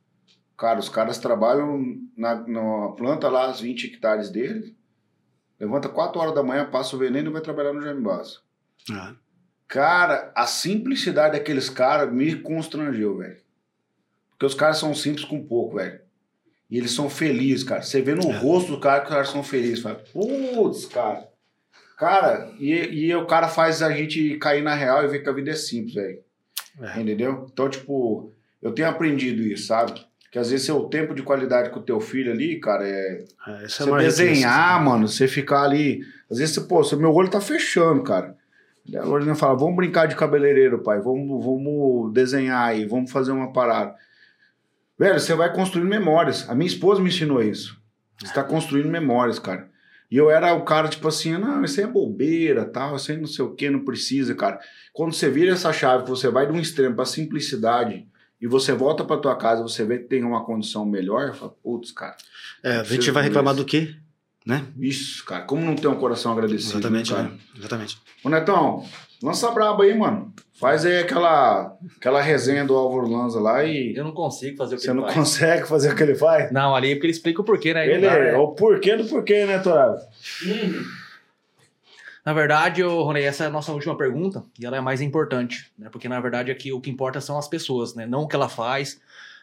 Cara, 0.57 0.79
os 0.79 0.89
caras 0.89 1.17
trabalham 1.17 1.97
na, 2.15 2.35
na 2.47 2.89
planta 2.89 3.29
lá, 3.29 3.49
as 3.49 3.59
20 3.59 3.87
hectares 3.87 4.29
dele. 4.29 4.77
Levanta 5.59 5.89
4 5.89 6.19
horas 6.19 6.35
da 6.35 6.43
manhã, 6.43 6.69
passa 6.69 6.95
o 6.95 6.99
veneno 6.99 7.29
e 7.29 7.33
vai 7.33 7.41
trabalhar 7.41 7.73
no 7.73 7.81
Jaime 7.81 8.01
Basso. 8.01 8.43
Ah. 8.91 9.15
Cara, 9.67 10.31
a 10.35 10.47
simplicidade 10.47 11.37
daqueles 11.37 11.69
caras 11.69 12.11
me 12.11 12.35
constrangeu, 12.35 13.17
velho. 13.17 13.41
Porque 14.31 14.45
os 14.45 14.55
caras 14.55 14.77
são 14.77 14.95
simples 14.95 15.25
com 15.25 15.45
pouco, 15.45 15.75
velho. 15.75 16.01
E 16.69 16.77
eles 16.77 16.91
são 16.91 17.09
felizes, 17.09 17.63
cara. 17.63 17.81
Você 17.81 18.01
vê 18.01 18.13
no 18.13 18.31
é. 18.31 18.37
rosto 18.37 18.71
do 18.71 18.79
cara 18.79 18.99
que 18.99 19.07
os 19.07 19.11
caras 19.11 19.29
são 19.29 19.43
felizes. 19.43 19.79
Fala, 19.79 19.95
putz, 20.13 20.85
cara. 20.85 21.27
Cara, 21.97 22.51
e, 22.59 22.73
e 22.73 23.15
o 23.15 23.25
cara 23.25 23.47
faz 23.47 23.81
a 23.81 23.91
gente 23.91 24.37
cair 24.37 24.63
na 24.63 24.75
real 24.75 25.03
e 25.03 25.07
ver 25.07 25.19
que 25.19 25.29
a 25.29 25.33
vida 25.33 25.51
é 25.51 25.55
simples, 25.55 25.95
velho. 25.95 26.19
É. 26.79 27.01
Entendeu? 27.01 27.47
Então, 27.51 27.67
tipo, 27.67 28.31
eu 28.61 28.71
tenho 28.71 28.87
aprendido 28.87 29.41
isso, 29.41 29.67
sabe? 29.67 29.93
Que 30.31 30.37
às 30.37 30.51
vezes 30.51 30.65
seu 30.65 30.83
tempo 30.83 31.15
de 31.15 31.23
qualidade 31.23 31.71
com 31.71 31.79
o 31.79 31.83
teu 31.83 31.99
filho 31.99 32.31
ali, 32.31 32.59
cara, 32.59 32.87
é. 32.87 33.25
é 33.47 33.67
você 33.67 33.89
é 33.89 33.97
desenhar, 33.97 34.81
mano, 34.83 35.07
você 35.07 35.27
ficar 35.27 35.63
ali. 35.63 36.01
Às 36.29 36.37
vezes, 36.37 36.53
você, 36.53 36.61
pô, 36.61 36.81
meu 36.97 37.13
olho 37.13 37.29
tá 37.29 37.41
fechando, 37.41 38.03
cara. 38.03 38.37
A 38.95 39.03
Lorena 39.03 39.35
fala, 39.35 39.57
vamos 39.57 39.75
brincar 39.75 40.07
de 40.07 40.15
cabeleireiro, 40.15 40.79
pai. 40.79 40.99
Vamos, 40.99 41.43
vamos 41.43 42.13
desenhar 42.13 42.69
aí, 42.69 42.85
vamos 42.85 43.11
fazer 43.11 43.31
uma 43.31 43.51
parada. 43.51 43.95
Velho, 44.99 45.17
você 45.17 45.33
vai 45.33 45.53
construindo 45.53 45.87
memórias. 45.87 46.47
A 46.49 46.53
minha 46.53 46.67
esposa 46.67 47.01
me 47.01 47.07
ensinou 47.07 47.41
isso. 47.41 47.79
Você 48.19 48.25
está 48.25 48.43
construindo 48.43 48.89
memórias, 48.89 49.39
cara. 49.39 49.69
E 50.11 50.17
eu 50.17 50.29
era 50.29 50.53
o 50.53 50.65
cara, 50.65 50.89
tipo 50.89 51.07
assim, 51.07 51.37
não, 51.37 51.63
isso 51.63 51.79
aí 51.79 51.85
é 51.85 51.89
bobeira, 51.89 52.65
tal, 52.65 52.95
isso 52.95 53.11
aí 53.11 53.17
não 53.17 53.27
sei 53.27 53.45
o 53.45 53.53
que, 53.53 53.69
não 53.69 53.85
precisa, 53.85 54.35
cara. 54.35 54.59
Quando 54.91 55.13
você 55.13 55.29
vira 55.29 55.53
essa 55.53 55.71
chave, 55.71 56.05
você 56.05 56.29
vai 56.29 56.47
de 56.47 56.51
um 56.51 56.59
extremo 56.59 56.95
para 56.95 57.05
simplicidade 57.05 58.07
e 58.41 58.47
você 58.47 58.73
volta 58.73 59.05
para 59.05 59.21
tua 59.21 59.37
casa, 59.37 59.61
você 59.61 59.85
vê 59.85 59.99
que 59.99 60.05
tem 60.05 60.23
uma 60.23 60.43
condição 60.43 60.83
melhor, 60.85 61.33
fala, 61.35 61.55
putz, 61.63 61.91
cara. 61.91 62.17
É, 62.63 62.77
a 62.77 62.83
gente 62.83 63.11
vai 63.11 63.23
reclamar 63.23 63.53
do 63.53 63.63
quê? 63.63 63.95
Né? 64.45 64.65
Isso, 64.79 65.23
cara. 65.25 65.43
Como 65.43 65.63
não 65.63 65.75
tem 65.75 65.89
um 65.89 65.99
coração 65.99 66.33
agradecido? 66.33 66.79
Exatamente, 66.79 67.13
né? 67.13 67.31
Exatamente. 67.55 67.97
Ô, 68.23 68.29
Netão, 68.29 68.83
lança 69.21 69.51
braba 69.51 69.83
aí, 69.83 69.97
mano. 69.97 70.33
Faz 70.53 70.85
aí 70.85 70.99
aquela, 70.99 71.77
aquela 71.97 72.21
resenha 72.21 72.65
do 72.65 72.75
Álvaro 72.75 73.09
Lanza 73.09 73.39
lá 73.39 73.63
e. 73.63 73.95
Eu 73.95 74.03
não 74.03 74.11
consigo 74.11 74.57
fazer 74.57 74.75
o 74.75 74.77
que 74.77 74.83
Você 74.83 74.93
não 74.93 75.03
faz. 75.03 75.15
consegue 75.15 75.67
fazer 75.67 75.91
o 75.93 75.95
que 75.95 76.03
ele 76.03 76.15
faz? 76.15 76.51
Não, 76.51 76.75
ali 76.75 76.91
é 76.91 76.95
porque 76.95 77.07
ele 77.07 77.13
explica 77.13 77.41
o 77.41 77.45
porquê, 77.45 77.73
né? 77.73 77.87
Ele 77.87 78.05
é, 78.05 78.37
o 78.37 78.49
porquê 78.49 78.97
do 78.97 79.05
porquê, 79.05 79.45
né, 79.45 79.59
Torado? 79.59 79.99
Na 82.25 82.33
verdade, 82.33 82.83
Rony, 82.83 83.21
essa 83.21 83.45
é 83.45 83.47
a 83.47 83.49
nossa 83.49 83.71
última 83.71 83.97
pergunta 83.97 84.43
e 84.59 84.65
ela 84.65 84.77
é 84.77 84.81
mais 84.81 85.01
importante, 85.01 85.71
né? 85.77 85.89
Porque 85.89 86.09
na 86.09 86.19
verdade 86.19 86.51
aqui 86.51 86.71
o 86.73 86.81
que 86.81 86.89
importa 86.89 87.21
são 87.21 87.37
as 87.37 87.47
pessoas, 87.47 87.95
né? 87.95 88.05
Não 88.05 88.23
o 88.23 88.27
que 88.27 88.35
ela 88.35 88.49
faz, 88.49 88.99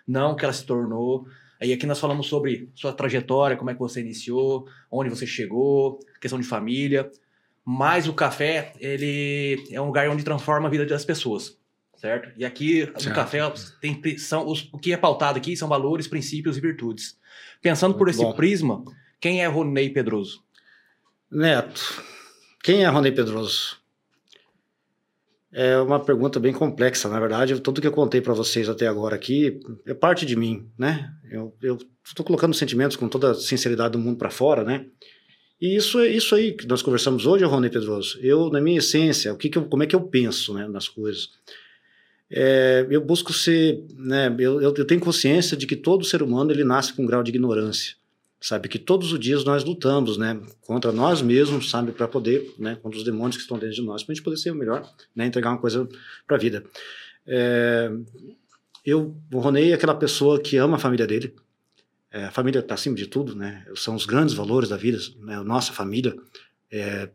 não 0.06 0.32
o 0.32 0.36
que 0.36 0.44
ela 0.44 0.52
se 0.52 0.64
tornou. 0.64 1.26
Aí 1.60 1.72
aqui 1.72 1.86
nós 1.86 1.98
falamos 1.98 2.26
sobre 2.28 2.68
sua 2.74 2.92
trajetória, 2.92 3.56
como 3.56 3.70
é 3.70 3.74
que 3.74 3.80
você 3.80 4.00
iniciou, 4.00 4.68
onde 4.90 5.08
você 5.08 5.26
chegou, 5.26 5.98
questão 6.20 6.38
de 6.38 6.46
família. 6.46 7.10
Mas 7.68 8.06
o 8.06 8.14
café, 8.14 8.72
ele 8.78 9.66
é 9.72 9.80
um 9.80 9.86
lugar 9.86 10.08
onde 10.08 10.22
transforma 10.22 10.68
a 10.68 10.70
vida 10.70 10.86
das 10.86 11.04
pessoas, 11.04 11.58
certo? 11.96 12.30
E 12.36 12.44
aqui 12.44 12.84
certo. 12.84 13.08
no 13.08 13.14
café 13.14 13.52
tem, 13.80 14.16
são, 14.18 14.46
os, 14.46 14.68
o 14.72 14.78
que 14.78 14.92
é 14.92 14.96
pautado 14.96 15.36
aqui 15.36 15.56
são 15.56 15.68
valores, 15.68 16.06
princípios 16.06 16.56
e 16.56 16.60
virtudes. 16.60 17.18
Pensando 17.60 17.90
Muito 17.90 17.98
por 17.98 18.08
esse 18.08 18.22
bom. 18.22 18.32
prisma, 18.34 18.84
quem 19.20 19.42
é 19.42 19.46
Ronei 19.48 19.90
Pedroso? 19.90 20.44
Neto, 21.28 22.04
quem 22.62 22.84
é 22.84 22.88
Ronei 22.88 23.10
Pedroso? 23.10 23.78
É 25.52 25.76
uma 25.78 25.98
pergunta 25.98 26.38
bem 26.38 26.52
complexa, 26.52 27.08
na 27.08 27.18
verdade. 27.18 27.58
Tudo 27.58 27.80
que 27.80 27.86
eu 27.88 27.92
contei 27.92 28.20
para 28.20 28.34
vocês 28.34 28.68
até 28.68 28.86
agora 28.86 29.16
aqui 29.16 29.58
é 29.86 29.94
parte 29.94 30.24
de 30.24 30.36
mim, 30.36 30.70
né? 30.78 31.12
Eu 31.28 31.52
estou 32.04 32.24
colocando 32.24 32.54
sentimentos 32.54 32.96
com 32.96 33.08
toda 33.08 33.32
a 33.32 33.34
sinceridade 33.34 33.92
do 33.92 33.98
mundo 33.98 34.18
para 34.18 34.30
fora, 34.30 34.62
né? 34.62 34.86
E 35.60 35.74
isso 35.74 35.98
é 36.00 36.08
isso 36.08 36.34
aí 36.34 36.52
que 36.52 36.66
nós 36.66 36.82
conversamos 36.82 37.24
hoje, 37.24 37.44
Rony 37.44 37.70
Pedroso. 37.70 38.18
Eu, 38.20 38.50
na 38.50 38.60
minha 38.60 38.78
essência, 38.78 39.32
o 39.32 39.36
que, 39.36 39.48
que 39.48 39.56
eu, 39.56 39.64
como 39.64 39.82
é 39.82 39.86
que 39.86 39.96
eu 39.96 40.02
penso 40.02 40.52
né, 40.52 40.68
nas 40.68 40.88
coisas? 40.88 41.30
É, 42.30 42.86
eu 42.90 43.00
busco 43.00 43.32
ser, 43.32 43.84
né, 43.94 44.34
eu, 44.38 44.60
eu, 44.60 44.84
tenho 44.84 45.00
consciência 45.00 45.56
de 45.56 45.66
que 45.66 45.76
todo 45.76 46.04
ser 46.04 46.22
humano 46.22 46.50
ele 46.50 46.64
nasce 46.64 46.92
com 46.92 47.02
um 47.02 47.06
grau 47.06 47.22
de 47.22 47.30
ignorância, 47.30 47.94
sabe? 48.40 48.68
Que 48.68 48.80
todos 48.80 49.12
os 49.12 49.20
dias 49.20 49.44
nós 49.44 49.64
lutamos, 49.64 50.18
né, 50.18 50.38
contra 50.62 50.90
nós 50.90 51.22
mesmos, 51.22 51.70
sabe, 51.70 51.92
para 51.92 52.08
poder, 52.08 52.52
né, 52.58 52.76
contra 52.82 52.98
os 52.98 53.04
demônios 53.04 53.36
que 53.36 53.42
estão 53.42 53.58
dentro 53.58 53.76
de 53.76 53.82
nós, 53.82 54.02
para 54.02 54.12
a 54.12 54.14
gente 54.14 54.24
poder 54.24 54.36
ser 54.36 54.50
o 54.50 54.56
melhor, 54.56 54.90
né, 55.14 55.26
entregar 55.26 55.50
uma 55.50 55.58
coisa 55.58 55.88
para 56.26 56.36
a 56.36 56.40
vida. 56.40 56.64
É, 57.26 57.90
eu, 58.84 59.16
o 59.32 59.38
Rony 59.38 59.70
é 59.70 59.74
aquela 59.74 59.94
pessoa 59.94 60.40
que 60.40 60.56
ama 60.56 60.76
a 60.76 60.80
família 60.80 61.06
dele, 61.06 61.32
é, 62.16 62.24
a 62.24 62.30
família 62.30 62.60
está 62.60 62.74
acima 62.74 62.96
de 62.96 63.06
tudo, 63.06 63.34
né? 63.34 63.66
São 63.74 63.94
os 63.94 64.06
grandes 64.06 64.34
valores 64.34 64.70
da 64.70 64.76
vida, 64.78 64.98
né? 65.18 65.38
Nossa 65.42 65.74
família 65.74 66.16
é 66.70 67.10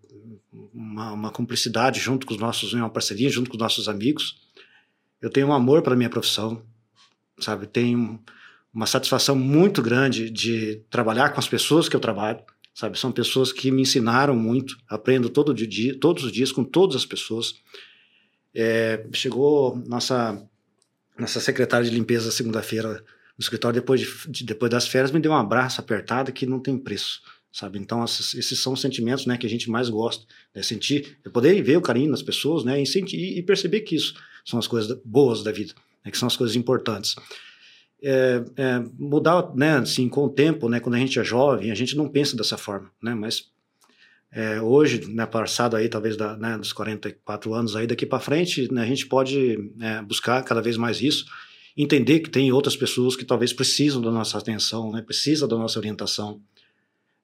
uma, 0.72 1.12
uma 1.14 1.32
cumplicidade 1.32 2.00
junto 2.00 2.28
com 2.28 2.36
os 2.36 2.40
nossos, 2.40 2.72
uma 2.74 2.88
parceria 2.88 3.28
junto 3.28 3.50
com 3.50 3.56
os 3.58 3.62
nossos 3.62 3.90
amigos. 3.90 4.40
Eu 5.20 5.32
tenho 5.32 5.48
um 5.48 5.54
amor 5.54 5.82
para 5.82 5.96
minha 5.96 6.10
profissão, 6.10 6.62
sabe? 7.40 7.66
Tenho 7.66 8.24
uma 8.72 8.86
satisfação 8.86 9.36
muito 9.36 9.82
grande 9.82 10.30
de 10.30 10.84
trabalhar 10.88 11.32
com 11.32 11.40
as 11.40 11.48
pessoas 11.48 11.90
que 11.90 11.96
eu 11.96 12.00
trabalho, 12.00 12.40
sabe? 12.72 13.00
São 13.00 13.12
pessoas 13.12 13.52
que 13.52 13.72
me 13.72 13.82
ensinaram 13.82 14.36
muito. 14.36 14.78
Aprendo 14.88 15.30
todo 15.30 15.52
dia, 15.52 15.98
todos 15.98 16.26
os 16.26 16.32
dias 16.32 16.52
com 16.52 16.64
todas 16.64 16.96
as 16.96 17.06
pessoas. 17.06 17.56
É, 18.54 19.04
chegou 19.14 19.76
nossa 19.88 20.40
nossa 21.18 21.40
secretária 21.40 21.90
de 21.90 21.96
limpeza 21.96 22.32
segunda-feira 22.32 23.04
no 23.38 23.42
escritório 23.42 23.80
depois, 23.80 24.02
de, 24.02 24.32
de, 24.32 24.44
depois 24.44 24.70
das 24.72 24.88
férias 24.88 25.12
me 25.12 25.20
deu 25.20 25.32
um 25.32 25.36
abraço 25.36 25.80
apertado 25.82 26.32
que 26.32 26.46
não 26.46 26.60
tem 26.60 26.78
preço, 26.78 27.22
sabe? 27.52 27.80
Então 27.80 28.04
esses, 28.04 28.34
esses 28.34 28.60
são 28.60 28.74
os 28.74 28.82
sentimentos, 28.82 29.26
né, 29.26 29.38
que 29.38 29.46
a 29.46 29.50
gente 29.50 29.70
mais 29.70 29.90
gosta, 29.90 30.26
né, 30.54 30.62
sentir, 30.64 31.18
é 31.26 31.30
poder 31.30 31.62
ver 31.62 31.78
o 31.78 31.82
carinho 31.82 32.12
nas 32.12 32.22
pessoas, 32.22 32.64
né, 32.64 32.82
e, 32.82 32.86
sentir, 32.86 33.38
e 33.38 33.42
perceber 33.44 33.82
que 33.82 33.96
isso 33.96 34.14
são 34.46 34.60
as 34.60 34.68
coisas 34.68 35.00
boas 35.04 35.44
da 35.44 35.52
vida, 35.52 35.74
né, 36.04 36.12
que 36.12 36.18
são 36.18 36.28
as 36.28 36.38
coisas 36.38 36.56
importantes. 36.56 37.16
É, 38.04 38.44
é, 38.58 38.80
mudar, 38.98 39.54
né, 39.56 39.78
assim, 39.78 40.10
com 40.10 40.26
o 40.26 40.30
tempo, 40.30 40.68
né, 40.68 40.80
quando 40.80 40.96
a 40.96 41.00
gente 41.00 41.20
é 41.20 41.24
jovem, 41.24 41.72
a 41.72 41.76
gente 41.76 41.96
não 41.96 42.10
pensa 42.10 42.36
dessa 42.36 42.58
forma, 42.58 42.92
né, 43.02 43.14
mas 43.16 43.50
É, 44.34 44.62
hoje, 44.62 45.14
né, 45.14 45.26
passado 45.26 45.76
aí 45.76 45.90
talvez 45.90 46.16
da, 46.16 46.38
né, 46.38 46.58
dos 46.58 46.72
44 46.72 47.54
anos 47.54 47.76
aí 47.76 47.86
daqui 47.86 48.06
para 48.06 48.22
frente, 48.22 48.72
né, 48.72 48.82
a 48.82 48.86
gente 48.86 49.06
pode 49.08 49.58
é, 49.82 50.02
buscar 50.02 50.42
cada 50.46 50.62
vez 50.62 50.78
mais 50.78 51.02
isso, 51.02 51.26
entender 51.76 52.20
que 52.20 52.30
tem 52.30 52.52
outras 52.52 52.76
pessoas 52.76 53.16
que 53.16 53.26
talvez 53.26 53.54
precisam 53.54 54.02
da 54.02 54.12
nossa 54.12 54.38
atenção, 54.38 54.92
né, 54.92 55.02
precisam 55.02 55.48
da 55.48 55.58
nossa 55.58 55.80
orientação. 55.80 56.42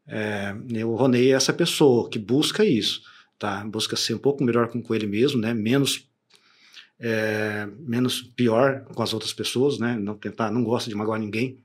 É, 0.07 0.55
o 0.85 0.95
Ronei 0.95 1.31
é 1.31 1.35
essa 1.35 1.51
pessoa 1.51 2.09
que 2.09 2.17
busca 2.17 2.63
isso, 2.63 3.01
tá? 3.37 3.63
Busca 3.65 3.95
ser 3.95 4.13
um 4.13 4.19
pouco 4.19 4.43
melhor 4.43 4.69
com 4.69 4.95
ele 4.95 5.05
mesmo, 5.05 5.39
né? 5.39 5.53
Menos 5.53 6.07
é, 6.99 7.67
menos 7.79 8.21
pior 8.21 8.83
com 8.93 9.03
as 9.03 9.13
outras 9.13 9.33
pessoas, 9.33 9.77
né? 9.77 9.95
Não 9.95 10.15
tentar, 10.15 10.51
não 10.51 10.63
gosta 10.63 10.89
de 10.89 10.95
magoar 10.95 11.19
ninguém. 11.19 11.57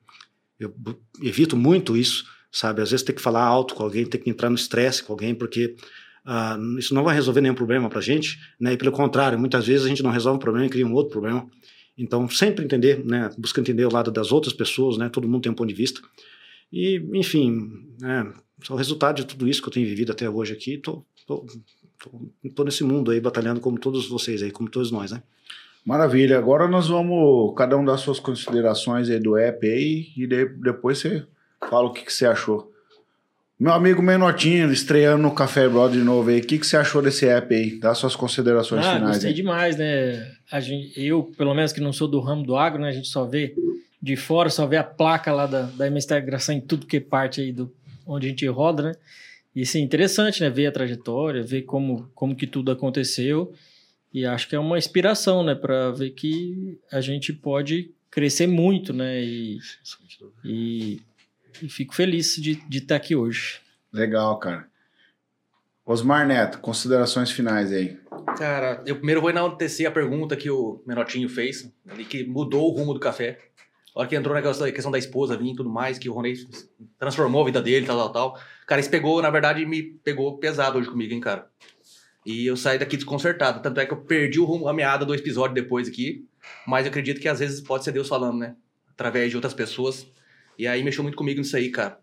Eu 0.58 0.74
evito 1.22 1.56
muito 1.56 1.96
isso, 1.96 2.24
sabe? 2.50 2.82
Às 2.82 2.90
vezes 2.90 3.04
tem 3.04 3.14
que 3.14 3.22
falar 3.22 3.44
alto 3.44 3.74
com 3.74 3.82
alguém, 3.82 4.04
tem 4.06 4.20
que 4.20 4.30
entrar 4.30 4.50
no 4.50 4.56
estresse 4.56 5.02
com 5.02 5.12
alguém, 5.12 5.34
porque 5.34 5.74
uh, 6.26 6.78
isso 6.78 6.94
não 6.94 7.02
vai 7.02 7.14
resolver 7.14 7.40
nenhum 7.40 7.54
problema 7.54 7.88
para 7.88 8.00
gente, 8.00 8.38
né? 8.60 8.72
E 8.74 8.76
pelo 8.76 8.92
contrário, 8.92 9.38
muitas 9.38 9.66
vezes 9.66 9.86
a 9.86 9.88
gente 9.88 10.02
não 10.02 10.10
resolve 10.10 10.36
um 10.36 10.40
problema 10.40 10.66
e 10.66 10.70
cria 10.70 10.86
um 10.86 10.92
outro 10.92 11.12
problema. 11.12 11.48
Então, 12.02 12.28
sempre 12.28 12.64
entender, 12.64 13.04
né? 13.04 13.30
Busca 13.38 13.60
entender 13.60 13.84
o 13.84 13.92
lado 13.92 14.10
das 14.10 14.32
outras 14.32 14.52
pessoas, 14.52 14.98
né? 14.98 15.08
Todo 15.08 15.28
mundo 15.28 15.42
tem 15.42 15.52
um 15.52 15.54
ponto 15.54 15.68
de 15.68 15.74
vista. 15.74 16.00
E, 16.72 17.00
enfim, 17.14 17.86
né? 18.00 18.32
Só 18.64 18.74
o 18.74 18.76
resultado 18.76 19.16
de 19.16 19.24
tudo 19.24 19.48
isso 19.48 19.62
que 19.62 19.68
eu 19.68 19.72
tenho 19.72 19.86
vivido 19.86 20.10
até 20.10 20.28
hoje 20.28 20.52
aqui, 20.52 20.78
tô, 20.78 21.04
tô, 21.26 21.46
tô, 21.98 22.50
tô 22.54 22.64
nesse 22.64 22.82
mundo 22.82 23.10
aí 23.10 23.20
batalhando 23.20 23.60
como 23.60 23.78
todos 23.78 24.08
vocês 24.08 24.42
aí, 24.42 24.50
como 24.50 24.68
todos 24.68 24.90
nós, 24.90 25.12
né? 25.12 25.22
Maravilha. 25.84 26.38
Agora 26.38 26.68
nós 26.68 26.88
vamos, 26.88 27.54
cada 27.56 27.76
um 27.76 27.84
dar 27.84 27.96
suas 27.98 28.18
considerações 28.18 29.08
aí 29.08 29.20
do 29.20 29.36
app 29.36 29.64
aí 29.66 30.08
e 30.16 30.26
de, 30.26 30.44
depois 30.44 30.98
você 30.98 31.24
fala 31.68 31.88
o 31.88 31.92
que, 31.92 32.04
que 32.04 32.12
você 32.12 32.26
achou. 32.26 32.71
Meu 33.62 33.74
amigo 33.74 34.02
Menotinho, 34.02 34.72
estreando 34.72 35.22
no 35.22 35.32
Café 35.32 35.68
Broad 35.68 35.96
de 35.96 36.02
novo 36.02 36.30
aí, 36.30 36.40
o 36.40 36.44
que, 36.44 36.58
que 36.58 36.66
você 36.66 36.76
achou 36.76 37.00
desse 37.00 37.28
app 37.28 37.54
aí? 37.54 37.78
Dá 37.78 37.94
suas 37.94 38.16
considerações 38.16 38.84
ah, 38.84 38.94
finais. 38.94 39.12
Gostei 39.12 39.30
aí. 39.30 39.36
demais, 39.36 39.76
né? 39.76 40.34
A 40.50 40.58
gente, 40.58 41.00
eu, 41.00 41.22
pelo 41.38 41.54
menos 41.54 41.72
que 41.72 41.80
não 41.80 41.92
sou 41.92 42.08
do 42.08 42.18
ramo 42.18 42.42
do 42.42 42.56
agro, 42.56 42.82
né? 42.82 42.88
A 42.88 42.92
gente 42.92 43.06
só 43.06 43.24
vê 43.24 43.54
de 44.02 44.16
fora, 44.16 44.50
só 44.50 44.66
vê 44.66 44.78
a 44.78 44.82
placa 44.82 45.32
lá 45.32 45.46
da, 45.46 45.62
da 45.62 45.86
integração 45.86 46.56
em 46.56 46.60
tudo 46.60 46.88
que 46.88 46.98
parte 46.98 47.40
aí 47.40 47.52
do 47.52 47.72
onde 48.04 48.26
a 48.26 48.30
gente 48.30 48.44
roda, 48.48 48.82
né? 48.82 48.92
E 49.54 49.64
sim, 49.64 49.80
interessante, 49.80 50.40
né? 50.40 50.50
Ver 50.50 50.66
a 50.66 50.72
trajetória, 50.72 51.40
ver 51.44 51.62
como, 51.62 52.10
como 52.16 52.34
que 52.34 52.48
tudo 52.48 52.72
aconteceu. 52.72 53.52
E 54.12 54.26
acho 54.26 54.48
que 54.48 54.56
é 54.56 54.58
uma 54.58 54.76
inspiração, 54.76 55.44
né? 55.44 55.54
Para 55.54 55.92
ver 55.92 56.10
que 56.10 56.80
a 56.90 57.00
gente 57.00 57.32
pode 57.32 57.92
crescer 58.10 58.48
muito, 58.48 58.92
né? 58.92 59.22
E, 59.22 59.60
e 60.44 61.00
e 61.60 61.68
fico 61.68 61.94
feliz 61.94 62.36
de, 62.36 62.54
de 62.54 62.78
estar 62.78 62.96
aqui 62.96 63.16
hoje. 63.16 63.60
Legal, 63.92 64.38
cara. 64.38 64.66
Osmar 65.84 66.26
Neto, 66.26 66.58
considerações 66.60 67.30
finais 67.30 67.72
aí. 67.72 67.98
Cara, 68.38 68.82
eu 68.86 68.96
primeiro 68.96 69.20
vou 69.20 69.30
enaltecer 69.30 69.86
a 69.86 69.90
pergunta 69.90 70.36
que 70.36 70.48
o 70.48 70.80
Menotinho 70.86 71.28
fez, 71.28 71.70
ali, 71.88 72.04
que 72.04 72.24
mudou 72.24 72.70
o 72.70 72.76
rumo 72.76 72.94
do 72.94 73.00
café. 73.00 73.38
A 73.94 74.00
hora 74.00 74.08
que 74.08 74.16
entrou 74.16 74.34
na 74.34 74.40
questão 74.72 74.90
da 74.90 74.98
esposa 74.98 75.36
vir 75.36 75.52
e 75.52 75.56
tudo 75.56 75.68
mais, 75.68 75.98
que 75.98 76.08
o 76.08 76.12
Ronei 76.12 76.34
transformou 76.98 77.42
a 77.42 77.46
vida 77.46 77.60
dele, 77.60 77.84
tal, 77.84 77.98
tal, 77.98 78.12
tal. 78.12 78.40
Cara, 78.66 78.80
isso 78.80 78.88
pegou, 78.88 79.20
na 79.20 79.28
verdade, 79.28 79.66
me 79.66 79.82
pegou 79.82 80.38
pesado 80.38 80.78
hoje 80.78 80.88
comigo, 80.88 81.12
hein, 81.12 81.20
cara. 81.20 81.50
E 82.24 82.46
eu 82.46 82.56
saí 82.56 82.78
daqui 82.78 82.96
desconcertado. 82.96 83.60
Tanto 83.60 83.80
é 83.80 83.84
que 83.84 83.92
eu 83.92 83.98
perdi 83.98 84.38
o 84.40 84.44
rumo, 84.44 84.68
a 84.68 84.72
meada 84.72 85.04
do 85.04 85.14
episódio 85.14 85.54
depois 85.54 85.88
aqui. 85.88 86.24
Mas 86.66 86.86
eu 86.86 86.90
acredito 86.90 87.20
que 87.20 87.28
às 87.28 87.40
vezes 87.40 87.60
pode 87.60 87.84
ser 87.84 87.92
Deus 87.92 88.08
falando, 88.08 88.38
né? 88.38 88.54
Através 88.92 89.30
de 89.30 89.36
outras 89.36 89.52
pessoas. 89.52 90.06
E 90.58 90.66
aí 90.66 90.82
mexeu 90.82 91.02
muito 91.02 91.16
comigo 91.16 91.40
nisso 91.40 91.56
aí, 91.56 91.70
cara. 91.70 91.98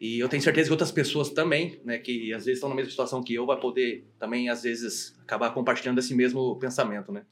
E 0.00 0.18
eu 0.18 0.28
tenho 0.28 0.42
certeza 0.42 0.68
que 0.68 0.72
outras 0.72 0.90
pessoas 0.90 1.30
também, 1.30 1.80
né, 1.84 1.96
que 1.96 2.32
às 2.32 2.44
vezes 2.44 2.58
estão 2.58 2.68
na 2.68 2.74
mesma 2.74 2.90
situação 2.90 3.22
que 3.22 3.34
eu, 3.34 3.46
vai 3.46 3.60
poder 3.60 4.04
também, 4.18 4.48
às 4.48 4.64
vezes, 4.64 5.16
acabar 5.22 5.50
compartilhando 5.50 5.98
esse 5.98 6.12
mesmo 6.12 6.58
pensamento, 6.58 7.12
né. 7.12 7.22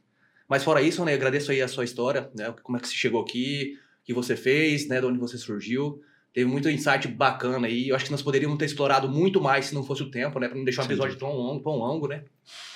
Mas 0.49 0.63
fora 0.63 0.81
isso, 0.81 1.05
né, 1.05 1.15
agradeço 1.15 1.51
aí 1.51 1.61
a 1.61 1.67
sua 1.67 1.85
história, 1.85 2.31
né, 2.33 2.55
como 2.63 2.79
é 2.79 2.81
que 2.81 2.87
você 2.87 2.95
chegou 2.95 3.23
aqui, 3.23 3.77
o 4.03 4.05
que 4.05 4.15
você 4.15 4.37
fez, 4.37 4.87
né, 4.87 5.01
de 5.01 5.07
onde 5.07 5.19
você 5.19 5.37
surgiu. 5.37 6.01
Teve 6.33 6.49
muito 6.49 6.71
insight 6.71 7.09
bacana 7.09 7.67
aí. 7.67 7.89
Eu 7.89 7.97
acho 7.97 8.05
que 8.05 8.11
nós 8.13 8.23
poderíamos 8.23 8.57
ter 8.57 8.67
explorado 8.67 9.09
muito 9.09 9.41
mais 9.41 9.67
se 9.67 9.75
não 9.75 9.83
fosse 9.83 10.05
o 10.05 10.11
tempo, 10.11 10.39
né, 10.39 10.47
para 10.47 10.57
não 10.57 10.65
deixar 10.65 10.83
um 10.83 10.85
episódio 10.85 11.19
tão 11.19 11.33
longo, 11.33 11.63
tão 11.65 11.73
longo, 11.73 12.07
né. 12.07 12.25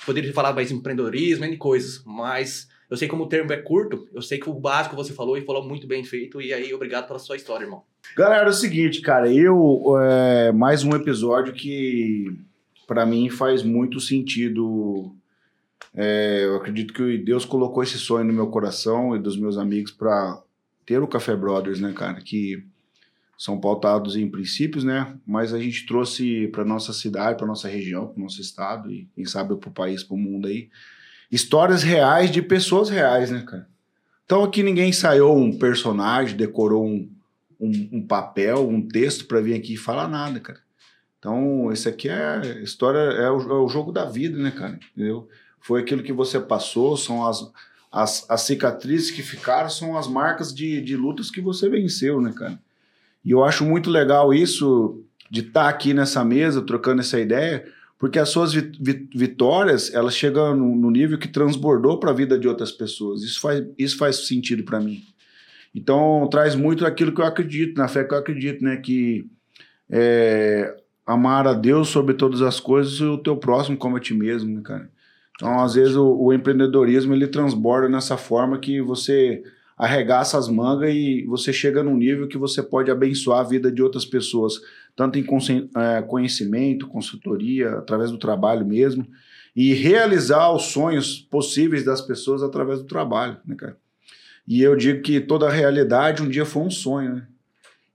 Poderia 0.05 0.29
ter 0.29 0.33
falado 0.33 0.55
mais 0.55 0.71
empreendedorismo, 0.71 1.45
e 1.45 1.55
coisas, 1.55 2.03
mas 2.05 2.67
eu 2.89 2.97
sei 2.97 3.07
como 3.07 3.23
o 3.23 3.27
termo 3.27 3.51
é 3.51 3.57
curto, 3.57 4.07
eu 4.13 4.21
sei 4.21 4.37
que 4.37 4.49
o 4.49 4.53
básico 4.53 4.95
você 4.95 5.13
falou 5.13 5.37
e 5.37 5.41
falou 5.41 5.67
muito 5.67 5.87
bem 5.87 6.03
feito, 6.03 6.41
e 6.41 6.53
aí 6.53 6.73
obrigado 6.73 7.07
pela 7.07 7.19
sua 7.19 7.35
história, 7.35 7.65
irmão. 7.65 7.83
Galera, 8.15 8.45
é 8.45 8.49
o 8.49 8.53
seguinte, 8.53 9.01
cara, 9.01 9.31
eu. 9.31 9.97
É, 9.99 10.51
mais 10.51 10.83
um 10.83 10.95
episódio 10.95 11.53
que 11.53 12.25
para 12.87 13.05
mim 13.05 13.29
faz 13.29 13.63
muito 13.63 13.99
sentido. 13.99 15.15
É, 15.93 16.43
eu 16.45 16.57
acredito 16.57 16.93
que 16.93 17.17
Deus 17.17 17.45
colocou 17.45 17.81
esse 17.81 17.97
sonho 17.97 18.25
no 18.25 18.33
meu 18.33 18.47
coração 18.47 19.15
e 19.15 19.19
dos 19.19 19.37
meus 19.37 19.57
amigos 19.57 19.91
para 19.91 20.41
ter 20.85 21.01
o 21.01 21.07
Café 21.07 21.35
Brothers, 21.35 21.79
né, 21.79 21.93
cara? 21.93 22.21
Que 22.21 22.63
são 23.37 23.59
pautados 23.59 24.15
em 24.15 24.29
princípios, 24.29 24.83
né? 24.83 25.17
Mas 25.25 25.53
a 25.53 25.59
gente 25.59 25.85
trouxe 25.85 26.47
para 26.49 26.63
nossa 26.63 26.93
cidade, 26.93 27.37
para 27.37 27.47
nossa 27.47 27.67
região, 27.67 28.07
para 28.07 28.21
nosso 28.21 28.39
estado 28.39 28.91
e 28.91 29.09
quem 29.15 29.25
sabe 29.25 29.55
para 29.55 29.69
o 29.69 29.73
país, 29.73 30.03
para 30.03 30.15
o 30.15 30.19
mundo 30.19 30.47
aí 30.47 30.69
histórias 31.35 31.83
reais 31.83 32.31
de 32.31 32.41
pessoas 32.41 32.89
reais, 32.89 33.29
né, 33.29 33.43
cara? 33.45 33.67
Então 34.25 34.43
aqui 34.43 34.63
ninguém 34.63 34.89
ensaiou 34.89 35.37
um 35.37 35.57
personagem, 35.57 36.37
decorou 36.37 36.85
um, 36.85 37.09
um, 37.59 37.89
um 37.93 38.07
papel, 38.07 38.67
um 38.67 38.81
texto 38.81 39.25
para 39.25 39.41
vir 39.41 39.53
aqui 39.53 39.73
e 39.73 39.77
falar 39.77 40.07
nada, 40.07 40.39
cara. 40.39 40.59
Então, 41.19 41.71
esse 41.71 41.89
aqui 41.89 42.07
é 42.07 42.61
história, 42.61 42.99
é 42.99 43.29
o, 43.29 43.41
é 43.41 43.53
o, 43.53 43.67
jogo 43.67 43.91
da 43.91 44.05
vida, 44.05 44.37
né, 44.37 44.51
cara? 44.51 44.79
Entendeu? 44.93 45.27
Foi 45.59 45.81
aquilo 45.81 46.03
que 46.03 46.13
você 46.13 46.39
passou, 46.39 46.95
são 46.95 47.25
as, 47.25 47.51
as, 47.91 48.29
as 48.29 48.41
cicatrizes 48.41 49.09
que 49.09 49.23
ficaram, 49.23 49.69
são 49.69 49.97
as 49.97 50.07
marcas 50.07 50.53
de, 50.53 50.79
de 50.81 50.95
lutas 50.95 51.31
que 51.31 51.41
você 51.41 51.67
venceu, 51.67 52.21
né, 52.21 52.31
cara? 52.31 52.59
E 53.23 53.31
eu 53.31 53.43
acho 53.43 53.65
muito 53.65 53.89
legal 53.89 54.31
isso, 54.33 55.03
de 55.31 55.41
estar 55.41 55.63
tá 55.63 55.69
aqui 55.69 55.95
nessa 55.95 56.23
mesa, 56.23 56.61
trocando 56.61 57.01
essa 57.01 57.19
ideia, 57.19 57.65
porque 57.97 58.19
as 58.19 58.29
suas 58.29 58.53
vitórias 58.53 59.93
elas 59.93 60.15
chegam 60.15 60.55
no, 60.55 60.91
nível 60.91 61.17
que 61.17 61.27
transbordou 61.27 61.99
para 61.99 62.11
a 62.11 62.13
vida 62.13 62.37
de 62.37 62.47
outras 62.47 62.71
pessoas. 62.71 63.23
Isso 63.23 63.39
faz, 63.39 63.63
isso 63.77 63.97
faz 63.97 64.27
sentido 64.27 64.63
para 64.63 64.79
mim. 64.79 65.01
Então 65.73 66.27
traz 66.29 66.55
muito 66.55 66.85
aquilo 66.85 67.13
que 67.13 67.21
eu 67.21 67.25
acredito, 67.25 67.77
na 67.77 67.87
fé 67.87 68.03
que 68.03 68.13
eu 68.13 68.17
acredito, 68.17 68.63
né? 68.63 68.77
Que 68.77 69.25
é, 69.89 70.75
amar 71.05 71.47
a 71.47 71.53
Deus 71.53 71.89
sobre 71.89 72.13
todas 72.13 72.41
as 72.41 72.59
coisas 72.59 72.93
e 72.99 73.03
o 73.03 73.17
teu 73.17 73.37
próximo 73.37 73.77
como 73.77 73.95
a 73.97 73.99
ti 73.99 74.13
mesmo, 74.13 74.53
né, 74.53 74.61
cara? 74.63 74.89
Então, 75.35 75.59
às 75.59 75.75
vezes, 75.75 75.95
o, 75.95 76.15
o 76.15 76.33
empreendedorismo 76.33 77.13
ele 77.13 77.27
transborda 77.27 77.89
nessa 77.89 78.17
forma 78.17 78.57
que 78.57 78.81
você 78.81 79.43
arregaça 79.77 80.37
as 80.37 80.47
mangas 80.47 80.93
e 80.93 81.25
você 81.25 81.51
chega 81.51 81.83
num 81.83 81.97
nível 81.97 82.27
que 82.27 82.37
você 82.37 82.63
pode 82.63 82.89
abençoar 82.89 83.39
a 83.39 83.43
vida 83.43 83.69
de 83.69 83.83
outras 83.83 84.05
pessoas, 84.05 84.53
tanto 84.95 85.19
em 85.19 85.25
é, 85.77 86.01
conhecimento, 86.01 86.87
consultoria, 86.87 87.71
através 87.71 88.11
do 88.11 88.17
trabalho 88.17 88.65
mesmo, 88.65 89.05
e 89.55 89.73
realizar 89.73 90.51
os 90.51 90.63
sonhos 90.63 91.19
possíveis 91.19 91.83
das 91.83 92.01
pessoas 92.01 92.41
através 92.41 92.79
do 92.79 92.85
trabalho, 92.85 93.37
né, 93.45 93.55
cara? 93.55 93.77
E 94.47 94.61
eu 94.61 94.75
digo 94.75 95.01
que 95.01 95.19
toda 95.19 95.49
realidade 95.49 96.21
um 96.21 96.29
dia 96.29 96.45
foi 96.45 96.63
um 96.63 96.69
sonho, 96.69 97.15
né? 97.15 97.27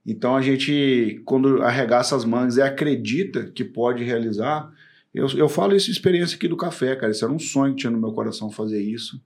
Então 0.05 0.35
a 0.35 0.41
gente, 0.41 1.21
quando 1.25 1.61
arregaça 1.61 2.15
as 2.15 2.25
mangas 2.25 2.57
e 2.57 2.61
acredita 2.61 3.45
que 3.45 3.63
pode 3.63 4.03
realizar, 4.03 4.71
eu, 5.13 5.27
eu 5.37 5.47
falo 5.47 5.75
isso 5.75 5.91
experiência 5.91 6.35
aqui 6.35 6.47
do 6.47 6.57
café, 6.57 6.95
cara. 6.95 7.11
Isso 7.11 7.23
era 7.23 7.33
um 7.33 7.39
sonho 7.39 7.75
que 7.75 7.81
tinha 7.81 7.91
no 7.91 7.99
meu 7.99 8.11
coração 8.11 8.49
fazer 8.49 8.81
isso. 8.81 9.21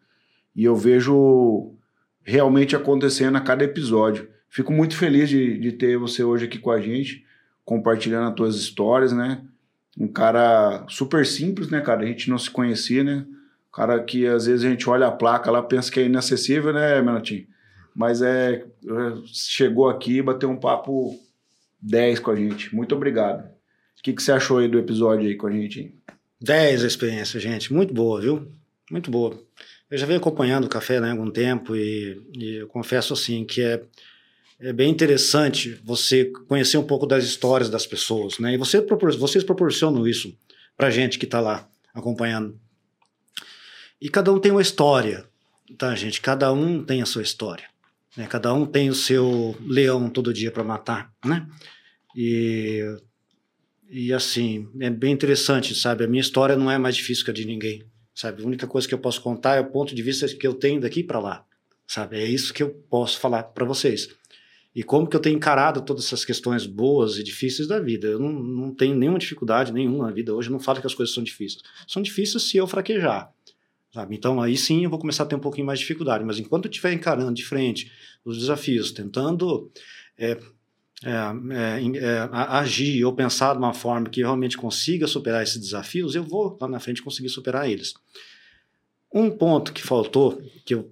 E 0.56 0.64
eu 0.64 0.76
vejo 0.76 1.74
realmente 2.24 2.76
acontecendo 2.76 3.38
a 3.38 3.42
cada 3.42 3.64
episódio. 3.64 4.28
Fico 4.50 4.74
muito 4.74 4.98
feliz 4.98 5.30
de, 5.30 5.58
de 5.60 5.72
ter 5.72 5.98
você 5.98 6.24
hoje 6.24 6.46
aqui 6.46 6.58
com 6.58 6.72
a 6.72 6.82
gente, 6.82 7.25
compartilhando 7.66 8.30
as 8.30 8.36
tuas 8.36 8.56
histórias, 8.56 9.12
né? 9.12 9.42
Um 9.98 10.08
cara 10.08 10.86
super 10.88 11.26
simples, 11.26 11.70
né, 11.70 11.82
cara? 11.82 12.04
A 12.04 12.06
gente 12.06 12.30
não 12.30 12.38
se 12.38 12.50
conhecia, 12.50 13.04
né? 13.04 13.26
Cara 13.74 14.02
que 14.02 14.26
às 14.28 14.46
vezes 14.46 14.66
a 14.66 14.70
gente 14.70 14.90
olha 14.90 15.08
a 15.08 15.12
placa 15.12 15.52
lá, 15.52 15.62
pensa 15.62 15.92
que 15.92 16.00
é 16.00 16.06
inacessível, 16.06 16.72
né, 16.72 17.02
Menatinho? 17.02 17.48
Mas 17.94 18.22
é. 18.22 18.66
Chegou 19.26 19.90
aqui, 19.90 20.22
bateu 20.22 20.50
um 20.50 20.58
papo 20.58 21.20
10 21.82 22.20
com 22.20 22.32
a 22.32 22.36
gente. 22.36 22.74
Muito 22.76 22.94
obrigado. 22.96 23.46
O 23.98 24.04
que, 24.04 24.14
que 24.14 24.22
você 24.22 24.32
achou 24.32 24.60
aí 24.60 24.68
do 24.68 24.78
episódio 24.78 25.28
aí 25.28 25.36
com 25.36 25.48
a 25.48 25.52
gente? 25.52 25.94
10 26.42 26.84
a 26.84 26.88
experiência, 26.88 27.40
gente. 27.40 27.74
Muito 27.74 27.94
boa, 27.94 28.22
viu? 28.22 28.48
Muito 28.92 29.10
boa. 29.10 29.40
Eu 29.90 29.98
já 29.98 30.06
venho 30.06 30.20
acompanhando 30.20 30.66
o 30.66 30.70
café 30.70 31.00
né, 31.00 31.10
há 31.10 31.12
algum 31.12 31.32
tempo 31.32 31.76
e, 31.76 32.22
e 32.34 32.56
eu 32.58 32.68
confesso 32.68 33.14
assim 33.14 33.46
que 33.46 33.62
é, 33.62 33.82
é 34.60 34.72
bem 34.72 34.90
interessante 34.90 35.80
você 35.84 36.26
conhecer 36.48 36.78
um 36.78 36.84
pouco 36.84 37.06
das 37.06 37.24
histórias 37.24 37.70
das 37.70 37.86
pessoas, 37.86 38.40
né? 38.40 38.54
E 38.54 38.58
você, 38.58 38.82
vocês 39.18 39.44
proporcionam 39.44 40.08
isso 40.08 40.36
para 40.78 40.90
gente 40.90 41.20
que 41.20 41.26
está 41.26 41.40
lá 41.40 41.68
acompanhando. 41.94 42.60
E 44.02 44.10
cada 44.10 44.32
um 44.32 44.40
tem 44.40 44.52
uma 44.52 44.62
história, 44.62 45.26
tá, 45.78 45.96
gente? 45.96 46.22
Cada 46.22 46.52
um 46.52 46.84
tem 46.84 47.02
a 47.02 47.06
sua 47.06 47.22
história. 47.22 47.66
Né? 48.16 48.28
Cada 48.28 48.54
um 48.54 48.66
tem 48.66 48.90
o 48.90 48.96
seu 48.96 49.56
leão 49.66 50.10
todo 50.10 50.34
dia 50.34 50.52
para 50.52 50.64
matar, 50.64 51.14
né? 51.24 51.48
E 52.16 52.82
e 53.88 54.12
assim, 54.12 54.68
é 54.80 54.90
bem 54.90 55.14
interessante, 55.14 55.76
sabe? 55.76 56.04
A 56.04 56.08
minha 56.08 56.22
história 56.22 56.56
não 56.56 56.72
é 56.72 56.78
mais 56.78 56.96
difícil 56.96 57.24
que 57.24 57.32
a 57.32 57.34
de 57.34 57.46
ninguém, 57.46 57.84
sabe? 58.16 58.42
A 58.42 58.46
única 58.46 58.66
coisa 58.66 58.88
que 58.88 58.94
eu 58.94 59.00
posso 59.00 59.22
contar 59.22 59.56
é 59.56 59.60
o 59.60 59.70
ponto 59.70 59.94
de 59.94 60.02
vista 60.02 60.28
que 60.28 60.46
eu 60.46 60.56
tenho 60.56 60.82
daqui 60.82 61.04
para 61.04 61.20
lá, 61.20 61.46
sabe? 61.88 62.18
É 62.18 62.26
isso 62.26 62.54
que 62.54 62.64
eu 62.64 62.70
posso 62.90 63.20
falar 63.20 63.44
para 63.44 63.64
vocês. 63.64 64.10
E 64.76 64.84
como 64.84 65.08
que 65.08 65.16
eu 65.16 65.22
tenho 65.22 65.38
encarado 65.38 65.82
todas 65.82 66.06
essas 66.06 66.26
questões 66.26 66.66
boas 66.66 67.18
e 67.18 67.24
difíceis 67.24 67.66
da 67.66 67.80
vida. 67.80 68.08
Eu 68.08 68.20
não, 68.20 68.34
não 68.34 68.76
tenho 68.76 68.94
nenhuma 68.94 69.18
dificuldade 69.18 69.72
nenhuma 69.72 70.08
na 70.08 70.12
vida 70.12 70.36
hoje. 70.36 70.50
Eu 70.50 70.52
não 70.52 70.60
falo 70.60 70.82
que 70.82 70.88
as 70.88 70.94
coisas 70.94 71.16
são 71.16 71.24
difíceis. 71.24 71.64
São 71.88 72.02
difíceis 72.02 72.44
se 72.44 72.58
eu 72.58 72.68
fraquejar. 72.68 73.32
Sabe? 73.94 74.14
Então 74.14 74.42
aí 74.42 74.58
sim 74.58 74.84
eu 74.84 74.90
vou 74.90 75.00
começar 75.00 75.24
a 75.24 75.26
ter 75.26 75.36
um 75.36 75.40
pouquinho 75.40 75.66
mais 75.66 75.80
de 75.80 75.86
dificuldade. 75.86 76.26
Mas 76.26 76.38
enquanto 76.38 76.66
eu 76.66 76.70
estiver 76.70 76.92
encarando 76.92 77.34
de 77.34 77.46
frente 77.46 77.90
os 78.26 78.38
desafios, 78.38 78.92
tentando 78.92 79.72
é, 80.18 80.38
é, 81.04 81.10
é, 81.12 81.98
é, 81.98 82.30
agir 82.32 83.06
ou 83.06 83.14
pensar 83.14 83.54
de 83.54 83.60
uma 83.60 83.74
forma 83.74 84.10
que 84.10 84.22
realmente 84.22 84.58
consiga 84.58 85.08
superar 85.08 85.44
esses 85.44 85.58
desafios, 85.60 86.16
eu 86.16 86.24
vou 86.24 86.58
lá 86.60 86.68
na 86.68 86.82
frente 86.82 87.02
conseguir 87.02 87.30
superar 87.30 87.70
eles. 87.70 87.94
Um 89.14 89.32
ponto 89.32 89.72
que 89.72 89.82
faltou, 89.82 90.42
que 90.66 90.74
eu, 90.74 90.92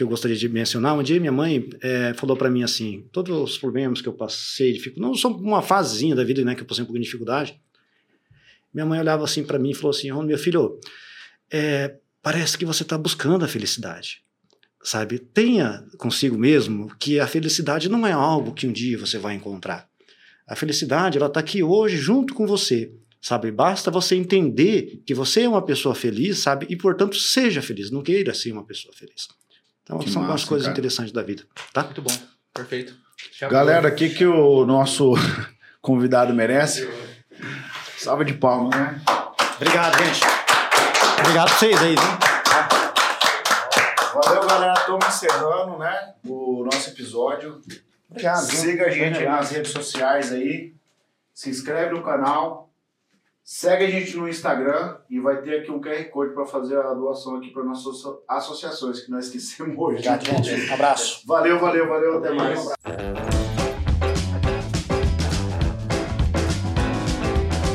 que 0.00 0.04
eu 0.04 0.08
gostaria 0.08 0.34
de 0.36 0.48
mencionar, 0.48 0.98
um 0.98 1.02
dia 1.02 1.20
minha 1.20 1.30
mãe 1.30 1.68
é, 1.82 2.14
falou 2.14 2.34
para 2.34 2.48
mim 2.48 2.62
assim, 2.62 3.06
todos 3.12 3.36
os 3.36 3.58
problemas 3.58 4.00
que 4.00 4.08
eu 4.08 4.14
passei, 4.14 4.80
não 4.96 5.14
só 5.14 5.28
uma 5.28 5.60
fasezinha 5.60 6.16
da 6.16 6.24
vida 6.24 6.42
né, 6.42 6.54
que 6.54 6.62
eu 6.62 6.66
passei 6.66 6.82
um 6.82 6.86
pouquinho 6.86 7.02
de 7.02 7.06
dificuldade, 7.06 7.60
minha 8.72 8.86
mãe 8.86 8.98
olhava 8.98 9.24
assim 9.24 9.44
para 9.44 9.58
mim 9.58 9.72
e 9.72 9.74
falou 9.74 9.90
assim, 9.90 10.10
meu 10.22 10.38
filho, 10.38 10.80
é, 11.52 11.96
parece 12.22 12.56
que 12.56 12.64
você 12.64 12.82
está 12.82 12.96
buscando 12.96 13.44
a 13.44 13.48
felicidade 13.48 14.24
sabe? 14.82 15.18
Tenha 15.18 15.84
consigo 15.98 16.38
mesmo 16.38 16.90
que 16.98 17.20
a 17.20 17.26
felicidade 17.26 17.86
não 17.86 18.06
é 18.06 18.12
algo 18.12 18.54
que 18.54 18.66
um 18.66 18.72
dia 18.72 18.96
você 18.96 19.18
vai 19.18 19.34
encontrar. 19.34 19.86
A 20.46 20.56
felicidade, 20.56 21.18
ela 21.18 21.26
está 21.26 21.38
aqui 21.38 21.62
hoje 21.62 21.98
junto 21.98 22.32
com 22.32 22.46
você, 22.46 22.90
sabe? 23.20 23.50
Basta 23.50 23.90
você 23.90 24.16
entender 24.16 25.02
que 25.04 25.12
você 25.12 25.42
é 25.42 25.48
uma 25.50 25.60
pessoa 25.60 25.94
feliz, 25.94 26.38
sabe? 26.38 26.66
E, 26.70 26.76
portanto, 26.76 27.14
seja 27.14 27.60
feliz, 27.60 27.90
não 27.90 28.02
queira 28.02 28.32
ser 28.32 28.52
uma 28.52 28.64
pessoa 28.64 28.94
feliz. 28.94 29.28
Então, 29.90 29.98
que 29.98 30.08
são 30.08 30.22
algumas 30.22 30.44
coisas 30.44 30.66
cara. 30.66 30.72
interessantes 30.72 31.12
da 31.12 31.20
vida, 31.20 31.42
tá? 31.72 31.82
Muito 31.82 32.00
bom, 32.00 32.16
perfeito. 32.54 32.94
Galera, 33.50 33.88
o 33.88 33.94
que, 33.94 34.08
que 34.10 34.24
o 34.24 34.64
nosso 34.64 35.14
convidado 35.82 36.32
merece? 36.32 36.88
Salva 37.98 38.24
de 38.24 38.34
palmas, 38.34 38.78
né? 38.78 39.02
Obrigado, 39.56 39.98
gente. 39.98 40.20
Obrigado 41.18 41.48
a 41.48 41.52
vocês 41.52 41.82
aí, 41.82 41.96
viu? 41.96 42.18
Valeu, 44.14 44.46
galera. 44.46 44.74
Estamos 44.74 45.06
encerrando, 45.08 45.78
né? 45.78 46.14
O 46.24 46.64
nosso 46.64 46.90
episódio. 46.90 47.60
Obrigado. 48.08 48.42
Siga 48.42 48.86
a 48.86 48.90
gente 48.90 49.24
nas 49.24 49.50
redes 49.50 49.72
sociais 49.72 50.32
aí. 50.32 50.72
Se 51.34 51.50
inscreve 51.50 51.96
no 51.96 52.02
canal. 52.04 52.69
Segue 53.52 53.84
a 53.84 53.90
gente 53.90 54.16
no 54.16 54.28
Instagram 54.28 54.98
e 55.10 55.18
vai 55.18 55.42
ter 55.42 55.58
aqui 55.58 55.72
um 55.72 55.80
QR 55.80 56.04
Code 56.04 56.34
para 56.34 56.46
fazer 56.46 56.78
a 56.78 56.94
doação 56.94 57.34
aqui 57.34 57.50
para 57.50 57.64
nossas 57.64 58.00
associações, 58.28 59.00
que 59.00 59.10
nós 59.10 59.26
esquecemos 59.26 59.74
hoje. 59.76 60.08
Obrigado, 60.08 60.24
gente. 60.24 60.70
Um 60.70 60.74
abraço. 60.74 61.26
Valeu, 61.26 61.58
valeu, 61.58 61.88
valeu. 61.88 62.18
Até 62.18 62.30
mais. 62.30 63.59